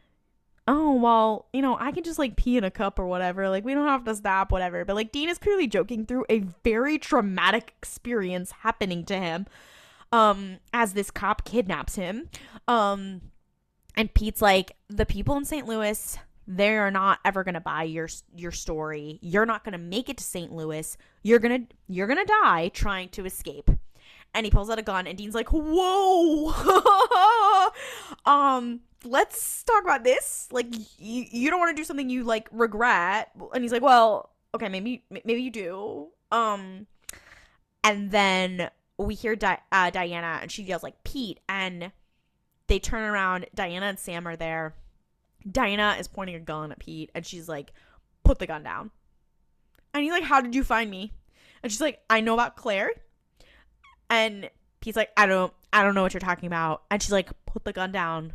oh 0.67 0.95
well, 0.95 1.47
you 1.53 1.63
know, 1.63 1.77
I 1.79 1.93
can 1.93 2.05
just 2.05 2.19
like 2.19 2.37
pee 2.37 2.57
in 2.57 2.65
a 2.65 2.71
cup 2.71 2.99
or 2.99 3.07
whatever. 3.07 3.49
Like 3.49 3.65
we 3.65 3.75
don't 3.75 3.87
have 3.87 4.05
to 4.05 4.15
stop, 4.15 4.51
whatever. 4.51 4.85
But 4.85 4.97
like 4.97 5.13
Dean 5.13 5.29
is 5.29 5.39
clearly 5.39 5.67
joking 5.67 6.07
through 6.07 6.25
a 6.29 6.41
very 6.65 6.99
traumatic 6.99 7.75
experience 7.79 8.53
happening 8.63 9.05
to 9.07 9.19
him. 9.19 9.47
Um, 10.13 10.59
as 10.73 10.93
this 10.93 11.11
cop 11.11 11.45
kidnaps 11.45 11.97
him. 11.97 12.31
Um, 12.69 13.23
and 13.97 14.13
Pete's 14.15 14.41
like, 14.41 14.77
the 14.89 15.05
people 15.05 15.37
in 15.37 15.45
St. 15.45 15.67
Louis, 15.67 16.17
they 16.47 16.77
are 16.77 16.93
not 16.93 17.19
ever 17.25 17.43
gonna 17.43 17.61
buy 17.61 17.83
your 17.83 18.09
your 18.35 18.53
story. 18.53 19.19
You're 19.21 19.47
not 19.47 19.65
gonna 19.65 19.79
make 19.79 20.09
it 20.09 20.19
to 20.19 20.25
St. 20.25 20.53
Louis. 20.53 20.97
You're 21.23 21.41
gonna 21.41 21.65
you're 21.89 22.07
gonna 22.07 22.25
die 22.25 22.69
trying 22.69 23.09
to 23.11 23.25
escape. 23.27 23.71
And 24.37 24.45
he 24.45 24.51
pulls 24.51 24.69
out 24.69 24.79
a 24.79 24.83
gun, 24.83 25.07
and 25.07 25.17
Dean's 25.17 25.35
like, 25.35 25.49
"Whoa, 25.49 26.53
um, 28.27 28.81
let's 29.03 29.63
talk 29.63 29.83
about 29.83 30.05
this. 30.05 30.49
Like, 30.53 30.67
you 30.99 31.25
you 31.31 31.49
don't 31.49 31.59
want 31.59 31.75
to 31.75 31.81
do 31.81 31.85
something 31.85 32.11
you 32.11 32.23
like 32.23 32.47
regret." 32.53 33.31
And 33.55 33.65
he's 33.65 33.73
like, 33.73 33.81
"Well, 33.81 34.29
okay, 34.55 34.69
maybe 34.69 35.05
maybe 35.11 35.41
you 35.41 35.51
do." 35.51 36.09
Um, 36.31 36.87
and 37.83 38.11
then 38.11 38.69
we 38.99 39.15
hear 39.15 39.37
Di- 39.37 39.63
uh, 39.73 39.89
Diana, 39.89 40.41
and 40.43 40.53
she 40.53 40.65
yells 40.65 40.83
like 40.83 41.03
Pete, 41.03 41.41
and 41.49 41.91
they 42.67 42.79
turn 42.79 43.05
around. 43.05 43.47
Diana 43.55 43.87
and 43.87 43.99
Sam 43.99 44.29
are 44.29 44.37
there. 44.37 44.75
Diana 45.51 45.97
is 45.99 46.09
pointing 46.09 46.37
a 46.37 46.41
gun 46.41 46.73
at 46.73 46.79
Pete, 46.79 47.11
and 47.15 47.25
she's 47.25 47.49
like, 47.49 47.73
"Put 48.23 48.39
the 48.39 48.47
gun 48.47 48.63
down." 48.63 48.91
And 49.95 50.03
he's 50.03 50.13
like, 50.13 50.25
"How 50.25 50.43
did 50.43 50.55
you 50.55 50.63
find 50.63 50.91
me?" 50.91 51.15
And 51.63 51.73
she's 51.73 51.81
like, 51.81 52.03
"I 52.11 52.21
know 52.21 52.35
about 52.35 52.57
Claire." 52.57 52.91
And 54.11 54.51
he's 54.81 54.97
like, 54.97 55.11
"I 55.17 55.27
don't, 55.27 55.53
I 55.73 55.83
don't 55.83 55.95
know 55.95 56.03
what 56.03 56.15
you're 56.15 56.21
talking 56.21 56.47
about." 56.47 56.83
And 56.91 57.03
she's 57.03 57.13
like, 57.13 57.31
"Put 57.47 57.65
the 57.65 57.73
gun 57.73 57.93
down." 57.93 58.33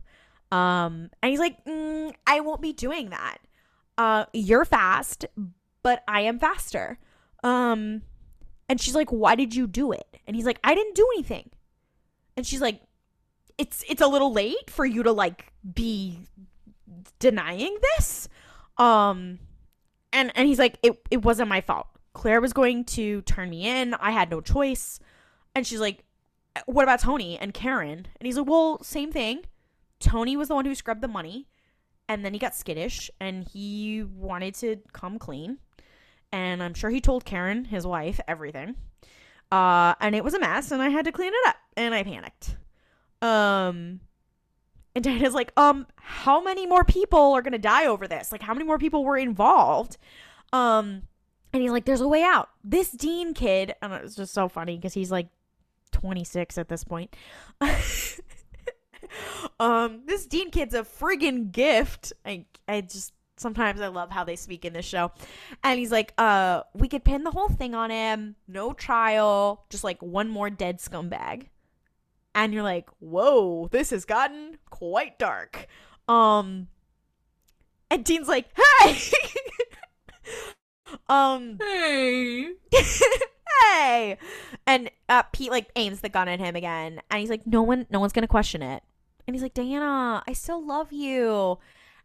Um, 0.51 1.09
and 1.22 1.30
he's 1.30 1.39
like, 1.39 1.63
mm, 1.65 2.13
"I 2.28 2.39
won't 2.41 2.61
be 2.61 2.74
doing 2.74 3.09
that. 3.09 3.38
Uh, 3.97 4.26
you're 4.34 4.65
fast, 4.65 5.26
but 5.84 6.03
I 6.07 6.22
am 6.22 6.39
faster." 6.39 6.99
Um, 7.43 8.03
and 8.69 8.80
she's 8.80 8.95
like, 8.95 9.09
"Why 9.09 9.36
did 9.36 9.55
you 9.55 9.67
do 9.67 9.91
it?" 9.91 10.17
And 10.28 10.36
he's 10.36 10.45
like, 10.45 10.59
"I 10.63 10.76
didn't 10.76 10.95
do 10.95 11.07
anything." 11.15 11.49
And 12.38 12.45
she's 12.45 12.61
like, 12.61 12.82
"It's 13.57 13.84
it's 13.89 14.01
a 14.01 14.07
little 14.07 14.32
late 14.32 14.69
for 14.69 14.86
you 14.86 15.03
to 15.03 15.11
like 15.11 15.53
be 15.74 16.19
denying 17.19 17.78
this." 17.95 18.28
Um 18.78 19.39
and 20.13 20.32
and 20.36 20.47
he's 20.47 20.59
like, 20.59 20.78
"It 20.84 21.01
it 21.11 21.24
wasn't 21.24 21.49
my 21.49 21.61
fault. 21.61 21.88
Claire 22.13 22.41
was 22.41 22.53
going 22.53 22.84
to 22.86 23.22
turn 23.22 23.49
me 23.49 23.67
in. 23.67 23.93
I 23.95 24.11
had 24.11 24.30
no 24.30 24.41
choice." 24.41 24.99
And 25.56 25.66
she's 25.68 25.80
like, 25.80 26.04
"What 26.66 26.84
about 26.84 26.99
Tony 27.02 27.38
and 27.38 27.54
Karen?" 27.54 28.08
And 28.20 28.26
he's 28.26 28.38
like, 28.38 28.47
"Well, 28.47 28.82
same 28.84 29.12
thing. 29.12 29.45
Tony 29.99 30.36
was 30.36 30.47
the 30.47 30.56
one 30.56 30.66
who 30.66 30.76
scrubbed 30.76 31.02
the 31.02 31.08
money, 31.08 31.47
and 32.08 32.26
then 32.26 32.34
he 32.34 32.39
got 32.39 32.56
skittish 32.56 33.12
and 33.20 33.47
he 33.47 34.04
wanted 34.04 34.56
to 34.56 34.78
come 34.93 35.20
clean." 35.20 35.60
and 36.32 36.64
I'm 36.64 36.74
sure 36.74 36.89
he 36.89 37.02
told 37.02 37.26
Karen, 37.26 37.66
his 37.66 37.86
wife, 37.86 38.20
everything. 38.28 38.76
Uh, 39.52 39.95
and 39.99 40.16
it 40.16 40.24
was 40.24 40.34
a 40.34 40.39
mess, 40.39 40.72
and 40.72 40.82
I 40.82 40.89
had 40.89 41.06
to 41.06 41.12
clean 41.12 41.34
it 41.34 41.49
up, 41.49 41.58
and 41.76 41.93
I 41.93 42.04
panicked. 42.04 42.56
Um, 43.22 43.99
and 44.95 45.04
Diana's 45.04 45.34
like, 45.34 45.52
um, 45.58 45.88
how 45.95 46.41
many 46.41 46.66
more 46.66 46.84
people 46.84 47.34
are 47.34 47.41
gonna 47.41 47.58
die 47.58 47.86
over 47.86 48.08
this? 48.08 48.32
Like, 48.32 48.41
how 48.41 48.54
many 48.54 48.66
more 48.66 48.78
people 48.78 49.04
were 49.04 49.18
involved? 49.18 49.97
Um, 50.54 51.04
and 51.54 51.62
he's 51.62 51.72
like, 51.72 51.86
there's 51.86 52.02
a 52.02 52.08
way 52.08 52.24
out. 52.24 52.49
This 52.64 52.91
Dean 52.91 53.34
kid, 53.34 53.76
and 53.82 53.91
it 53.91 54.02
was 54.02 54.16
just 54.16 54.34
so 54.34 54.47
funny 54.47 54.78
because 54.78 54.93
he's 54.93 55.12
like 55.12 55.28
26 55.91 56.57
at 56.57 56.67
this 56.67 56.83
point. 56.83 57.15
um, 59.59 60.01
this 60.05 60.25
Dean 60.25 60.51
kid's 60.51 60.73
a 60.73 60.83
friggin' 60.83 61.51
gift. 61.51 62.13
I, 62.25 62.45
I 62.67 62.81
just 62.81 63.13
sometimes 63.41 63.81
I 63.81 63.87
love 63.87 64.11
how 64.11 64.23
they 64.23 64.35
speak 64.35 64.63
in 64.63 64.73
this 64.73 64.85
show. 64.85 65.11
And 65.63 65.79
he's 65.79 65.91
like, 65.91 66.13
uh, 66.17 66.61
we 66.73 66.87
could 66.87 67.03
pin 67.03 67.23
the 67.23 67.31
whole 67.31 67.49
thing 67.49 67.75
on 67.75 67.89
him, 67.89 68.35
no 68.47 68.73
trial, 68.73 69.65
just 69.69 69.83
like 69.83 70.01
one 70.01 70.29
more 70.29 70.49
dead 70.49 70.77
scumbag. 70.77 71.47
And 72.33 72.53
you're 72.53 72.63
like, 72.63 72.89
whoa, 72.99 73.67
this 73.71 73.89
has 73.89 74.05
gotten 74.05 74.57
quite 74.69 75.19
dark. 75.19 75.67
Um 76.07 76.67
and 77.89 78.05
Dean's 78.05 78.27
like, 78.27 78.47
hey 78.57 78.97
Um 81.09 81.57
Hey. 81.59 82.53
hey! 83.60 84.18
And 84.66 84.89
uh 85.10 85.24
pete 85.32 85.52
like 85.52 85.70
aims 85.76 86.02
the 86.02 86.10
gun 86.10 86.28
at 86.28 86.39
him 86.39 86.56
again 86.56 87.02
and 87.10 87.20
he's 87.20 87.30
like 87.30 87.45
no 87.45 87.62
one 87.62 87.86
no 87.89 87.99
one's 87.99 88.14
gonna 88.14 88.28
question 88.28 88.62
it. 88.62 88.84
And 89.28 89.36
he's 89.36 89.43
like 89.43 89.54
diana 89.54 90.24
i 90.28 90.34
still 90.34 90.66
love 90.66 90.91
you. 90.91 91.58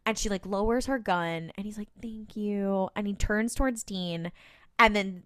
And 0.05 0.17
she 0.17 0.29
like 0.29 0.47
lowers 0.47 0.87
her 0.87 0.99
gun 0.99 1.53
and 1.57 1.65
he's 1.65 1.79
like 1.79 1.89
thank 2.01 2.37
you. 2.37 2.89
And 2.95 3.07
he 3.07 3.15
turns 3.15 3.55
towards 3.55 3.83
dean 3.83 4.33
and 4.79 4.95
then 4.95 5.25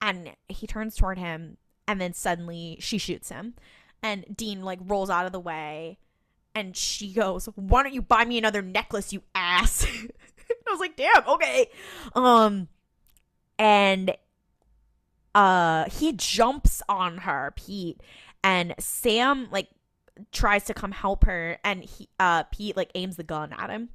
and 0.00 0.32
he 0.48 0.66
turns 0.66 0.96
toward 0.96 1.18
him 1.18 1.56
and 1.86 2.00
then 2.00 2.12
suddenly 2.12 2.76
she 2.80 2.98
shoots 2.98 3.30
him. 3.30 3.54
And 4.02 4.24
dean 4.34 4.62
like 4.62 4.78
rolls 4.82 5.10
out 5.10 5.26
of 5.26 5.32
the 5.32 5.40
way 5.40 5.98
and 6.54 6.76
she 6.76 7.12
goes 7.12 7.48
why 7.54 7.82
don't 7.82 7.94
you 7.94 8.02
buy 8.02 8.24
me 8.24 8.38
another 8.38 8.62
necklace 8.62 9.12
you 9.12 9.22
ass? 9.34 9.86
I 10.66 10.70
was 10.70 10.80
like 10.80 10.96
damn 10.96 11.26
okay. 11.28 11.68
Um 12.14 12.68
and 13.58 14.16
uh 15.34 15.88
he 15.90 16.12
jumps 16.12 16.82
on 16.88 17.18
her, 17.18 17.52
Pete, 17.56 18.00
and 18.42 18.74
Sam 18.78 19.48
like 19.50 19.68
tries 20.32 20.64
to 20.64 20.74
come 20.74 20.92
help 20.92 21.24
her 21.24 21.58
and 21.64 21.84
he 21.84 22.08
uh 22.18 22.44
Pete 22.44 22.76
like 22.76 22.90
aims 22.94 23.16
the 23.16 23.22
gun 23.22 23.52
at 23.52 23.70
him 23.70 23.88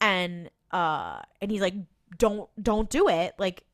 and 0.00 0.50
uh 0.72 1.20
and 1.40 1.50
he's 1.50 1.60
like 1.60 1.74
don't 2.18 2.48
don't 2.60 2.90
do 2.90 3.08
it. 3.08 3.34
Like 3.38 3.64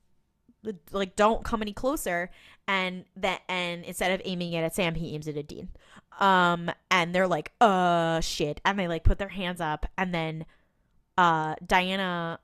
like 0.92 1.16
don't 1.16 1.44
come 1.44 1.62
any 1.62 1.72
closer. 1.72 2.30
And 2.68 3.04
that 3.16 3.42
and 3.48 3.84
instead 3.84 4.12
of 4.12 4.20
aiming 4.24 4.52
it 4.52 4.62
at 4.62 4.74
Sam 4.74 4.94
he 4.94 5.14
aims 5.14 5.28
it 5.28 5.36
at 5.36 5.46
Dean. 5.46 5.70
Um 6.18 6.70
and 6.90 7.14
they're 7.14 7.28
like 7.28 7.52
uh 7.60 8.20
shit. 8.20 8.60
And 8.64 8.78
they 8.78 8.88
like 8.88 9.04
put 9.04 9.18
their 9.18 9.28
hands 9.28 9.60
up 9.60 9.86
and 9.96 10.14
then 10.14 10.46
uh 11.16 11.54
Diana 11.66 12.40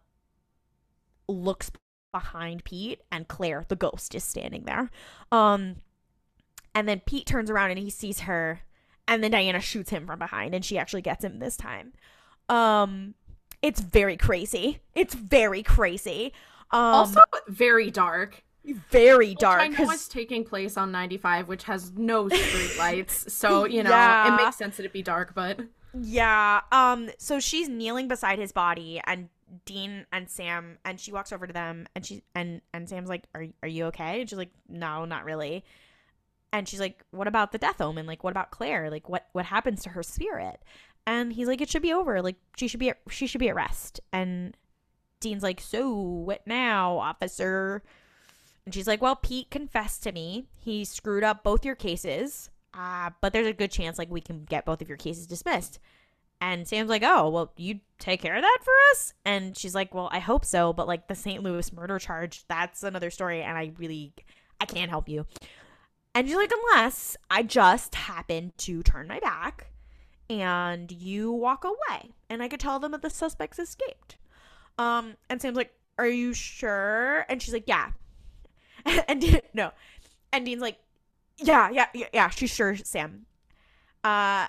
looks 1.29 1.71
behind 2.13 2.65
Pete 2.65 3.01
and 3.11 3.27
Claire 3.27 3.65
the 3.69 3.77
ghost 3.77 4.15
is 4.15 4.23
standing 4.23 4.65
there 4.65 4.91
um 5.33 5.77
and 6.75 6.89
then 6.89 7.01
Pete 7.01 7.27
turns 7.27 7.51
around 7.51 7.71
and 7.71 7.79
he 7.79 7.91
sees 7.91 8.21
her 8.21 8.61
and 9.09 9.23
then 9.25 9.31
Diana 9.33 9.61
shoots 9.61 9.91
him 9.91 10.07
from 10.07 10.19
behind 10.19 10.55
and 10.55 10.65
she 10.65 10.79
actually 10.79 11.03
gets 11.03 11.25
him 11.25 11.39
this 11.39 11.57
time 11.57 11.93
um 12.49 13.15
it's 13.63 13.81
very 13.81 14.17
crazy 14.17 14.81
it's 14.95 15.15
very 15.15 15.63
crazy 15.63 16.33
um 16.71 16.79
also 16.95 17.21
very 17.49 17.91
dark. 17.91 18.43
very 18.65 19.35
dark 19.35 19.69
Which 19.71 19.81
I 19.81 19.85
know 19.85 19.91
it's 19.91 20.09
taking 20.09 20.45
place 20.45 20.77
on 20.77 20.93
95, 20.93 21.49
which 21.49 21.65
has 21.65 21.93
no 21.97 22.29
street 22.29 22.73
lights. 22.79 23.33
So, 23.33 23.65
you 23.67 23.83
know, 23.83 23.91
Yeah. 23.91 24.33
it 24.33 24.37
makes 24.45 24.57
sense 24.57 24.77
that 24.77 24.87
it 24.87 24.93
be 24.93 25.03
dark, 25.03 25.35
but 25.35 25.59
Yeah. 26.01 26.61
Um. 26.71 27.11
So 27.19 27.41
she's 27.41 27.69
kneeling 27.69 28.09
beside 28.09 28.39
his 28.39 28.53
body, 28.53 29.01
and 29.05 29.29
Dean 29.65 30.07
and 30.13 30.29
Sam, 30.31 30.79
and 30.85 31.01
she 31.01 31.13
walks 31.13 31.33
over 31.33 31.47
to 31.47 31.53
them, 31.53 31.87
and 31.95 32.05
she 32.05 32.23
and 32.35 32.61
and 32.73 32.89
Sam's 32.89 33.09
like, 33.09 33.25
"Are 33.35 33.47
are 33.63 33.69
you 33.69 33.87
okay?" 33.87 34.21
And 34.21 34.29
she's 34.31 34.39
like, 34.39 34.53
"No, 34.69 35.05
not 35.05 35.25
really." 35.25 35.65
And 36.53 36.69
she's 36.69 36.81
like, 36.81 37.05
"What 37.11 37.29
about 37.29 37.53
the 37.53 37.59
death 37.59 37.81
omen? 37.81 38.07
Like, 38.07 38.25
what 38.25 38.31
about 38.33 38.51
Claire? 38.51 38.91
Like, 38.91 39.09
what 39.09 39.29
what 39.33 39.47
happens 39.47 39.83
to 39.83 39.91
her 39.91 40.03
spirit?" 40.03 40.63
And 41.07 41.33
he's 41.33 41.49
like, 41.49 41.61
"It 41.61 41.71
should 41.71 41.83
be 41.83 41.93
over. 41.93 42.23
Like, 42.23 42.37
she 42.57 42.69
should 42.69 42.81
be 42.81 42.91
at, 42.91 42.99
she 43.11 43.27
should 43.27 43.41
be 43.41 43.49
at 43.49 43.55
rest." 43.55 44.01
And 44.13 44.57
Dean's 45.21 45.43
like, 45.43 45.61
"So 45.61 45.91
what 45.93 46.47
now, 46.47 46.99
officer?" 46.99 47.83
And 48.65 48.75
she's 48.75 48.87
like, 48.87 49.03
"Well, 49.03 49.17
Pete 49.17 49.51
confessed 49.51 50.03
to 50.05 50.13
me. 50.13 50.47
He 50.59 50.85
screwed 50.85 51.25
up 51.25 51.43
both 51.43 51.65
your 51.65 51.77
cases." 51.77 52.51
uh, 52.75 53.11
but 53.21 53.33
there's 53.33 53.47
a 53.47 53.53
good 53.53 53.71
chance 53.71 53.99
like 53.99 54.11
we 54.11 54.21
can 54.21 54.45
get 54.45 54.65
both 54.65 54.81
of 54.81 54.89
your 54.89 54.97
cases 54.97 55.27
dismissed. 55.27 55.79
And 56.43 56.67
Sam's 56.67 56.91
like, 56.91 57.05
oh, 57.05 57.29
well, 57.29 57.53
you 57.57 57.79
take 58.01 58.21
care 58.21 58.35
of 58.35 58.43
that 58.43 58.59
for 58.65 58.73
us? 58.91 59.15
And 59.25 59.57
she's 59.57 59.77
like, 59.77 59.95
well, 59.95 60.09
I 60.11 60.19
hope 60.19 60.45
so, 60.45 60.73
but 60.73 60.89
like 60.89 61.07
the 61.07 61.15
St. 61.15 61.41
Louis 61.41 61.73
murder 61.73 62.01
charge, 62.01 62.45
that's 62.49 62.83
another 62.83 63.11
story, 63.11 63.43
and 63.43 63.57
I 63.57 63.71
really, 63.79 64.13
I 64.61 64.65
can't 64.65 64.91
help 64.91 65.09
you. 65.09 65.25
And 66.17 66.27
she's 66.27 66.37
like, 66.37 66.51
unless 66.73 67.17
I 67.31 67.45
just 67.45 67.95
happen 67.95 68.53
to 68.59 68.83
turn 68.83 69.07
my 69.07 69.21
back 69.21 69.69
and 70.29 70.91
you 70.91 71.31
walk 71.31 71.63
away, 71.63 72.11
and 72.29 72.43
I 72.43 72.49
could 72.49 72.59
tell 72.59 72.81
them 72.81 72.91
that 72.91 73.03
the 73.03 73.11
suspects 73.11 73.61
escaped. 73.61 74.17
Um, 74.79 75.15
and 75.31 75.41
Sam's 75.41 75.57
like, 75.57 75.73
are 75.97 76.09
you 76.09 76.35
sure? 76.35 77.25
And 77.29 77.41
she's 77.41 77.55
like, 77.55 77.69
yeah. 77.69 77.93
and 79.07 79.21
Dean, 79.21 79.39
no, 79.55 79.71
and 80.33 80.45
Dean's 80.45 80.61
like, 80.61 80.79
yeah, 81.39 81.71
yeah, 81.71 81.87
yeah, 81.95 82.09
yeah. 82.13 82.31
She's 82.31 82.51
sure, 82.51 82.75
Sam. 82.75 83.27
Uh, 84.03 84.49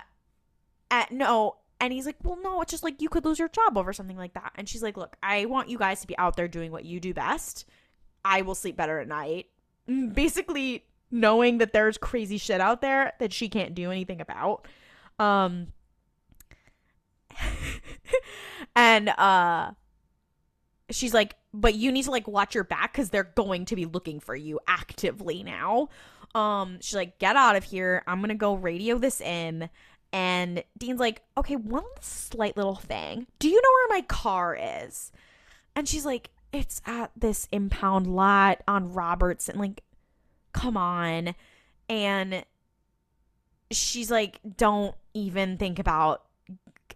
uh, 0.90 1.04
no. 1.12 1.58
And 1.80 1.92
he's 1.92 2.06
like, 2.06 2.16
well, 2.22 2.38
no, 2.42 2.60
it's 2.62 2.70
just 2.70 2.84
like 2.84 3.02
you 3.02 3.08
could 3.08 3.24
lose 3.24 3.38
your 3.38 3.48
job 3.48 3.76
over 3.76 3.92
something 3.92 4.16
like 4.16 4.34
that. 4.34 4.52
And 4.54 4.68
she's 4.68 4.82
like, 4.82 4.96
look, 4.96 5.16
I 5.22 5.44
want 5.46 5.68
you 5.68 5.78
guys 5.78 6.00
to 6.00 6.06
be 6.06 6.16
out 6.18 6.36
there 6.36 6.48
doing 6.48 6.70
what 6.70 6.84
you 6.84 7.00
do 7.00 7.12
best. 7.12 7.66
I 8.24 8.42
will 8.42 8.54
sleep 8.54 8.76
better 8.76 9.00
at 9.00 9.08
night. 9.08 9.46
Mm, 9.88 10.14
Basically, 10.14 10.84
knowing 11.10 11.58
that 11.58 11.72
there's 11.72 11.98
crazy 11.98 12.38
shit 12.38 12.60
out 12.60 12.80
there 12.80 13.12
that 13.18 13.32
she 13.32 13.48
can't 13.48 13.74
do 13.74 13.90
anything 13.90 14.20
about. 14.20 14.66
Um, 15.18 15.68
and 18.76 19.08
uh, 19.10 19.72
she's 20.90 21.14
like, 21.14 21.36
but 21.52 21.74
you 21.74 21.92
need 21.92 22.04
to 22.04 22.10
like 22.10 22.26
watch 22.26 22.54
your 22.54 22.64
back 22.64 22.92
because 22.92 23.10
they're 23.10 23.24
going 23.34 23.64
to 23.66 23.76
be 23.76 23.84
looking 23.86 24.20
for 24.20 24.34
you 24.34 24.58
actively 24.66 25.42
now. 25.42 25.88
Um, 26.34 26.78
she's 26.80 26.96
like, 26.96 27.18
get 27.18 27.36
out 27.36 27.54
of 27.56 27.64
here. 27.64 28.02
I'm 28.06 28.20
gonna 28.20 28.34
go 28.34 28.54
radio 28.54 28.98
this 28.98 29.20
in. 29.20 29.70
And 30.14 30.62
Dean's 30.78 31.00
like, 31.00 31.22
okay, 31.36 31.56
one 31.56 31.82
slight 32.00 32.56
little 32.56 32.76
thing. 32.76 33.26
Do 33.40 33.48
you 33.48 33.56
know 33.56 33.68
where 33.88 33.98
my 33.98 34.06
car 34.06 34.56
is? 34.56 35.10
And 35.74 35.88
she's 35.88 36.06
like, 36.06 36.30
it's 36.52 36.80
at 36.86 37.10
this 37.16 37.48
impound 37.50 38.06
lot 38.06 38.62
on 38.68 38.92
Robertson. 38.92 39.58
Like, 39.58 39.82
come 40.52 40.76
on. 40.76 41.34
And 41.88 42.44
she's 43.72 44.08
like, 44.08 44.38
don't 44.56 44.94
even 45.14 45.58
think 45.58 45.80
about 45.80 46.22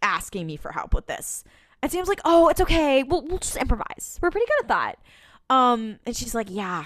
asking 0.01 0.47
me 0.47 0.57
for 0.57 0.71
help 0.71 0.95
with 0.95 1.09
this. 1.09 1.43
And 1.83 1.91
Sam's 1.91 2.07
like, 2.07 2.21
oh, 2.25 2.47
it's 2.51 2.61
okay. 2.61 3.03
We'll, 3.03 3.23
we'll 3.23 3.39
just 3.39 3.57
improvise. 3.57 4.21
We're 4.23 4.31
pretty 4.31 4.47
good 4.47 4.65
at 4.65 4.69
that. 4.69 4.99
Um, 5.51 5.99
and 6.07 6.17
she's 6.17 6.37
like, 6.37 6.47
yeah, 6.51 6.85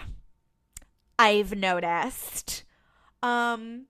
I've 1.18 1.54
noticed. 1.54 2.64
Um, 3.22 3.84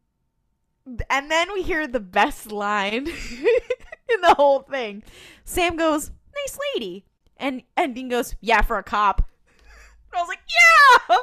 and 1.10 1.30
then 1.30 1.52
we 1.52 1.62
hear 1.62 1.86
the 1.86 2.00
best 2.00 2.50
line 2.50 3.06
in 4.08 4.20
the 4.20 4.34
whole 4.36 4.60
thing. 4.60 5.02
Sam 5.44 5.76
goes, 5.76 6.10
"Nice 6.34 6.58
lady," 6.74 7.04
and 7.36 7.62
and 7.76 7.94
Dean 7.94 8.08
goes, 8.08 8.34
"Yeah, 8.40 8.62
for 8.62 8.78
a 8.78 8.82
cop." 8.82 9.28
And 10.12 10.18
I 10.18 10.20
was 10.20 10.28
like, 10.28 10.40
"Yeah." 11.08 11.16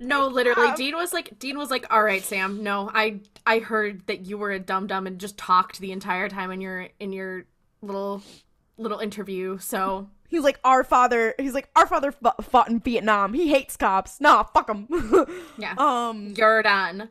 no, 0.06 0.26
literally, 0.26 0.68
Yeah. 0.68 0.76
Dean 0.76 0.96
was 0.96 1.12
like, 1.12 1.38
Dean 1.38 1.58
was 1.58 1.70
like, 1.70 1.86
all 1.90 2.02
right, 2.02 2.22
Sam, 2.22 2.62
no, 2.62 2.90
I, 2.92 3.20
I 3.46 3.60
heard 3.60 4.06
that 4.06 4.26
you 4.26 4.36
were 4.38 4.50
a 4.50 4.58
dum 4.58 4.86
dum 4.86 5.06
and 5.06 5.18
just 5.18 5.36
talked 5.36 5.78
the 5.78 5.92
entire 5.92 6.28
time 6.28 6.50
in 6.50 6.60
your, 6.60 6.88
in 7.00 7.12
your 7.12 7.46
little, 7.80 8.22
little 8.76 8.98
interview. 8.98 9.58
So 9.58 10.08
He's 10.34 10.42
like, 10.42 10.58
"Our 10.64 10.82
father." 10.82 11.32
He's 11.38 11.54
like, 11.54 11.68
"Our 11.76 11.86
father 11.86 12.10
fought, 12.10 12.44
fought 12.44 12.68
in 12.68 12.80
Vietnam. 12.80 13.34
He 13.34 13.50
hates 13.50 13.76
cops. 13.76 14.20
Nah, 14.20 14.42
fuck 14.42 14.68
him." 14.68 14.88
yeah, 15.58 15.74
um. 15.78 16.34
you're 16.36 16.60
done. 16.62 17.08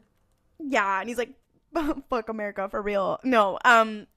Yeah, 0.60 1.00
and 1.00 1.08
he's 1.08 1.18
like, 1.18 1.34
"Fuck 2.10 2.30
America 2.30 2.68
for 2.70 2.82
real." 2.82 3.20
No, 3.24 3.58
um, 3.66 4.08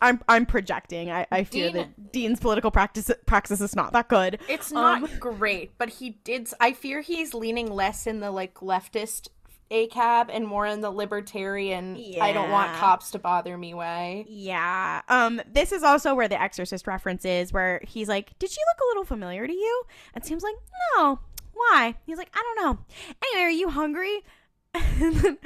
I'm 0.00 0.20
I'm 0.28 0.44
projecting. 0.46 1.10
I, 1.10 1.26
I 1.30 1.44
fear 1.44 1.66
Dean- 1.68 1.76
that 1.76 2.12
Dean's 2.12 2.40
political 2.40 2.70
practice 2.70 3.10
practice 3.26 3.60
is 3.60 3.74
not 3.74 3.92
that 3.92 4.08
good. 4.08 4.38
It's 4.48 4.70
not 4.72 5.02
Um, 5.02 5.08
great, 5.18 5.78
but 5.78 5.88
he 5.88 6.10
did. 6.24 6.48
I 6.60 6.72
fear 6.72 7.00
he's 7.00 7.32
leaning 7.34 7.70
less 7.72 8.06
in 8.06 8.20
the 8.20 8.30
like 8.30 8.54
leftist 8.56 9.28
a 9.70 9.86
cab 9.86 10.28
and 10.30 10.46
more 10.46 10.66
in 10.66 10.82
the 10.82 10.90
libertarian. 10.90 11.96
I 12.20 12.32
don't 12.32 12.50
want 12.50 12.76
cops 12.76 13.10
to 13.12 13.18
bother 13.18 13.56
me 13.56 13.72
way. 13.72 14.26
Yeah. 14.28 15.00
Um. 15.08 15.40
This 15.50 15.72
is 15.72 15.82
also 15.82 16.14
where 16.14 16.28
the 16.28 16.40
Exorcist 16.40 16.86
reference 16.86 17.24
is, 17.24 17.52
where 17.52 17.80
he's 17.86 18.08
like, 18.08 18.38
"Did 18.38 18.50
she 18.50 18.60
look 18.60 18.80
a 18.84 18.88
little 18.90 19.04
familiar 19.04 19.46
to 19.46 19.52
you?" 19.52 19.82
And 20.14 20.24
Sam's 20.24 20.42
like, 20.42 20.56
"No. 20.96 21.18
Why?" 21.54 21.94
He's 22.04 22.18
like, 22.18 22.30
"I 22.34 22.42
don't 22.42 22.64
know. 22.66 22.84
Anyway, 23.22 23.42
are 23.46 23.50
you 23.50 23.70
hungry?" 23.70 24.22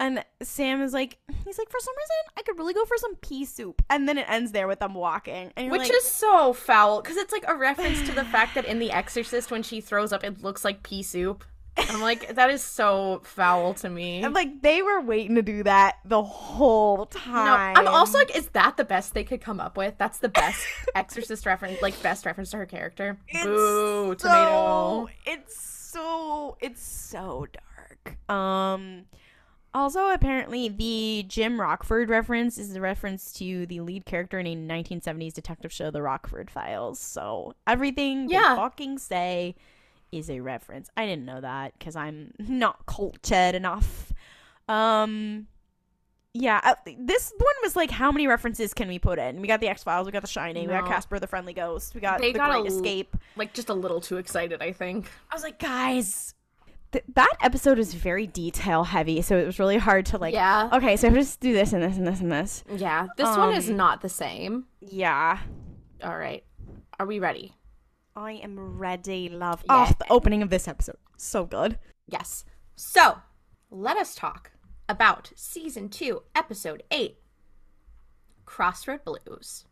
and 0.00 0.24
Sam 0.42 0.82
is 0.82 0.92
like, 0.92 1.18
he's 1.44 1.58
like, 1.58 1.70
for 1.70 1.80
some 1.80 1.94
reason, 1.96 2.32
I 2.36 2.42
could 2.42 2.58
really 2.58 2.74
go 2.74 2.84
for 2.84 2.96
some 2.98 3.16
pea 3.16 3.44
soup. 3.44 3.82
And 3.90 4.08
then 4.08 4.18
it 4.18 4.28
ends 4.28 4.52
there 4.52 4.68
with 4.68 4.80
them 4.80 4.94
walking, 4.94 5.52
and 5.56 5.70
Which 5.70 5.82
like, 5.82 5.92
is 5.92 6.04
so 6.04 6.52
foul 6.52 7.02
because 7.02 7.16
it's 7.16 7.32
like 7.32 7.44
a 7.46 7.54
reference 7.54 8.02
to 8.08 8.12
the 8.14 8.24
fact 8.24 8.54
that 8.54 8.64
in 8.64 8.78
The 8.78 8.90
Exorcist, 8.90 9.50
when 9.50 9.62
she 9.62 9.80
throws 9.80 10.12
up, 10.12 10.24
it 10.24 10.42
looks 10.42 10.64
like 10.64 10.82
pea 10.82 11.02
soup. 11.02 11.44
I'm 11.76 12.00
like, 12.00 12.28
that 12.34 12.50
is 12.50 12.62
so 12.62 13.20
foul 13.24 13.74
to 13.74 13.88
me. 13.88 14.22
And 14.22 14.34
like 14.34 14.62
they 14.62 14.82
were 14.82 15.00
waiting 15.00 15.34
to 15.36 15.42
do 15.42 15.62
that 15.64 15.96
the 16.04 16.22
whole 16.22 16.98
No, 16.98 17.20
time. 17.20 17.76
I'm 17.76 17.88
also 17.88 18.18
like, 18.18 18.36
is 18.36 18.48
that 18.50 18.76
the 18.76 18.84
best 18.84 19.14
they 19.14 19.24
could 19.24 19.40
come 19.40 19.60
up 19.60 19.76
with? 19.76 19.94
That's 19.98 20.18
the 20.18 20.28
best 20.28 20.64
Exorcist 20.94 21.46
reference, 21.46 21.82
like 21.82 22.00
best 22.02 22.26
reference 22.26 22.50
to 22.50 22.58
her 22.58 22.66
character. 22.66 23.18
It's 23.28 23.44
Boo, 23.44 24.14
so, 24.18 24.28
tomato. 24.28 25.08
It's 25.26 25.60
so 25.60 26.56
it's 26.60 26.82
so 26.82 27.46
Um 28.28 29.04
also 29.72 30.10
apparently 30.10 30.68
the 30.68 31.24
Jim 31.28 31.60
Rockford 31.60 32.08
reference 32.08 32.58
is 32.58 32.74
a 32.76 32.80
reference 32.80 33.32
to 33.34 33.66
the 33.66 33.80
lead 33.80 34.04
character 34.06 34.38
in 34.38 34.46
a 34.46 34.54
1970s 34.54 35.32
detective 35.34 35.72
show 35.72 35.90
The 35.90 36.00
Rockford 36.02 36.50
Files. 36.50 37.00
So 37.00 37.54
everything 37.66 38.28
Yeah. 38.28 38.54
they 38.54 38.60
fucking 38.60 38.98
say 38.98 39.56
is 40.12 40.30
a 40.30 40.38
reference. 40.40 40.90
I 40.96 41.06
didn't 41.06 41.24
know 41.24 41.40
that 41.40 41.72
cuz 41.80 41.96
I'm 41.96 42.32
not 42.38 42.86
cultured 42.86 43.54
enough. 43.56 44.12
Um 44.68 45.48
yeah, 46.36 46.60
uh, 46.64 46.74
this 46.98 47.32
one 47.38 47.54
was 47.62 47.76
like, 47.76 47.92
how 47.92 48.10
many 48.10 48.26
references 48.26 48.74
can 48.74 48.88
we 48.88 48.98
put 48.98 49.20
in? 49.20 49.40
We 49.40 49.46
got 49.46 49.60
the 49.60 49.68
X 49.68 49.84
Files, 49.84 50.04
we 50.06 50.10
got 50.10 50.22
The 50.22 50.26
Shining, 50.28 50.66
we 50.66 50.72
got 50.74 50.84
Casper 50.88 51.20
the 51.20 51.28
Friendly 51.28 51.52
Ghost, 51.52 51.94
we 51.94 52.00
got 52.00 52.20
They 52.20 52.32
The 52.32 52.38
got 52.40 52.50
a 52.50 52.60
Great 52.60 52.72
l- 52.72 52.76
Escape. 52.76 53.16
Like, 53.36 53.54
just 53.54 53.68
a 53.68 53.74
little 53.74 54.00
too 54.00 54.16
excited, 54.16 54.60
I 54.60 54.72
think. 54.72 55.08
I 55.30 55.34
was 55.36 55.44
like, 55.44 55.60
guys, 55.60 56.34
th- 56.94 57.04
that 57.14 57.34
episode 57.42 57.78
is 57.78 57.92
very 57.94 58.26
detail 58.26 58.84
heavy, 58.84 59.20
so 59.22 59.36
it 59.36 59.44
was 59.46 59.58
really 59.58 59.76
hard 59.78 60.06
to 60.06 60.18
like. 60.18 60.32
yeah. 60.32 60.70
Okay, 60.72 60.96
so 60.96 61.10
just 61.10 61.40
do 61.40 61.52
this 61.52 61.72
and 61.72 61.82
this 61.82 61.96
and 61.98 62.06
this 62.06 62.20
and 62.20 62.32
this. 62.32 62.64
Yeah. 62.74 63.08
This 63.16 63.28
one 63.36 63.54
is 63.54 63.68
Um, 63.68 63.76
not 63.76 64.00
the 64.00 64.08
same. 64.08 64.64
Yeah, 64.80 65.38
All 66.02 66.16
right. 66.18 66.44
Are 66.98 67.06
we 67.06 67.18
ready? 67.18 67.54
I 68.16 68.32
am 68.34 68.78
ready, 68.78 69.28
love. 69.28 69.62
Yeah. 69.66 69.86
Oh, 69.88 69.92
the 69.98 70.12
opening 70.12 70.42
of 70.42 70.50
this 70.50 70.68
episode, 70.68 70.96
so 71.16 71.44
good. 71.44 71.78
Yes. 72.06 72.44
So, 72.76 73.18
let 73.70 73.96
us 73.96 74.14
talk 74.14 74.52
about 74.88 75.32
season 75.34 75.88
2, 75.88 76.22
episode 76.34 76.82
8 76.90 77.16
Crossroad 78.44 79.04
Blues. 79.04 79.64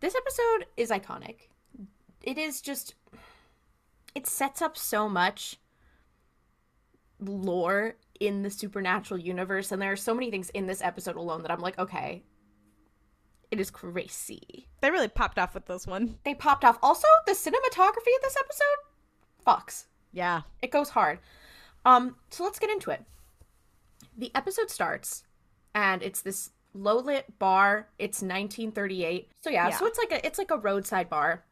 This 0.00 0.14
episode 0.16 0.66
is 0.76 0.90
iconic. 0.90 1.48
It 2.22 2.38
is 2.38 2.60
just 2.60 2.94
it 4.14 4.26
sets 4.26 4.60
up 4.62 4.76
so 4.76 5.08
much 5.08 5.56
lore 7.18 7.96
in 8.18 8.42
the 8.42 8.50
supernatural 8.50 9.20
universe 9.20 9.72
and 9.72 9.80
there 9.80 9.92
are 9.92 9.96
so 9.96 10.14
many 10.14 10.30
things 10.30 10.50
in 10.50 10.66
this 10.66 10.82
episode 10.82 11.16
alone 11.16 11.42
that 11.42 11.50
I'm 11.50 11.60
like, 11.60 11.78
okay, 11.78 12.22
it 13.50 13.58
is 13.60 13.70
crazy. 13.70 14.68
They 14.80 14.90
really 14.90 15.08
popped 15.08 15.38
off 15.38 15.54
with 15.54 15.66
this 15.66 15.86
one. 15.86 16.16
They 16.24 16.34
popped 16.34 16.64
off. 16.64 16.78
Also, 16.82 17.08
the 17.26 17.32
cinematography 17.32 18.14
of 18.16 18.22
this 18.22 18.36
episode 18.38 19.44
fucks. 19.46 19.86
Yeah. 20.12 20.42
It 20.62 20.70
goes 20.70 20.90
hard. 20.90 21.18
Um, 21.84 22.16
so 22.30 22.44
let's 22.44 22.58
get 22.58 22.70
into 22.70 22.90
it. 22.90 23.04
The 24.16 24.30
episode 24.34 24.70
starts, 24.70 25.24
and 25.74 26.02
it's 26.02 26.20
this 26.20 26.50
low 26.74 26.98
lit 26.98 27.38
bar. 27.38 27.88
It's 27.98 28.18
1938. 28.22 29.30
So 29.42 29.50
yeah, 29.50 29.68
Yeah. 29.68 29.76
so 29.78 29.86
it's 29.86 29.98
like 29.98 30.12
a 30.12 30.26
it's 30.26 30.38
like 30.38 30.50
a 30.50 30.58
roadside 30.58 31.08
bar, 31.08 31.44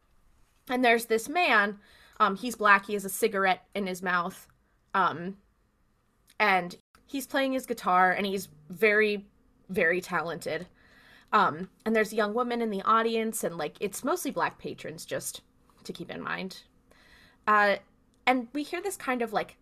and 0.69 0.85
there's 0.85 1.07
this 1.07 1.29
man. 1.29 1.79
Um, 2.21 2.37
he's 2.37 2.57
black. 2.57 2.87
He 2.87 2.95
has 2.95 3.05
a 3.05 3.11
cigarette 3.11 3.65
in 3.75 3.87
his 3.87 4.03
mouth. 4.03 4.49
Um, 4.95 5.37
and 6.41 6.77
he's 7.07 7.27
playing 7.27 7.53
his 7.53 7.67
guitar, 7.67 8.13
and 8.13 8.27
he's 8.27 8.49
very, 8.71 9.27
very 9.69 10.01
talented. 10.01 10.67
Um, 11.33 11.69
and 11.85 11.95
there's 11.95 12.13
a 12.13 12.17
young 12.17 12.35
woman 12.35 12.63
in 12.63 12.71
the 12.71 12.83
audience, 12.83 13.45
and 13.45 13.57
like 13.57 13.77
it's 13.81 14.05
mostly 14.05 14.31
black 14.31 14.59
patrons, 14.59 15.05
just 15.05 15.43
to 15.85 15.93
keep 15.93 16.11
in 16.11 16.23
mind. 16.23 16.63
Uh, 17.47 17.77
and 18.27 18.49
we 18.53 18.63
hear 18.63 18.83
this 18.83 18.97
kind 18.97 19.23
of 19.23 19.33
like 19.33 19.57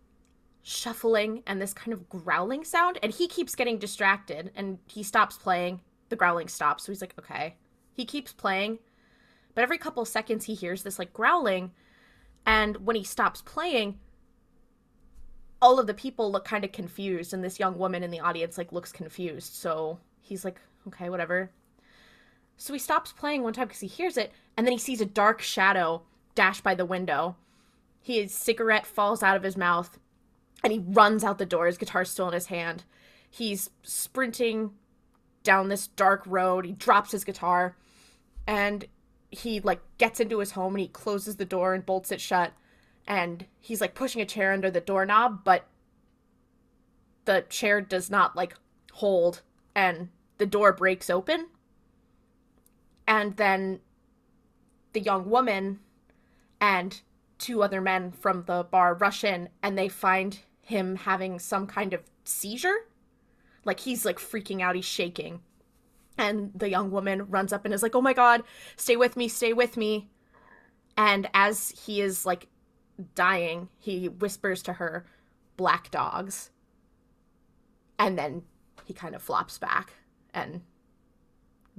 shuffling 0.61 1.41
and 1.47 1.61
this 1.61 1.73
kind 1.73 1.93
of 1.93 2.09
growling 2.09 2.65
sound 2.65 2.99
and 3.01 3.13
he 3.13 3.25
keeps 3.25 3.55
getting 3.55 3.77
distracted 3.77 4.51
and 4.53 4.77
he 4.85 5.01
stops 5.01 5.37
playing 5.37 5.79
the 6.09 6.15
growling 6.17 6.49
stops 6.49 6.83
so 6.83 6.91
he's 6.91 6.99
like 6.99 7.13
okay 7.17 7.55
he 7.93 8.03
keeps 8.03 8.33
playing 8.33 8.77
but 9.55 9.61
every 9.61 9.77
couple 9.77 10.03
seconds 10.03 10.43
he 10.43 10.53
hears 10.53 10.83
this 10.83 10.99
like 10.99 11.13
growling 11.13 11.71
and 12.47 12.77
when 12.77 12.95
he 12.95 13.03
stops 13.03 13.43
playing 13.43 13.99
all 15.61 15.79
of 15.79 15.85
the 15.85 15.93
people 15.93 16.31
look 16.31 16.45
kind 16.45 16.63
of 16.63 16.71
confused 16.71 17.33
and 17.33 17.43
this 17.43 17.59
young 17.59 17.77
woman 17.77 18.01
in 18.01 18.09
the 18.09 18.19
audience 18.19 18.57
like 18.57 18.71
looks 18.71 18.91
confused 18.91 19.53
so 19.53 19.99
he's 20.21 20.43
like 20.43 20.59
okay 20.87 21.09
whatever 21.09 21.51
so 22.57 22.73
he 22.73 22.79
stops 22.79 23.13
playing 23.13 23.43
one 23.43 23.53
time 23.53 23.67
because 23.67 23.81
he 23.81 23.87
hears 23.87 24.17
it 24.17 24.31
and 24.57 24.65
then 24.65 24.71
he 24.71 24.79
sees 24.79 25.01
a 25.01 25.05
dark 25.05 25.41
shadow 25.41 26.01
dash 26.33 26.61
by 26.61 26.73
the 26.73 26.85
window 26.85 27.35
his 28.01 28.33
cigarette 28.33 28.85
falls 28.85 29.21
out 29.21 29.35
of 29.35 29.43
his 29.43 29.57
mouth 29.57 29.99
and 30.63 30.71
he 30.71 30.79
runs 30.79 31.23
out 31.23 31.37
the 31.37 31.45
door. 31.45 31.67
His 31.67 31.77
guitar's 31.77 32.09
still 32.09 32.27
in 32.27 32.33
his 32.33 32.47
hand. 32.47 32.83
He's 33.29 33.69
sprinting 33.83 34.71
down 35.43 35.69
this 35.69 35.87
dark 35.87 36.23
road. 36.25 36.65
He 36.65 36.71
drops 36.71 37.11
his 37.11 37.23
guitar 37.23 37.75
and 38.47 38.85
he 39.29 39.59
like 39.59 39.81
gets 39.97 40.19
into 40.19 40.39
his 40.39 40.51
home 40.51 40.75
and 40.75 40.81
he 40.81 40.87
closes 40.87 41.35
the 41.35 41.45
door 41.45 41.73
and 41.73 41.85
bolts 41.85 42.11
it 42.11 42.21
shut. 42.21 42.53
And 43.07 43.45
he's 43.59 43.81
like 43.81 43.95
pushing 43.95 44.21
a 44.21 44.25
chair 44.25 44.51
under 44.51 44.69
the 44.69 44.81
doorknob, 44.81 45.43
but 45.43 45.67
the 47.25 47.45
chair 47.49 47.81
does 47.81 48.09
not 48.09 48.35
like 48.35 48.55
hold 48.93 49.41
and 49.75 50.09
the 50.37 50.45
door 50.45 50.73
breaks 50.73 51.09
open. 51.09 51.47
And 53.07 53.37
then 53.37 53.79
the 54.93 54.99
young 54.99 55.29
woman 55.29 55.79
and 56.59 57.01
two 57.37 57.63
other 57.63 57.81
men 57.81 58.11
from 58.11 58.43
the 58.43 58.63
bar 58.63 58.93
rush 58.93 59.23
in 59.23 59.49
and 59.61 59.77
they 59.77 59.89
find 59.89 60.39
him 60.61 60.95
having 60.95 61.39
some 61.39 61.67
kind 61.67 61.93
of 61.93 62.01
seizure. 62.23 62.87
Like 63.63 63.81
he's 63.81 64.05
like 64.05 64.19
freaking 64.19 64.61
out, 64.61 64.75
he's 64.75 64.85
shaking. 64.85 65.41
And 66.17 66.51
the 66.55 66.69
young 66.69 66.91
woman 66.91 67.29
runs 67.29 67.53
up 67.53 67.65
and 67.65 67.73
is 67.73 67.83
like, 67.83 67.95
"Oh 67.95 68.01
my 68.01 68.13
god, 68.13 68.43
stay 68.75 68.95
with 68.95 69.15
me, 69.15 69.27
stay 69.27 69.53
with 69.53 69.77
me." 69.77 70.09
And 70.97 71.29
as 71.33 71.69
he 71.85 72.01
is 72.01 72.25
like 72.25 72.47
dying, 73.13 73.69
he 73.77 74.09
whispers 74.09 74.63
to 74.63 74.73
her, 74.73 75.05
"Black 75.57 75.91
dogs." 75.91 76.51
And 77.99 78.17
then 78.17 78.43
he 78.85 78.93
kind 78.93 79.15
of 79.15 79.21
flops 79.21 79.57
back 79.57 79.93
and 80.33 80.61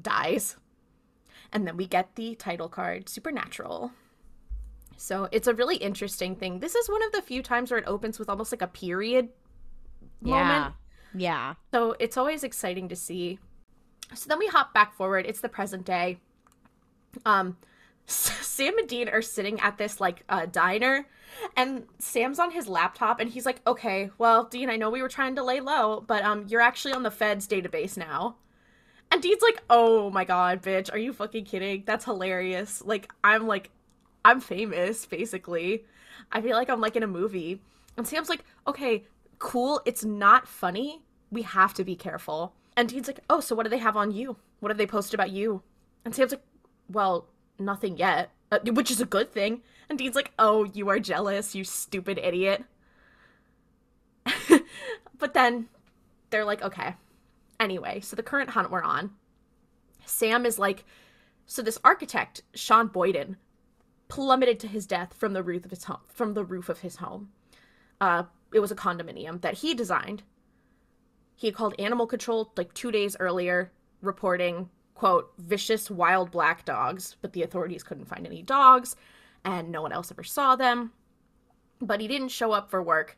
dies. 0.01 0.57
And 1.53 1.67
then 1.67 1.77
we 1.77 1.87
get 1.87 2.15
the 2.15 2.35
title 2.35 2.69
card, 2.69 3.09
Supernatural. 3.09 3.93
So 4.97 5.29
it's 5.33 5.47
a 5.47 5.55
really 5.55 5.77
interesting 5.77 6.37
thing. 6.37 6.59
This 6.61 6.75
is 6.75 6.89
one 6.89 7.03
of 7.05 7.13
the 7.13 7.23
few 7.23 7.43
times 7.43 7.71
where 7.71 7.79
it 7.79 7.87
opens 7.87 8.19
with 8.19 8.29
almost 8.29 8.53
like 8.53 8.63
a 8.63 8.67
period 8.67 9.31
moment. 10.21 10.75
Yeah. 11.15 11.55
So 11.73 11.95
it's 11.99 12.17
always 12.17 12.45
exciting 12.45 12.89
to 12.89 12.97
see. 12.97 13.39
So 14.15 14.29
then 14.29 14.39
we 14.39 14.47
hop 14.47 14.73
back 14.73 14.95
forward. 14.95 15.27
It's 15.27 15.41
the 15.41 15.49
present 15.49 15.85
day. 15.85 16.19
Um, 17.25 17.57
Sam 18.07 18.79
and 18.79 18.89
Dean 18.89 19.09
are 19.09 19.23
sitting 19.23 19.61
at 19.61 19.79
this 19.79 20.01
like 20.01 20.25
uh, 20.29 20.47
diner, 20.47 21.07
and 21.57 21.85
Sam's 21.99 22.39
on 22.39 22.51
his 22.51 22.67
laptop, 22.67 23.21
and 23.21 23.31
he's 23.31 23.45
like, 23.47 23.61
"Okay, 23.67 24.11
well, 24.19 24.45
Dean, 24.45 24.71
I 24.71 24.77
know 24.77 24.91
we 24.91 25.03
were 25.03 25.09
trying 25.09 25.37
to 25.37 25.45
lay 25.45 25.61
low, 25.61 26.03
but 26.07 26.25
um, 26.25 26.47
you're 26.49 26.61
actually 26.61 26.95
on 26.95 27.03
the 27.03 27.11
Fed's 27.11 27.47
database 27.47 27.97
now." 27.97 28.37
And 29.11 29.23
Dean's 29.23 29.43
like, 29.43 29.63
"Oh 29.69 30.11
my 30.11 30.25
god, 30.25 30.63
bitch, 30.63 30.93
are 30.93 30.99
you 30.99 31.13
fucking 31.13 31.45
kidding? 31.45 31.85
That's 31.87 32.05
hilarious! 32.05 32.83
Like, 32.85 33.13
I'm 33.23 33.47
like, 33.47 33.71
I'm 34.25 34.41
famous, 34.41 35.05
basically. 35.07 35.85
I 36.33 36.41
feel 36.41 36.57
like 36.57 36.71
I'm 36.71 36.81
like 36.81 36.97
in 36.97 37.03
a 37.03 37.07
movie." 37.07 37.61
And 37.97 38.07
Sam's 38.09 38.31
like, 38.31 38.45
"Okay, 38.67 39.05
cool. 39.39 39.83
It's 39.85 40.05
not 40.05 40.49
funny. 40.49 41.03
We 41.31 41.43
have 41.43 41.75
to 41.75 41.85
be 41.85 41.95
careful." 41.95 42.55
And 42.79 42.89
Dean's 42.89 43.09
like, 43.09 43.19
"Oh, 43.29 43.41
so 43.41 43.57
what 43.57 43.65
do 43.65 43.71
they 43.71 43.79
have 43.79 43.97
on 43.97 44.13
you? 44.13 44.37
What 44.61 44.71
have 44.71 44.79
they 44.79 44.87
posted 44.87 45.15
about 45.15 45.33
you?" 45.33 45.63
And 46.05 46.15
Sam's 46.15 46.31
like, 46.31 46.45
"Well, 46.89 47.27
nothing 47.59 47.97
yet," 47.97 48.31
uh, 48.53 48.61
which 48.67 48.93
is 48.93 49.01
a 49.01 49.05
good 49.05 49.33
thing. 49.33 49.63
And 49.89 49.99
Dean's 49.99 50.15
like, 50.15 50.31
"Oh, 50.39 50.63
you 50.63 50.89
are 50.89 51.01
jealous, 51.01 51.57
you 51.57 51.65
stupid 51.65 52.19
idiot." 52.19 52.65
but 55.19 55.35
then 55.35 55.69
they're 56.31 56.45
like, 56.45 56.63
"Okay." 56.63 56.95
Anyway, 57.59 57.99
so 57.99 58.15
the 58.15 58.23
current 58.23 58.51
hunt 58.51 58.71
we're 58.71 58.85
on, 58.85 59.11
Sam 60.07 60.47
is 60.47 60.61
like, 60.61 60.85
so 61.47 61.63
this 61.63 61.81
architect, 61.83 62.43
Sean 62.55 62.87
Boyden, 62.87 63.39
plummeted 64.07 64.61
to 64.61 64.69
his 64.69 64.87
death 64.87 65.15
from 65.15 65.33
the 65.33 65.43
roof 65.43 65.65
of 65.65 65.73
his 65.73 65.83
home. 65.83 65.99
From 66.07 66.35
the 66.35 66.45
roof 66.45 66.69
of 66.69 66.79
his 66.79 66.97
home, 66.97 67.31
uh, 68.01 68.23
it 68.55 68.61
was 68.61 68.71
a 68.71 68.77
condominium 68.77 69.41
that 69.41 69.55
he 69.55 69.75
designed. 69.75 70.23
He 71.39 71.53
called 71.53 71.77
animal 71.79 72.09
control 72.09 72.53
like 72.57 72.75
two 72.75 72.91
days 72.91 73.17
earlier, 73.21 73.71
reporting 74.03 74.71
quote 74.95 75.33
vicious 75.39 75.89
wild 75.89 76.33
black 76.33 76.65
dogs, 76.65 77.17
but 77.23 77.33
the 77.33 77.45
authorities 77.45 77.85
couldn't 77.85 78.09
find 78.09 78.27
any 78.27 78.43
dogs, 78.43 78.97
and 79.45 79.71
no 79.71 79.81
one 79.81 79.93
else 79.93 80.11
ever 80.11 80.25
saw 80.25 80.57
them. 80.57 80.91
But 81.81 82.01
he 82.01 82.09
didn't 82.09 82.31
show 82.31 82.51
up 82.51 82.69
for 82.69 82.83
work, 82.83 83.17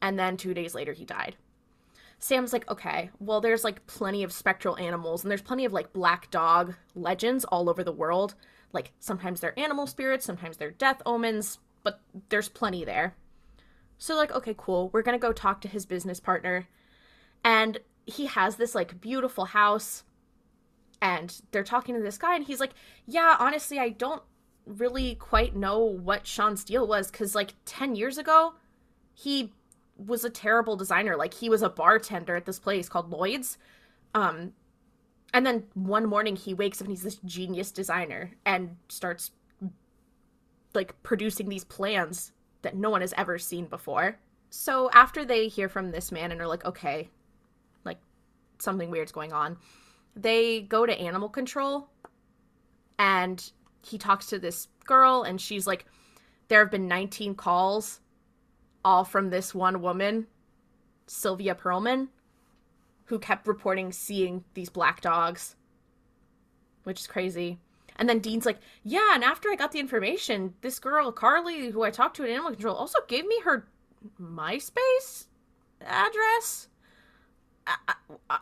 and 0.00 0.16
then 0.16 0.36
two 0.36 0.54
days 0.54 0.72
later 0.72 0.92
he 0.92 1.04
died. 1.04 1.34
Sam's 2.20 2.52
like, 2.52 2.70
okay, 2.70 3.10
well, 3.18 3.40
there's 3.40 3.64
like 3.64 3.84
plenty 3.88 4.22
of 4.22 4.32
spectral 4.32 4.78
animals, 4.78 5.24
and 5.24 5.30
there's 5.30 5.42
plenty 5.42 5.64
of 5.64 5.72
like 5.72 5.92
black 5.92 6.30
dog 6.30 6.76
legends 6.94 7.44
all 7.44 7.68
over 7.68 7.82
the 7.82 7.90
world. 7.90 8.36
Like, 8.72 8.92
sometimes 9.00 9.40
they're 9.40 9.58
animal 9.58 9.88
spirits, 9.88 10.24
sometimes 10.24 10.58
they're 10.58 10.70
death 10.70 11.02
omens, 11.04 11.58
but 11.82 12.02
there's 12.28 12.48
plenty 12.48 12.84
there. 12.84 13.16
So, 13.98 14.14
like, 14.14 14.30
okay, 14.30 14.54
cool. 14.56 14.90
We're 14.92 15.02
gonna 15.02 15.18
go 15.18 15.32
talk 15.32 15.60
to 15.62 15.68
his 15.68 15.86
business 15.86 16.20
partner. 16.20 16.68
And 17.44 17.78
he 18.06 18.26
has 18.26 18.56
this 18.56 18.74
like 18.74 19.00
beautiful 19.00 19.46
house, 19.46 20.04
and 21.00 21.40
they're 21.50 21.64
talking 21.64 21.94
to 21.94 22.02
this 22.02 22.18
guy, 22.18 22.34
and 22.34 22.44
he's 22.44 22.60
like, 22.60 22.72
yeah, 23.06 23.36
honestly, 23.38 23.78
I 23.78 23.90
don't 23.90 24.22
really 24.66 25.14
quite 25.14 25.56
know 25.56 25.78
what 25.78 26.26
Sean's 26.26 26.64
deal 26.64 26.86
was, 26.86 27.10
because 27.10 27.34
like 27.34 27.54
10 27.64 27.94
years 27.94 28.18
ago, 28.18 28.54
he 29.14 29.52
was 29.98 30.24
a 30.24 30.30
terrible 30.30 30.76
designer. 30.76 31.16
Like 31.16 31.34
he 31.34 31.48
was 31.48 31.62
a 31.62 31.68
bartender 31.68 32.36
at 32.36 32.46
this 32.46 32.58
place 32.58 32.88
called 32.88 33.10
Lloyd's. 33.10 33.58
Um 34.14 34.52
and 35.34 35.44
then 35.44 35.64
one 35.74 36.06
morning 36.06 36.36
he 36.36 36.54
wakes 36.54 36.80
up 36.80 36.86
and 36.86 36.92
he's 36.92 37.02
this 37.02 37.20
genius 37.24 37.70
designer 37.70 38.30
and 38.46 38.76
starts 38.88 39.32
like 40.74 41.02
producing 41.02 41.48
these 41.48 41.64
plans 41.64 42.32
that 42.62 42.76
no 42.76 42.90
one 42.90 43.02
has 43.02 43.12
ever 43.16 43.38
seen 43.38 43.66
before. 43.66 44.18
So 44.50 44.90
after 44.92 45.24
they 45.24 45.48
hear 45.48 45.68
from 45.68 45.90
this 45.90 46.10
man 46.10 46.32
and 46.32 46.40
are 46.40 46.46
like, 46.46 46.64
okay, 46.64 47.10
something 48.58 48.90
weird's 48.90 49.12
going 49.12 49.32
on, 49.32 49.56
they 50.16 50.62
go 50.62 50.86
to 50.86 51.00
animal 51.00 51.28
control 51.28 51.88
and 52.98 53.52
he 53.84 53.98
talks 53.98 54.26
to 54.26 54.38
this 54.38 54.68
girl 54.84 55.22
and 55.22 55.40
she's 55.40 55.66
like, 55.66 55.86
there 56.48 56.60
have 56.60 56.70
been 56.70 56.88
19 56.88 57.34
calls 57.34 58.00
all 58.84 59.04
from 59.04 59.30
this 59.30 59.54
one 59.54 59.82
woman, 59.82 60.26
Sylvia 61.06 61.54
Perlman, 61.54 62.08
who 63.04 63.18
kept 63.18 63.46
reporting 63.46 63.92
seeing 63.92 64.44
these 64.54 64.70
black 64.70 65.00
dogs, 65.00 65.56
which 66.84 67.00
is 67.00 67.06
crazy. 67.06 67.58
And 67.96 68.08
then 68.08 68.20
Dean's 68.20 68.46
like, 68.46 68.58
yeah, 68.84 69.14
and 69.14 69.24
after 69.24 69.50
I 69.50 69.56
got 69.56 69.72
the 69.72 69.80
information, 69.80 70.54
this 70.60 70.78
girl, 70.78 71.10
Carly, 71.10 71.70
who 71.70 71.82
I 71.82 71.90
talked 71.90 72.16
to 72.16 72.22
at 72.22 72.30
Animal 72.30 72.52
Control, 72.52 72.76
also 72.76 72.98
gave 73.08 73.26
me 73.26 73.40
her 73.44 73.66
MySpace 74.20 75.26
address. 75.80 76.68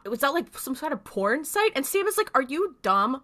Was 0.06 0.20
that 0.20 0.34
like 0.34 0.58
some 0.58 0.74
sort 0.74 0.92
of 0.92 1.04
porn 1.04 1.44
site? 1.44 1.72
And 1.74 1.84
Sam 1.84 2.06
is 2.06 2.16
like, 2.16 2.30
are 2.34 2.42
you 2.42 2.76
dumb? 2.82 3.22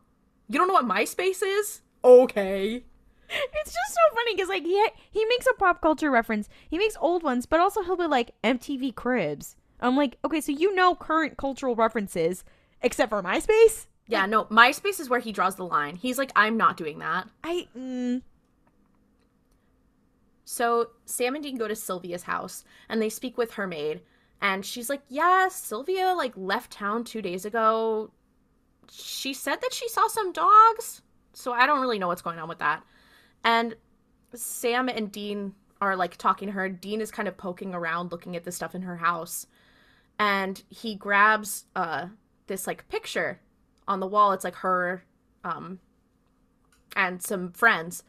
You 0.49 0.59
don't 0.59 0.69
know 0.69 0.75
what 0.75 0.87
MySpace 0.87 1.43
is? 1.43 1.81
Okay. 2.05 2.85
It's 3.29 3.73
just 3.73 3.95
so 3.95 4.15
funny 4.15 4.35
because 4.35 4.49
like 4.49 4.65
he 4.65 4.87
he 5.11 5.25
makes 5.25 5.47
a 5.47 5.55
pop 5.55 5.81
culture 5.81 6.11
reference. 6.11 6.49
He 6.69 6.79
makes 6.79 6.97
old 7.01 7.23
ones, 7.23 7.47
but 7.47 7.61
also 7.61 7.83
he'll 7.83 7.97
be 7.97 8.07
like 8.07 8.35
MTV 8.45 8.95
Cribs. 8.95 9.57
I'm 9.81 9.97
like, 9.97 10.19
okay, 10.25 10.41
so 10.41 10.53
you 10.53 10.75
know 10.75 10.95
current 10.95 11.37
cultural 11.37 11.75
references 11.75 12.45
except 12.83 13.11
for 13.11 13.23
MySpace. 13.23 13.87
Yeah, 14.07 14.27
no, 14.27 14.45
MySpace 14.47 15.01
is 15.01 15.09
where 15.09 15.21
he 15.21 15.33
draws 15.33 15.57
the 15.57 15.65
line. 15.65 15.97
He's 15.97 16.19
like, 16.19 16.33
I'm 16.37 16.57
not 16.57 16.77
doing 16.77 16.99
that. 16.99 17.29
I. 17.43 17.69
Mm. 17.77 18.23
So 20.45 20.91
Sam 21.07 21.35
and 21.35 21.43
Dean 21.43 21.57
go 21.57 21.69
to 21.69 21.75
Sylvia's 21.75 22.25
house 22.25 22.65
and 22.89 23.01
they 23.01 23.09
speak 23.09 23.39
with 23.39 23.53
her 23.53 23.67
maid. 23.67 24.03
And 24.43 24.67
she's 24.67 24.91
like, 24.91 25.03
Yeah, 25.09 25.49
Sylvia 25.49 26.13
like 26.15 26.33
left 26.37 26.73
town 26.73 27.05
two 27.05 27.23
days 27.23 27.45
ago. 27.45 28.11
She 28.91 29.33
said 29.33 29.61
that 29.63 29.73
she 29.73 29.89
saw 29.89 30.09
some 30.09 30.33
dogs. 30.33 31.01
So 31.33 31.53
I 31.53 31.65
don't 31.65 31.81
really 31.81 31.99
know 32.01 32.09
what's 32.09 32.21
going 32.23 32.41
on 32.41 32.49
with 32.49 32.59
that. 32.59 32.83
And 33.45 33.77
Sam 34.35 34.89
and 34.89 35.11
Dean 35.11 35.55
are 35.81 35.97
like 35.97 36.17
talking 36.17 36.49
to 36.49 36.53
her. 36.53 36.69
Dean 36.69 37.01
is 37.01 37.13
kind 37.13 37.29
of 37.29 37.37
poking 37.37 37.73
around 37.73 38.11
looking 38.11 38.35
at 38.37 38.43
the 38.45 38.53
stuff 38.53 38.75
in 38.75 38.83
her 38.83 38.97
house. 38.97 39.47
And 40.19 40.61
he 40.69 40.97
grabs 40.97 41.67
uh 41.77 42.09
this 42.49 42.67
like 42.67 42.89
picture 42.89 43.41
on 43.87 44.01
the 44.01 44.07
wall. 44.09 44.33
It's 44.33 44.45
like 44.45 44.57
her 44.57 45.05
um 45.45 45.79
and 46.97 47.23
some 47.23 47.53
friends. 47.53 48.03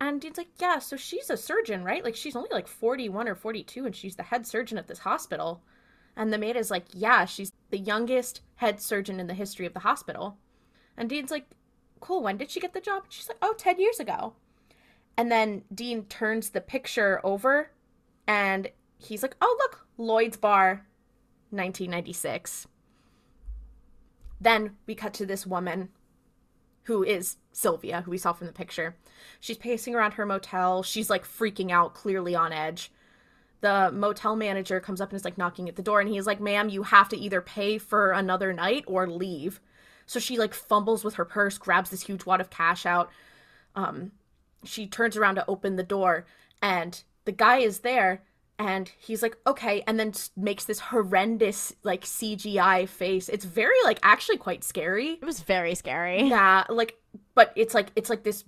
And 0.00 0.20
Dean's 0.20 0.38
like, 0.38 0.48
Yeah, 0.58 0.78
so 0.78 0.96
she's 0.96 1.30
a 1.30 1.36
surgeon, 1.36 1.84
right? 1.84 2.04
Like 2.04 2.16
she's 2.16 2.36
only 2.36 2.50
like 2.52 2.68
41 2.68 3.28
or 3.28 3.34
42 3.34 3.86
and 3.86 3.94
she's 3.94 4.16
the 4.16 4.22
head 4.22 4.46
surgeon 4.46 4.78
at 4.78 4.88
this 4.88 5.00
hospital. 5.00 5.62
And 6.16 6.32
the 6.32 6.38
maid 6.38 6.56
is 6.56 6.70
like, 6.70 6.86
Yeah, 6.92 7.24
she's 7.24 7.52
the 7.70 7.78
youngest 7.78 8.42
head 8.56 8.80
surgeon 8.80 9.20
in 9.20 9.26
the 9.26 9.34
history 9.34 9.66
of 9.66 9.74
the 9.74 9.80
hospital. 9.80 10.38
And 10.96 11.08
Dean's 11.08 11.30
like, 11.30 11.46
Cool, 12.00 12.22
when 12.22 12.36
did 12.36 12.50
she 12.50 12.60
get 12.60 12.72
the 12.72 12.80
job? 12.80 13.04
And 13.04 13.12
she's 13.12 13.28
like, 13.28 13.38
Oh, 13.40 13.54
10 13.56 13.80
years 13.80 14.00
ago. 14.00 14.34
And 15.16 15.32
then 15.32 15.64
Dean 15.74 16.04
turns 16.04 16.50
the 16.50 16.60
picture 16.60 17.20
over 17.24 17.70
and 18.26 18.68
he's 18.98 19.22
like, 19.22 19.36
oh, 19.40 19.56
look, 19.60 19.86
Lloyd's 19.96 20.36
Bar, 20.36 20.86
1996. 21.50 22.66
Then 24.40 24.76
we 24.86 24.94
cut 24.94 25.14
to 25.14 25.26
this 25.26 25.46
woman 25.46 25.88
who 26.86 27.04
is 27.04 27.36
Sylvia, 27.52 28.02
who 28.02 28.10
we 28.10 28.18
saw 28.18 28.32
from 28.32 28.46
the 28.46 28.52
picture. 28.52 28.96
She's 29.40 29.56
pacing 29.56 29.94
around 29.94 30.12
her 30.12 30.26
motel. 30.26 30.82
She's 30.82 31.10
like 31.10 31.24
freaking 31.24 31.70
out, 31.70 31.94
clearly 31.94 32.34
on 32.34 32.52
edge. 32.52 32.92
The 33.60 33.90
motel 33.92 34.36
manager 34.36 34.80
comes 34.80 35.00
up 35.00 35.10
and 35.10 35.16
is 35.16 35.24
like 35.24 35.38
knocking 35.38 35.68
at 35.68 35.76
the 35.76 35.82
door, 35.82 36.00
and 36.00 36.08
he's 36.08 36.26
like, 36.26 36.40
ma'am, 36.40 36.68
you 36.68 36.84
have 36.84 37.08
to 37.10 37.16
either 37.16 37.40
pay 37.40 37.78
for 37.78 38.12
another 38.12 38.52
night 38.52 38.84
or 38.86 39.08
leave. 39.08 39.60
So 40.06 40.20
she 40.20 40.38
like 40.38 40.54
fumbles 40.54 41.02
with 41.02 41.14
her 41.14 41.24
purse, 41.24 41.58
grabs 41.58 41.90
this 41.90 42.02
huge 42.02 42.26
wad 42.26 42.40
of 42.40 42.50
cash 42.50 42.86
out. 42.86 43.10
Um, 43.74 44.12
she 44.64 44.86
turns 44.86 45.16
around 45.16 45.36
to 45.36 45.44
open 45.48 45.76
the 45.76 45.82
door 45.82 46.26
and 46.62 47.02
the 47.24 47.32
guy 47.32 47.58
is 47.58 47.80
there 47.80 48.22
and 48.58 48.90
he's 48.98 49.22
like 49.22 49.36
okay 49.46 49.82
and 49.86 49.98
then 49.98 50.12
makes 50.36 50.64
this 50.64 50.80
horrendous 50.80 51.74
like 51.82 52.02
cgi 52.02 52.88
face. 52.88 53.28
It's 53.28 53.44
very 53.44 53.76
like 53.84 53.98
actually 54.02 54.38
quite 54.38 54.64
scary. 54.64 55.12
It 55.12 55.24
was 55.24 55.40
very 55.40 55.74
scary. 55.74 56.24
Yeah 56.24 56.64
like 56.68 56.96
but 57.34 57.52
it's 57.56 57.74
like 57.74 57.88
it's 57.96 58.10
like 58.10 58.24
this 58.24 58.44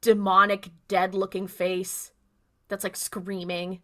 demonic 0.00 0.70
dead 0.88 1.14
looking 1.14 1.46
face 1.46 2.12
that's 2.68 2.84
like 2.84 2.96
screaming. 2.96 3.80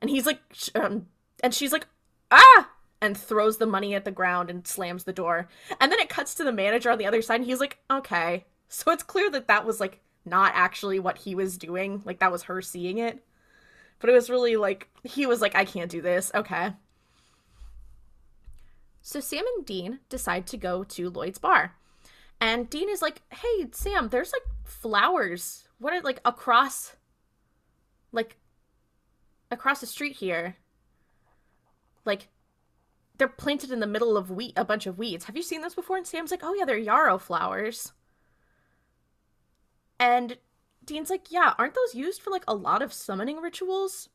And 0.00 0.10
he's 0.10 0.26
like 0.26 0.40
um, 0.74 1.06
and 1.42 1.52
she's 1.54 1.72
like 1.72 1.86
ah! 2.30 2.70
and 3.00 3.16
throws 3.16 3.58
the 3.58 3.66
money 3.66 3.94
at 3.94 4.04
the 4.04 4.10
ground 4.10 4.50
and 4.50 4.66
slams 4.66 5.04
the 5.04 5.12
door. 5.12 5.48
And 5.80 5.90
then 5.90 5.98
it 6.00 6.08
cuts 6.08 6.34
to 6.36 6.44
the 6.44 6.52
manager 6.52 6.90
on 6.90 6.98
the 6.98 7.06
other 7.06 7.22
side 7.22 7.40
and 7.40 7.46
he's 7.46 7.60
like 7.60 7.78
okay. 7.90 8.44
So 8.68 8.90
it's 8.90 9.04
clear 9.04 9.30
that 9.30 9.46
that 9.46 9.64
was 9.64 9.78
like 9.78 10.00
not 10.24 10.50
actually 10.56 10.98
what 10.98 11.18
he 11.18 11.36
was 11.36 11.56
doing. 11.56 12.02
Like 12.04 12.18
that 12.18 12.32
was 12.32 12.42
her 12.44 12.60
seeing 12.60 12.98
it. 12.98 13.24
But 13.98 14.10
it 14.10 14.12
was 14.12 14.30
really 14.30 14.56
like 14.56 14.88
he 15.04 15.26
was 15.26 15.40
like, 15.40 15.54
I 15.54 15.64
can't 15.64 15.90
do 15.90 16.02
this. 16.02 16.30
Okay. 16.34 16.72
So 19.02 19.20
Sam 19.20 19.44
and 19.56 19.64
Dean 19.64 20.00
decide 20.08 20.46
to 20.48 20.56
go 20.56 20.84
to 20.84 21.10
Lloyd's 21.10 21.38
bar. 21.38 21.76
And 22.40 22.68
Dean 22.68 22.90
is 22.90 23.00
like, 23.00 23.22
Hey, 23.32 23.66
Sam, 23.72 24.08
there's 24.08 24.32
like 24.32 24.42
flowers. 24.64 25.68
What 25.78 25.92
are 25.92 26.00
like 26.00 26.20
across 26.24 26.96
like 28.12 28.36
across 29.50 29.80
the 29.80 29.86
street 29.86 30.16
here? 30.16 30.56
Like 32.04 32.28
they're 33.18 33.28
planted 33.28 33.70
in 33.70 33.80
the 33.80 33.86
middle 33.86 34.16
of 34.16 34.30
wheat 34.30 34.52
a 34.56 34.64
bunch 34.64 34.86
of 34.86 34.98
weeds. 34.98 35.24
Have 35.24 35.36
you 35.36 35.42
seen 35.42 35.62
those 35.62 35.74
before? 35.74 35.96
And 35.96 36.06
Sam's 36.06 36.30
like, 36.30 36.42
Oh 36.42 36.54
yeah, 36.54 36.64
they're 36.64 36.76
yarrow 36.76 37.18
flowers. 37.18 37.92
And 39.98 40.36
Dean's 40.86 41.10
like, 41.10 41.30
yeah, 41.30 41.54
aren't 41.58 41.74
those 41.74 41.94
used 41.94 42.22
for 42.22 42.30
like 42.30 42.44
a 42.46 42.54
lot 42.54 42.80
of 42.80 42.92
summoning 42.92 43.38
rituals? 43.38 44.08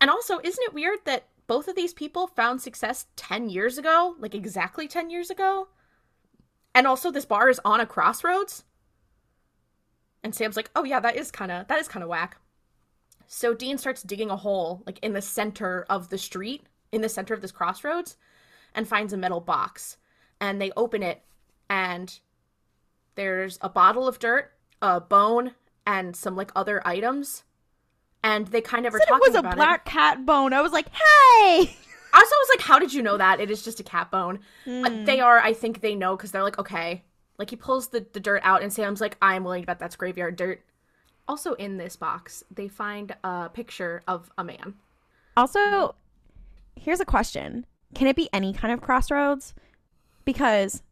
And 0.00 0.10
also, 0.10 0.38
isn't 0.42 0.64
it 0.64 0.74
weird 0.74 1.00
that 1.04 1.26
both 1.48 1.66
of 1.66 1.74
these 1.74 1.92
people 1.92 2.28
found 2.28 2.62
success 2.62 3.06
10 3.16 3.50
years 3.50 3.78
ago? 3.78 4.14
Like 4.18 4.34
exactly 4.34 4.86
10 4.86 5.10
years 5.10 5.30
ago? 5.30 5.68
And 6.74 6.86
also 6.86 7.10
this 7.10 7.26
bar 7.26 7.48
is 7.48 7.60
on 7.64 7.80
a 7.80 7.86
crossroads? 7.86 8.64
And 10.22 10.34
Sam's 10.34 10.56
like, 10.56 10.70
"Oh 10.74 10.84
yeah, 10.84 11.00
that 11.00 11.16
is 11.16 11.30
kind 11.30 11.50
of 11.50 11.68
that 11.68 11.78
is 11.78 11.88
kind 11.88 12.02
of 12.02 12.08
whack." 12.08 12.38
So 13.26 13.54
Dean 13.54 13.78
starts 13.78 14.02
digging 14.02 14.30
a 14.30 14.36
hole 14.36 14.82
like 14.86 14.98
in 15.00 15.12
the 15.12 15.22
center 15.22 15.86
of 15.88 16.08
the 16.08 16.18
street, 16.18 16.66
in 16.92 17.02
the 17.02 17.08
center 17.08 17.34
of 17.34 17.40
this 17.40 17.52
crossroads, 17.52 18.16
and 18.74 18.86
finds 18.86 19.12
a 19.12 19.16
metal 19.16 19.40
box. 19.40 19.96
And 20.40 20.60
they 20.60 20.72
open 20.76 21.02
it 21.02 21.22
and 21.70 22.18
there's 23.14 23.58
a 23.60 23.68
bottle 23.68 24.06
of 24.06 24.18
dirt 24.18 24.52
a 24.80 25.00
bone 25.00 25.54
and 25.88 26.14
some 26.14 26.36
like 26.36 26.52
other 26.54 26.86
items, 26.86 27.44
and 28.22 28.46
they 28.48 28.60
kind 28.60 28.84
of 28.86 28.94
are 28.94 28.98
talking 28.98 29.14
about 29.14 29.22
it 29.22 29.28
It 29.30 29.44
was 29.44 29.52
a 29.54 29.56
black 29.56 29.86
it. 29.86 29.90
cat 29.90 30.26
bone. 30.26 30.52
I 30.52 30.60
was 30.60 30.70
like, 30.70 30.88
hey. 30.90 31.74
I 32.12 32.20
also 32.20 32.34
was 32.34 32.48
like, 32.50 32.60
how 32.60 32.78
did 32.78 32.92
you 32.92 33.02
know 33.02 33.16
that? 33.16 33.40
It 33.40 33.50
is 33.50 33.62
just 33.62 33.80
a 33.80 33.82
cat 33.82 34.10
bone. 34.10 34.40
Mm. 34.66 35.06
They 35.06 35.20
are, 35.20 35.38
I 35.38 35.54
think 35.54 35.80
they 35.80 35.94
know 35.94 36.14
because 36.16 36.30
they're 36.30 36.42
like, 36.42 36.58
okay. 36.58 37.04
Like 37.38 37.50
he 37.50 37.56
pulls 37.56 37.88
the, 37.88 38.06
the 38.12 38.20
dirt 38.20 38.42
out 38.44 38.62
and 38.62 38.72
Sam's 38.72 39.00
like, 39.00 39.16
I'm 39.22 39.44
willing 39.44 39.62
to 39.62 39.66
bet 39.66 39.78
that's 39.78 39.96
graveyard 39.96 40.36
dirt. 40.36 40.62
Also 41.26 41.54
in 41.54 41.78
this 41.78 41.96
box, 41.96 42.44
they 42.50 42.68
find 42.68 43.14
a 43.24 43.48
picture 43.48 44.02
of 44.06 44.30
a 44.36 44.44
man. 44.44 44.74
Also, 45.36 45.94
here's 46.76 47.00
a 47.00 47.04
question. 47.04 47.64
Can 47.94 48.08
it 48.08 48.16
be 48.16 48.28
any 48.32 48.52
kind 48.52 48.74
of 48.74 48.80
crossroads? 48.82 49.54
Because 50.24 50.82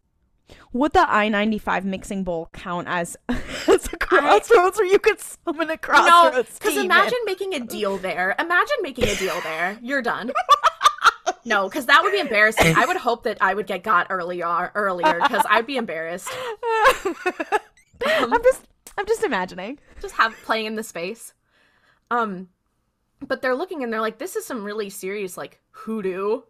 would 0.72 0.92
the 0.92 1.10
I 1.10 1.28
ninety 1.28 1.58
five 1.58 1.84
mixing 1.84 2.24
bowl 2.24 2.48
count 2.52 2.88
as 2.88 3.16
as 3.28 3.92
a 3.92 3.96
crossroads 3.96 4.78
I, 4.78 4.82
where 4.82 4.86
you 4.86 4.98
could 4.98 5.18
summon 5.20 5.70
a 5.70 5.78
crossroads? 5.78 6.48
No, 6.48 6.54
because 6.54 6.76
imagine 6.76 7.18
making 7.24 7.54
a 7.54 7.60
deal 7.60 7.96
there. 7.98 8.34
Imagine 8.38 8.76
making 8.82 9.08
a 9.08 9.16
deal 9.16 9.40
there. 9.42 9.78
You're 9.82 10.02
done. 10.02 10.32
no, 11.44 11.68
because 11.68 11.86
that 11.86 12.02
would 12.02 12.12
be 12.12 12.20
embarrassing. 12.20 12.74
I 12.76 12.86
would 12.86 12.96
hope 12.96 13.24
that 13.24 13.38
I 13.40 13.54
would 13.54 13.66
get 13.66 13.82
got 13.82 14.06
earlier, 14.10 14.72
earlier, 14.74 15.20
because 15.22 15.44
I'd 15.48 15.66
be 15.66 15.76
embarrassed. 15.76 16.28
Um, 16.28 17.16
I'm 18.06 18.42
just, 18.42 18.64
I'm 18.98 19.06
just 19.06 19.24
imagining, 19.24 19.78
just 20.00 20.14
have 20.14 20.34
playing 20.44 20.66
in 20.66 20.76
the 20.76 20.82
space. 20.82 21.32
Um, 22.10 22.48
but 23.26 23.42
they're 23.42 23.54
looking 23.54 23.82
and 23.82 23.92
they're 23.92 24.00
like, 24.00 24.18
this 24.18 24.36
is 24.36 24.46
some 24.46 24.64
really 24.64 24.90
serious 24.90 25.36
like 25.36 25.60
hoodoo. 25.70 26.42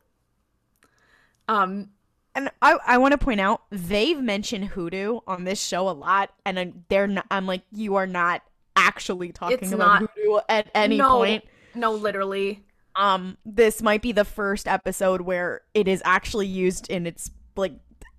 Um, 1.49 1.91
and 2.37 2.51
I, 2.61 2.77
I 2.87 2.99
want 2.99 3.13
to 3.13 3.19
point 3.19 3.41
out 3.41 3.63
they've 3.71 4.21
mentioned 4.21 4.67
hoodoo 4.67 5.21
on 5.27 5.45
this 5.45 5.61
show 5.61 5.89
a 5.89 5.91
lot, 5.91 6.31
and 6.45 6.85
they're 6.89 7.07
not. 7.07 7.25
I'm 7.31 7.47
like, 7.47 7.63
you 7.73 7.97
are 7.97 8.07
not 8.07 8.43
actually 8.77 9.33
talking 9.33 9.59
it's 9.63 9.73
about 9.73 10.03
not, 10.03 10.11
hoodoo 10.15 10.39
at 10.49 10.71
any 10.75 10.99
no, 10.99 11.17
point. 11.17 11.45
No, 11.75 11.93
literally. 11.93 12.63
Um, 12.95 13.39
this 13.45 13.83
might 13.83 14.03
be 14.03 14.13
the 14.13 14.25
first 14.25 14.69
episode 14.69 15.23
where 15.23 15.63
it 15.73 15.89
is 15.89 16.03
actually 16.05 16.47
used 16.47 16.91
in 16.91 17.07
its 17.07 17.31
like 17.57 17.73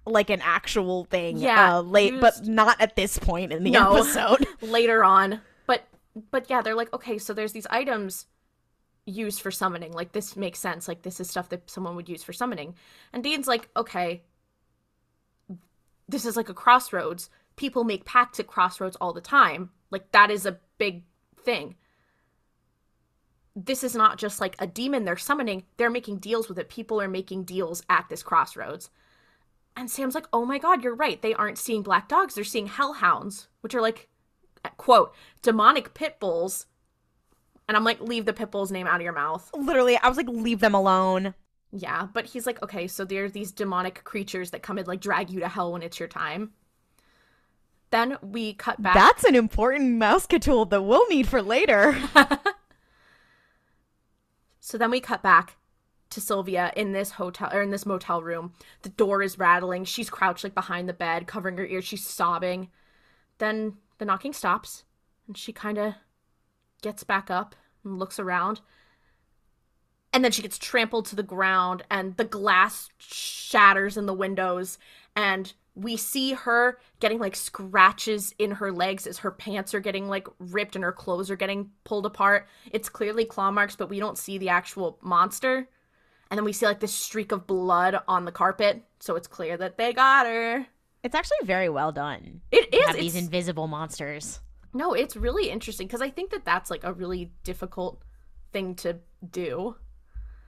like 0.07 0.31
an 0.31 0.41
actual 0.41 1.06
thing. 1.06 1.38
Yeah, 1.38 1.77
uh, 1.77 1.81
late, 1.81 2.14
used... 2.14 2.22
but 2.22 2.48
not 2.48 2.81
at 2.81 2.95
this 2.95 3.19
point 3.19 3.53
in 3.53 3.64
the 3.64 3.72
no, 3.72 3.95
episode. 3.95 4.48
later 4.61 5.03
on, 5.03 5.41
but 5.68 5.84
but 6.31 6.49
yeah, 6.49 6.64
they're 6.64 6.76
like, 6.76 6.91
okay, 6.91 7.19
so 7.19 7.34
there's 7.34 7.53
these 7.53 7.68
items 7.69 8.26
used 9.07 9.41
for 9.41 9.51
summoning. 9.51 9.93
Like 9.93 10.11
this 10.11 10.35
makes 10.35 10.59
sense. 10.59 10.88
Like 10.88 11.01
this 11.01 11.19
is 11.19 11.29
stuff 11.29 11.49
that 11.49 11.69
someone 11.69 11.95
would 11.95 12.09
use 12.09 12.23
for 12.23 12.34
summoning. 12.34 12.75
And 13.13 13.23
Dean's 13.23 13.47
like, 13.47 13.69
okay, 13.75 14.23
this 16.07 16.25
is 16.25 16.35
like 16.35 16.49
a 16.49 16.53
crossroads. 16.53 17.29
People 17.55 17.84
make 17.84 18.05
pacts 18.05 18.39
at 18.39 18.47
crossroads 18.47 18.97
all 18.99 19.13
the 19.13 19.21
time. 19.21 19.71
Like 19.89 20.11
that 20.11 20.29
is 20.29 20.45
a 20.45 20.59
big 20.77 21.03
thing. 21.43 21.75
This 23.55 23.84
is 23.84 23.95
not 23.95 24.19
just 24.19 24.39
like 24.39 24.55
a 24.59 24.67
demon 24.67 25.05
they're 25.05 25.17
summoning, 25.17 25.63
they're 25.77 25.89
making 25.89 26.17
deals 26.17 26.47
with 26.47 26.59
it. 26.59 26.69
People 26.69 27.01
are 27.01 27.07
making 27.07 27.45
deals 27.45 27.81
at 27.89 28.07
this 28.09 28.21
crossroads. 28.21 28.91
And 29.75 29.89
Sam's 29.89 30.15
like, 30.15 30.27
oh 30.34 30.45
my 30.45 30.57
god, 30.59 30.84
you're 30.84 30.95
right. 30.95 31.21
They 31.21 31.34
aren't 31.34 31.57
seeing 31.57 31.81
black 31.81 32.07
dogs, 32.07 32.35
they're 32.35 32.43
seeing 32.43 32.67
hellhounds, 32.67 33.47
which 33.61 33.73
are 33.73 33.81
like, 33.81 34.09
quote, 34.77 35.13
demonic 35.41 35.93
pit 35.93 36.19
bulls. 36.19 36.65
And 37.68 37.76
I'm 37.76 37.84
like, 37.84 37.99
leave 37.99 38.26
the 38.26 38.34
pit 38.34 38.52
bull's 38.52 38.72
name 38.72 38.88
out 38.88 38.95
of 38.95 39.02
your 39.02 39.14
mouth. 39.14 39.49
Literally, 39.53 39.98
I 39.98 40.07
was 40.07 40.18
like, 40.18 40.30
leave 40.30 40.60
them 40.60 40.73
alone. 40.73 41.34
Yeah, 41.72 42.07
but 42.14 42.26
he's 42.26 42.45
like, 42.45 42.61
okay, 42.64 42.88
so 42.88 43.03
there's 43.03 43.34
these 43.34 43.52
demonic 43.52 44.03
creatures 44.06 44.52
that 44.52 44.64
come 44.64 44.77
and 44.77 44.88
like 44.88 45.02
drag 45.02 45.30
you 45.30 45.41
to 45.41 45.49
hell 45.49 45.73
when 45.73 45.84
it's 45.84 45.99
your 45.99 46.07
time. 46.07 46.52
Then 47.89 48.18
we 48.22 48.53
cut 48.53 48.81
back. 48.81 48.94
That's 48.94 49.23
an 49.23 49.35
important 49.35 49.98
mouse 49.98 50.27
tool 50.27 50.65
that 50.65 50.81
we'll 50.81 51.07
need 51.07 51.27
for 51.27 51.41
later. 51.41 51.98
so 54.60 54.77
then 54.77 54.91
we 54.91 54.99
cut 54.99 55.22
back 55.22 55.57
to 56.10 56.22
Sylvia 56.22 56.72
in 56.76 56.94
this 56.94 57.11
hotel 57.11 57.49
or 57.52 57.61
in 57.61 57.72
this 57.72 57.85
motel 57.85 58.22
room. 58.22 58.53
The 58.81 58.89
door 58.89 59.22
is 59.22 59.38
rattling. 59.38 59.85
She's 59.85 60.10
crouched 60.10 60.44
like 60.44 60.53
behind 60.53 60.88
the 60.88 60.94
bed, 60.94 61.27
covering 61.27 61.57
her 61.57 61.65
ears. 61.65 61.85
She's 61.85 62.06
sobbing. 62.06 62.69
Then 63.39 63.77
the 63.98 64.06
knocking 64.06 64.34
stops, 64.34 64.84
and 65.27 65.38
she 65.38 65.53
kind 65.53 65.77
of 65.77 65.95
gets 66.82 67.04
back 67.04 67.30
up 67.30 67.56
and 67.84 67.99
looks 67.99 68.20
around. 68.20 68.62
And 70.14 70.24
then 70.24 70.32
she 70.32 70.41
gets 70.41 70.58
trampled 70.58 71.06
to 71.08 71.16
the 71.16 71.24
ground, 71.24 71.84
and 71.91 72.16
the 72.18 72.24
glass 72.24 72.90
shatters 72.98 73.98
in 73.98 74.06
the 74.06 74.14
windows, 74.14 74.80
and 75.16 75.54
we 75.76 75.95
see 75.95 76.34
her 76.34 76.80
getting 76.99 77.20
like 77.20 77.36
scratches 77.36 78.34
in 78.40 78.52
her 78.52 78.72
legs 78.72 79.06
as 79.06 79.20
her 79.20 79.30
pants 79.30 79.76
are 79.76 79.80
getting 79.80 80.08
like 80.08 80.28
ripped 80.40 80.76
and 80.76 80.84
her 80.84 80.91
clothes 80.91 81.30
are 81.30 81.36
getting 81.36 81.70
pulled 81.84 82.08
apart. 82.08 82.48
It's 82.72 82.90
clearly 82.90 83.26
claw 83.26 83.52
marks, 83.52 83.76
but 83.76 83.90
we 83.90 83.99
don't 83.99 84.18
see 84.18 84.40
the 84.40 84.49
actual 84.49 84.98
monster. 85.02 85.70
And 86.32 86.38
then 86.38 86.45
we 86.45 86.54
see 86.54 86.66
like 86.66 86.80
this 86.80 86.94
streak 86.94 87.32
of 87.32 87.45
blood 87.45 87.99
on 88.08 88.26
the 88.26 88.32
carpet, 88.32 88.84
so 88.99 89.16
it's 89.16 89.28
clear 89.28 89.56
that 89.58 89.78
they 89.78 89.94
got 89.94 90.26
her. 90.26 90.66
It's 91.04 91.16
actually 91.16 91.38
very 91.44 91.70
well 91.70 91.91
done. 91.91 92.41
It 92.52 92.74
is. 92.74 92.86
Have 92.88 92.95
these 92.95 93.16
invisible 93.16 93.68
monsters. 93.68 94.40
No, 94.73 94.94
it's 94.94 95.15
really 95.15 95.49
interesting 95.49 95.88
because 95.88 96.02
I 96.02 96.10
think 96.10 96.31
that 96.31 96.45
that's 96.45 96.69
like 96.69 96.84
a 96.84 96.94
really 96.94 97.31
difficult 97.44 98.02
thing 98.52 98.76
to 98.76 98.99
do. 99.30 99.76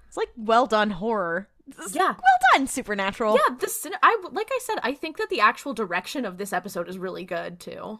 It's 0.07 0.17
like 0.17 0.29
well 0.35 0.65
done 0.65 0.91
horror. 0.91 1.49
This 1.77 1.93
Yeah. 1.93 2.13
Well 2.13 2.39
done, 2.53 2.67
supernatural. 2.67 3.35
Yeah, 3.35 3.55
the 3.55 3.67
cin- 3.67 3.93
I 4.01 4.17
like 4.31 4.49
I 4.51 4.59
said, 4.61 4.79
I 4.83 4.93
think 4.93 5.17
that 5.17 5.29
the 5.29 5.39
actual 5.41 5.73
direction 5.73 6.25
of 6.25 6.37
this 6.37 6.53
episode 6.53 6.89
is 6.89 6.97
really 6.97 7.25
good 7.25 7.59
too. 7.59 7.99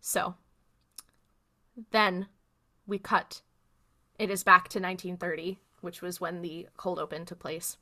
So, 0.00 0.34
then 1.92 2.26
we 2.86 2.98
cut. 2.98 3.42
It 4.18 4.30
is 4.30 4.44
back 4.44 4.68
to 4.68 4.78
1930, 4.78 5.58
which 5.80 6.02
was 6.02 6.20
when 6.20 6.42
the 6.42 6.68
cold 6.76 6.98
open 6.98 7.24
took 7.24 7.38
place. 7.38 7.78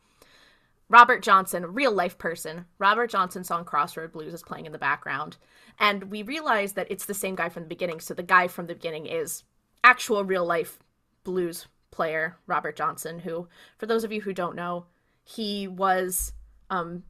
Robert 0.92 1.22
Johnson, 1.22 1.64
real 1.72 1.90
life 1.90 2.18
person. 2.18 2.66
Robert 2.78 3.08
Johnson 3.08 3.44
song 3.44 3.64
Crossroad 3.64 4.12
Blues 4.12 4.34
is 4.34 4.42
playing 4.42 4.66
in 4.66 4.72
the 4.72 4.78
background. 4.78 5.38
And 5.78 6.04
we 6.10 6.22
realize 6.22 6.74
that 6.74 6.86
it's 6.90 7.06
the 7.06 7.14
same 7.14 7.34
guy 7.34 7.48
from 7.48 7.62
the 7.62 7.68
beginning. 7.70 7.98
So 7.98 8.12
the 8.12 8.22
guy 8.22 8.46
from 8.46 8.66
the 8.66 8.74
beginning 8.74 9.06
is 9.06 9.42
actual 9.82 10.22
real 10.22 10.44
life 10.44 10.78
blues 11.24 11.66
player, 11.90 12.36
Robert 12.46 12.76
Johnson, 12.76 13.20
who, 13.20 13.48
for 13.78 13.86
those 13.86 14.04
of 14.04 14.12
you 14.12 14.20
who 14.20 14.34
don't 14.34 14.54
know, 14.54 14.84
he 15.24 15.66
was 15.66 16.34
um 16.68 17.04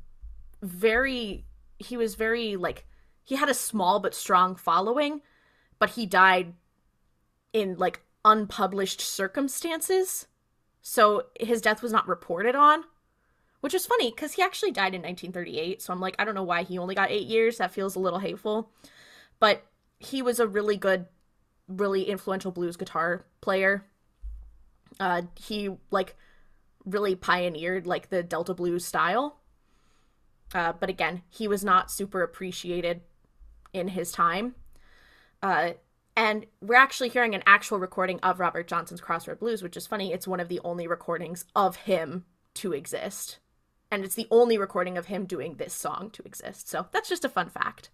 very 0.63 1.45
he 1.79 1.97
was 1.97 2.15
very 2.15 2.55
like 2.55 2.87
he 3.25 3.35
had 3.35 3.49
a 3.49 3.55
small 3.55 3.99
but 3.99 4.15
strong 4.15 4.55
following, 4.55 5.23
but 5.81 5.91
he 5.91 6.07
died 6.07 6.55
in 7.53 7.77
like 7.79 8.03
unpublished 8.25 9.01
circumstances. 9.01 10.29
So 10.83 11.25
his 11.41 11.61
death 11.61 11.83
was 11.83 11.91
not 11.91 12.07
reported 12.07 12.55
on, 12.55 12.85
which 13.63 13.75
is 13.75 13.87
funny 13.87 14.11
because 14.11 14.33
he 14.33 14.43
actually 14.43 14.73
died 14.73 14.93
in 14.93 15.03
1938. 15.03 15.81
So 15.81 15.93
I'm 15.93 16.01
like, 16.01 16.17
I 16.19 16.25
don't 16.25 16.35
know 16.35 16.43
why 16.43 16.65
he 16.65 16.79
only 16.79 16.97
got 16.97 17.13
eight 17.13 17.29
years. 17.29 17.59
That 17.59 17.73
feels 17.73 17.95
a 17.95 18.01
little 18.01 18.19
hateful. 18.19 18.73
But 19.39 19.65
he 20.01 20.21
was 20.21 20.41
a 20.41 20.49
really 20.49 20.77
good, 20.77 21.07
really 21.69 22.03
influential 22.03 22.51
blues 22.51 22.77
guitar 22.77 23.25
player. 23.41 23.87
Uh, 24.99 25.23
he 25.37 25.71
like 25.93 26.17
really 26.85 27.15
pioneered 27.15 27.87
like 27.87 28.11
the 28.11 28.25
Delta 28.25 28.53
blues 28.53 28.85
style. 28.85 29.39
Uh, 30.53 30.73
but 30.73 30.91
again, 30.91 31.23
he 31.29 31.47
was 31.47 31.63
not 31.65 31.89
super 31.89 32.21
appreciated 32.21 33.03
in 33.73 33.87
his 33.87 34.11
time. 34.11 34.57
Uh, 35.41 35.75
and 36.17 36.47
we're 36.61 36.75
actually 36.75 37.11
hearing 37.11 37.37
an 37.37 37.45
actual 37.47 37.79
recording 37.79 38.19
of 38.25 38.41
Robert 38.41 38.67
Johnson's 38.67 39.01
Crossroad 39.01 39.39
Blues, 39.39 39.63
which 39.63 39.77
is 39.77 39.87
funny. 39.87 40.13
It's 40.13 40.27
one 40.27 40.41
of 40.41 40.49
the 40.49 40.61
only 40.65 40.89
recordings 40.89 41.45
of 41.55 41.77
him 41.77 42.25
to 42.55 42.73
exist. 42.73 43.39
And 43.93 44.05
it's 44.05 44.15
the 44.15 44.27
only 44.31 44.57
recording 44.57 44.97
of 44.97 45.07
him 45.07 45.27
doing 45.27 45.57
this 45.57 45.75
song 45.75 46.09
to 46.15 46.23
exist. 46.25 46.69
So 46.69 46.87
that's 46.93 47.11
just 47.11 47.27
a 47.27 47.29
fun 47.29 47.51
fact. 47.51 47.91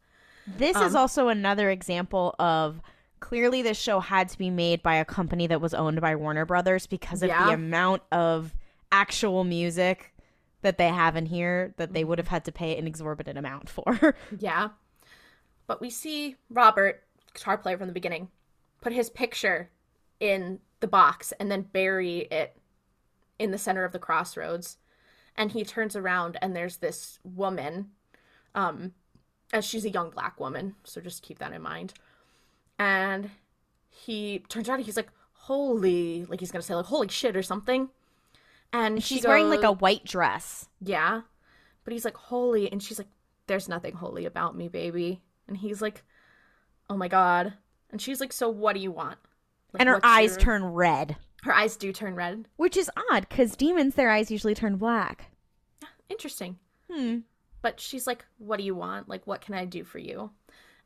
This 0.46 0.76
is 0.76 0.94
um, 0.94 1.00
also 1.02 1.26
another 1.28 1.70
example 1.70 2.36
of 2.38 2.80
clearly 3.18 3.62
this 3.62 3.76
show 3.76 3.98
had 3.98 4.28
to 4.28 4.38
be 4.38 4.48
made 4.48 4.80
by 4.80 4.94
a 4.94 5.04
company 5.04 5.48
that 5.48 5.60
was 5.60 5.74
owned 5.74 6.00
by 6.00 6.14
Warner 6.14 6.46
Brothers 6.46 6.86
because 6.86 7.22
of 7.22 7.28
Yeah. 7.28 7.46
the 7.46 7.52
amount 7.54 8.02
of 8.12 8.54
actual 8.92 9.42
music 9.42 10.14
that 10.62 10.78
they 10.78 10.88
have 10.88 11.16
in 11.16 11.26
here 11.26 11.74
that 11.78 11.92
they 11.92 12.04
would 12.04 12.18
have 12.18 12.28
had 12.28 12.44
to 12.44 12.52
pay 12.52 12.78
an 12.78 12.86
exorbitant 12.86 13.36
amount 13.36 13.68
for. 13.68 14.14
Yeah. 14.38 14.68
But 15.66 15.80
we 15.80 15.90
see 15.90 16.36
Robert, 16.48 17.02
guitar 17.34 17.58
player 17.58 17.76
from 17.76 17.88
the 17.88 17.92
beginning, 17.92 18.28
put 18.80 18.92
his 18.92 19.10
picture 19.10 19.68
in 20.20 20.60
the 20.78 20.86
box 20.86 21.32
and 21.40 21.50
then 21.50 21.62
bury 21.62 22.20
it 22.30 22.56
in 23.38 23.50
the 23.50 23.58
center 23.58 23.84
of 23.84 23.92
the 23.92 23.98
crossroads. 23.98 24.78
And 25.38 25.52
he 25.52 25.64
turns 25.64 25.96
around 25.96 26.36
and 26.42 26.54
there's 26.54 26.76
this 26.78 27.18
woman, 27.24 27.90
um, 28.54 28.92
and 29.52 29.64
she's 29.64 29.84
a 29.86 29.90
young 29.90 30.10
black 30.10 30.38
woman, 30.38 30.74
so 30.84 31.00
just 31.00 31.22
keep 31.22 31.38
that 31.38 31.52
in 31.52 31.62
mind. 31.62 31.94
And 32.78 33.30
he 33.88 34.40
turns 34.50 34.68
around 34.68 34.78
and 34.80 34.86
he's 34.86 34.96
like, 34.96 35.08
Holy 35.32 36.26
like 36.26 36.40
he's 36.40 36.50
gonna 36.52 36.60
say 36.60 36.74
like 36.74 36.84
holy 36.84 37.08
shit 37.08 37.34
or 37.34 37.42
something. 37.42 37.88
And 38.72 39.02
she 39.02 39.14
She's 39.14 39.26
wearing 39.26 39.48
like 39.48 39.62
a 39.62 39.72
white 39.72 40.04
dress. 40.04 40.68
yeah. 40.80 41.22
But 41.84 41.92
he's 41.94 42.04
like, 42.04 42.16
holy. 42.18 42.70
And 42.70 42.82
she's 42.82 42.98
like, 42.98 43.08
there's 43.46 43.66
nothing 43.66 43.94
holy 43.94 44.26
about 44.26 44.54
me, 44.54 44.68
baby. 44.68 45.22
And 45.46 45.56
he's 45.56 45.80
like, 45.80 46.02
oh 46.90 46.96
my 46.98 47.08
God. 47.08 47.54
And 47.90 48.02
she's 48.02 48.20
like, 48.20 48.30
so 48.30 48.50
what 48.50 48.74
do 48.74 48.80
you 48.80 48.90
want? 48.90 49.16
Like, 49.72 49.80
And 49.80 49.88
her 49.88 50.00
eyes 50.04 50.32
your-" 50.32 50.40
turn 50.40 50.64
red. 50.64 51.16
Her 51.48 51.54
eyes 51.54 51.78
do 51.78 51.94
turn 51.94 52.14
red. 52.14 52.46
Which 52.56 52.76
is 52.76 52.90
odd 53.10 53.26
because 53.26 53.56
demons, 53.56 53.94
their 53.94 54.10
eyes 54.10 54.30
usually 54.30 54.54
turn 54.54 54.76
black. 54.76 55.30
Interesting. 56.10 56.58
Hmm. 56.92 57.20
But 57.62 57.80
she's 57.80 58.06
like, 58.06 58.26
what 58.36 58.58
do 58.58 58.64
you 58.64 58.74
want? 58.74 59.08
Like, 59.08 59.26
what 59.26 59.40
can 59.40 59.54
I 59.54 59.64
do 59.64 59.82
for 59.82 59.98
you? 59.98 60.30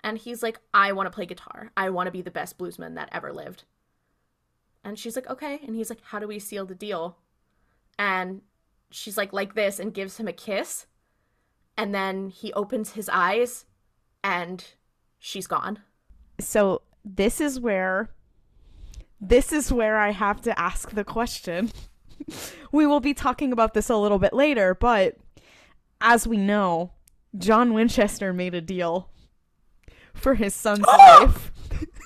And 0.05 0.17
he's 0.17 0.41
like, 0.41 0.61
I 0.73 0.93
want 0.93 1.09
to 1.09 1.11
play 1.11 1.27
guitar. 1.27 1.73
I 1.77 1.91
want 1.91 2.07
to 2.07 2.13
be 2.13 2.23
the 2.23 2.31
best 2.31 2.59
bluesman 2.59 2.95
that 2.95 3.09
ever 3.11 3.33
lived. 3.33 3.65
And 4.85 4.97
she's 4.97 5.17
like, 5.17 5.29
okay. 5.29 5.59
And 5.67 5.75
he's 5.75 5.91
like, 5.91 5.99
how 6.05 6.21
do 6.21 6.29
we 6.29 6.39
seal 6.39 6.65
the 6.65 6.77
deal? 6.77 7.17
And 7.99 8.43
she's 8.93 9.17
like, 9.17 9.33
like 9.33 9.57
this, 9.57 9.81
and 9.81 9.93
gives 9.93 10.19
him 10.19 10.29
a 10.29 10.33
kiss. 10.33 10.87
And 11.77 11.93
then 11.93 12.29
he 12.29 12.53
opens 12.53 12.93
his 12.93 13.09
eyes, 13.13 13.65
and 14.23 14.65
she's 15.19 15.49
gone. 15.49 15.81
So 16.39 16.83
this 17.05 17.41
is 17.41 17.59
where 17.59 18.11
this 19.23 19.53
is 19.53 19.73
where 19.73 19.97
I 19.97 20.11
have 20.11 20.43
to 20.43 20.59
ask 20.59 20.91
the 20.91 21.05
question. 21.05 21.71
we 22.73 22.87
will 22.87 23.01
be 23.01 23.15
talking 23.15 23.53
about 23.53 23.73
this 23.73 23.89
a 23.89 23.97
little 23.97 24.19
bit 24.19 24.33
later, 24.33 24.75
but 24.75 25.17
as 26.01 26.27
we 26.27 26.37
know, 26.37 26.93
John 27.39 27.73
Winchester 27.73 28.33
made 28.33 28.55
a 28.55 28.61
deal 28.61 29.09
for 30.13 30.35
his 30.35 30.55
son's 30.55 30.81
life. 30.87 31.53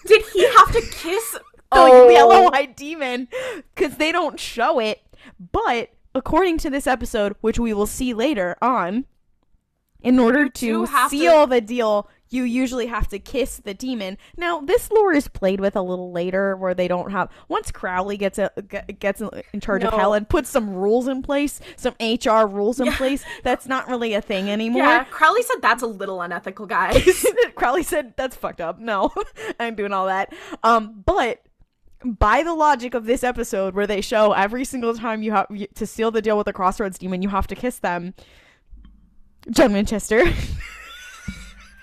Did 0.06 0.22
he 0.32 0.44
have 0.44 0.72
to 0.72 0.80
kiss? 0.93 1.32
the 1.72 1.78
Oh. 1.78 2.09
yellow-eyed 2.09 2.76
demon 2.76 3.26
because 3.74 3.97
they 3.97 4.12
don't 4.12 4.38
show 4.38 4.78
it. 4.78 5.01
But 5.52 5.90
according 6.14 6.59
to 6.59 6.70
this 6.70 6.86
episode, 6.86 7.34
which 7.40 7.59
we 7.59 7.74
will 7.74 7.86
see 7.88 8.14
later 8.14 8.56
on, 8.62 9.05
in 10.01 10.20
order 10.20 10.48
to 10.48 10.84
have 10.84 11.10
to- 11.10 11.18
seal 11.18 11.47
the 11.48 11.60
deal, 11.60 12.09
you 12.28 12.43
usually 12.43 12.86
have 12.86 13.07
to 13.09 13.19
kiss 13.19 13.59
the 13.59 13.73
demon. 13.74 14.19
Now, 14.36 14.61
this 14.61 14.90
lore 14.90 15.12
is 15.12 15.28
played 15.28 15.61
with 15.61 15.77
a 15.77 15.82
little 15.82 16.11
later, 16.12 16.57
where 16.57 16.74
they 16.74 16.89
don't 16.89 17.12
have. 17.12 17.28
Once 17.48 17.70
Crowley 17.70 18.16
gets 18.16 18.39
a, 18.39 18.51
gets 18.98 19.20
in 19.53 19.61
charge 19.61 19.85
of 19.85 19.93
No. 19.93 19.98
hell 19.98 20.15
and 20.15 20.28
puts 20.28 20.48
some 20.51 20.74
rules 20.74 21.07
in 21.09 21.23
place, 21.23 21.61
some 21.77 21.94
HR 22.01 22.47
rules 22.47 22.81
in 22.81 22.90
place, 22.93 23.24
that's 23.44 23.66
not 23.66 23.89
really 23.89 24.15
a 24.15 24.20
thing 24.20 24.51
anymore. 24.51 24.82
Yeah, 24.82 25.05
Crowley 25.05 25.43
said 25.43 25.57
that's 25.62 25.82
a 25.82 25.86
little 25.86 26.20
unethical, 26.20 26.66
guys. 26.66 27.24
Crowley 27.55 27.82
said 27.85 28.15
that's 28.16 28.35
fucked 28.35 28.61
up. 28.61 28.78
No, 28.81 29.12
I'm 29.61 29.74
doing 29.77 29.93
all 29.93 30.07
that. 30.07 30.32
Um, 30.65 31.03
but 31.07 31.43
by 32.05 32.43
the 32.43 32.55
logic 32.55 32.94
of 32.94 33.07
this 33.07 33.24
episode, 33.24 33.74
where 33.74 33.86
they 33.86 34.01
show 34.01 34.32
every 34.32 34.65
single 34.65 34.94
time 34.94 35.23
you 35.23 35.32
have 35.32 35.47
to 35.74 35.86
seal 35.86 36.11
the 36.11 36.23
deal 36.23 36.36
with 36.36 36.47
the 36.47 36.53
Crossroads 36.53 36.98
demon, 36.98 37.23
you 37.23 37.28
have 37.28 37.47
to 37.47 37.55
kiss 37.55 37.78
them. 37.78 38.15
John 39.51 39.73
Winchester, 39.73 40.24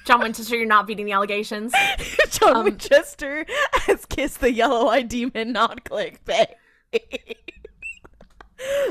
John 0.05 0.21
Winchester, 0.21 0.55
you're 0.57 0.65
not 0.65 0.85
beating 0.87 1.05
the 1.05 1.13
allegations. 1.13 1.73
John 2.29 2.57
Um, 2.57 2.63
Winchester 2.65 3.45
has 3.73 4.05
kissed 4.05 4.41
the 4.41 4.51
yellow-eyed 4.51 5.07
demon. 5.09 5.51
Not 5.53 5.83
clickbait. 5.85 6.47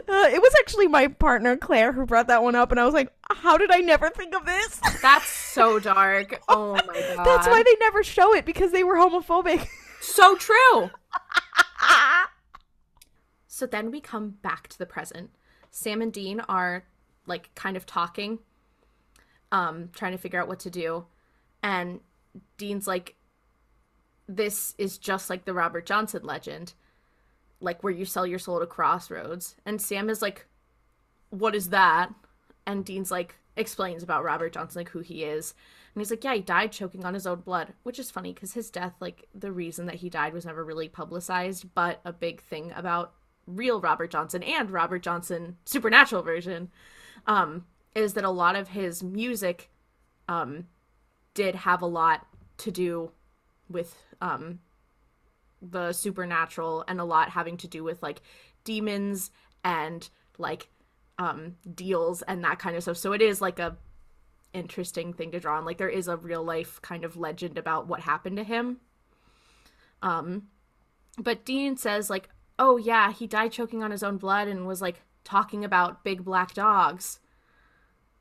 Uh, 0.07 0.29
it 0.31 0.43
was 0.43 0.53
actually 0.61 0.87
my 0.87 1.07
partner 1.09 1.57
Claire 1.57 1.93
who 1.93 2.05
brought 2.05 2.27
that 2.27 2.43
one 2.43 2.55
up, 2.55 2.73
and 2.73 2.79
I 2.81 2.85
was 2.85 2.93
like, 2.93 3.11
"How 3.31 3.57
did 3.57 3.71
I 3.71 3.79
never 3.79 4.11
think 4.11 4.35
of 4.35 4.45
this?" 4.45 4.79
That's 5.01 5.25
so 5.27 5.79
dark. 5.79 6.43
Oh 6.47 6.75
my 6.75 7.15
god. 7.17 7.25
That's 7.25 7.47
why 7.47 7.63
they 7.63 7.75
never 7.81 8.03
show 8.03 8.35
it 8.35 8.45
because 8.45 8.73
they 8.73 8.85
were 8.85 8.97
homophobic. 8.97 9.67
So 10.03 10.35
true. 10.37 10.91
so 13.47 13.67
then 13.67 13.91
we 13.91 14.01
come 14.01 14.31
back 14.43 14.69
to 14.69 14.79
the 14.79 14.85
present. 14.85 15.31
Sam 15.71 16.03
and 16.03 16.13
Dean 16.13 16.41
are 16.51 16.85
like 17.27 17.55
kind 17.55 17.77
of 17.77 17.87
talking, 17.87 18.41
um, 19.53 19.91
trying 19.93 20.13
to 20.13 20.19
figure 20.19 20.41
out 20.41 20.49
what 20.49 20.59
to 20.61 20.71
do. 20.71 21.05
And 21.63 22.01
Dean's 22.57 22.89
like, 22.89 23.15
This 24.27 24.75
is 24.79 24.99
just 24.99 25.31
like 25.31 25.45
the 25.45 25.55
Robert 25.55 25.87
Johnson 25.87 26.23
legend, 26.25 26.75
like 27.61 27.85
where 27.85 27.93
you 27.93 28.05
sell 28.05 28.27
your 28.27 28.41
soul 28.41 28.59
to 28.59 28.67
crossroads. 28.67 29.55
And 29.65 29.81
Sam 29.81 30.11
is 30.11 30.21
like, 30.21 30.47
What 31.31 31.55
is 31.55 31.69
that? 31.69 32.13
And 32.67 32.85
Dean's 32.85 33.13
like, 33.13 33.37
explains 33.57 34.03
about 34.03 34.25
Robert 34.25 34.53
Johnson, 34.53 34.81
like 34.81 34.89
who 34.91 35.01
he 35.01 35.25
is. 35.25 35.55
And 35.95 36.01
he's 36.01 36.11
like, 36.11 36.25
yeah, 36.25 36.35
he 36.35 36.41
died 36.41 36.73
choking 36.73 37.05
on 37.05 37.15
his 37.15 37.27
own 37.27 37.41
blood, 37.41 37.75
which 37.83 37.99
is 37.99 38.11
funny 38.11 38.33
because 38.33 38.55
his 38.55 38.71
death, 38.71 38.95
like 39.01 39.29
the 39.35 39.53
reason 39.53 39.87
that 39.87 39.97
he 39.97 40.09
died 40.09 40.33
was 40.33 40.47
never 40.47 40.65
really 40.65 40.89
publicized. 40.89 41.75
But 41.75 42.01
a 42.05 42.13
big 42.13 42.43
thing 42.43 42.73
about 42.75 43.13
real 43.47 43.81
Robert 43.81 44.11
Johnson 44.11 44.43
and 44.43 44.71
Robert 44.71 45.03
Johnson 45.03 45.57
supernatural 45.65 46.23
version 46.23 46.71
um, 47.27 47.67
is 47.95 48.15
that 48.15 48.25
a 48.25 48.31
lot 48.31 48.57
of 48.57 48.69
his 48.69 49.03
music 49.03 49.71
um, 50.29 50.67
did 51.35 51.55
have 51.55 51.83
a 51.83 51.87
lot 51.87 52.27
to 52.59 52.71
do 52.71 53.13
with 53.69 53.97
um, 54.21 54.61
the 55.61 55.93
supernatural 55.93 56.85
and 56.89 57.01
a 57.01 57.05
lot 57.05 57.31
having 57.31 57.57
to 57.57 57.69
do 57.69 57.85
with 57.85 58.03
like 58.03 58.23
demons 58.65 59.31
and 59.65 60.09
like 60.39 60.69
um, 61.19 61.57
deals 61.75 62.23
and 62.23 62.43
that 62.45 62.59
kind 62.59 62.77
of 62.77 62.83
stuff. 62.83 62.97
So 62.97 63.13
it 63.13 63.23
is 63.23 63.41
like 63.41 63.59
a 63.59 63.77
interesting 64.53 65.13
thing 65.13 65.31
to 65.33 65.41
draw 65.41 65.59
on. 65.59 65.65
Like 65.65 65.79
there 65.79 65.89
is 65.89 66.09
a 66.09 66.17
real 66.17 66.43
life 66.43 66.81
kind 66.83 67.05
of 67.05 67.17
legend 67.17 67.59
about 67.59 67.87
what 67.87 68.01
happened 68.01 68.37
to 68.37 68.45
him. 68.45 68.79
Um, 70.03 70.49
but 71.19 71.45
Dean 71.45 71.77
says 71.77 72.11
like, 72.11 72.29
"Oh 72.59 72.77
yeah, 72.77 73.13
he 73.13 73.27
died 73.27 73.53
choking 73.53 73.83
on 73.83 73.91
his 73.91 74.03
own 74.03 74.17
blood 74.17 74.49
and 74.49 74.67
was 74.67 74.83
like 74.83 75.03
talking 75.25 75.65
about 75.65 76.05
big 76.05 76.25
black 76.25 76.55
dogs." 76.55 77.21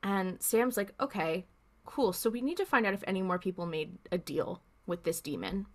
And 0.02 0.42
Sam's 0.42 0.76
like, 0.76 0.94
"Okay, 1.00 1.46
cool. 1.84 2.12
So 2.12 2.30
we 2.30 2.40
need 2.40 2.56
to 2.56 2.66
find 2.66 2.86
out 2.86 2.94
if 2.94 3.04
any 3.06 3.22
more 3.22 3.38
people 3.38 3.66
made 3.66 3.98
a 4.10 4.18
deal 4.18 4.62
with 4.86 5.04
this 5.04 5.20
demon." 5.20 5.66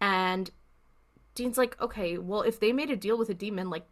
And 0.00 0.50
Dean's 1.34 1.58
like, 1.58 1.80
"Okay, 1.80 2.18
well 2.18 2.42
if 2.42 2.60
they 2.60 2.72
made 2.72 2.90
a 2.90 2.96
deal 2.96 3.16
with 3.18 3.30
a 3.30 3.34
demon, 3.34 3.70
like 3.70 3.86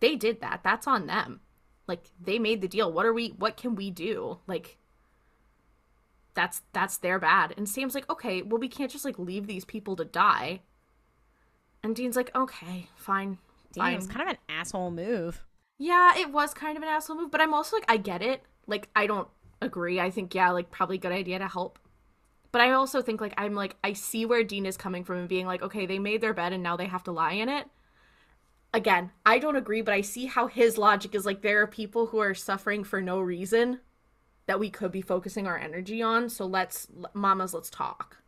they 0.00 0.16
did 0.16 0.40
that. 0.40 0.60
That's 0.62 0.86
on 0.86 1.06
them. 1.06 1.40
Like 1.86 2.10
they 2.20 2.38
made 2.38 2.60
the 2.60 2.68
deal. 2.68 2.92
What 2.92 3.06
are 3.06 3.12
we 3.12 3.28
what 3.38 3.56
can 3.56 3.74
we 3.74 3.90
do? 3.90 4.38
Like 4.46 4.78
that's 6.34 6.62
that's 6.72 6.98
their 6.98 7.18
bad. 7.18 7.54
And 7.56 7.68
Sam's 7.68 7.94
like, 7.94 8.08
okay, 8.10 8.42
well 8.42 8.58
we 8.58 8.68
can't 8.68 8.90
just 8.90 9.04
like 9.04 9.18
leave 9.18 9.46
these 9.46 9.64
people 9.64 9.96
to 9.96 10.04
die. 10.04 10.60
And 11.82 11.94
Dean's 11.94 12.16
like, 12.16 12.34
okay, 12.34 12.88
fine. 12.96 13.38
Damn, 13.72 13.82
fine. 13.82 13.92
it 13.92 13.96
was 13.96 14.06
kind 14.06 14.22
of 14.22 14.28
an 14.28 14.38
asshole 14.48 14.90
move. 14.90 15.44
Yeah, 15.78 16.16
it 16.16 16.30
was 16.32 16.54
kind 16.54 16.76
of 16.76 16.82
an 16.82 16.88
asshole 16.88 17.16
move, 17.16 17.30
but 17.30 17.40
I'm 17.40 17.52
also 17.52 17.76
like, 17.76 17.84
I 17.88 17.96
get 17.96 18.22
it. 18.22 18.42
Like, 18.66 18.88
I 18.94 19.06
don't 19.06 19.28
agree. 19.60 20.00
I 20.00 20.10
think, 20.10 20.34
yeah, 20.34 20.50
like, 20.50 20.70
probably 20.70 20.98
good 20.98 21.12
idea 21.12 21.38
to 21.38 21.48
help. 21.48 21.78
But 22.52 22.60
I 22.60 22.72
also 22.72 23.02
think, 23.02 23.20
like, 23.20 23.34
I'm 23.36 23.54
like, 23.54 23.76
I 23.82 23.94
see 23.94 24.26
where 24.26 24.44
Dean 24.44 24.66
is 24.66 24.76
coming 24.76 25.04
from 25.04 25.18
and 25.18 25.28
being 25.28 25.46
like, 25.46 25.62
okay, 25.62 25.86
they 25.86 25.98
made 25.98 26.20
their 26.20 26.34
bed 26.34 26.52
and 26.52 26.62
now 26.62 26.76
they 26.76 26.86
have 26.86 27.02
to 27.04 27.12
lie 27.12 27.32
in 27.32 27.48
it. 27.48 27.66
Again, 28.72 29.10
I 29.26 29.38
don't 29.38 29.56
agree, 29.56 29.82
but 29.82 29.94
I 29.94 30.00
see 30.00 30.26
how 30.26 30.46
his 30.46 30.78
logic 30.78 31.14
is 31.14 31.26
like, 31.26 31.42
there 31.42 31.62
are 31.62 31.66
people 31.66 32.06
who 32.06 32.18
are 32.18 32.34
suffering 32.34 32.84
for 32.84 33.00
no 33.00 33.20
reason 33.20 33.80
that 34.46 34.60
we 34.60 34.70
could 34.70 34.92
be 34.92 35.00
focusing 35.00 35.46
our 35.46 35.58
energy 35.58 36.02
on. 36.02 36.28
So 36.28 36.44
let's, 36.44 36.88
mamas, 37.12 37.54
let's 37.54 37.70
talk. 37.70 38.18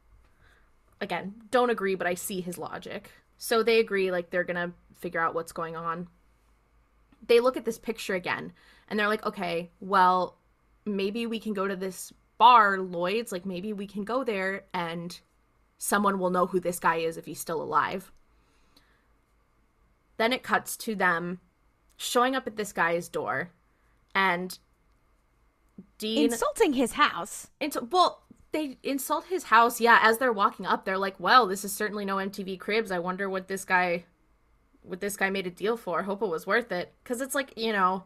Again, 1.00 1.34
don't 1.50 1.70
agree, 1.70 1.94
but 1.94 2.06
I 2.06 2.14
see 2.14 2.40
his 2.40 2.58
logic. 2.58 3.10
So 3.38 3.62
they 3.62 3.80
agree, 3.80 4.10
like, 4.10 4.30
they're 4.30 4.44
gonna 4.44 4.72
figure 4.94 5.20
out 5.20 5.34
what's 5.34 5.52
going 5.52 5.76
on 5.76 6.08
they 7.26 7.40
look 7.40 7.56
at 7.56 7.64
this 7.64 7.78
picture 7.78 8.14
again 8.14 8.52
and 8.88 8.98
they're 8.98 9.08
like, 9.08 9.24
okay, 9.26 9.70
well, 9.80 10.38
maybe 10.84 11.26
we 11.26 11.40
can 11.40 11.52
go 11.52 11.66
to 11.66 11.76
this 11.76 12.12
bar, 12.38 12.78
Lloyd's. 12.78 13.32
Like, 13.32 13.46
maybe 13.46 13.72
we 13.72 13.86
can 13.86 14.04
go 14.04 14.24
there 14.24 14.64
and 14.72 15.18
someone 15.78 16.18
will 16.18 16.30
know 16.30 16.46
who 16.46 16.60
this 16.60 16.78
guy 16.78 16.96
is 16.96 17.16
if 17.16 17.26
he's 17.26 17.40
still 17.40 17.62
alive. 17.62 18.12
Then 20.16 20.32
it 20.32 20.42
cuts 20.42 20.76
to 20.78 20.94
them 20.94 21.40
showing 21.96 22.34
up 22.34 22.46
at 22.46 22.56
this 22.56 22.72
guy's 22.72 23.08
door 23.08 23.50
and 24.14 24.58
Dean. 25.98 26.32
Insulting 26.32 26.72
his 26.72 26.92
house. 26.92 27.48
Ins- 27.60 27.76
well, 27.90 28.22
they 28.52 28.78
insult 28.82 29.26
his 29.26 29.44
house. 29.44 29.80
Yeah, 29.80 29.98
as 30.02 30.18
they're 30.18 30.32
walking 30.32 30.64
up, 30.64 30.84
they're 30.84 30.96
like, 30.98 31.20
well, 31.20 31.46
this 31.46 31.64
is 31.64 31.72
certainly 31.72 32.04
no 32.04 32.16
MTV 32.16 32.58
Cribs. 32.58 32.90
I 32.90 32.98
wonder 32.98 33.28
what 33.28 33.48
this 33.48 33.64
guy 33.64 34.04
what 34.86 35.00
this 35.00 35.16
guy 35.16 35.30
made 35.30 35.46
a 35.46 35.50
deal 35.50 35.76
for. 35.76 36.02
Hope 36.02 36.22
it 36.22 36.28
was 36.28 36.46
worth 36.46 36.70
it. 36.72 36.92
Because 37.02 37.20
it's 37.20 37.34
like, 37.34 37.52
you 37.56 37.72
know, 37.72 38.04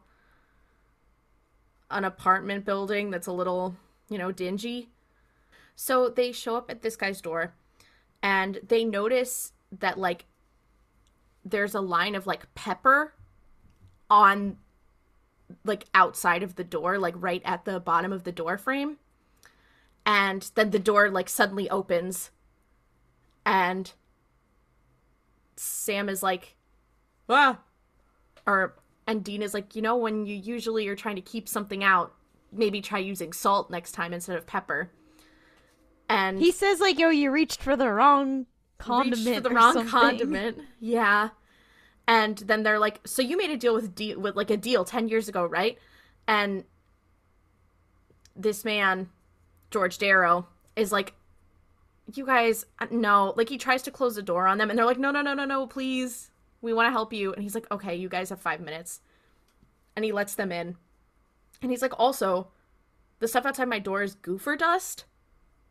an 1.90 2.04
apartment 2.04 2.64
building 2.64 3.10
that's 3.10 3.26
a 3.26 3.32
little, 3.32 3.76
you 4.08 4.18
know, 4.18 4.32
dingy. 4.32 4.88
So 5.76 6.08
they 6.08 6.32
show 6.32 6.56
up 6.56 6.70
at 6.70 6.82
this 6.82 6.96
guy's 6.96 7.20
door 7.20 7.54
and 8.22 8.60
they 8.66 8.84
notice 8.84 9.52
that, 9.78 9.98
like, 9.98 10.26
there's 11.44 11.74
a 11.74 11.80
line 11.80 12.14
of, 12.14 12.26
like, 12.26 12.54
pepper 12.54 13.14
on, 14.10 14.58
like, 15.64 15.86
outside 15.94 16.42
of 16.42 16.56
the 16.56 16.64
door, 16.64 16.98
like, 16.98 17.14
right 17.16 17.42
at 17.44 17.64
the 17.64 17.80
bottom 17.80 18.12
of 18.12 18.24
the 18.24 18.32
door 18.32 18.58
frame. 18.58 18.98
And 20.04 20.50
then 20.54 20.70
the 20.70 20.78
door, 20.78 21.10
like, 21.10 21.28
suddenly 21.28 21.68
opens 21.70 22.30
and 23.46 23.92
Sam 25.56 26.08
is 26.08 26.22
like, 26.22 26.56
ah, 27.34 27.58
or 28.46 28.74
and 29.06 29.24
Dean 29.24 29.42
is 29.42 29.54
like, 29.54 29.74
you 29.74 29.82
know, 29.82 29.96
when 29.96 30.26
you 30.26 30.36
usually 30.36 30.86
are 30.88 30.96
trying 30.96 31.16
to 31.16 31.22
keep 31.22 31.48
something 31.48 31.82
out, 31.82 32.14
maybe 32.52 32.80
try 32.80 32.98
using 32.98 33.32
salt 33.32 33.70
next 33.70 33.92
time 33.92 34.12
instead 34.12 34.36
of 34.36 34.46
pepper. 34.46 34.90
And 36.08 36.38
He 36.38 36.52
says 36.52 36.80
like, 36.80 36.98
"Yo, 36.98 37.08
you 37.10 37.30
reached 37.30 37.62
for 37.62 37.76
the 37.76 37.90
wrong 37.90 38.46
condiment 38.80 39.26
reached 39.26 39.42
for 39.42 39.48
the 39.48 39.54
wrong 39.54 39.72
something. 39.74 39.90
condiment. 39.90 40.58
Yeah. 40.80 41.30
And 42.08 42.38
then 42.38 42.64
they're 42.64 42.80
like, 42.80 43.00
so 43.06 43.22
you 43.22 43.36
made 43.36 43.50
a 43.50 43.56
deal 43.56 43.74
with 43.74 43.94
de- 43.94 44.16
with 44.16 44.34
like 44.34 44.50
a 44.50 44.56
deal 44.56 44.84
10 44.84 45.08
years 45.08 45.28
ago, 45.28 45.44
right? 45.44 45.78
And 46.26 46.64
this 48.34 48.64
man, 48.64 49.10
George 49.70 49.98
Darrow, 49.98 50.48
is 50.74 50.90
like, 50.90 51.14
you 52.12 52.26
guys, 52.26 52.66
uh, 52.80 52.86
no. 52.90 53.32
Like 53.36 53.48
he 53.48 53.58
tries 53.58 53.82
to 53.82 53.92
close 53.92 54.16
the 54.16 54.22
door 54.22 54.48
on 54.48 54.58
them 54.58 54.70
and 54.70 54.78
they're 54.78 54.86
like, 54.86 54.98
no, 54.98 55.12
no, 55.12 55.22
no, 55.22 55.34
no, 55.34 55.44
no, 55.44 55.68
please. 55.68 56.30
We 56.62 56.72
want 56.72 56.86
to 56.86 56.90
help 56.92 57.12
you. 57.12 57.32
And 57.32 57.42
he's 57.42 57.54
like, 57.54 57.70
okay, 57.70 57.94
you 57.94 58.08
guys 58.08 58.30
have 58.30 58.40
five 58.40 58.60
minutes. 58.60 59.00
And 59.96 60.04
he 60.04 60.12
lets 60.12 60.34
them 60.34 60.52
in. 60.52 60.76
And 61.62 61.70
he's 61.70 61.82
like, 61.82 61.98
also, 61.98 62.48
the 63.18 63.28
stuff 63.28 63.46
outside 63.46 63.68
my 63.68 63.78
door 63.78 64.02
is 64.02 64.16
goofer 64.16 64.58
dust, 64.58 65.04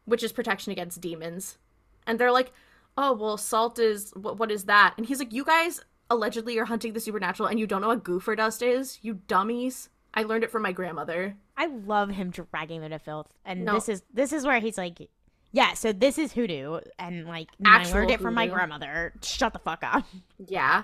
which 0.06 0.24
is 0.24 0.32
protection 0.32 0.72
against 0.72 1.02
demons. 1.02 1.58
And 2.06 2.20
they're 2.20 2.32
like, 2.32 2.52
oh, 2.98 3.14
well, 3.14 3.38
salt 3.38 3.80
is, 3.80 4.12
what, 4.16 4.38
what 4.38 4.52
is 4.52 4.66
that? 4.66 4.94
And 4.98 5.06
he's 5.06 5.20
like, 5.20 5.34
you 5.34 5.44
guys 5.44 5.82
allegedly 6.10 6.58
are 6.58 6.66
hunting 6.66 6.94
the 6.94 7.00
supernatural 7.00 7.48
and 7.48 7.60
you 7.60 7.68
don't 7.68 7.82
know 7.82 7.88
what 7.90 8.04
goofer 8.04 8.36
dust 8.36 8.62
is? 8.62 9.00
You 9.02 9.20
dummies. 9.28 9.90
I 10.14 10.24
learned 10.24 10.44
it 10.44 10.52
from 10.52 10.64
my 10.64 10.72
grandmother. 10.72 11.38
I 11.56 11.68
love 11.68 12.10
him 12.10 12.32
dragging 12.32 12.82
them 12.82 12.90
to 12.92 13.00
filth, 13.00 13.28
and 13.46 13.64
No. 13.66 13.74
this 13.74 13.90
is 13.90 14.02
this 14.14 14.34
is 14.34 14.46
where 14.46 14.60
he's 14.60 14.78
like, 14.78 15.10
"Yeah, 15.52 15.74
so 15.74 15.92
this 15.92 16.18
is 16.18 16.34
hoodoo," 16.34 16.80
and 16.98 17.26
like 17.28 17.50
Actual 17.66 17.92
I 17.92 18.00
learned 18.00 18.12
it 18.12 18.22
from 18.22 18.34
my 18.34 18.48
grandmother. 18.48 19.14
Shut 19.24 19.54
the 19.54 19.60
fuck 19.60 19.84
up. 19.84 20.06
Yeah. 20.48 20.84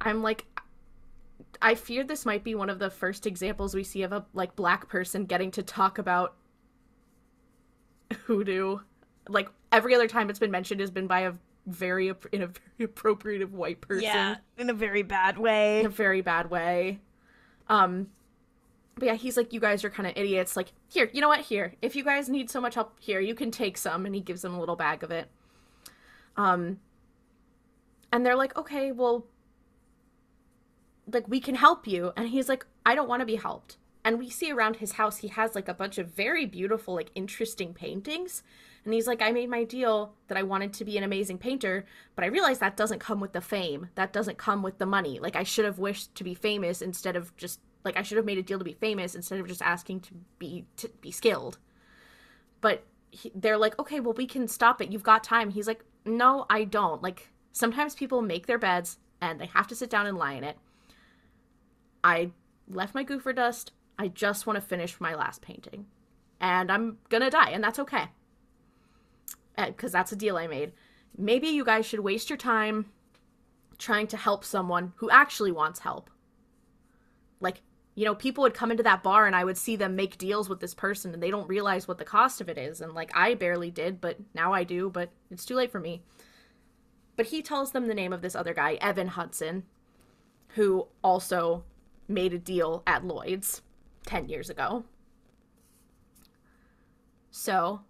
I'm 0.00 0.22
like, 0.22 0.46
I 1.60 1.74
fear 1.76 2.02
this 2.02 2.26
might 2.26 2.42
be 2.42 2.54
one 2.54 2.68
of 2.68 2.78
the 2.78 2.90
first 2.90 3.26
examples 3.26 3.74
we 3.74 3.84
see 3.84 4.02
of 4.02 4.12
a 4.12 4.24
like 4.34 4.56
black 4.56 4.88
person 4.88 5.26
getting 5.26 5.50
to 5.52 5.62
talk 5.62 5.98
about 5.98 6.34
hoodoo. 8.24 8.78
Like 9.28 9.48
every 9.70 9.94
other 9.94 10.08
time 10.08 10.28
it's 10.28 10.38
been 10.38 10.50
mentioned 10.50 10.80
has 10.80 10.90
been 10.90 11.06
by 11.06 11.20
a 11.20 11.32
very 11.66 12.12
in 12.32 12.42
a 12.42 12.48
very 12.48 12.88
appropriative 12.90 13.50
white 13.52 13.80
person. 13.80 14.02
Yeah, 14.04 14.36
in 14.58 14.70
a 14.70 14.74
very 14.74 15.02
bad 15.02 15.38
way. 15.38 15.80
in 15.80 15.86
a 15.86 15.90
very 15.90 16.20
bad 16.20 16.50
way. 16.50 17.00
Um, 17.68 18.08
but 18.94 19.04
yeah, 19.04 19.14
he's 19.14 19.36
like, 19.36 19.52
you 19.52 19.60
guys 19.60 19.84
are 19.84 19.90
kind 19.90 20.06
of 20.06 20.16
idiots. 20.16 20.56
Like, 20.56 20.72
here, 20.88 21.10
you 21.12 21.20
know 21.20 21.28
what? 21.28 21.40
Here, 21.40 21.74
if 21.80 21.96
you 21.96 22.04
guys 22.04 22.28
need 22.28 22.50
so 22.50 22.60
much 22.60 22.74
help, 22.74 22.94
here, 23.00 23.20
you 23.20 23.34
can 23.34 23.50
take 23.50 23.76
some. 23.76 24.06
And 24.06 24.14
he 24.14 24.20
gives 24.20 24.42
them 24.42 24.54
a 24.54 24.60
little 24.60 24.76
bag 24.76 25.02
of 25.02 25.10
it. 25.10 25.28
Um, 26.36 26.78
and 28.12 28.24
they're 28.24 28.36
like, 28.36 28.56
okay, 28.56 28.92
well, 28.92 29.26
like 31.10 31.26
we 31.28 31.40
can 31.40 31.54
help 31.54 31.86
you. 31.86 32.12
And 32.16 32.28
he's 32.28 32.48
like, 32.48 32.66
I 32.84 32.94
don't 32.94 33.08
want 33.08 33.20
to 33.20 33.26
be 33.26 33.36
helped. 33.36 33.78
And 34.04 34.18
we 34.18 34.28
see 34.30 34.50
around 34.50 34.76
his 34.76 34.92
house, 34.92 35.18
he 35.18 35.28
has 35.28 35.54
like 35.54 35.68
a 35.68 35.74
bunch 35.74 35.98
of 35.98 36.08
very 36.08 36.44
beautiful, 36.44 36.94
like 36.94 37.10
interesting 37.14 37.72
paintings. 37.72 38.42
And 38.84 38.92
he's 38.92 39.06
like, 39.06 39.22
I 39.22 39.30
made 39.30 39.48
my 39.48 39.62
deal 39.62 40.14
that 40.26 40.36
I 40.36 40.42
wanted 40.42 40.72
to 40.74 40.84
be 40.84 40.98
an 40.98 41.04
amazing 41.04 41.38
painter, 41.38 41.86
but 42.16 42.24
I 42.24 42.28
realized 42.28 42.60
that 42.60 42.76
doesn't 42.76 42.98
come 42.98 43.20
with 43.20 43.32
the 43.32 43.40
fame. 43.40 43.90
That 43.94 44.12
doesn't 44.12 44.38
come 44.38 44.60
with 44.60 44.78
the 44.78 44.86
money. 44.86 45.20
Like, 45.20 45.36
I 45.36 45.44
should 45.44 45.64
have 45.64 45.78
wished 45.78 46.16
to 46.16 46.24
be 46.24 46.34
famous 46.34 46.82
instead 46.82 47.14
of 47.14 47.36
just, 47.36 47.60
like, 47.84 47.96
I 47.96 48.02
should 48.02 48.16
have 48.16 48.26
made 48.26 48.38
a 48.38 48.42
deal 48.42 48.58
to 48.58 48.64
be 48.64 48.74
famous 48.74 49.14
instead 49.14 49.40
of 49.40 49.48
just 49.48 49.62
asking 49.62 50.00
to 50.00 50.14
be, 50.38 50.66
to 50.76 50.88
be 51.00 51.10
skilled. 51.10 51.58
But 52.60 52.84
he, 53.10 53.32
they're 53.34 53.58
like, 53.58 53.78
okay, 53.78 54.00
well, 54.00 54.14
we 54.14 54.26
can 54.26 54.48
stop 54.48 54.80
it. 54.80 54.92
You've 54.92 55.02
got 55.02 55.24
time. 55.24 55.50
He's 55.50 55.66
like, 55.66 55.84
no, 56.04 56.46
I 56.48 56.64
don't. 56.64 57.02
Like, 57.02 57.30
sometimes 57.52 57.94
people 57.94 58.22
make 58.22 58.46
their 58.46 58.58
beds 58.58 58.98
and 59.20 59.40
they 59.40 59.46
have 59.46 59.66
to 59.68 59.76
sit 59.76 59.90
down 59.90 60.06
and 60.06 60.16
lie 60.16 60.34
in 60.34 60.44
it. 60.44 60.56
I 62.04 62.30
left 62.68 62.94
my 62.94 63.04
goofer 63.04 63.34
dust. 63.34 63.72
I 63.98 64.08
just 64.08 64.46
want 64.46 64.56
to 64.56 64.60
finish 64.60 65.00
my 65.00 65.14
last 65.14 65.42
painting. 65.42 65.86
And 66.40 66.72
I'm 66.72 66.98
gonna 67.08 67.30
die, 67.30 67.50
and 67.50 67.62
that's 67.62 67.78
okay 67.78 68.08
eh, 69.56 69.66
because 69.66 69.92
that's 69.92 70.12
a 70.12 70.16
deal 70.16 70.36
I 70.36 70.46
made. 70.46 70.72
Maybe 71.16 71.48
you 71.48 71.64
guys 71.64 71.86
should 71.86 72.00
waste 72.00 72.30
your 72.30 72.36
time 72.36 72.86
trying 73.78 74.06
to 74.08 74.16
help 74.16 74.44
someone 74.44 74.92
who 74.96 75.10
actually 75.10 75.52
wants 75.52 75.80
help. 75.80 76.10
Like, 77.40 77.62
you 77.94 78.04
know, 78.04 78.14
people 78.14 78.42
would 78.42 78.54
come 78.54 78.70
into 78.70 78.82
that 78.82 79.02
bar 79.02 79.26
and 79.26 79.36
I 79.36 79.44
would 79.44 79.58
see 79.58 79.76
them 79.76 79.96
make 79.96 80.16
deals 80.16 80.48
with 80.48 80.60
this 80.60 80.74
person 80.74 81.12
and 81.12 81.22
they 81.22 81.30
don't 81.30 81.48
realize 81.48 81.86
what 81.86 81.98
the 81.98 82.04
cost 82.04 82.40
of 82.40 82.48
it 82.48 82.56
is. 82.56 82.80
And 82.80 82.94
like, 82.94 83.10
I 83.14 83.34
barely 83.34 83.70
did, 83.70 84.00
but 84.00 84.16
now 84.34 84.52
I 84.52 84.64
do, 84.64 84.88
but 84.88 85.10
it's 85.30 85.44
too 85.44 85.56
late 85.56 85.70
for 85.70 85.80
me. 85.80 86.02
But 87.16 87.26
he 87.26 87.42
tells 87.42 87.72
them 87.72 87.86
the 87.86 87.94
name 87.94 88.12
of 88.12 88.22
this 88.22 88.34
other 88.34 88.54
guy, 88.54 88.74
Evan 88.74 89.08
Hudson, 89.08 89.64
who 90.48 90.88
also 91.04 91.64
made 92.08 92.32
a 92.32 92.38
deal 92.38 92.82
at 92.86 93.04
Lloyd's 93.04 93.60
10 94.06 94.28
years 94.28 94.48
ago. 94.48 94.84
So 97.30 97.80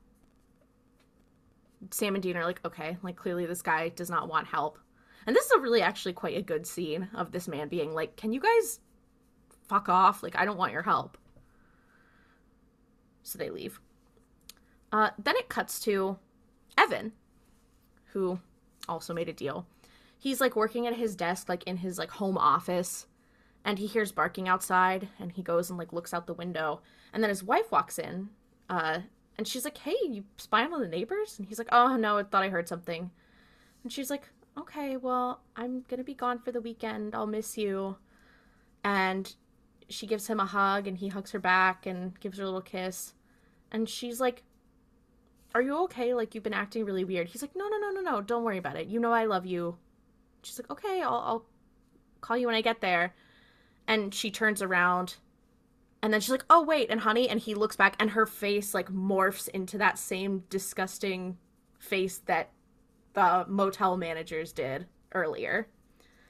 Sam 1.90 2.14
and 2.14 2.22
Dean 2.22 2.36
are 2.36 2.44
like, 2.44 2.60
okay, 2.64 2.96
like 3.02 3.16
clearly 3.16 3.46
this 3.46 3.62
guy 3.62 3.88
does 3.90 4.10
not 4.10 4.28
want 4.28 4.48
help. 4.48 4.78
And 5.26 5.36
this 5.36 5.46
is 5.46 5.52
a 5.52 5.60
really 5.60 5.82
actually 5.82 6.14
quite 6.14 6.36
a 6.36 6.42
good 6.42 6.66
scene 6.66 7.08
of 7.14 7.30
this 7.30 7.46
man 7.46 7.68
being 7.68 7.94
like, 7.94 8.16
can 8.16 8.32
you 8.32 8.40
guys 8.40 8.80
fuck 9.68 9.88
off? 9.88 10.22
Like, 10.22 10.36
I 10.36 10.44
don't 10.44 10.58
want 10.58 10.72
your 10.72 10.82
help. 10.82 11.16
So 13.22 13.38
they 13.38 13.50
leave. 13.50 13.80
Uh, 14.92 15.10
then 15.18 15.36
it 15.36 15.48
cuts 15.48 15.80
to 15.80 16.18
Evan, 16.76 17.12
who 18.12 18.38
also 18.88 19.14
made 19.14 19.28
a 19.28 19.32
deal. 19.32 19.66
He's 20.18 20.40
like 20.40 20.54
working 20.54 20.86
at 20.86 20.96
his 20.96 21.16
desk, 21.16 21.48
like 21.48 21.64
in 21.64 21.78
his 21.78 21.98
like 21.98 22.10
home 22.10 22.36
office, 22.36 23.06
and 23.64 23.78
he 23.78 23.86
hears 23.86 24.12
barking 24.12 24.48
outside, 24.48 25.08
and 25.18 25.32
he 25.32 25.42
goes 25.42 25.70
and 25.70 25.78
like 25.78 25.92
looks 25.92 26.12
out 26.12 26.26
the 26.26 26.34
window, 26.34 26.80
and 27.12 27.22
then 27.22 27.30
his 27.30 27.42
wife 27.42 27.70
walks 27.72 27.98
in, 27.98 28.28
uh, 28.68 29.00
and 29.38 29.48
she's 29.48 29.64
like, 29.64 29.78
"Hey, 29.78 29.96
you 30.08 30.24
spying 30.36 30.72
on 30.72 30.80
the 30.80 30.88
neighbors?" 30.88 31.38
And 31.38 31.48
he's 31.48 31.58
like, 31.58 31.68
"Oh 31.72 31.96
no, 31.96 32.18
I 32.18 32.22
thought 32.24 32.44
I 32.44 32.50
heard 32.50 32.68
something." 32.68 33.10
And 33.82 33.92
she's 33.92 34.10
like, 34.10 34.28
"Okay, 34.58 34.96
well, 34.96 35.40
I'm 35.56 35.84
gonna 35.88 36.04
be 36.04 36.14
gone 36.14 36.38
for 36.38 36.52
the 36.52 36.60
weekend. 36.60 37.14
I'll 37.14 37.26
miss 37.26 37.56
you." 37.56 37.96
And 38.84 39.34
she 39.92 40.06
gives 40.06 40.26
him 40.26 40.40
a 40.40 40.46
hug, 40.46 40.86
and 40.86 40.98
he 40.98 41.08
hugs 41.08 41.32
her 41.32 41.38
back 41.38 41.86
and 41.86 42.18
gives 42.20 42.38
her 42.38 42.44
a 42.44 42.46
little 42.46 42.60
kiss. 42.60 43.14
And 43.70 43.88
she's 43.88 44.20
like, 44.20 44.42
"Are 45.54 45.62
you 45.62 45.76
okay? 45.84 46.14
Like 46.14 46.34
you've 46.34 46.44
been 46.44 46.54
acting 46.54 46.84
really 46.84 47.04
weird." 47.04 47.28
He's 47.28 47.42
like, 47.42 47.56
"No, 47.56 47.68
no, 47.68 47.78
no, 47.78 47.90
no, 47.90 48.00
no. 48.00 48.20
Don't 48.20 48.44
worry 48.44 48.58
about 48.58 48.76
it. 48.76 48.88
You 48.88 49.00
know 49.00 49.12
I 49.12 49.24
love 49.24 49.46
you." 49.46 49.78
She's 50.42 50.58
like, 50.58 50.70
"Okay, 50.70 51.02
I'll, 51.02 51.22
I'll 51.24 51.44
call 52.20 52.36
you 52.36 52.46
when 52.46 52.56
I 52.56 52.60
get 52.62 52.80
there." 52.80 53.14
And 53.86 54.14
she 54.14 54.30
turns 54.30 54.62
around 54.62 55.16
and 56.02 56.12
then 56.12 56.20
she's 56.20 56.30
like, 56.30 56.44
"Oh 56.50 56.62
wait," 56.62 56.90
and 56.90 57.00
honey, 57.00 57.28
and 57.28 57.38
he 57.38 57.54
looks 57.54 57.76
back, 57.76 57.94
and 58.00 58.10
her 58.10 58.26
face 58.26 58.74
like 58.74 58.88
morphs 58.90 59.48
into 59.48 59.78
that 59.78 59.98
same 59.98 60.42
disgusting 60.50 61.38
face 61.78 62.18
that 62.26 62.50
the 63.14 63.44
motel 63.48 63.96
managers 63.96 64.52
did 64.52 64.86
earlier. 65.14 65.68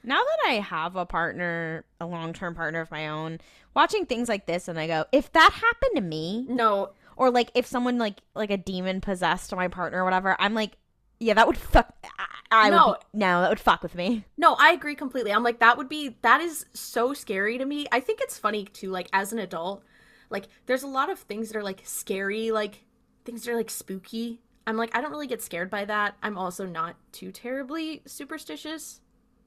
Now 0.03 0.21
that 0.21 0.49
I 0.49 0.53
have 0.55 0.95
a 0.95 1.05
partner, 1.05 1.85
a 1.99 2.05
long 2.05 2.33
term 2.33 2.55
partner 2.55 2.81
of 2.81 2.91
my 2.91 3.07
own, 3.07 3.39
watching 3.73 4.05
things 4.05 4.27
like 4.27 4.45
this, 4.45 4.67
and 4.67 4.79
I 4.79 4.87
go, 4.87 5.05
if 5.11 5.31
that 5.31 5.51
happened 5.53 5.95
to 5.95 6.01
me, 6.01 6.45
no, 6.49 6.91
or 7.15 7.31
like 7.31 7.51
if 7.55 7.65
someone 7.65 7.97
like 7.97 8.17
like 8.35 8.51
a 8.51 8.57
demon 8.57 9.01
possessed 9.01 9.55
my 9.55 9.67
partner 9.67 10.01
or 10.01 10.03
whatever, 10.03 10.35
I'm 10.39 10.53
like, 10.53 10.77
yeah, 11.19 11.33
that 11.35 11.47
would 11.47 11.57
fuck. 11.57 11.95
I, 12.19 12.67
I 12.67 12.69
no. 12.69 12.87
would 12.89 12.97
no, 13.13 13.41
that 13.41 13.49
would 13.49 13.59
fuck 13.59 13.81
with 13.81 13.95
me. 13.95 14.25
No, 14.37 14.55
I 14.59 14.71
agree 14.71 14.95
completely. 14.95 15.31
I'm 15.31 15.43
like 15.43 15.59
that 15.59 15.77
would 15.77 15.89
be 15.89 16.17
that 16.21 16.41
is 16.41 16.65
so 16.73 17.13
scary 17.13 17.57
to 17.57 17.65
me. 17.65 17.87
I 17.91 17.99
think 17.99 18.19
it's 18.21 18.37
funny 18.37 18.65
too. 18.65 18.89
Like 18.89 19.07
as 19.13 19.31
an 19.31 19.39
adult, 19.39 19.83
like 20.29 20.47
there's 20.65 20.83
a 20.83 20.87
lot 20.87 21.09
of 21.09 21.19
things 21.19 21.49
that 21.49 21.57
are 21.57 21.63
like 21.63 21.81
scary, 21.85 22.51
like 22.51 22.83
things 23.25 23.43
that 23.43 23.51
are 23.51 23.57
like 23.57 23.69
spooky. 23.69 24.41
I'm 24.67 24.77
like 24.77 24.95
I 24.95 25.01
don't 25.01 25.11
really 25.11 25.27
get 25.27 25.41
scared 25.41 25.69
by 25.69 25.85
that. 25.85 26.15
I'm 26.21 26.37
also 26.37 26.65
not 26.65 26.95
too 27.11 27.31
terribly 27.31 28.01
superstitious. 28.05 28.99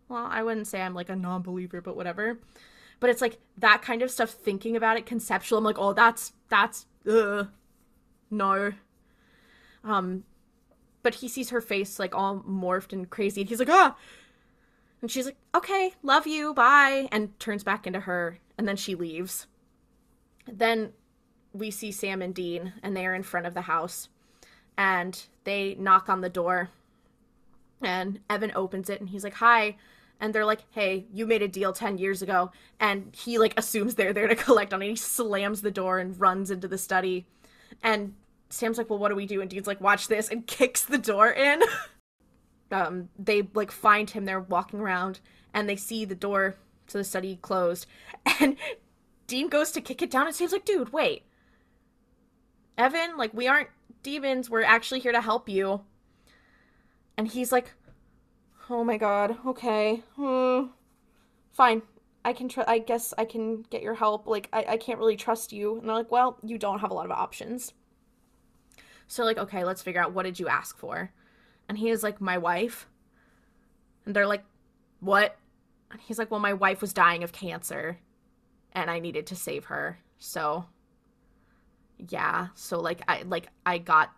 Well, 0.08 0.26
I 0.30 0.42
wouldn't 0.42 0.66
say 0.66 0.80
I'm 0.80 0.94
like 0.94 1.08
a 1.08 1.16
non-believer, 1.16 1.80
but 1.80 1.96
whatever. 1.96 2.38
But 3.00 3.10
it's 3.10 3.20
like 3.20 3.38
that 3.58 3.82
kind 3.82 4.02
of 4.02 4.10
stuff. 4.10 4.30
Thinking 4.30 4.76
about 4.76 4.96
it, 4.96 5.06
conceptual. 5.06 5.58
I'm 5.58 5.64
like, 5.64 5.78
oh, 5.78 5.92
that's 5.92 6.32
that's 6.48 6.86
no. 8.30 8.72
Um, 9.84 10.24
but 11.06 11.14
he 11.14 11.28
sees 11.28 11.50
her 11.50 11.60
face 11.60 12.00
like 12.00 12.16
all 12.16 12.40
morphed 12.40 12.92
and 12.92 13.08
crazy 13.08 13.40
and 13.40 13.48
he's 13.48 13.60
like 13.60 13.68
ah 13.70 13.94
and 15.00 15.08
she's 15.08 15.26
like 15.26 15.36
okay 15.54 15.92
love 16.02 16.26
you 16.26 16.52
bye 16.52 17.08
and 17.12 17.38
turns 17.38 17.62
back 17.62 17.86
into 17.86 18.00
her 18.00 18.40
and 18.58 18.66
then 18.66 18.74
she 18.74 18.96
leaves 18.96 19.46
then 20.50 20.92
we 21.52 21.70
see 21.70 21.92
sam 21.92 22.20
and 22.20 22.34
dean 22.34 22.72
and 22.82 22.96
they 22.96 23.06
are 23.06 23.14
in 23.14 23.22
front 23.22 23.46
of 23.46 23.54
the 23.54 23.60
house 23.60 24.08
and 24.76 25.26
they 25.44 25.76
knock 25.78 26.08
on 26.08 26.22
the 26.22 26.28
door 26.28 26.70
and 27.80 28.18
evan 28.28 28.50
opens 28.56 28.90
it 28.90 28.98
and 29.00 29.10
he's 29.10 29.22
like 29.22 29.34
hi 29.34 29.76
and 30.20 30.34
they're 30.34 30.44
like 30.44 30.64
hey 30.70 31.06
you 31.12 31.26
made 31.26 31.42
a 31.42 31.48
deal 31.48 31.72
10 31.72 31.98
years 31.98 32.22
ago 32.22 32.50
and 32.80 33.14
he 33.16 33.38
like 33.38 33.58
assumes 33.58 33.94
they're 33.94 34.12
there 34.12 34.28
to 34.28 34.36
collect 34.46 34.72
on 34.72 34.82
it 34.82 34.88
he 34.88 34.96
slams 34.96 35.62
the 35.62 35.70
door 35.70 35.98
and 35.98 36.20
runs 36.20 36.50
into 36.50 36.68
the 36.68 36.78
study 36.78 37.26
and 37.82 38.14
Sam's 38.48 38.78
like, 38.78 38.88
well, 38.90 38.98
what 38.98 39.08
do 39.08 39.16
we 39.16 39.26
do? 39.26 39.40
And 39.40 39.50
Dean's 39.50 39.66
like, 39.66 39.80
watch 39.80 40.08
this, 40.08 40.28
and 40.28 40.46
kicks 40.46 40.84
the 40.84 40.98
door 40.98 41.30
in. 41.30 41.62
um, 42.70 43.08
they 43.18 43.48
like 43.54 43.70
find 43.70 44.08
him. 44.10 44.24
They're 44.24 44.40
walking 44.40 44.80
around, 44.80 45.20
and 45.52 45.68
they 45.68 45.76
see 45.76 46.04
the 46.04 46.14
door 46.14 46.56
to 46.88 46.98
the 46.98 47.04
study 47.04 47.38
closed. 47.42 47.86
And 48.40 48.56
Dean 49.26 49.48
goes 49.48 49.72
to 49.72 49.80
kick 49.80 50.02
it 50.02 50.10
down, 50.10 50.26
and 50.26 50.34
Sam's 50.34 50.52
like, 50.52 50.64
dude, 50.64 50.92
wait. 50.92 51.22
Evan, 52.78 53.16
like, 53.16 53.32
we 53.32 53.48
aren't 53.48 53.70
demons. 54.02 54.50
We're 54.50 54.62
actually 54.62 55.00
here 55.00 55.12
to 55.12 55.20
help 55.20 55.48
you. 55.48 55.82
And 57.16 57.26
he's 57.26 57.50
like, 57.50 57.72
oh 58.70 58.84
my 58.84 58.96
god, 58.96 59.36
okay. 59.46 60.02
Hmm. 60.16 60.66
Fine. 61.52 61.82
I 62.24 62.32
can 62.32 62.48
try. 62.48 62.64
I 62.66 62.78
guess 62.78 63.14
I 63.16 63.24
can 63.24 63.62
get 63.62 63.82
your 63.82 63.94
help. 63.94 64.26
Like, 64.26 64.48
I, 64.52 64.64
I 64.70 64.76
can't 64.76 64.98
really 64.98 65.16
trust 65.16 65.52
you. 65.52 65.78
And 65.78 65.88
they're 65.88 65.96
like, 65.96 66.10
well, 66.10 66.38
you 66.42 66.58
don't 66.58 66.80
have 66.80 66.90
a 66.90 66.94
lot 66.94 67.06
of 67.06 67.12
options. 67.12 67.72
So 69.06 69.24
like, 69.24 69.38
okay, 69.38 69.64
let's 69.64 69.82
figure 69.82 70.00
out 70.00 70.12
what 70.12 70.24
did 70.24 70.40
you 70.40 70.48
ask 70.48 70.76
for? 70.76 71.12
And 71.68 71.78
he 71.78 71.90
is 71.90 72.02
like, 72.02 72.20
my 72.20 72.38
wife. 72.38 72.88
And 74.04 74.14
they're 74.14 74.26
like, 74.26 74.44
what? 75.00 75.36
And 75.90 76.00
he's 76.00 76.18
like, 76.18 76.30
well, 76.30 76.40
my 76.40 76.52
wife 76.52 76.80
was 76.80 76.92
dying 76.92 77.22
of 77.22 77.32
cancer 77.32 77.98
and 78.72 78.90
I 78.90 78.98
needed 78.98 79.26
to 79.28 79.36
save 79.36 79.66
her. 79.66 79.98
So 80.18 80.66
yeah, 82.08 82.48
so 82.54 82.78
like 82.80 83.02
I 83.08 83.22
like 83.22 83.48
I 83.64 83.78
got 83.78 84.12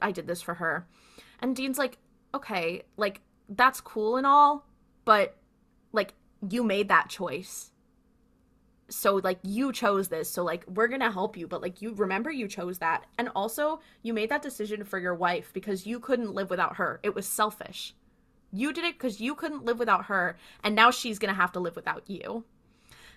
I 0.00 0.12
did 0.12 0.26
this 0.26 0.42
for 0.42 0.54
her. 0.54 0.86
And 1.40 1.54
Dean's 1.54 1.78
like, 1.78 1.98
"Okay, 2.34 2.82
like 2.96 3.20
that's 3.48 3.80
cool 3.80 4.16
and 4.16 4.26
all, 4.26 4.66
but 5.04 5.36
like 5.92 6.14
you 6.48 6.64
made 6.64 6.88
that 6.88 7.08
choice. 7.08 7.70
So 8.88 9.16
like 9.16 9.38
you 9.42 9.72
chose 9.72 10.08
this 10.08 10.28
so 10.28 10.44
like 10.44 10.64
we're 10.66 10.88
gonna 10.88 11.10
help 11.10 11.36
you 11.36 11.46
but 11.46 11.62
like 11.62 11.80
you 11.80 11.94
remember 11.94 12.30
you 12.30 12.46
chose 12.46 12.78
that. 12.78 13.06
And 13.18 13.30
also 13.34 13.80
you 14.02 14.12
made 14.12 14.30
that 14.30 14.42
decision 14.42 14.84
for 14.84 14.98
your 14.98 15.14
wife 15.14 15.50
because 15.52 15.86
you 15.86 15.98
couldn't 15.98 16.34
live 16.34 16.50
without 16.50 16.76
her. 16.76 17.00
It 17.02 17.14
was 17.14 17.26
selfish. 17.26 17.94
You 18.52 18.72
did 18.72 18.84
it 18.84 18.94
because 18.98 19.20
you 19.20 19.34
couldn't 19.34 19.64
live 19.64 19.78
without 19.78 20.06
her 20.06 20.36
and 20.62 20.74
now 20.74 20.90
she's 20.90 21.18
gonna 21.18 21.32
have 21.32 21.52
to 21.52 21.60
live 21.60 21.76
without 21.76 22.02
you. 22.06 22.44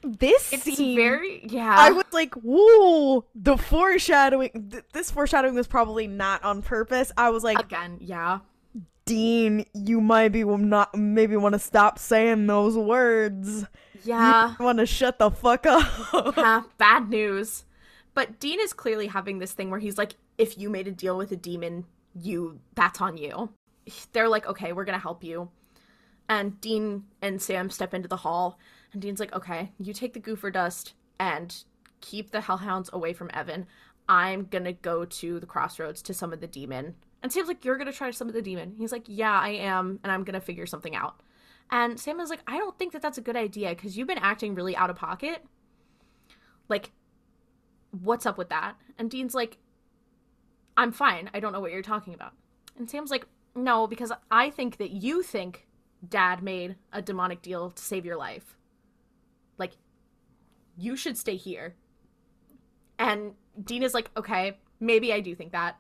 This 0.02 0.54
it's 0.54 0.64
scene, 0.64 0.96
very 0.96 1.46
yeah. 1.46 1.76
I 1.78 1.92
was 1.92 2.06
like 2.14 2.36
whoa 2.36 3.26
the 3.36 3.58
foreshadowing 3.58 4.70
th- 4.72 4.84
this 4.94 5.12
foreshadowing 5.12 5.56
was 5.56 5.68
probably 5.68 6.08
not 6.08 6.42
on 6.44 6.62
purpose. 6.62 7.12
I 7.18 7.32
was 7.32 7.44
like 7.44 7.60
again 7.60 7.98
yeah 8.00 8.40
dean 9.06 9.65
you 9.73 10.02
might 10.02 10.30
be 10.30 10.44
not 10.44 10.95
maybe 10.95 11.36
want 11.38 11.53
to 11.53 11.60
stop 11.60 11.99
saying 11.99 12.48
those 12.48 12.77
words 12.77 13.65
yeah. 14.06 14.56
want 14.60 14.80
to 14.80 14.86
shut 14.86 15.19
the 15.19 15.32
fuck 15.32 15.65
up. 15.65 15.88
yeah, 16.38 16.64
bad 16.77 17.10
news. 17.10 17.65
But 18.14 18.40
Dean 18.40 18.60
is 18.60 18.73
clearly 18.73 19.07
having 19.07 19.40
this 19.40 19.52
thing 19.52 19.69
where 19.69 19.80
he's 19.80 19.98
like, 19.98 20.15
if 20.38 20.57
you 20.57 20.69
made 20.69 20.88
a 20.88 20.91
deal 20.91 21.18
with 21.18 21.32
a 21.32 21.36
demon, 21.36 21.86
you 22.14 22.60
that's 22.76 23.02
on 23.02 23.18
you. 23.18 23.49
They're 24.14 24.30
like, 24.30 24.48
okay, 24.48 24.72
we're 24.73 24.86
gonna 24.86 24.99
help 24.99 25.23
you. 25.23 25.49
And 26.30 26.60
Dean 26.61 27.03
and 27.22 27.41
Sam 27.41 27.69
step 27.69 27.94
into 27.94 28.07
the 28.07 28.18
hall, 28.18 28.57
and 28.94 29.02
Dean's 29.02 29.19
like, 29.19 29.34
okay, 29.34 29.72
you 29.80 29.94
take 29.94 30.14
the 30.14 30.19
goofer 30.19 30.52
dust 30.52 30.94
and 31.19 31.56
keep 32.02 32.32
the 32.32 32.41
hellhounds 32.41 32.90
away 32.94 33.14
from 33.14 33.30
Evan. 33.34 33.68
I'm 34.07 34.45
gonna 34.45 34.73
go 34.73 35.06
to 35.06 35.40
the 35.40 35.45
crossroads 35.45 36.02
to 36.03 36.14
summon 36.14 36.40
the 36.40 36.48
demon. 36.48 36.95
And 37.24 37.32
Sam's 37.32 37.48
like, 37.48 37.66
You're 37.66 37.78
gonna 37.78 37.94
try 37.94 38.10
to 38.10 38.16
summon 38.16 38.34
the 38.34 38.42
demon. 38.42 38.76
He's 38.78 38.92
like, 38.92 39.06
Yeah, 39.08 39.40
I 39.40 39.50
am, 39.50 40.00
and 40.04 40.12
I'm 40.12 40.24
gonna 40.24 40.42
figure 40.42 40.66
something 40.66 40.96
out. 40.96 41.22
And 41.72 42.00
Sam 42.00 42.20
is 42.20 42.30
like, 42.30 42.42
I 42.48 42.58
don't 42.58 42.78
think 42.78 42.94
that 42.94 43.02
that's 43.02 43.18
a 43.18 43.22
good 43.22 43.36
idea 43.36 43.70
because 43.70 43.98
you've 43.98 44.08
been 44.08 44.18
acting 44.20 44.54
really 44.54 44.76
out 44.76 44.90
of 44.90 44.96
pocket. 44.96 45.44
Like, 46.70 46.92
what's 47.92 48.26
up 48.26 48.38
with 48.38 48.50
that? 48.50 48.76
And 48.98 49.10
Dean's 49.10 49.34
like, 49.34 49.58
I'm 50.78 50.92
fine. 50.92 51.30
I 51.34 51.40
don't 51.40 51.54
know 51.54 51.60
what 51.60 51.72
you're 51.72 51.82
talking 51.82 52.14
about. 52.14 52.34
And 52.78 52.90
Sam's 52.90 53.12
like, 53.12 53.26
No, 53.56 53.88
because 53.88 54.12
I 54.30 54.50
think 54.50 54.78
that 54.78 54.92
you 54.92 55.24
think 55.24 55.68
dad 56.08 56.44
made 56.44 56.76
a 56.92 57.02
demonic 57.02 57.42
deal 57.42 57.72
to 57.72 57.82
save 57.82 58.06
your 58.06 58.18
life. 58.18 58.58
Like, 59.58 59.72
you 60.78 60.96
should 60.96 61.18
stay 61.18 61.36
here. 61.36 61.76
And 63.00 63.34
Dean 63.64 63.84
is 63.84 63.94
like, 63.94 64.12
Okay, 64.18 64.58
maybe 64.80 65.14
I 65.14 65.20
do 65.20 65.36
think 65.36 65.52
that. 65.54 65.80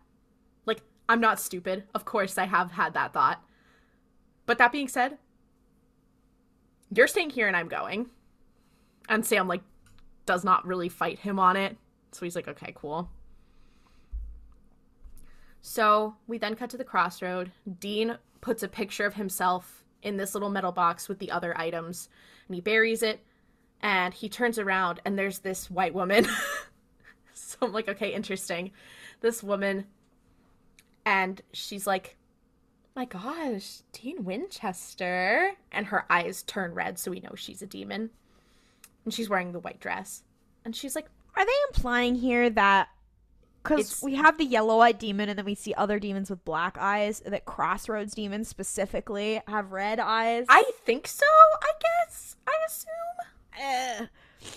I'm 1.07 1.21
not 1.21 1.39
stupid. 1.39 1.83
Of 1.93 2.05
course, 2.05 2.37
I 2.37 2.45
have 2.45 2.71
had 2.71 2.93
that 2.93 3.13
thought. 3.13 3.43
But 4.45 4.57
that 4.57 4.71
being 4.71 4.87
said, 4.87 5.17
you're 6.93 7.07
staying 7.07 7.31
here 7.31 7.47
and 7.47 7.55
I'm 7.55 7.67
going. 7.67 8.09
And 9.09 9.25
Sam, 9.25 9.47
like, 9.47 9.61
does 10.25 10.43
not 10.43 10.65
really 10.65 10.89
fight 10.89 11.19
him 11.19 11.39
on 11.39 11.55
it. 11.55 11.77
So 12.11 12.25
he's 12.25 12.35
like, 12.35 12.47
okay, 12.47 12.73
cool. 12.75 13.09
So 15.61 16.15
we 16.27 16.37
then 16.37 16.55
cut 16.55 16.69
to 16.71 16.77
the 16.77 16.83
crossroad. 16.83 17.51
Dean 17.79 18.17
puts 18.41 18.63
a 18.63 18.67
picture 18.67 19.05
of 19.05 19.15
himself 19.15 19.83
in 20.03 20.17
this 20.17 20.33
little 20.33 20.49
metal 20.49 20.71
box 20.71 21.09
with 21.09 21.19
the 21.19 21.31
other 21.31 21.57
items 21.57 22.09
and 22.47 22.55
he 22.55 22.61
buries 22.61 23.01
it. 23.01 23.19
And 23.81 24.13
he 24.13 24.29
turns 24.29 24.57
around 24.57 25.01
and 25.05 25.17
there's 25.17 25.39
this 25.39 25.69
white 25.69 25.93
woman. 25.93 26.27
so 27.33 27.57
I'm 27.63 27.73
like, 27.73 27.89
okay, 27.89 28.13
interesting. 28.13 28.71
This 29.21 29.43
woman. 29.43 29.85
And 31.05 31.41
she's 31.53 31.85
like, 31.85 32.17
my 32.95 33.05
gosh, 33.05 33.81
Dean 33.91 34.23
Winchester. 34.23 35.51
And 35.71 35.87
her 35.87 36.05
eyes 36.09 36.43
turn 36.43 36.73
red, 36.73 36.97
so 36.97 37.11
we 37.11 37.19
know 37.19 37.35
she's 37.35 37.61
a 37.61 37.67
demon. 37.67 38.09
And 39.03 39.13
she's 39.13 39.29
wearing 39.29 39.51
the 39.51 39.59
white 39.59 39.79
dress. 39.79 40.23
And 40.63 40.75
she's 40.75 40.95
like, 40.95 41.07
Are 41.35 41.45
they 41.45 41.51
implying 41.69 42.15
here 42.15 42.49
that 42.49 42.89
because 43.61 44.01
we 44.03 44.15
have 44.15 44.37
the 44.37 44.45
yellow 44.45 44.79
eyed 44.79 44.99
demon 44.99 45.27
and 45.27 45.37
then 45.37 45.45
we 45.45 45.55
see 45.55 45.73
other 45.73 45.99
demons 45.99 46.29
with 46.29 46.45
black 46.45 46.77
eyes, 46.79 47.21
that 47.25 47.45
Crossroads 47.45 48.13
demons 48.13 48.47
specifically 48.47 49.41
have 49.47 49.71
red 49.71 49.99
eyes? 49.99 50.45
I 50.49 50.63
think 50.85 51.07
so, 51.07 51.25
I 51.61 51.71
guess. 51.79 52.35
I 52.47 52.53
assume. 52.67 53.59
Eh. 53.59 54.05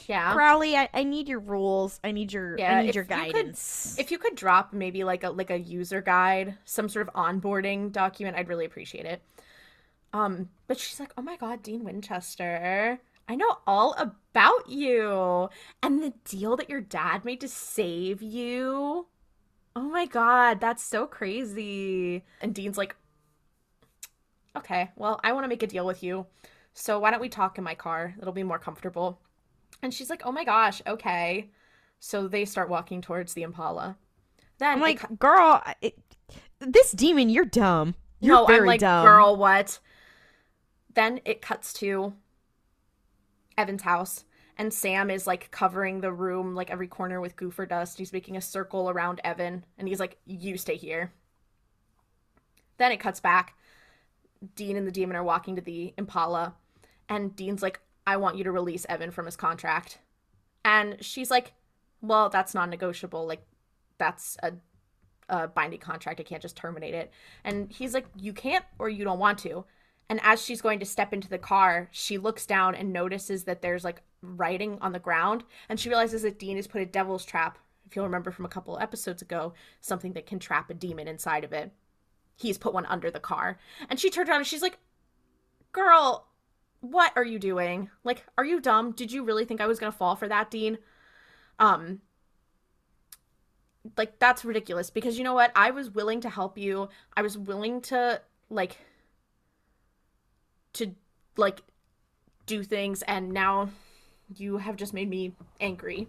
Yeah. 0.06 0.32
Crowley, 0.32 0.76
I, 0.76 0.88
I 0.94 1.02
need 1.04 1.28
your 1.28 1.40
rules. 1.40 2.00
I 2.02 2.12
need 2.12 2.32
your 2.32 2.58
Yeah, 2.58 2.78
I 2.78 2.82
need 2.82 2.94
your 2.94 3.04
you 3.04 3.08
could- 3.08 3.32
guidance. 3.32 3.96
If 3.98 4.10
you 4.10 4.18
could 4.18 4.34
drop 4.34 4.72
maybe 4.72 5.04
like 5.04 5.24
a 5.24 5.30
like 5.30 5.50
a 5.50 5.58
user 5.58 6.00
guide, 6.00 6.56
some 6.64 6.88
sort 6.88 7.08
of 7.08 7.14
onboarding 7.14 7.92
document, 7.92 8.36
I'd 8.36 8.48
really 8.48 8.64
appreciate 8.64 9.04
it. 9.04 9.22
Um, 10.12 10.48
but 10.66 10.78
she's 10.78 10.98
like, 10.98 11.12
"Oh 11.18 11.22
my 11.22 11.36
god, 11.36 11.62
Dean 11.62 11.84
Winchester. 11.84 12.98
I 13.28 13.34
know 13.34 13.58
all 13.66 13.94
about 13.98 14.68
you 14.70 15.50
and 15.82 16.02
the 16.02 16.14
deal 16.24 16.56
that 16.56 16.70
your 16.70 16.80
dad 16.80 17.26
made 17.26 17.40
to 17.42 17.48
save 17.48 18.22
you. 18.22 19.06
Oh 19.76 19.82
my 19.82 20.06
god, 20.06 20.60
that's 20.60 20.82
so 20.82 21.06
crazy." 21.06 22.24
And 22.40 22.54
Dean's 22.54 22.78
like, 22.78 22.96
"Okay, 24.56 24.90
well, 24.96 25.20
I 25.22 25.32
want 25.32 25.44
to 25.44 25.48
make 25.48 25.62
a 25.62 25.66
deal 25.66 25.86
with 25.86 26.02
you. 26.02 26.26
So 26.72 26.98
why 26.98 27.10
don't 27.10 27.20
we 27.20 27.28
talk 27.28 27.58
in 27.58 27.64
my 27.64 27.74
car? 27.74 28.14
It'll 28.20 28.32
be 28.32 28.42
more 28.42 28.58
comfortable." 28.58 29.20
And 29.82 29.94
she's 29.94 30.10
like, 30.10 30.22
"Oh 30.24 30.32
my 30.32 30.44
gosh, 30.44 30.82
okay." 30.86 31.50
So 32.00 32.28
they 32.28 32.44
start 32.44 32.68
walking 32.68 33.00
towards 33.00 33.34
the 33.34 33.42
Impala. 33.42 33.96
Then 34.58 34.70
I'm 34.70 34.80
like, 34.80 35.18
girl, 35.18 35.62
it, 35.80 35.98
this 36.60 36.92
demon, 36.92 37.28
you're 37.30 37.44
dumb. 37.44 37.94
You're 38.20 38.36
no, 38.36 38.46
very 38.46 38.60
I'm 38.60 38.66
like, 38.66 38.80
dumb. 38.80 39.04
girl, 39.04 39.36
what? 39.36 39.78
Then 40.94 41.20
it 41.24 41.40
cuts 41.40 41.72
to 41.74 42.12
Evan's 43.56 43.82
house, 43.82 44.24
and 44.56 44.72
Sam 44.72 45.10
is 45.10 45.26
like 45.26 45.50
covering 45.50 46.00
the 46.00 46.12
room, 46.12 46.54
like 46.54 46.70
every 46.70 46.88
corner 46.88 47.20
with 47.20 47.36
goofer 47.36 47.68
dust. 47.68 47.98
He's 47.98 48.12
making 48.12 48.36
a 48.36 48.40
circle 48.40 48.90
around 48.90 49.20
Evan, 49.22 49.64
and 49.76 49.86
he's 49.86 50.00
like, 50.00 50.18
"You 50.26 50.56
stay 50.56 50.76
here." 50.76 51.12
Then 52.78 52.92
it 52.92 53.00
cuts 53.00 53.20
back. 53.20 53.54
Dean 54.54 54.76
and 54.76 54.86
the 54.86 54.92
demon 54.92 55.16
are 55.16 55.24
walking 55.24 55.56
to 55.56 55.62
the 55.62 55.94
Impala, 55.98 56.54
and 57.08 57.34
Dean's 57.34 57.62
like, 57.62 57.80
"I 58.08 58.16
want 58.16 58.36
you 58.36 58.44
to 58.44 58.52
release 58.52 58.86
Evan 58.88 59.10
from 59.10 59.26
his 59.26 59.36
contract," 59.36 59.98
and 60.64 60.96
she's 61.04 61.30
like, 61.30 61.52
"Well, 62.00 62.28
that's 62.28 62.54
non-negotiable. 62.54 63.26
Like, 63.26 63.42
that's 63.98 64.36
a 64.42 64.52
a 65.28 65.48
binding 65.48 65.80
contract. 65.80 66.20
I 66.20 66.24
can't 66.24 66.42
just 66.42 66.56
terminate 66.56 66.94
it. 66.94 67.10
And 67.44 67.70
he's 67.70 67.94
like, 67.94 68.06
You 68.16 68.32
can't 68.32 68.64
or 68.78 68.88
you 68.88 69.04
don't 69.04 69.18
want 69.18 69.38
to. 69.40 69.64
And 70.08 70.20
as 70.22 70.42
she's 70.42 70.62
going 70.62 70.80
to 70.80 70.86
step 70.86 71.12
into 71.12 71.28
the 71.28 71.38
car, 71.38 71.88
she 71.92 72.16
looks 72.16 72.46
down 72.46 72.74
and 72.74 72.92
notices 72.92 73.44
that 73.44 73.60
there's 73.60 73.84
like 73.84 74.02
writing 74.22 74.78
on 74.80 74.92
the 74.92 74.98
ground. 74.98 75.44
And 75.68 75.78
she 75.78 75.90
realizes 75.90 76.22
that 76.22 76.38
Dean 76.38 76.56
has 76.56 76.66
put 76.66 76.80
a 76.80 76.86
devil's 76.86 77.26
trap, 77.26 77.58
if 77.86 77.94
you'll 77.94 78.06
remember 78.06 78.30
from 78.30 78.46
a 78.46 78.50
couple 78.50 78.78
episodes 78.78 79.20
ago, 79.20 79.52
something 79.80 80.14
that 80.14 80.26
can 80.26 80.38
trap 80.38 80.70
a 80.70 80.74
demon 80.74 81.08
inside 81.08 81.44
of 81.44 81.52
it. 81.52 81.72
He's 82.36 82.56
put 82.56 82.72
one 82.72 82.86
under 82.86 83.10
the 83.10 83.20
car. 83.20 83.58
And 83.90 84.00
she 84.00 84.08
turns 84.08 84.30
around 84.30 84.38
and 84.38 84.46
she's 84.46 84.62
like, 84.62 84.78
Girl, 85.72 86.27
what 86.80 87.12
are 87.16 87.24
you 87.24 87.38
doing? 87.38 87.90
Like, 88.04 88.24
are 88.36 88.44
you 88.44 88.60
dumb? 88.60 88.92
Did 88.92 89.12
you 89.12 89.24
really 89.24 89.44
think 89.44 89.60
I 89.60 89.66
was 89.66 89.78
gonna 89.78 89.92
fall 89.92 90.16
for 90.16 90.28
that, 90.28 90.50
Dean? 90.50 90.78
Um, 91.58 92.00
like 93.96 94.18
that's 94.18 94.44
ridiculous 94.44 94.90
because 94.90 95.16
you 95.16 95.24
know 95.24 95.34
what 95.34 95.52
i 95.54 95.70
was 95.70 95.90
willing 95.90 96.20
to 96.20 96.28
help 96.28 96.58
you 96.58 96.88
i 97.16 97.22
was 97.22 97.38
willing 97.38 97.80
to 97.80 98.20
like 98.50 98.76
to 100.72 100.94
like 101.36 101.62
do 102.46 102.62
things 102.62 103.02
and 103.02 103.30
now 103.30 103.68
you 104.36 104.58
have 104.58 104.76
just 104.76 104.92
made 104.92 105.08
me 105.08 105.32
angry 105.60 106.08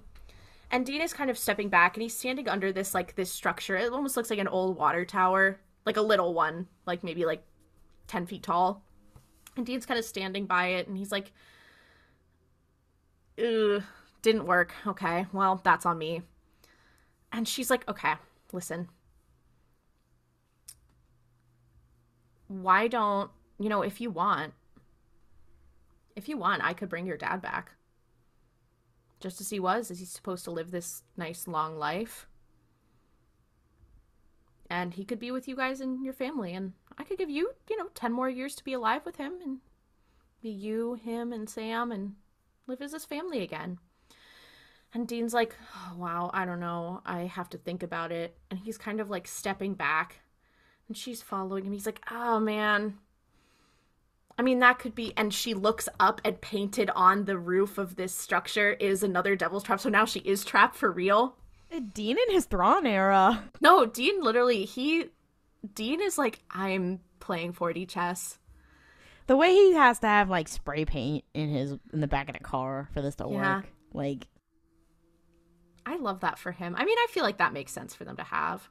and 0.72 0.86
dean 0.86 1.02
is 1.02 1.14
kind 1.14 1.30
of 1.30 1.38
stepping 1.38 1.70
back 1.70 1.96
and 1.96 2.02
he's 2.02 2.16
standing 2.16 2.50
under 2.50 2.72
this 2.72 2.94
like 2.94 3.16
this 3.16 3.32
structure 3.32 3.78
it 3.78 3.92
almost 3.92 4.18
looks 4.18 4.30
like 4.30 4.40
an 4.40 4.48
old 4.48 4.78
water 4.78 5.06
tower 5.06 5.60
like 5.86 5.98
a 5.98 6.02
little 6.02 6.34
one 6.34 6.68
like 6.86 7.04
maybe 7.04 7.26
like 7.26 7.44
10 8.08 8.26
feet 8.26 8.44
tall 8.44 8.84
and 9.60 9.68
dean's 9.68 9.86
kind 9.86 10.00
of 10.00 10.06
standing 10.06 10.46
by 10.46 10.68
it 10.68 10.88
and 10.88 10.98
he's 10.98 11.12
like 11.12 11.32
Ugh, 13.38 13.84
didn't 14.22 14.46
work 14.46 14.74
okay 14.88 15.28
well 15.32 15.62
that's 15.64 15.86
on 15.86 15.98
me 15.98 16.24
and 17.32 17.48
she's 17.48 17.70
like, 17.70 17.88
okay, 17.88 18.14
listen. 18.52 18.90
Why 22.48 22.88
don't, 22.88 23.30
you 23.60 23.70
know, 23.70 23.84
if 23.84 24.02
you 24.02 24.10
want, 24.10 24.54
if 26.16 26.28
you 26.28 26.38
want, 26.38 26.64
I 26.64 26.74
could 26.74 26.90
bring 26.90 27.06
your 27.06 27.18
dad 27.18 27.42
back. 27.42 27.74
Just 29.20 29.40
as 29.42 29.50
he 29.50 29.60
was, 29.60 29.92
is 29.92 30.00
he 30.00 30.06
supposed 30.06 30.44
to 30.46 30.52
live 30.52 30.72
this 30.72 31.04
nice 31.16 31.48
long 31.48 31.78
life? 31.78 32.26
And 34.70 34.94
he 34.94 35.04
could 35.04 35.20
be 35.20 35.32
with 35.32 35.48
you 35.48 35.56
guys 35.56 35.82
and 35.82 36.04
your 36.04 36.14
family. 36.14 36.54
And 36.54 36.74
I 37.00 37.04
could 37.04 37.18
give 37.18 37.30
you, 37.30 37.52
you 37.70 37.78
know, 37.78 37.88
10 37.96 38.12
more 38.12 38.30
years 38.30 38.56
to 38.56 38.64
be 38.64 38.74
alive 38.74 39.06
with 39.06 39.16
him 39.16 39.34
and 39.42 39.60
be 40.42 40.50
you, 40.50 40.96
him, 40.96 41.32
and 41.32 41.50
Sam 41.50 41.92
and 41.92 42.16
live 42.68 42.82
as 42.82 42.92
his 42.92 43.06
family 43.06 43.42
again. 43.42 43.80
And 44.94 45.08
Dean's 45.08 45.34
like, 45.34 45.56
oh, 45.76 45.96
wow, 45.98 46.32
I 46.34 46.46
don't 46.46 46.60
know. 46.60 47.02
I 47.06 47.22
have 47.22 47.50
to 47.52 47.58
think 47.58 47.84
about 47.84 48.12
it. 48.12 48.38
And 48.50 48.60
he's 48.60 48.78
kind 48.78 49.00
of 49.00 49.10
like 49.10 49.28
stepping 49.28 49.76
back. 49.76 50.22
And 50.88 50.98
she's 50.98 51.22
following 51.22 51.66
him. 51.66 51.74
He's 51.74 51.86
like, 51.86 52.02
oh, 52.10 52.40
man. 52.40 52.98
I 54.38 54.42
mean, 54.42 54.60
that 54.60 54.80
could 54.80 54.96
be. 54.96 55.14
And 55.16 55.34
she 55.34 55.54
looks 55.54 55.88
up 56.00 56.22
and 56.26 56.42
painted 56.42 56.90
on 56.96 57.26
the 57.26 57.38
roof 57.38 57.78
of 57.78 57.96
this 57.96 58.16
structure 58.16 58.72
is 58.72 59.04
another 59.04 59.36
devil's 59.36 59.64
trap. 59.64 59.80
So 59.80 59.90
now 59.90 60.06
she 60.06 60.22
is 60.22 60.44
trapped 60.44 60.76
for 60.76 60.92
real. 60.92 61.36
Uh, 61.72 61.82
Dean 61.94 62.18
in 62.18 62.34
his 62.34 62.46
Thrawn 62.46 62.88
era. 62.88 63.44
No, 63.62 63.86
Dean 63.86 64.22
literally, 64.24 64.66
he. 64.66 65.10
Dean 65.74 66.02
is 66.02 66.18
like, 66.18 66.40
I'm 66.52 67.00
playing 67.20 67.54
4D 67.54 67.88
chess. 67.88 68.38
The 69.28 69.38
way 69.38 69.54
he 69.54 69.74
has 69.74 70.00
to 70.00 70.08
have 70.08 70.30
like 70.30 70.48
spray 70.48 70.86
paint 70.86 71.24
in 71.34 71.50
his 71.50 71.72
in 71.94 72.00
the 72.02 72.08
back 72.08 72.30
of 72.30 72.34
the 72.38 72.44
car 72.44 72.90
for 72.94 73.02
this 73.02 73.16
to 73.16 73.28
Yeah. 73.30 73.58
work. 73.58 73.66
Like 73.94 74.28
I 75.86 75.98
love 75.98 76.22
that 76.22 76.40
for 76.40 76.52
him. 76.52 76.76
I 76.78 76.86
mean, 76.86 76.98
I 76.98 77.08
feel 77.10 77.24
like 77.24 77.38
that 77.38 77.54
makes 77.54 77.72
sense 77.72 77.94
for 77.96 78.06
them 78.06 78.16
to 78.18 78.24
have. 78.24 78.70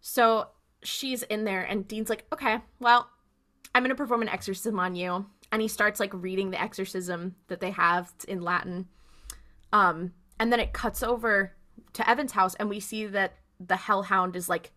So 0.00 0.48
she's 0.82 1.22
in 1.22 1.44
there, 1.44 1.62
and 1.62 1.86
Dean's 1.86 2.10
like, 2.10 2.26
okay, 2.32 2.58
well, 2.80 3.08
I'm 3.74 3.82
going 3.82 3.90
to 3.90 3.94
perform 3.94 4.22
an 4.22 4.28
exorcism 4.28 4.80
on 4.80 4.96
you. 4.96 5.26
And 5.52 5.62
he 5.62 5.68
starts 5.68 6.00
like 6.00 6.12
reading 6.14 6.50
the 6.50 6.60
exorcism 6.60 7.36
that 7.48 7.60
they 7.60 7.70
have 7.70 8.12
in 8.26 8.40
Latin. 8.40 8.88
Um, 9.72 10.12
and 10.40 10.52
then 10.52 10.58
it 10.60 10.72
cuts 10.72 11.02
over 11.02 11.54
to 11.92 12.08
Evan's 12.08 12.32
house, 12.32 12.54
and 12.56 12.68
we 12.68 12.80
see 12.80 13.06
that 13.06 13.34
the 13.60 13.76
hellhound 13.76 14.34
is 14.34 14.48
like, 14.48 14.72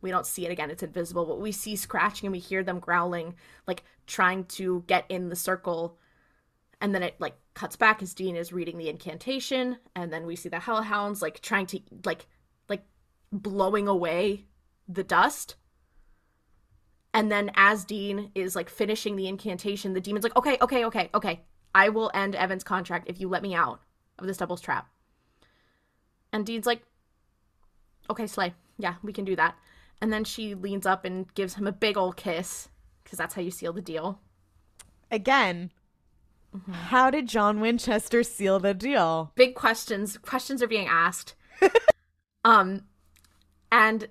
we 0.00 0.10
don't 0.10 0.26
see 0.26 0.46
it 0.46 0.52
again, 0.52 0.70
it's 0.70 0.82
invisible, 0.82 1.26
but 1.26 1.40
we 1.40 1.52
see 1.52 1.76
scratching 1.76 2.26
and 2.26 2.32
we 2.32 2.38
hear 2.38 2.62
them 2.62 2.78
growling, 2.78 3.34
like 3.66 3.84
trying 4.06 4.44
to 4.44 4.84
get 4.86 5.04
in 5.08 5.28
the 5.28 5.36
circle. 5.36 5.98
And 6.80 6.94
then 6.94 7.02
it 7.02 7.16
like 7.18 7.34
cuts 7.54 7.76
back 7.76 8.02
as 8.02 8.14
Dean 8.14 8.36
is 8.36 8.52
reading 8.52 8.78
the 8.78 8.88
incantation, 8.88 9.78
and 9.94 10.12
then 10.12 10.26
we 10.26 10.36
see 10.36 10.48
the 10.48 10.60
hellhounds 10.60 11.20
like 11.20 11.40
trying 11.40 11.66
to 11.66 11.80
like 12.04 12.26
like 12.68 12.84
blowing 13.30 13.86
away 13.86 14.46
the 14.88 15.04
dust. 15.04 15.56
And 17.12 17.30
then 17.30 17.50
as 17.54 17.84
Dean 17.84 18.30
is 18.34 18.54
like 18.56 18.70
finishing 18.70 19.16
the 19.16 19.26
incantation, 19.26 19.92
the 19.92 20.00
demon's 20.00 20.24
like, 20.24 20.36
okay, 20.36 20.56
okay, 20.62 20.84
okay, 20.86 21.10
okay. 21.12 21.40
I 21.74 21.88
will 21.88 22.10
end 22.14 22.34
Evan's 22.34 22.64
contract 22.64 23.08
if 23.08 23.20
you 23.20 23.28
let 23.28 23.42
me 23.42 23.54
out 23.54 23.80
of 24.18 24.26
this 24.26 24.36
devil's 24.36 24.60
trap. 24.60 24.88
And 26.32 26.46
Dean's 26.46 26.66
like, 26.66 26.82
okay, 28.08 28.26
Slay. 28.26 28.54
Yeah, 28.78 28.94
we 29.02 29.12
can 29.12 29.24
do 29.24 29.36
that. 29.36 29.56
And 30.00 30.12
then 30.12 30.24
she 30.24 30.54
leans 30.54 30.86
up 30.86 31.04
and 31.04 31.32
gives 31.34 31.54
him 31.54 31.66
a 31.66 31.72
big 31.72 31.96
old 31.96 32.16
kiss 32.16 32.68
because 33.04 33.18
that's 33.18 33.34
how 33.34 33.42
you 33.42 33.50
seal 33.50 33.72
the 33.72 33.82
deal. 33.82 34.20
Again, 35.10 35.72
how 36.70 37.10
did 37.10 37.28
John 37.28 37.60
Winchester 37.60 38.22
seal 38.22 38.58
the 38.58 38.74
deal? 38.74 39.32
Big 39.34 39.54
questions. 39.54 40.16
Questions 40.18 40.62
are 40.62 40.68
being 40.68 40.88
asked. 40.88 41.34
um, 42.44 42.82
and 43.70 44.08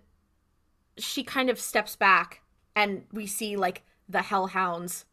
she 0.98 1.24
kind 1.24 1.49
of 1.49 1.60
steps 1.60 1.95
back, 1.95 2.41
and 2.76 3.03
we 3.11 3.26
see 3.26 3.56
like 3.56 3.84
the 4.07 4.22
hellhounds 4.22 5.06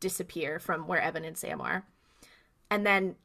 disappear 0.00 0.58
from 0.58 0.86
where 0.86 1.00
Evan 1.00 1.24
and 1.24 1.36
Sam 1.36 1.60
are. 1.60 1.84
And 2.70 2.86
then 2.86 3.16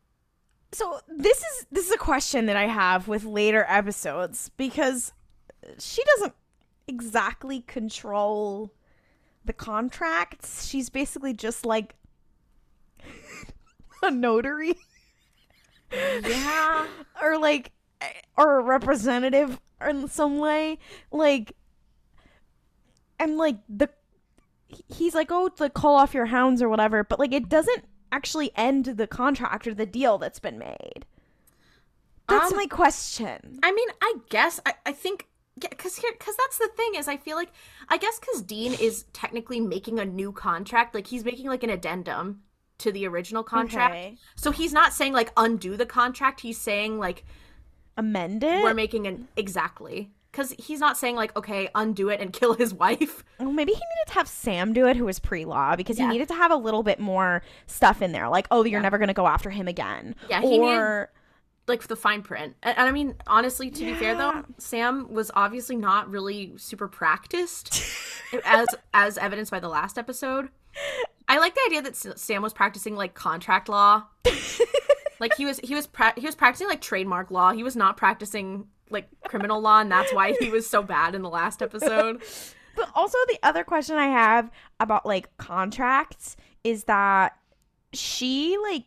So 0.71 0.99
this 1.07 1.37
is 1.37 1.67
this 1.71 1.87
is 1.87 1.93
a 1.93 1.97
question 1.97 2.45
that 2.47 2.57
I 2.57 2.67
have 2.67 3.07
with 3.07 3.25
later 3.25 3.65
episodes 3.67 4.49
because 4.57 5.13
she 5.79 6.03
doesn't 6.15 6.33
exactly 6.87 7.61
control 7.61 8.73
the 9.45 9.53
contracts. 9.53 10.67
She's 10.67 10.89
basically 10.89 11.33
just 11.33 11.65
like 11.65 11.95
a 14.03 14.11
notary. 14.11 14.75
Yeah, 16.25 16.87
or 17.21 17.37
like 17.37 17.71
or 18.37 18.59
a 18.59 18.63
representative 18.63 19.59
in 19.87 20.07
some 20.07 20.37
way. 20.39 20.79
Like 21.11 21.55
and 23.19 23.37
like 23.37 23.57
the 23.69 23.89
he's 24.87 25.13
like 25.15 25.27
oh 25.31 25.49
to 25.49 25.69
call 25.69 25.95
off 25.95 26.13
your 26.13 26.27
hounds 26.27 26.61
or 26.61 26.69
whatever. 26.69 27.03
But 27.03 27.19
like 27.19 27.33
it 27.33 27.49
doesn't 27.49 27.85
actually 28.11 28.51
end 28.55 28.85
the 28.85 29.07
contract 29.07 29.67
or 29.67 29.73
the 29.73 29.85
deal 29.85 30.17
that's 30.17 30.39
been 30.39 30.57
made. 30.57 31.05
That's 32.27 32.51
Um, 32.51 32.57
my 32.57 32.65
question. 32.67 33.59
I 33.63 33.71
mean, 33.71 33.87
I 34.01 34.15
guess 34.29 34.59
I, 34.65 34.73
I 34.85 34.91
think 34.93 35.27
because 35.59 35.95
here 35.97 36.11
because 36.17 36.35
that's 36.37 36.57
the 36.57 36.69
thing 36.75 36.95
is 36.95 37.07
I 37.07 37.17
feel 37.17 37.35
like 37.37 37.51
I 37.89 37.97
guess 37.97 38.19
because 38.19 38.41
Dean 38.41 38.73
is 38.73 39.05
technically 39.13 39.59
making 39.59 39.99
a 39.99 40.05
new 40.05 40.31
contract, 40.31 40.95
like 40.95 41.07
he's 41.07 41.23
making 41.23 41.47
like 41.47 41.63
an 41.63 41.69
addendum 41.69 42.41
to 42.79 42.91
the 42.91 43.05
original 43.07 43.43
contract. 43.43 43.93
Okay. 43.93 44.17
So 44.35 44.51
he's 44.51 44.73
not 44.73 44.93
saying 44.93 45.13
like 45.13 45.31
undo 45.37 45.77
the 45.77 45.85
contract. 45.85 46.41
He's 46.41 46.57
saying 46.59 46.97
like 46.97 47.23
amend 47.95 48.43
it 48.43 48.63
we're 48.63 48.73
making 48.73 49.05
an 49.05 49.27
exactly 49.37 50.09
because 50.31 50.51
he's 50.57 50.79
not 50.79 50.97
saying 50.97 51.15
like 51.15 51.35
okay 51.37 51.69
undo 51.75 52.09
it 52.09 52.19
and 52.19 52.33
kill 52.33 52.55
his 52.55 52.73
wife. 52.83 53.23
Well, 53.39 53.51
maybe 53.51 53.71
he 53.73 53.77
needed 53.77 54.07
to 54.07 54.13
have 54.15 54.27
Sam 54.27 54.73
do 54.73 54.87
it, 54.87 54.97
who 54.97 55.05
was 55.05 55.19
pre-law, 55.19 55.75
because 55.75 55.99
Yeah. 55.99 56.07
he 56.07 56.13
needed 56.13 56.27
to 56.29 56.33
have 56.33 56.49
a 56.51 56.55
little 56.55 56.81
bit 56.81 56.99
more 56.99 57.43
stuff 57.67 58.01
in 58.01 58.11
there, 58.11 58.27
like, 58.29 58.47
"Oh, 58.49 58.63
you're 58.63 58.79
Yeah. 58.79 58.83
never 58.83 58.97
going 58.97 59.09
to 59.09 59.13
go 59.13 59.27
after 59.27 59.51
him 59.51 59.67
again." 59.67 60.15
Yeah, 60.29 60.41
he 60.41 60.57
needed- 60.57 60.63
or 60.77 61.11
like 61.67 61.87
the 61.87 61.95
fine 61.95 62.21
print. 62.21 62.55
And, 62.63 62.77
and 62.77 62.87
I 62.87 62.91
mean, 62.91 63.15
honestly, 63.27 63.69
to 63.71 63.85
be 63.85 63.93
fair 63.93 64.15
though, 64.15 64.43
Sam 64.57 65.11
was 65.11 65.31
obviously 65.35 65.75
not 65.75 66.09
really 66.09 66.53
super 66.57 66.87
practiced, 66.87 67.81
as 68.45 68.67
as 68.93 69.17
evidenced 69.17 69.51
by 69.51 69.59
the 69.59 69.69
last 69.69 69.97
episode. 69.97 70.49
I 71.27 71.37
like 71.39 71.55
the 71.55 71.61
idea 71.67 71.81
that 71.83 71.95
Sam 71.95 72.41
was 72.41 72.53
practicing 72.53 72.95
like 72.95 73.13
contract 73.13 73.69
law. 73.69 74.03
like 75.19 75.35
he 75.35 75.45
was 75.45 75.59
he 75.59 75.75
was 75.75 75.87
pra- 75.87 76.13
he 76.17 76.25
was 76.25 76.35
practicing 76.35 76.67
like 76.67 76.81
trademark 76.81 77.31
law. 77.31 77.51
He 77.51 77.63
was 77.63 77.75
not 77.75 77.97
practicing 77.97 78.67
like 78.89 79.07
criminal 79.27 79.61
law, 79.61 79.79
and 79.79 79.91
that's 79.91 80.13
why 80.13 80.35
he 80.39 80.49
was 80.49 80.69
so 80.69 80.83
bad 80.83 81.15
in 81.15 81.21
the 81.21 81.29
last 81.29 81.61
episode. 81.61 82.21
But 82.75 82.89
also 82.95 83.17
the 83.27 83.39
other 83.43 83.63
question 83.63 83.97
I 83.97 84.07
have 84.07 84.49
about 84.79 85.05
like 85.05 85.35
contracts 85.37 86.35
is 86.63 86.85
that 86.85 87.37
she 87.93 88.57
like 88.63 88.85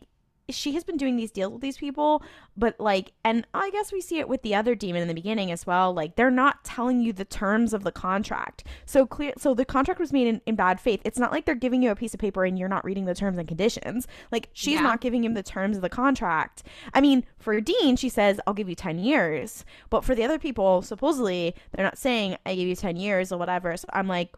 she 0.49 0.73
has 0.73 0.83
been 0.83 0.97
doing 0.97 1.15
these 1.17 1.31
deals 1.31 1.51
with 1.53 1.61
these 1.61 1.77
people, 1.77 2.23
but 2.55 2.79
like 2.79 3.11
and 3.23 3.45
I 3.53 3.69
guess 3.71 3.91
we 3.91 4.01
see 4.01 4.19
it 4.19 4.29
with 4.29 4.41
the 4.43 4.55
other 4.55 4.75
demon 4.75 5.01
in 5.01 5.07
the 5.07 5.13
beginning 5.13 5.51
as 5.51 5.65
well. 5.67 5.93
Like 5.93 6.15
they're 6.15 6.31
not 6.31 6.63
telling 6.63 7.01
you 7.01 7.11
the 7.13 7.25
terms 7.25 7.73
of 7.73 7.83
the 7.83 7.91
contract. 7.91 8.63
So 8.85 9.05
clear 9.05 9.33
so 9.37 9.53
the 9.53 9.65
contract 9.65 9.99
was 9.99 10.13
made 10.13 10.27
in, 10.27 10.41
in 10.45 10.55
bad 10.55 10.79
faith. 10.79 11.01
It's 11.03 11.19
not 11.19 11.31
like 11.31 11.45
they're 11.45 11.55
giving 11.55 11.81
you 11.81 11.91
a 11.91 11.95
piece 11.95 12.13
of 12.13 12.19
paper 12.19 12.45
and 12.45 12.57
you're 12.57 12.69
not 12.69 12.85
reading 12.85 13.05
the 13.05 13.15
terms 13.15 13.37
and 13.37 13.47
conditions. 13.47 14.07
Like 14.31 14.49
she's 14.53 14.75
Yeah. 14.75 14.81
not 14.81 15.01
giving 15.01 15.23
him 15.23 15.33
the 15.33 15.43
terms 15.43 15.75
of 15.77 15.81
the 15.81 15.89
contract. 15.89 16.63
I 16.93 17.01
mean, 17.01 17.25
for 17.37 17.59
Dean, 17.59 17.95
she 17.97 18.09
says, 18.09 18.39
I'll 18.47 18.53
give 18.53 18.69
you 18.69 18.75
10 18.75 18.99
years. 18.99 19.65
But 19.89 20.05
for 20.05 20.15
the 20.15 20.23
other 20.23 20.39
people, 20.39 20.81
supposedly, 20.81 21.55
they're 21.71 21.85
not 21.85 21.97
saying, 21.97 22.37
I 22.45 22.55
give 22.55 22.67
you 22.67 22.75
10 22.75 22.95
years 22.95 23.31
or 23.31 23.37
whatever. 23.37 23.75
So 23.77 23.87
I'm 23.93 24.07
like, 24.07 24.33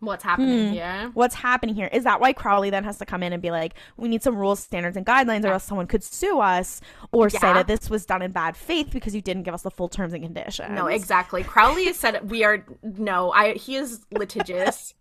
What's 0.00 0.22
happening 0.24 0.66
Hmm. 0.68 0.72
here? 0.74 1.10
what's 1.14 1.34
happening 1.36 1.74
here? 1.74 1.88
Is 1.90 2.04
that 2.04 2.20
why 2.20 2.34
Crowley 2.34 2.68
then 2.68 2.84
has 2.84 2.98
to 2.98 3.06
come 3.06 3.22
in 3.22 3.32
and 3.32 3.40
be 3.40 3.50
like, 3.50 3.74
we 3.96 4.08
need 4.08 4.22
some 4.22 4.36
rules, 4.36 4.60
standards, 4.60 4.94
and 4.96 5.06
guidelines, 5.06 5.44
or 5.44 5.52
else 5.52 5.64
someone 5.64 5.86
could 5.86 6.04
sue 6.04 6.38
us 6.38 6.82
or 7.12 7.30
say 7.30 7.52
that 7.54 7.66
this 7.66 7.88
was 7.88 8.04
done 8.04 8.20
in 8.20 8.30
bad 8.30 8.56
faith 8.58 8.90
because 8.92 9.14
you 9.14 9.22
didn't 9.22 9.44
give 9.44 9.54
us 9.54 9.62
the 9.62 9.70
full 9.70 9.88
terms 9.88 10.12
and 10.12 10.22
conditions? 10.22 10.70
No, 10.72 10.86
exactly. 10.86 11.42
Crowley 11.42 11.86
has 11.86 11.96
said 11.96 12.30
we 12.30 12.44
are 12.44 12.64
no. 12.82 13.30
I 13.32 13.54
he 13.54 13.76
is 13.76 14.04
litigious. 14.10 14.92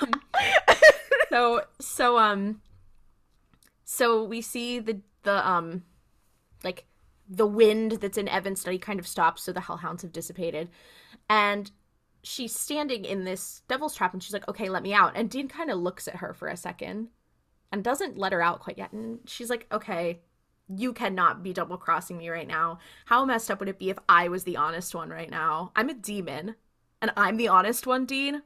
Um, 0.00 0.10
so 1.28 1.62
so 1.78 2.18
um 2.18 2.62
so 3.84 4.24
we 4.24 4.40
see 4.40 4.78
the 4.78 5.00
the 5.24 5.46
um 5.48 5.82
like 6.64 6.86
the 7.28 7.46
wind 7.46 7.92
that's 8.00 8.16
in 8.16 8.26
Evan's 8.26 8.60
study 8.62 8.78
kind 8.78 8.98
of 8.98 9.06
stops, 9.06 9.42
so 9.42 9.52
the 9.52 9.60
hellhounds 9.60 10.00
have 10.00 10.12
dissipated, 10.12 10.70
and 11.28 11.70
she's 12.28 12.54
standing 12.54 13.04
in 13.04 13.24
this 13.24 13.62
devil's 13.68 13.94
trap, 13.94 14.12
and 14.12 14.22
she's 14.22 14.32
like, 14.32 14.48
"Okay, 14.48 14.68
let 14.68 14.82
me 14.82 14.92
out." 14.92 15.12
And 15.14 15.30
Dean 15.30 15.48
kind 15.48 15.70
of 15.70 15.78
looks 15.78 16.06
at 16.06 16.16
her 16.16 16.32
for 16.34 16.48
a 16.48 16.56
second, 16.56 17.08
and 17.72 17.82
doesn't 17.82 18.18
let 18.18 18.32
her 18.32 18.42
out 18.42 18.60
quite 18.60 18.78
yet, 18.78 18.92
and 18.92 19.20
she's 19.26 19.50
like, 19.50 19.66
"Okay." 19.72 20.20
You 20.70 20.92
cannot 20.92 21.42
be 21.42 21.54
double 21.54 21.78
crossing 21.78 22.18
me 22.18 22.28
right 22.28 22.46
now. 22.46 22.78
How 23.06 23.24
messed 23.24 23.50
up 23.50 23.58
would 23.58 23.70
it 23.70 23.78
be 23.78 23.88
if 23.88 23.98
I 24.06 24.28
was 24.28 24.44
the 24.44 24.58
honest 24.58 24.94
one 24.94 25.08
right 25.08 25.30
now? 25.30 25.72
I'm 25.74 25.88
a 25.88 25.94
demon 25.94 26.56
and 27.00 27.10
I'm 27.16 27.38
the 27.38 27.48
honest 27.48 27.86
one, 27.86 28.04
Dean. 28.04 28.42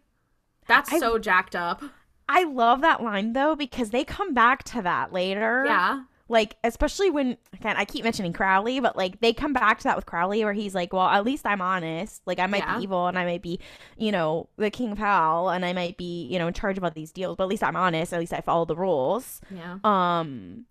That's 0.68 0.92
I- 0.92 1.00
so 1.00 1.18
jacked 1.18 1.56
up. 1.56 1.82
I 2.28 2.44
love 2.44 2.80
that 2.82 3.02
line 3.02 3.32
though 3.32 3.56
because 3.56 3.90
they 3.90 4.04
come 4.04 4.34
back 4.34 4.62
to 4.64 4.82
that 4.82 5.12
later. 5.12 5.64
Yeah. 5.66 6.04
Like, 6.32 6.56
especially 6.64 7.10
when, 7.10 7.36
again, 7.52 7.76
I 7.76 7.84
keep 7.84 8.04
mentioning 8.04 8.32
Crowley, 8.32 8.80
but 8.80 8.96
like 8.96 9.20
they 9.20 9.34
come 9.34 9.52
back 9.52 9.76
to 9.78 9.84
that 9.84 9.96
with 9.96 10.06
Crowley 10.06 10.42
where 10.44 10.54
he's 10.54 10.74
like, 10.74 10.90
well, 10.94 11.06
at 11.06 11.24
least 11.26 11.44
I'm 11.44 11.60
honest. 11.60 12.22
Like, 12.24 12.38
I 12.38 12.46
might 12.46 12.62
Yeah. 12.62 12.78
be 12.78 12.84
evil 12.84 13.06
and 13.06 13.18
I 13.18 13.26
might 13.26 13.42
be, 13.42 13.60
you 13.98 14.10
know, 14.10 14.48
the 14.56 14.70
king 14.70 14.92
of 14.92 14.98
hell 14.98 15.50
and 15.50 15.62
I 15.62 15.74
might 15.74 15.98
be, 15.98 16.24
you 16.28 16.38
know, 16.38 16.46
in 16.46 16.54
charge 16.54 16.78
of 16.78 16.84
all 16.84 16.90
these 16.90 17.12
deals, 17.12 17.36
but 17.36 17.44
at 17.44 17.50
least 17.50 17.62
I'm 17.62 17.76
honest. 17.76 18.14
At 18.14 18.18
least 18.20 18.32
I 18.32 18.40
follow 18.40 18.64
the 18.64 18.74
rules. 18.74 19.42
Yeah. 19.50 19.76
Um, 19.84 20.64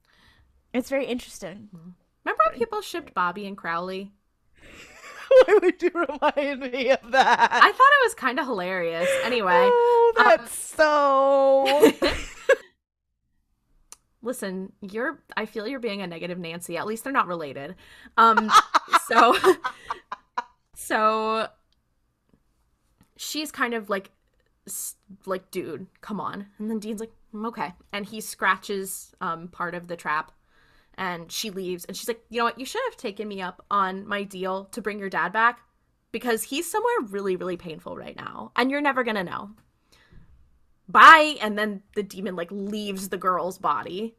it's 0.74 0.90
very 0.90 1.06
interesting. 1.06 1.70
Remember 2.26 2.42
how 2.44 2.52
people 2.58 2.82
shipped 2.82 3.14
Bobby 3.14 3.46
and 3.46 3.56
Crowley? 3.56 4.12
Why 5.46 5.60
would 5.62 5.80
you 5.82 5.92
remind 5.94 6.60
me 6.72 6.90
of 6.90 7.12
that? 7.12 7.50
I 7.52 7.72
thought 7.72 7.72
it 7.72 8.04
was 8.06 8.14
kind 8.16 8.40
of 8.40 8.48
hilarious. 8.48 9.08
Anyway, 9.24 9.52
oh, 9.54 10.14
um, 10.18 10.26
that's 10.28 10.54
so. 10.58 11.92
listen, 14.22 14.72
you're 14.82 15.20
I 15.36 15.46
feel 15.46 15.68
you're 15.68 15.80
being 15.80 16.02
a 16.02 16.08
negative 16.08 16.40
Nancy. 16.40 16.78
At 16.78 16.88
least 16.88 17.04
they're 17.04 17.14
not 17.14 17.28
related. 17.28 17.76
Um 18.18 18.52
so 19.08 19.36
so 20.76 21.48
she's 23.18 23.52
kind 23.52 23.74
of 23.74 23.90
like 23.90 24.12
like 25.26 25.52
dude, 25.52 25.88
come 26.02 26.20
on. 26.20 26.48
And 26.60 26.70
then 26.70 26.80
Dean's 26.80 27.00
like, 27.00 27.14
"Mm, 27.34 27.48
"Okay." 27.48 27.74
And 27.92 28.06
he 28.06 28.22
scratches 28.22 29.14
um 29.22 29.48
part 29.48 29.76
of 29.76 29.88
the 29.88 29.96
trap 29.96 30.32
and 30.96 31.32
she 31.32 31.50
leaves 31.50 31.86
and 31.86 31.96
she's 31.98 32.08
like, 32.08 32.24
"You 32.30 32.40
know 32.40 32.46
what? 32.46 32.60
You 32.60 32.66
should 32.66 32.82
have 32.90 32.98
taken 32.98 33.28
me 33.28 33.42
up 33.42 33.66
on 33.72 34.08
my 34.08 34.24
deal 34.24 34.66
to 34.66 34.82
bring 34.82 35.00
your 35.00 35.10
dad 35.10 35.34
back 35.34 35.62
because 36.12 36.44
he's 36.44 36.70
somewhere 36.70 36.94
really 37.10 37.36
really 37.36 37.58
painful 37.58 37.96
right 37.96 38.16
now 38.16 38.52
and 38.56 38.70
you're 38.70 38.82
never 38.82 39.04
going 39.04 39.16
to 39.16 39.24
know." 39.24 39.52
Bye 40.92 41.38
and 41.42 41.58
then 41.58 41.82
the 41.96 42.04
demon 42.04 42.36
like 42.36 42.52
leaves 42.52 43.10
the 43.10 43.18
girl's 43.18 43.58
body. 43.58 44.16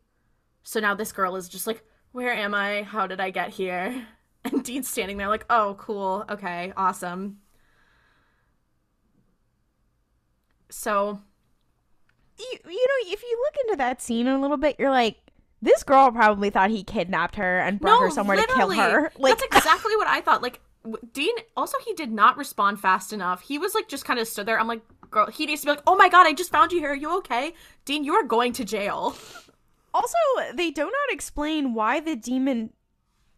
So 0.62 0.80
now 0.80 0.94
this 0.94 1.12
girl 1.12 1.36
is 1.36 1.48
just 1.48 1.66
like 1.66 1.82
where 2.12 2.32
am 2.32 2.54
i? 2.54 2.82
How 2.82 3.06
did 3.06 3.20
i 3.20 3.30
get 3.30 3.50
here? 3.50 4.06
And 4.44 4.64
dean's 4.64 4.88
standing 4.88 5.18
there 5.18 5.28
like 5.28 5.46
oh 5.50 5.76
cool. 5.78 6.24
Okay 6.28 6.72
awesome. 6.76 7.38
So 10.68 11.20
you, 12.38 12.58
you 12.64 12.86
know, 12.86 13.12
if 13.12 13.22
you 13.22 13.44
look 13.44 13.56
into 13.66 13.76
that 13.76 14.02
scene 14.02 14.26
a 14.26 14.40
little 14.40 14.56
bit, 14.56 14.76
you're 14.78 14.90
like, 14.90 15.18
this 15.60 15.82
girl 15.84 16.10
probably 16.10 16.50
thought 16.50 16.70
he 16.70 16.82
kidnapped 16.82 17.36
her 17.36 17.60
and 17.60 17.78
brought 17.78 18.00
her 18.00 18.10
somewhere 18.10 18.36
to 18.36 18.46
kill 18.54 18.70
her. 18.70 19.12
Like, 19.18 19.38
that's 19.38 19.56
exactly 19.56 19.94
what 19.96 20.08
i 20.08 20.20
thought. 20.20 20.42
Like 20.42 20.60
dean 21.12 21.34
also 21.56 21.78
he 21.84 21.94
did 21.94 22.10
not 22.10 22.36
respond 22.36 22.80
fast 22.80 23.12
enough. 23.12 23.42
He 23.42 23.58
was 23.58 23.74
like 23.74 23.88
just 23.88 24.04
kind 24.04 24.18
of 24.18 24.26
stood 24.26 24.46
there. 24.46 24.58
I'm 24.58 24.66
like 24.66 24.82
girl 25.12 25.26
he 25.26 25.46
needs 25.46 25.60
to 25.60 25.66
be 25.66 25.70
like 25.72 25.82
oh 25.86 25.94
my 25.96 26.08
god 26.08 26.26
i 26.26 26.32
just 26.32 26.50
found 26.50 26.72
you 26.72 26.78
here 26.80 26.90
are 26.90 26.94
you 26.96 27.16
okay 27.18 27.52
dean 27.84 28.02
you 28.04 28.14
are 28.14 28.24
going 28.24 28.52
to 28.52 28.64
jail 28.64 29.16
Also, 29.94 30.16
they 30.54 30.70
do 30.70 30.84
not 30.84 31.10
explain 31.10 31.74
why 31.74 32.00
the 32.00 32.16
demon 32.16 32.72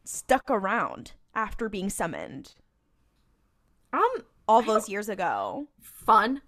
stuck 0.05 0.49
around 0.49 1.11
after 1.35 1.69
being 1.69 1.91
summoned 1.91 2.55
Um, 3.93 4.09
all 4.47 4.63
those 4.63 4.89
years 4.89 5.09
ago. 5.09 5.67
fun. 5.81 6.43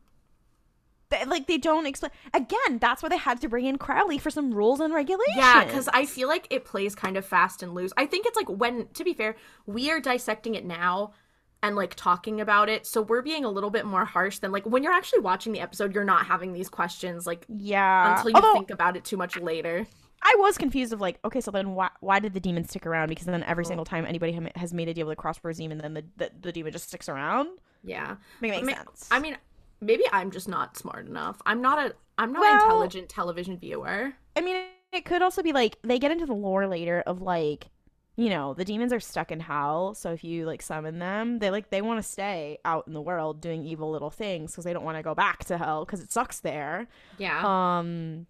They, 1.09 1.25
like 1.25 1.47
they 1.49 1.59
don't 1.59 1.87
explain 1.87 2.11
again. 2.35 2.79
That's 2.79 3.03
why 3.03 3.09
they 3.09 3.17
had 3.17 3.41
to 3.41 3.49
bring 3.49 3.65
in 3.67 3.79
Crowley 3.79 4.19
for 4.19 4.31
some 4.31 4.53
rules 4.55 4.81
and 4.81 4.93
regulations. 4.95 5.37
Yeah, 5.39 5.65
because 5.65 5.89
I 5.93 6.05
feel 6.07 6.29
like 6.29 6.47
it 6.51 6.65
plays 6.65 6.95
kind 6.97 7.17
of 7.17 7.25
fast 7.25 7.63
and 7.63 7.75
loose. 7.75 7.93
I 7.97 8.07
think 8.07 8.27
it's 8.27 8.37
like 8.37 8.49
when, 8.49 8.89
to 8.95 9.05
be 9.05 9.13
fair, 9.15 9.37
we 9.67 9.91
are 9.91 10.01
dissecting 10.01 10.55
it 10.57 10.65
now 10.65 11.13
and 11.63 11.75
like 11.77 11.95
talking 11.95 12.41
about 12.41 12.69
it, 12.69 12.87
so 12.87 13.03
we're 13.03 13.23
being 13.23 13.45
a 13.45 13.51
little 13.51 13.71
bit 13.71 13.85
more 13.87 14.05
harsh 14.05 14.39
than 14.39 14.53
like 14.53 14.65
when 14.67 14.83
you're 14.83 14.93
actually 14.93 15.21
watching 15.21 15.53
the 15.53 15.61
episode. 15.61 15.95
You're 15.95 16.05
not 16.05 16.27
having 16.27 16.53
these 16.53 16.69
questions 16.69 17.27
like 17.27 17.45
yeah. 17.49 18.17
until 18.17 18.31
you 18.31 18.37
Although 18.37 18.53
think 18.55 18.71
about 18.71 18.97
it 18.97 19.05
too 19.05 19.17
much 19.17 19.37
later. 19.39 19.87
I 20.23 20.35
was 20.39 20.59
confused 20.59 20.93
of 20.93 21.01
like, 21.01 21.19
okay, 21.25 21.41
so 21.41 21.51
then 21.51 21.75
why 21.75 21.91
why 22.01 22.19
did 22.19 22.35
the 22.35 22.41
demon 22.41 22.65
stick 22.65 22.87
around? 22.87 23.09
Because 23.09 23.27
then 23.27 23.43
Oh. 23.43 23.47
every 23.51 23.65
single 23.65 23.85
time 23.85 24.05
anybody 24.07 24.39
has 24.57 24.73
made 24.75 24.89
a 24.89 24.95
deal 24.95 25.07
with 25.07 25.13
a 25.15 25.17
crossroads 25.21 25.59
demon, 25.59 25.79
then 25.79 25.95
the, 25.95 26.05
the 26.17 26.31
the 26.41 26.53
demon 26.53 26.73
just 26.73 26.89
sticks 26.89 27.09
around. 27.09 27.49
Yeah, 27.85 28.17
Make 28.41 28.53
I 28.53 28.57
makes 28.57 28.67
mean, 28.67 28.77
sense. 28.77 29.09
I 29.11 29.21
mean, 29.21 29.37
maybe 29.81 30.05
I'm 30.13 30.31
just 30.31 30.49
not 30.49 30.77
smart 30.77 31.07
enough. 31.07 31.41
I'm 31.47 31.61
not 31.63 31.79
a 31.79 31.95
I'm 32.19 32.33
not 32.33 32.41
Well- 32.41 32.55
an 32.55 32.61
intelligent 32.63 33.09
television 33.09 33.59
viewer. 33.59 34.15
I 34.35 34.41
mean, 34.41 34.65
it 34.93 35.05
could 35.05 35.23
also 35.23 35.43
be 35.43 35.53
like 35.53 35.79
they 35.83 35.99
get 35.99 36.11
into 36.11 36.27
the 36.27 36.35
lore 36.35 36.67
later 36.67 37.03
of 37.07 37.23
like, 37.23 37.69
you 38.17 38.31
know, 38.31 38.55
the 38.55 38.65
demons 38.65 38.93
are 38.95 39.01
stuck 39.01 39.31
in 39.31 39.41
hell. 39.41 39.95
So 39.95 40.11
if 40.13 40.25
you 40.25 40.47
like 40.47 40.63
summon 40.63 40.99
them, 40.99 41.39
they 41.39 41.51
like 41.51 41.69
they 41.71 41.83
want 41.83 42.03
to 42.03 42.09
stay 42.09 42.59
out 42.65 42.87
in 42.87 42.95
the 42.95 43.01
world 43.03 43.41
doing 43.43 43.65
evil 43.65 43.91
little 43.91 44.11
things 44.11 44.53
because 44.53 44.65
they 44.65 44.73
don't 44.73 44.85
want 44.85 44.97
to 44.97 45.03
go 45.03 45.15
back 45.15 45.45
to 45.47 45.59
hell 45.59 45.85
because 45.85 46.01
it 46.01 46.11
sucks 46.11 46.41
there. 46.41 46.89
Yeah, 47.19 47.43
Um, 47.79 48.27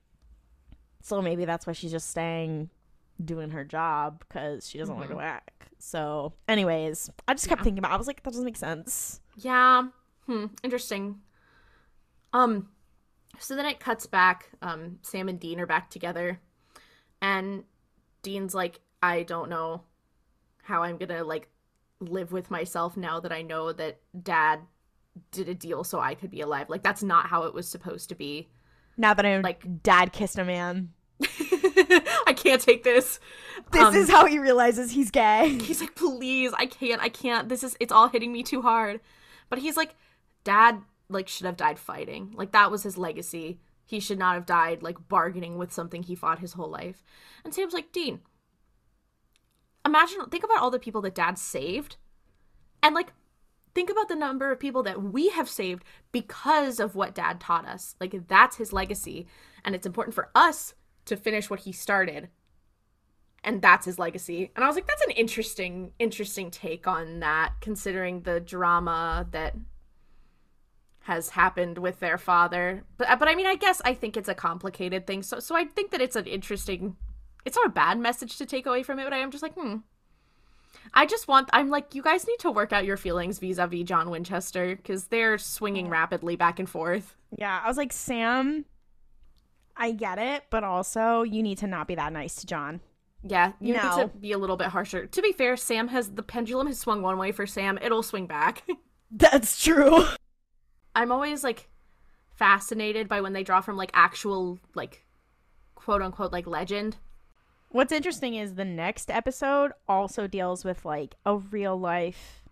so 1.02 1.22
maybe 1.22 1.44
that's 1.44 1.66
why 1.68 1.72
she's 1.72 1.92
just 1.92 2.10
staying, 2.10 2.68
doing 3.24 3.50
her 3.50 3.64
job 3.64 4.24
because 4.28 4.68
she 4.68 4.76
doesn't 4.78 4.94
want 4.94 5.06
to 5.08 5.14
go 5.14 5.20
back. 5.20 5.52
So, 5.78 6.32
anyways, 6.48 7.10
I 7.28 7.34
just 7.34 7.48
kept 7.48 7.60
Yeah. 7.60 7.64
thinking 7.64 7.78
about. 7.78 7.92
It. 7.92 7.94
I 7.94 7.98
was 7.98 8.06
like, 8.08 8.22
that 8.24 8.30
doesn't 8.30 8.44
make 8.44 8.56
sense. 8.56 9.20
yeah. 9.36 9.84
Hmm. 10.26 10.46
Interesting. 10.64 11.20
Um. 12.32 12.70
So 13.38 13.54
then 13.54 13.66
it 13.66 13.78
cuts 13.78 14.06
back. 14.06 14.50
Um. 14.62 14.98
Sam 15.02 15.28
and 15.28 15.38
Dean 15.38 15.60
are 15.60 15.66
back 15.66 15.90
together, 15.90 16.40
and 17.22 17.62
Dean's 18.22 18.52
like, 18.54 18.80
I 19.06 19.22
don't 19.22 19.48
know 19.50 19.82
how 20.62 20.82
I'm 20.82 20.96
gonna 20.98 21.24
like 21.24 21.48
live 22.00 22.32
with 22.32 22.50
myself 22.50 22.96
now 22.96 23.20
that 23.20 23.32
I 23.32 23.42
know 23.42 23.72
that 23.72 24.00
Dad 24.22 24.60
did 25.30 25.48
a 25.48 25.54
deal 25.54 25.82
so 25.84 25.98
I 26.00 26.14
could 26.14 26.30
be 26.30 26.40
alive. 26.40 26.68
Like 26.68 26.82
that's 26.82 27.02
not 27.02 27.26
how 27.26 27.44
it 27.44 27.54
was 27.54 27.68
supposed 27.68 28.08
to 28.10 28.14
be. 28.14 28.48
Now 28.96 29.14
that 29.14 29.24
I'm 29.26 29.42
Like- 29.42 29.62
like, 29.64 29.82
dad 29.82 30.12
kissed 30.12 30.38
a 30.38 30.44
man. 30.44 30.92
I 32.26 32.34
can't 32.36 32.60
take 32.60 32.82
this. 32.84 33.20
This 33.72 33.82
Um, 33.82 33.94
is 33.94 34.10
how 34.10 34.26
he 34.26 34.38
realizes 34.38 34.90
he's 34.90 35.10
gay. 35.10 35.58
He's 35.62 35.80
like, 35.80 35.94
please, 35.94 36.52
I 36.56 36.66
can't, 36.66 37.00
I 37.00 37.08
can't. 37.08 37.48
This 37.48 37.62
is, 37.62 37.76
it's 37.80 37.92
all 37.92 38.08
hitting 38.08 38.32
me 38.32 38.42
too 38.42 38.62
hard. 38.62 39.00
But 39.48 39.58
he's 39.60 39.76
like, 39.76 39.94
Dad, 40.44 40.80
like, 41.08 41.28
should 41.28 41.46
have 41.46 41.56
died 41.56 41.78
fighting. 41.78 42.32
Like, 42.34 42.52
that 42.52 42.70
was 42.70 42.82
his 42.82 42.96
legacy. 42.98 43.60
He 43.84 44.00
should 44.00 44.18
not 44.18 44.34
have 44.34 44.46
died, 44.46 44.82
like, 44.82 45.08
bargaining 45.08 45.56
with 45.58 45.72
something 45.72 46.02
he 46.02 46.14
fought 46.14 46.38
his 46.40 46.54
whole 46.54 46.70
life. 46.70 47.02
And 47.44 47.54
Sam's 47.54 47.72
like, 47.74 47.92
Dean, 47.92 48.20
imagine, 49.86 50.26
think 50.30 50.44
about 50.44 50.58
all 50.58 50.70
the 50.70 50.78
people 50.78 51.00
that 51.02 51.14
Dad 51.14 51.38
saved. 51.38 51.96
And, 52.82 52.94
like, 52.94 53.12
think 53.74 53.90
about 53.90 54.08
the 54.08 54.16
number 54.16 54.52
of 54.52 54.60
people 54.60 54.82
that 54.84 55.02
we 55.02 55.30
have 55.30 55.48
saved 55.48 55.84
because 56.12 56.78
of 56.78 56.94
what 56.94 57.14
Dad 57.14 57.40
taught 57.40 57.66
us. 57.66 57.94
Like, 58.00 58.28
that's 58.28 58.56
his 58.56 58.72
legacy. 58.72 59.26
And 59.64 59.74
it's 59.74 59.86
important 59.86 60.14
for 60.14 60.30
us 60.34 60.74
to 61.06 61.16
finish 61.16 61.48
what 61.48 61.60
he 61.60 61.72
started 61.72 62.28
and 63.46 63.62
that's 63.62 63.86
his 63.86 63.98
legacy. 63.98 64.50
And 64.56 64.64
I 64.64 64.66
was 64.66 64.74
like, 64.74 64.88
that's 64.88 65.04
an 65.04 65.12
interesting, 65.12 65.92
interesting 66.00 66.50
take 66.50 66.88
on 66.88 67.20
that, 67.20 67.52
considering 67.60 68.22
the 68.22 68.40
drama 68.40 69.26
that 69.30 69.54
has 71.02 71.30
happened 71.30 71.78
with 71.78 72.00
their 72.00 72.18
father. 72.18 72.84
But 72.98 73.20
but 73.20 73.28
I 73.28 73.36
mean, 73.36 73.46
I 73.46 73.54
guess 73.54 73.80
I 73.84 73.94
think 73.94 74.16
it's 74.16 74.28
a 74.28 74.34
complicated 74.34 75.06
thing. 75.06 75.22
So 75.22 75.38
so 75.38 75.54
I 75.54 75.64
think 75.64 75.92
that 75.92 76.00
it's 76.00 76.16
an 76.16 76.26
interesting. 76.26 76.96
It's 77.46 77.56
not 77.56 77.66
a 77.66 77.70
bad 77.70 77.98
message 77.98 78.36
to 78.38 78.44
take 78.44 78.66
away 78.66 78.82
from 78.82 78.98
it, 78.98 79.04
but 79.04 79.12
I 79.12 79.18
am 79.18 79.30
just 79.30 79.42
like, 79.42 79.54
hmm. 79.54 79.76
I 80.92 81.06
just 81.06 81.28
want. 81.28 81.48
I'm 81.52 81.70
like, 81.70 81.94
you 81.94 82.02
guys 82.02 82.26
need 82.26 82.38
to 82.40 82.50
work 82.50 82.72
out 82.72 82.84
your 82.84 82.96
feelings 82.96 83.38
vis-a-vis 83.38 83.84
John 83.84 84.10
Winchester 84.10 84.76
because 84.76 85.06
they're 85.06 85.38
swinging 85.38 85.88
rapidly 85.88 86.36
back 86.36 86.58
and 86.58 86.68
forth. 86.68 87.16
Yeah, 87.38 87.60
I 87.64 87.68
was 87.68 87.76
like, 87.76 87.92
Sam, 87.92 88.64
I 89.76 89.92
get 89.92 90.18
it, 90.18 90.44
but 90.50 90.64
also 90.64 91.22
you 91.22 91.42
need 91.42 91.58
to 91.58 91.66
not 91.66 91.86
be 91.86 91.94
that 91.94 92.12
nice 92.12 92.36
to 92.36 92.46
John. 92.46 92.80
Yeah, 93.22 93.52
you 93.60 93.74
need 93.74 93.80
to 93.80 94.10
be 94.20 94.32
a 94.32 94.38
little 94.38 94.56
bit 94.56 94.68
harsher. 94.68 95.06
To 95.06 95.22
be 95.22 95.32
fair, 95.32 95.56
Sam 95.56 95.88
has 95.88 96.10
the 96.10 96.22
pendulum 96.22 96.66
has 96.66 96.78
swung 96.78 97.02
one 97.02 97.18
way 97.18 97.32
for 97.32 97.46
Sam. 97.46 97.78
It'll 97.80 98.02
swing 98.02 98.26
back. 98.26 98.64
That's 99.10 99.62
true. 99.62 100.04
I'm 100.94 101.12
always 101.12 101.44
like 101.44 101.68
fascinated 102.34 103.08
by 103.08 103.20
when 103.20 103.32
they 103.32 103.42
draw 103.42 103.60
from 103.60 103.76
like 103.76 103.90
actual 103.94 104.58
like 104.74 105.04
quote 105.74 106.02
unquote 106.02 106.32
like 106.32 106.46
legend. 106.46 106.96
What's 107.76 107.92
interesting 107.92 108.36
is 108.36 108.54
the 108.54 108.64
next 108.64 109.10
episode 109.10 109.72
also 109.86 110.26
deals 110.26 110.64
with 110.64 110.86
like 110.86 111.14
a 111.26 111.36
real 111.36 111.78
life 111.78 112.42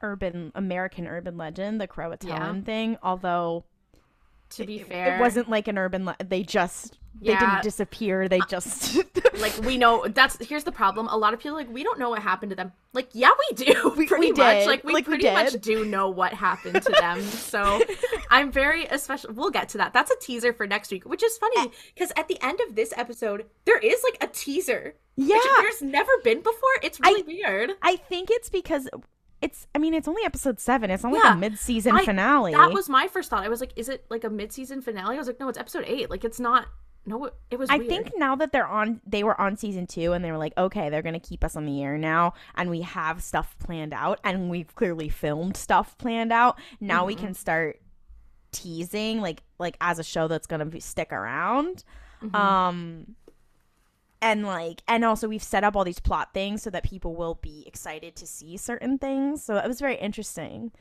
urban 0.00 0.52
American 0.54 1.06
urban 1.06 1.36
legend, 1.36 1.82
the 1.82 1.86
Croatoan 1.86 2.64
thing. 2.64 2.96
Although 3.02 3.64
To 4.52 4.64
be 4.64 4.80
it, 4.80 4.86
fair, 4.86 5.16
it 5.16 5.20
wasn't 5.20 5.50
like 5.50 5.68
an 5.68 5.76
urban. 5.76 6.06
Le- 6.06 6.16
they 6.24 6.42
just 6.42 6.98
they 7.20 7.34
didn't 7.36 7.62
disappear. 7.62 8.28
They 8.28 8.40
just 8.48 8.96
like 9.40 9.56
we 9.64 9.76
know 9.78 10.06
that's 10.08 10.36
here's 10.46 10.64
the 10.64 10.72
problem. 10.72 11.08
A 11.08 11.16
lot 11.16 11.34
of 11.34 11.40
people 11.40 11.56
like 11.56 11.72
we 11.72 11.82
don't 11.82 11.98
know 11.98 12.10
what 12.10 12.20
happened 12.22 12.50
to 12.50 12.56
them. 12.56 12.72
Like 12.92 13.08
yeah, 13.12 13.30
we 13.50 13.56
do. 13.56 13.92
We- 13.96 14.06
pretty 14.06 14.26
we 14.26 14.32
much. 14.32 14.58
did. 14.60 14.66
Like 14.66 14.84
we 14.84 14.92
Like, 14.92 15.06
we 15.06 15.18
pretty 15.18 15.30
much 15.30 15.52
do 15.60 15.84
know 15.84 16.08
what 16.10 16.32
happened 16.34 16.82
to 16.82 16.92
them. 16.92 17.20
So 17.56 17.80
I'm 18.30 18.50
very 18.52 18.84
especially. 18.86 19.34
We'll 19.34 19.50
get 19.50 19.68
to 19.70 19.78
that. 19.78 19.92
That's 19.92 20.10
a 20.10 20.16
teaser 20.20 20.52
for 20.52 20.66
next 20.66 20.90
week, 20.90 21.04
which 21.04 21.22
is 21.22 21.36
Eh. 21.36 21.38
funny 21.40 21.72
because 21.94 22.12
at 22.16 22.28
the 22.28 22.38
end 22.44 22.60
of 22.68 22.74
this 22.74 22.92
episode 22.96 23.46
there 23.64 23.78
is 23.78 24.02
like 24.04 24.22
a 24.22 24.32
teaser. 24.32 24.94
which 25.16 25.28
yeah. 25.28 25.38
there's 25.58 25.82
never 25.82 26.12
been 26.24 26.38
before. 26.42 26.68
It's 26.82 27.00
really 27.00 27.22
weird. 27.22 27.70
I 27.82 27.96
think 27.96 28.28
it's 28.30 28.48
because 28.50 28.88
it's. 29.42 29.66
I 29.74 29.78
mean, 29.78 29.92
it's 29.94 30.08
only 30.08 30.24
episode 30.24 30.58
seven. 30.60 30.90
It's 30.90 31.04
only 31.04 31.20
Yeah. 31.22 31.34
a 31.34 31.36
mid-season 31.36 31.94
I- 31.94 32.04
finale. 32.04 32.52
That 32.52 32.72
was 32.72 32.88
my 32.88 33.06
first 33.06 33.28
thought. 33.30 33.44
I 33.44 33.48
was 33.48 33.60
like, 33.60 33.72
is 33.76 33.88
it 33.88 34.04
like 34.10 34.24
a 34.24 34.30
mid-season 34.30 34.80
finale? 34.82 35.14
I 35.16 35.18
was 35.18 35.26
like, 35.26 35.38
no, 35.40 35.48
it's 35.48 35.58
episode 35.58 35.84
eight. 35.86 36.08
Like 36.10 36.24
it's 36.24 36.40
not. 36.40 36.66
No, 37.06 37.30
it 37.50 37.58
was. 37.58 37.70
I 37.70 37.76
weird. 37.78 37.88
think 37.88 38.12
now 38.16 38.34
that 38.36 38.50
they're 38.52 38.66
on, 38.66 39.00
they 39.06 39.22
were 39.22 39.40
on 39.40 39.56
season 39.56 39.86
two, 39.86 40.12
and 40.12 40.24
they 40.24 40.32
were 40.32 40.38
like, 40.38 40.52
okay, 40.58 40.90
they're 40.90 41.02
gonna 41.02 41.20
keep 41.20 41.44
us 41.44 41.54
on 41.54 41.64
the 41.64 41.82
air 41.82 41.96
now, 41.96 42.34
and 42.56 42.68
we 42.68 42.82
have 42.82 43.22
stuff 43.22 43.56
planned 43.60 43.94
out, 43.94 44.18
and 44.24 44.50
we've 44.50 44.74
clearly 44.74 45.08
filmed 45.08 45.56
stuff 45.56 45.96
planned 45.98 46.32
out. 46.32 46.58
Now 46.80 47.04
we 47.06 47.14
Mm-hmm. 47.14 47.24
can 47.26 47.34
start 47.34 47.80
teasing, 48.52 49.20
like, 49.20 49.42
like 49.58 49.76
as 49.80 49.98
a 49.98 50.04
show 50.04 50.28
that's 50.28 50.46
gonna 50.46 50.66
be, 50.66 50.80
stick 50.80 51.12
around. 51.12 51.84
Mm-hmm. 52.22 52.34
Um, 52.34 53.14
and 54.22 54.44
like, 54.46 54.82
and 54.88 55.04
also 55.04 55.28
we've 55.28 55.42
set 55.42 55.62
up 55.62 55.76
all 55.76 55.84
these 55.84 56.00
plot 56.00 56.32
things 56.34 56.62
so 56.62 56.70
that 56.70 56.82
people 56.82 57.14
will 57.14 57.34
be 57.42 57.64
excited 57.66 58.16
to 58.16 58.26
see 58.26 58.56
certain 58.56 58.98
things. 58.98 59.44
So 59.44 59.56
it 59.58 59.68
was 59.68 59.78
very 59.78 59.96
interesting. 59.96 60.72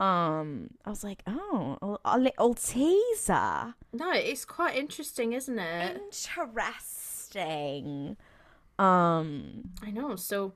Um, 0.00 0.70
I 0.84 0.90
was 0.90 1.02
like, 1.02 1.22
oh, 1.26 1.98
a, 2.04 2.16
a 2.16 2.18
little 2.18 2.54
teaser. 2.54 3.74
no, 3.92 4.12
it's 4.12 4.44
quite 4.44 4.76
interesting, 4.76 5.32
isn't 5.32 5.58
it? 5.58 6.00
Interesting. 6.88 8.16
Um, 8.78 9.70
I 9.82 9.90
know. 9.90 10.16
So, 10.16 10.52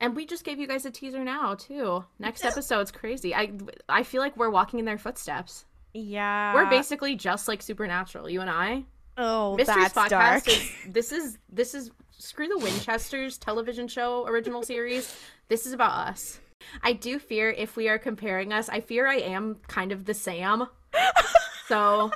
and 0.00 0.14
we 0.14 0.26
just 0.26 0.44
gave 0.44 0.58
you 0.58 0.66
guys 0.66 0.84
a 0.84 0.90
teaser 0.90 1.24
now 1.24 1.54
too. 1.54 2.04
Next 2.18 2.44
episode's 2.44 2.90
crazy. 2.90 3.34
I 3.34 3.52
I 3.88 4.02
feel 4.02 4.20
like 4.20 4.36
we're 4.36 4.50
walking 4.50 4.78
in 4.78 4.84
their 4.84 4.98
footsteps. 4.98 5.64
yeah, 5.94 6.54
we're 6.54 6.68
basically 6.68 7.14
just 7.16 7.48
like 7.48 7.62
Supernatural. 7.62 8.28
You 8.28 8.40
and 8.42 8.50
I. 8.50 8.84
Oh, 9.16 9.56
Mysteries 9.56 9.92
that's 9.92 9.94
podcast 9.94 10.08
dark. 10.44 10.48
is 10.48 10.70
this 10.88 11.12
is 11.12 11.38
this 11.50 11.74
is 11.74 11.90
screw 12.18 12.48
the 12.48 12.58
Winchesters 12.58 13.38
television 13.38 13.88
show 13.88 14.26
original 14.26 14.62
series. 14.62 15.16
This 15.48 15.66
is 15.66 15.72
about 15.72 16.08
us. 16.08 16.38
I 16.82 16.92
do 16.92 17.18
fear 17.18 17.50
if 17.50 17.76
we 17.76 17.88
are 17.88 17.98
comparing 17.98 18.52
us, 18.52 18.68
I 18.68 18.80
fear 18.80 19.06
I 19.06 19.16
am 19.16 19.56
kind 19.68 19.92
of 19.92 20.04
the 20.04 20.14
Sam. 20.14 20.68
So 21.68 22.10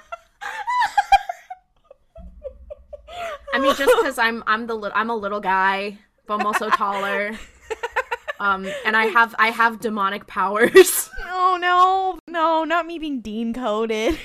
I 3.54 3.58
mean 3.58 3.74
just 3.74 3.92
cuz 4.02 4.18
I'm 4.18 4.42
I'm 4.46 4.66
the 4.66 4.74
li- 4.74 4.90
I'm 4.94 5.08
a 5.10 5.16
little 5.16 5.40
guy, 5.40 5.98
but 6.26 6.40
I'm 6.40 6.46
also 6.46 6.68
taller. 6.70 7.32
Um 8.38 8.66
and 8.84 8.94
I 8.94 9.06
have 9.06 9.34
I 9.38 9.48
have 9.48 9.80
demonic 9.80 10.26
powers. 10.26 11.08
oh 11.26 11.56
no, 11.58 12.18
no, 12.28 12.64
not 12.64 12.84
me 12.86 12.98
being 12.98 13.20
dean 13.22 13.54
coded. 13.54 14.18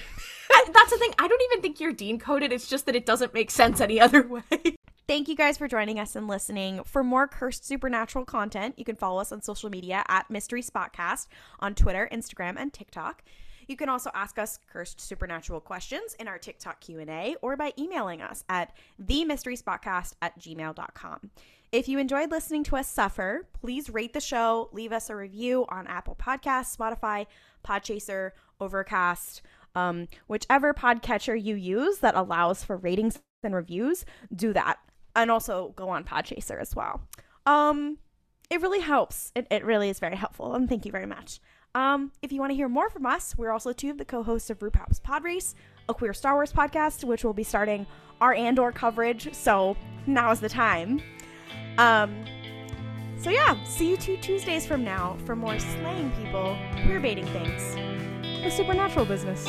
I- 0.52 0.68
That's 0.73 0.91
the 0.91 0.98
thing. 0.98 1.14
I 1.18 1.30
don't 1.30 1.41
even 1.49 1.61
think 1.61 1.80
you're 1.80 1.93
dean 1.93 2.19
coded. 2.19 2.52
It's 2.52 2.68
just 2.68 2.85
that 2.88 2.95
it 2.98 3.06
doesn't 3.06 3.34
make 3.34 3.49
sense 3.49 3.80
any 3.80 4.02
other 4.02 4.23
way. 4.27 4.76
Thank 5.11 5.27
you 5.27 5.35
guys 5.35 5.57
for 5.57 5.67
joining 5.67 5.99
us 5.99 6.15
and 6.15 6.25
listening. 6.25 6.85
For 6.85 7.03
more 7.03 7.27
cursed 7.27 7.67
supernatural 7.67 8.23
content, 8.23 8.75
you 8.77 8.85
can 8.85 8.95
follow 8.95 9.19
us 9.19 9.33
on 9.33 9.41
social 9.41 9.69
media 9.69 10.05
at 10.07 10.29
Mystery 10.29 10.61
Spotcast 10.61 11.27
on 11.59 11.75
Twitter, 11.75 12.07
Instagram, 12.13 12.55
and 12.57 12.71
TikTok. 12.71 13.21
You 13.67 13.75
can 13.75 13.89
also 13.89 14.09
ask 14.15 14.39
us 14.39 14.57
cursed 14.71 15.01
supernatural 15.01 15.59
questions 15.59 16.15
in 16.17 16.29
our 16.29 16.38
TikTok 16.38 16.79
Q&A 16.79 17.35
or 17.41 17.57
by 17.57 17.73
emailing 17.77 18.21
us 18.21 18.45
at 18.47 18.71
themysteryspotcast 19.03 20.13
at 20.21 20.39
gmail.com. 20.39 21.31
If 21.73 21.89
you 21.89 21.99
enjoyed 21.99 22.31
listening 22.31 22.63
to 22.63 22.77
us 22.77 22.88
suffer, 22.88 23.49
please 23.51 23.89
rate 23.89 24.13
the 24.13 24.21
show, 24.21 24.69
leave 24.71 24.93
us 24.93 25.09
a 25.09 25.15
review 25.17 25.65
on 25.67 25.88
Apple 25.88 26.15
Podcasts, 26.15 26.77
Spotify, 26.77 27.25
Podchaser, 27.67 28.31
Overcast, 28.61 29.41
um, 29.75 30.07
whichever 30.27 30.73
podcatcher 30.73 31.35
you 31.35 31.55
use 31.55 31.97
that 31.97 32.15
allows 32.15 32.63
for 32.63 32.77
ratings 32.77 33.19
and 33.43 33.53
reviews, 33.53 34.05
do 34.33 34.53
that. 34.53 34.77
And 35.15 35.29
also 35.29 35.73
go 35.75 35.89
on 35.89 36.03
Podchaser 36.03 36.59
as 36.59 36.75
well. 36.75 37.01
Um, 37.45 37.97
it 38.49 38.61
really 38.61 38.81
helps. 38.81 39.31
It, 39.35 39.47
it 39.49 39.63
really 39.65 39.89
is 39.89 39.99
very 39.99 40.15
helpful. 40.15 40.53
And 40.53 40.69
thank 40.69 40.85
you 40.85 40.91
very 40.91 41.05
much. 41.05 41.39
Um, 41.73 42.11
if 42.21 42.31
you 42.31 42.39
want 42.39 42.51
to 42.51 42.55
hear 42.55 42.67
more 42.67 42.89
from 42.89 43.05
us, 43.05 43.38
we're 43.38 43.51
also 43.51 43.71
two 43.71 43.89
of 43.89 43.97
the 43.97 44.05
co-hosts 44.05 44.49
of 44.49 44.59
RuPaul's 44.59 44.99
Pod 44.99 45.23
Race, 45.23 45.55
a 45.88 45.93
queer 45.93 46.13
Star 46.13 46.33
Wars 46.33 46.51
podcast, 46.51 47.03
which 47.05 47.23
will 47.23 47.33
be 47.33 47.43
starting 47.43 47.88
our 48.19 48.33
Andor 48.33 48.71
coverage. 48.71 49.33
So 49.33 49.77
now 50.05 50.31
is 50.31 50.41
the 50.41 50.49
time. 50.49 51.01
Um, 51.77 52.25
so 53.21 53.29
yeah, 53.29 53.63
see 53.63 53.89
you 53.89 53.97
two 53.97 54.17
Tuesdays 54.17 54.65
from 54.65 54.83
now 54.83 55.17
for 55.25 55.35
more 55.35 55.57
slaying 55.59 56.11
people, 56.11 56.57
queer 56.83 56.99
baiting 56.99 57.25
things, 57.27 57.75
the 58.43 58.49
supernatural 58.49 59.05
business. 59.05 59.47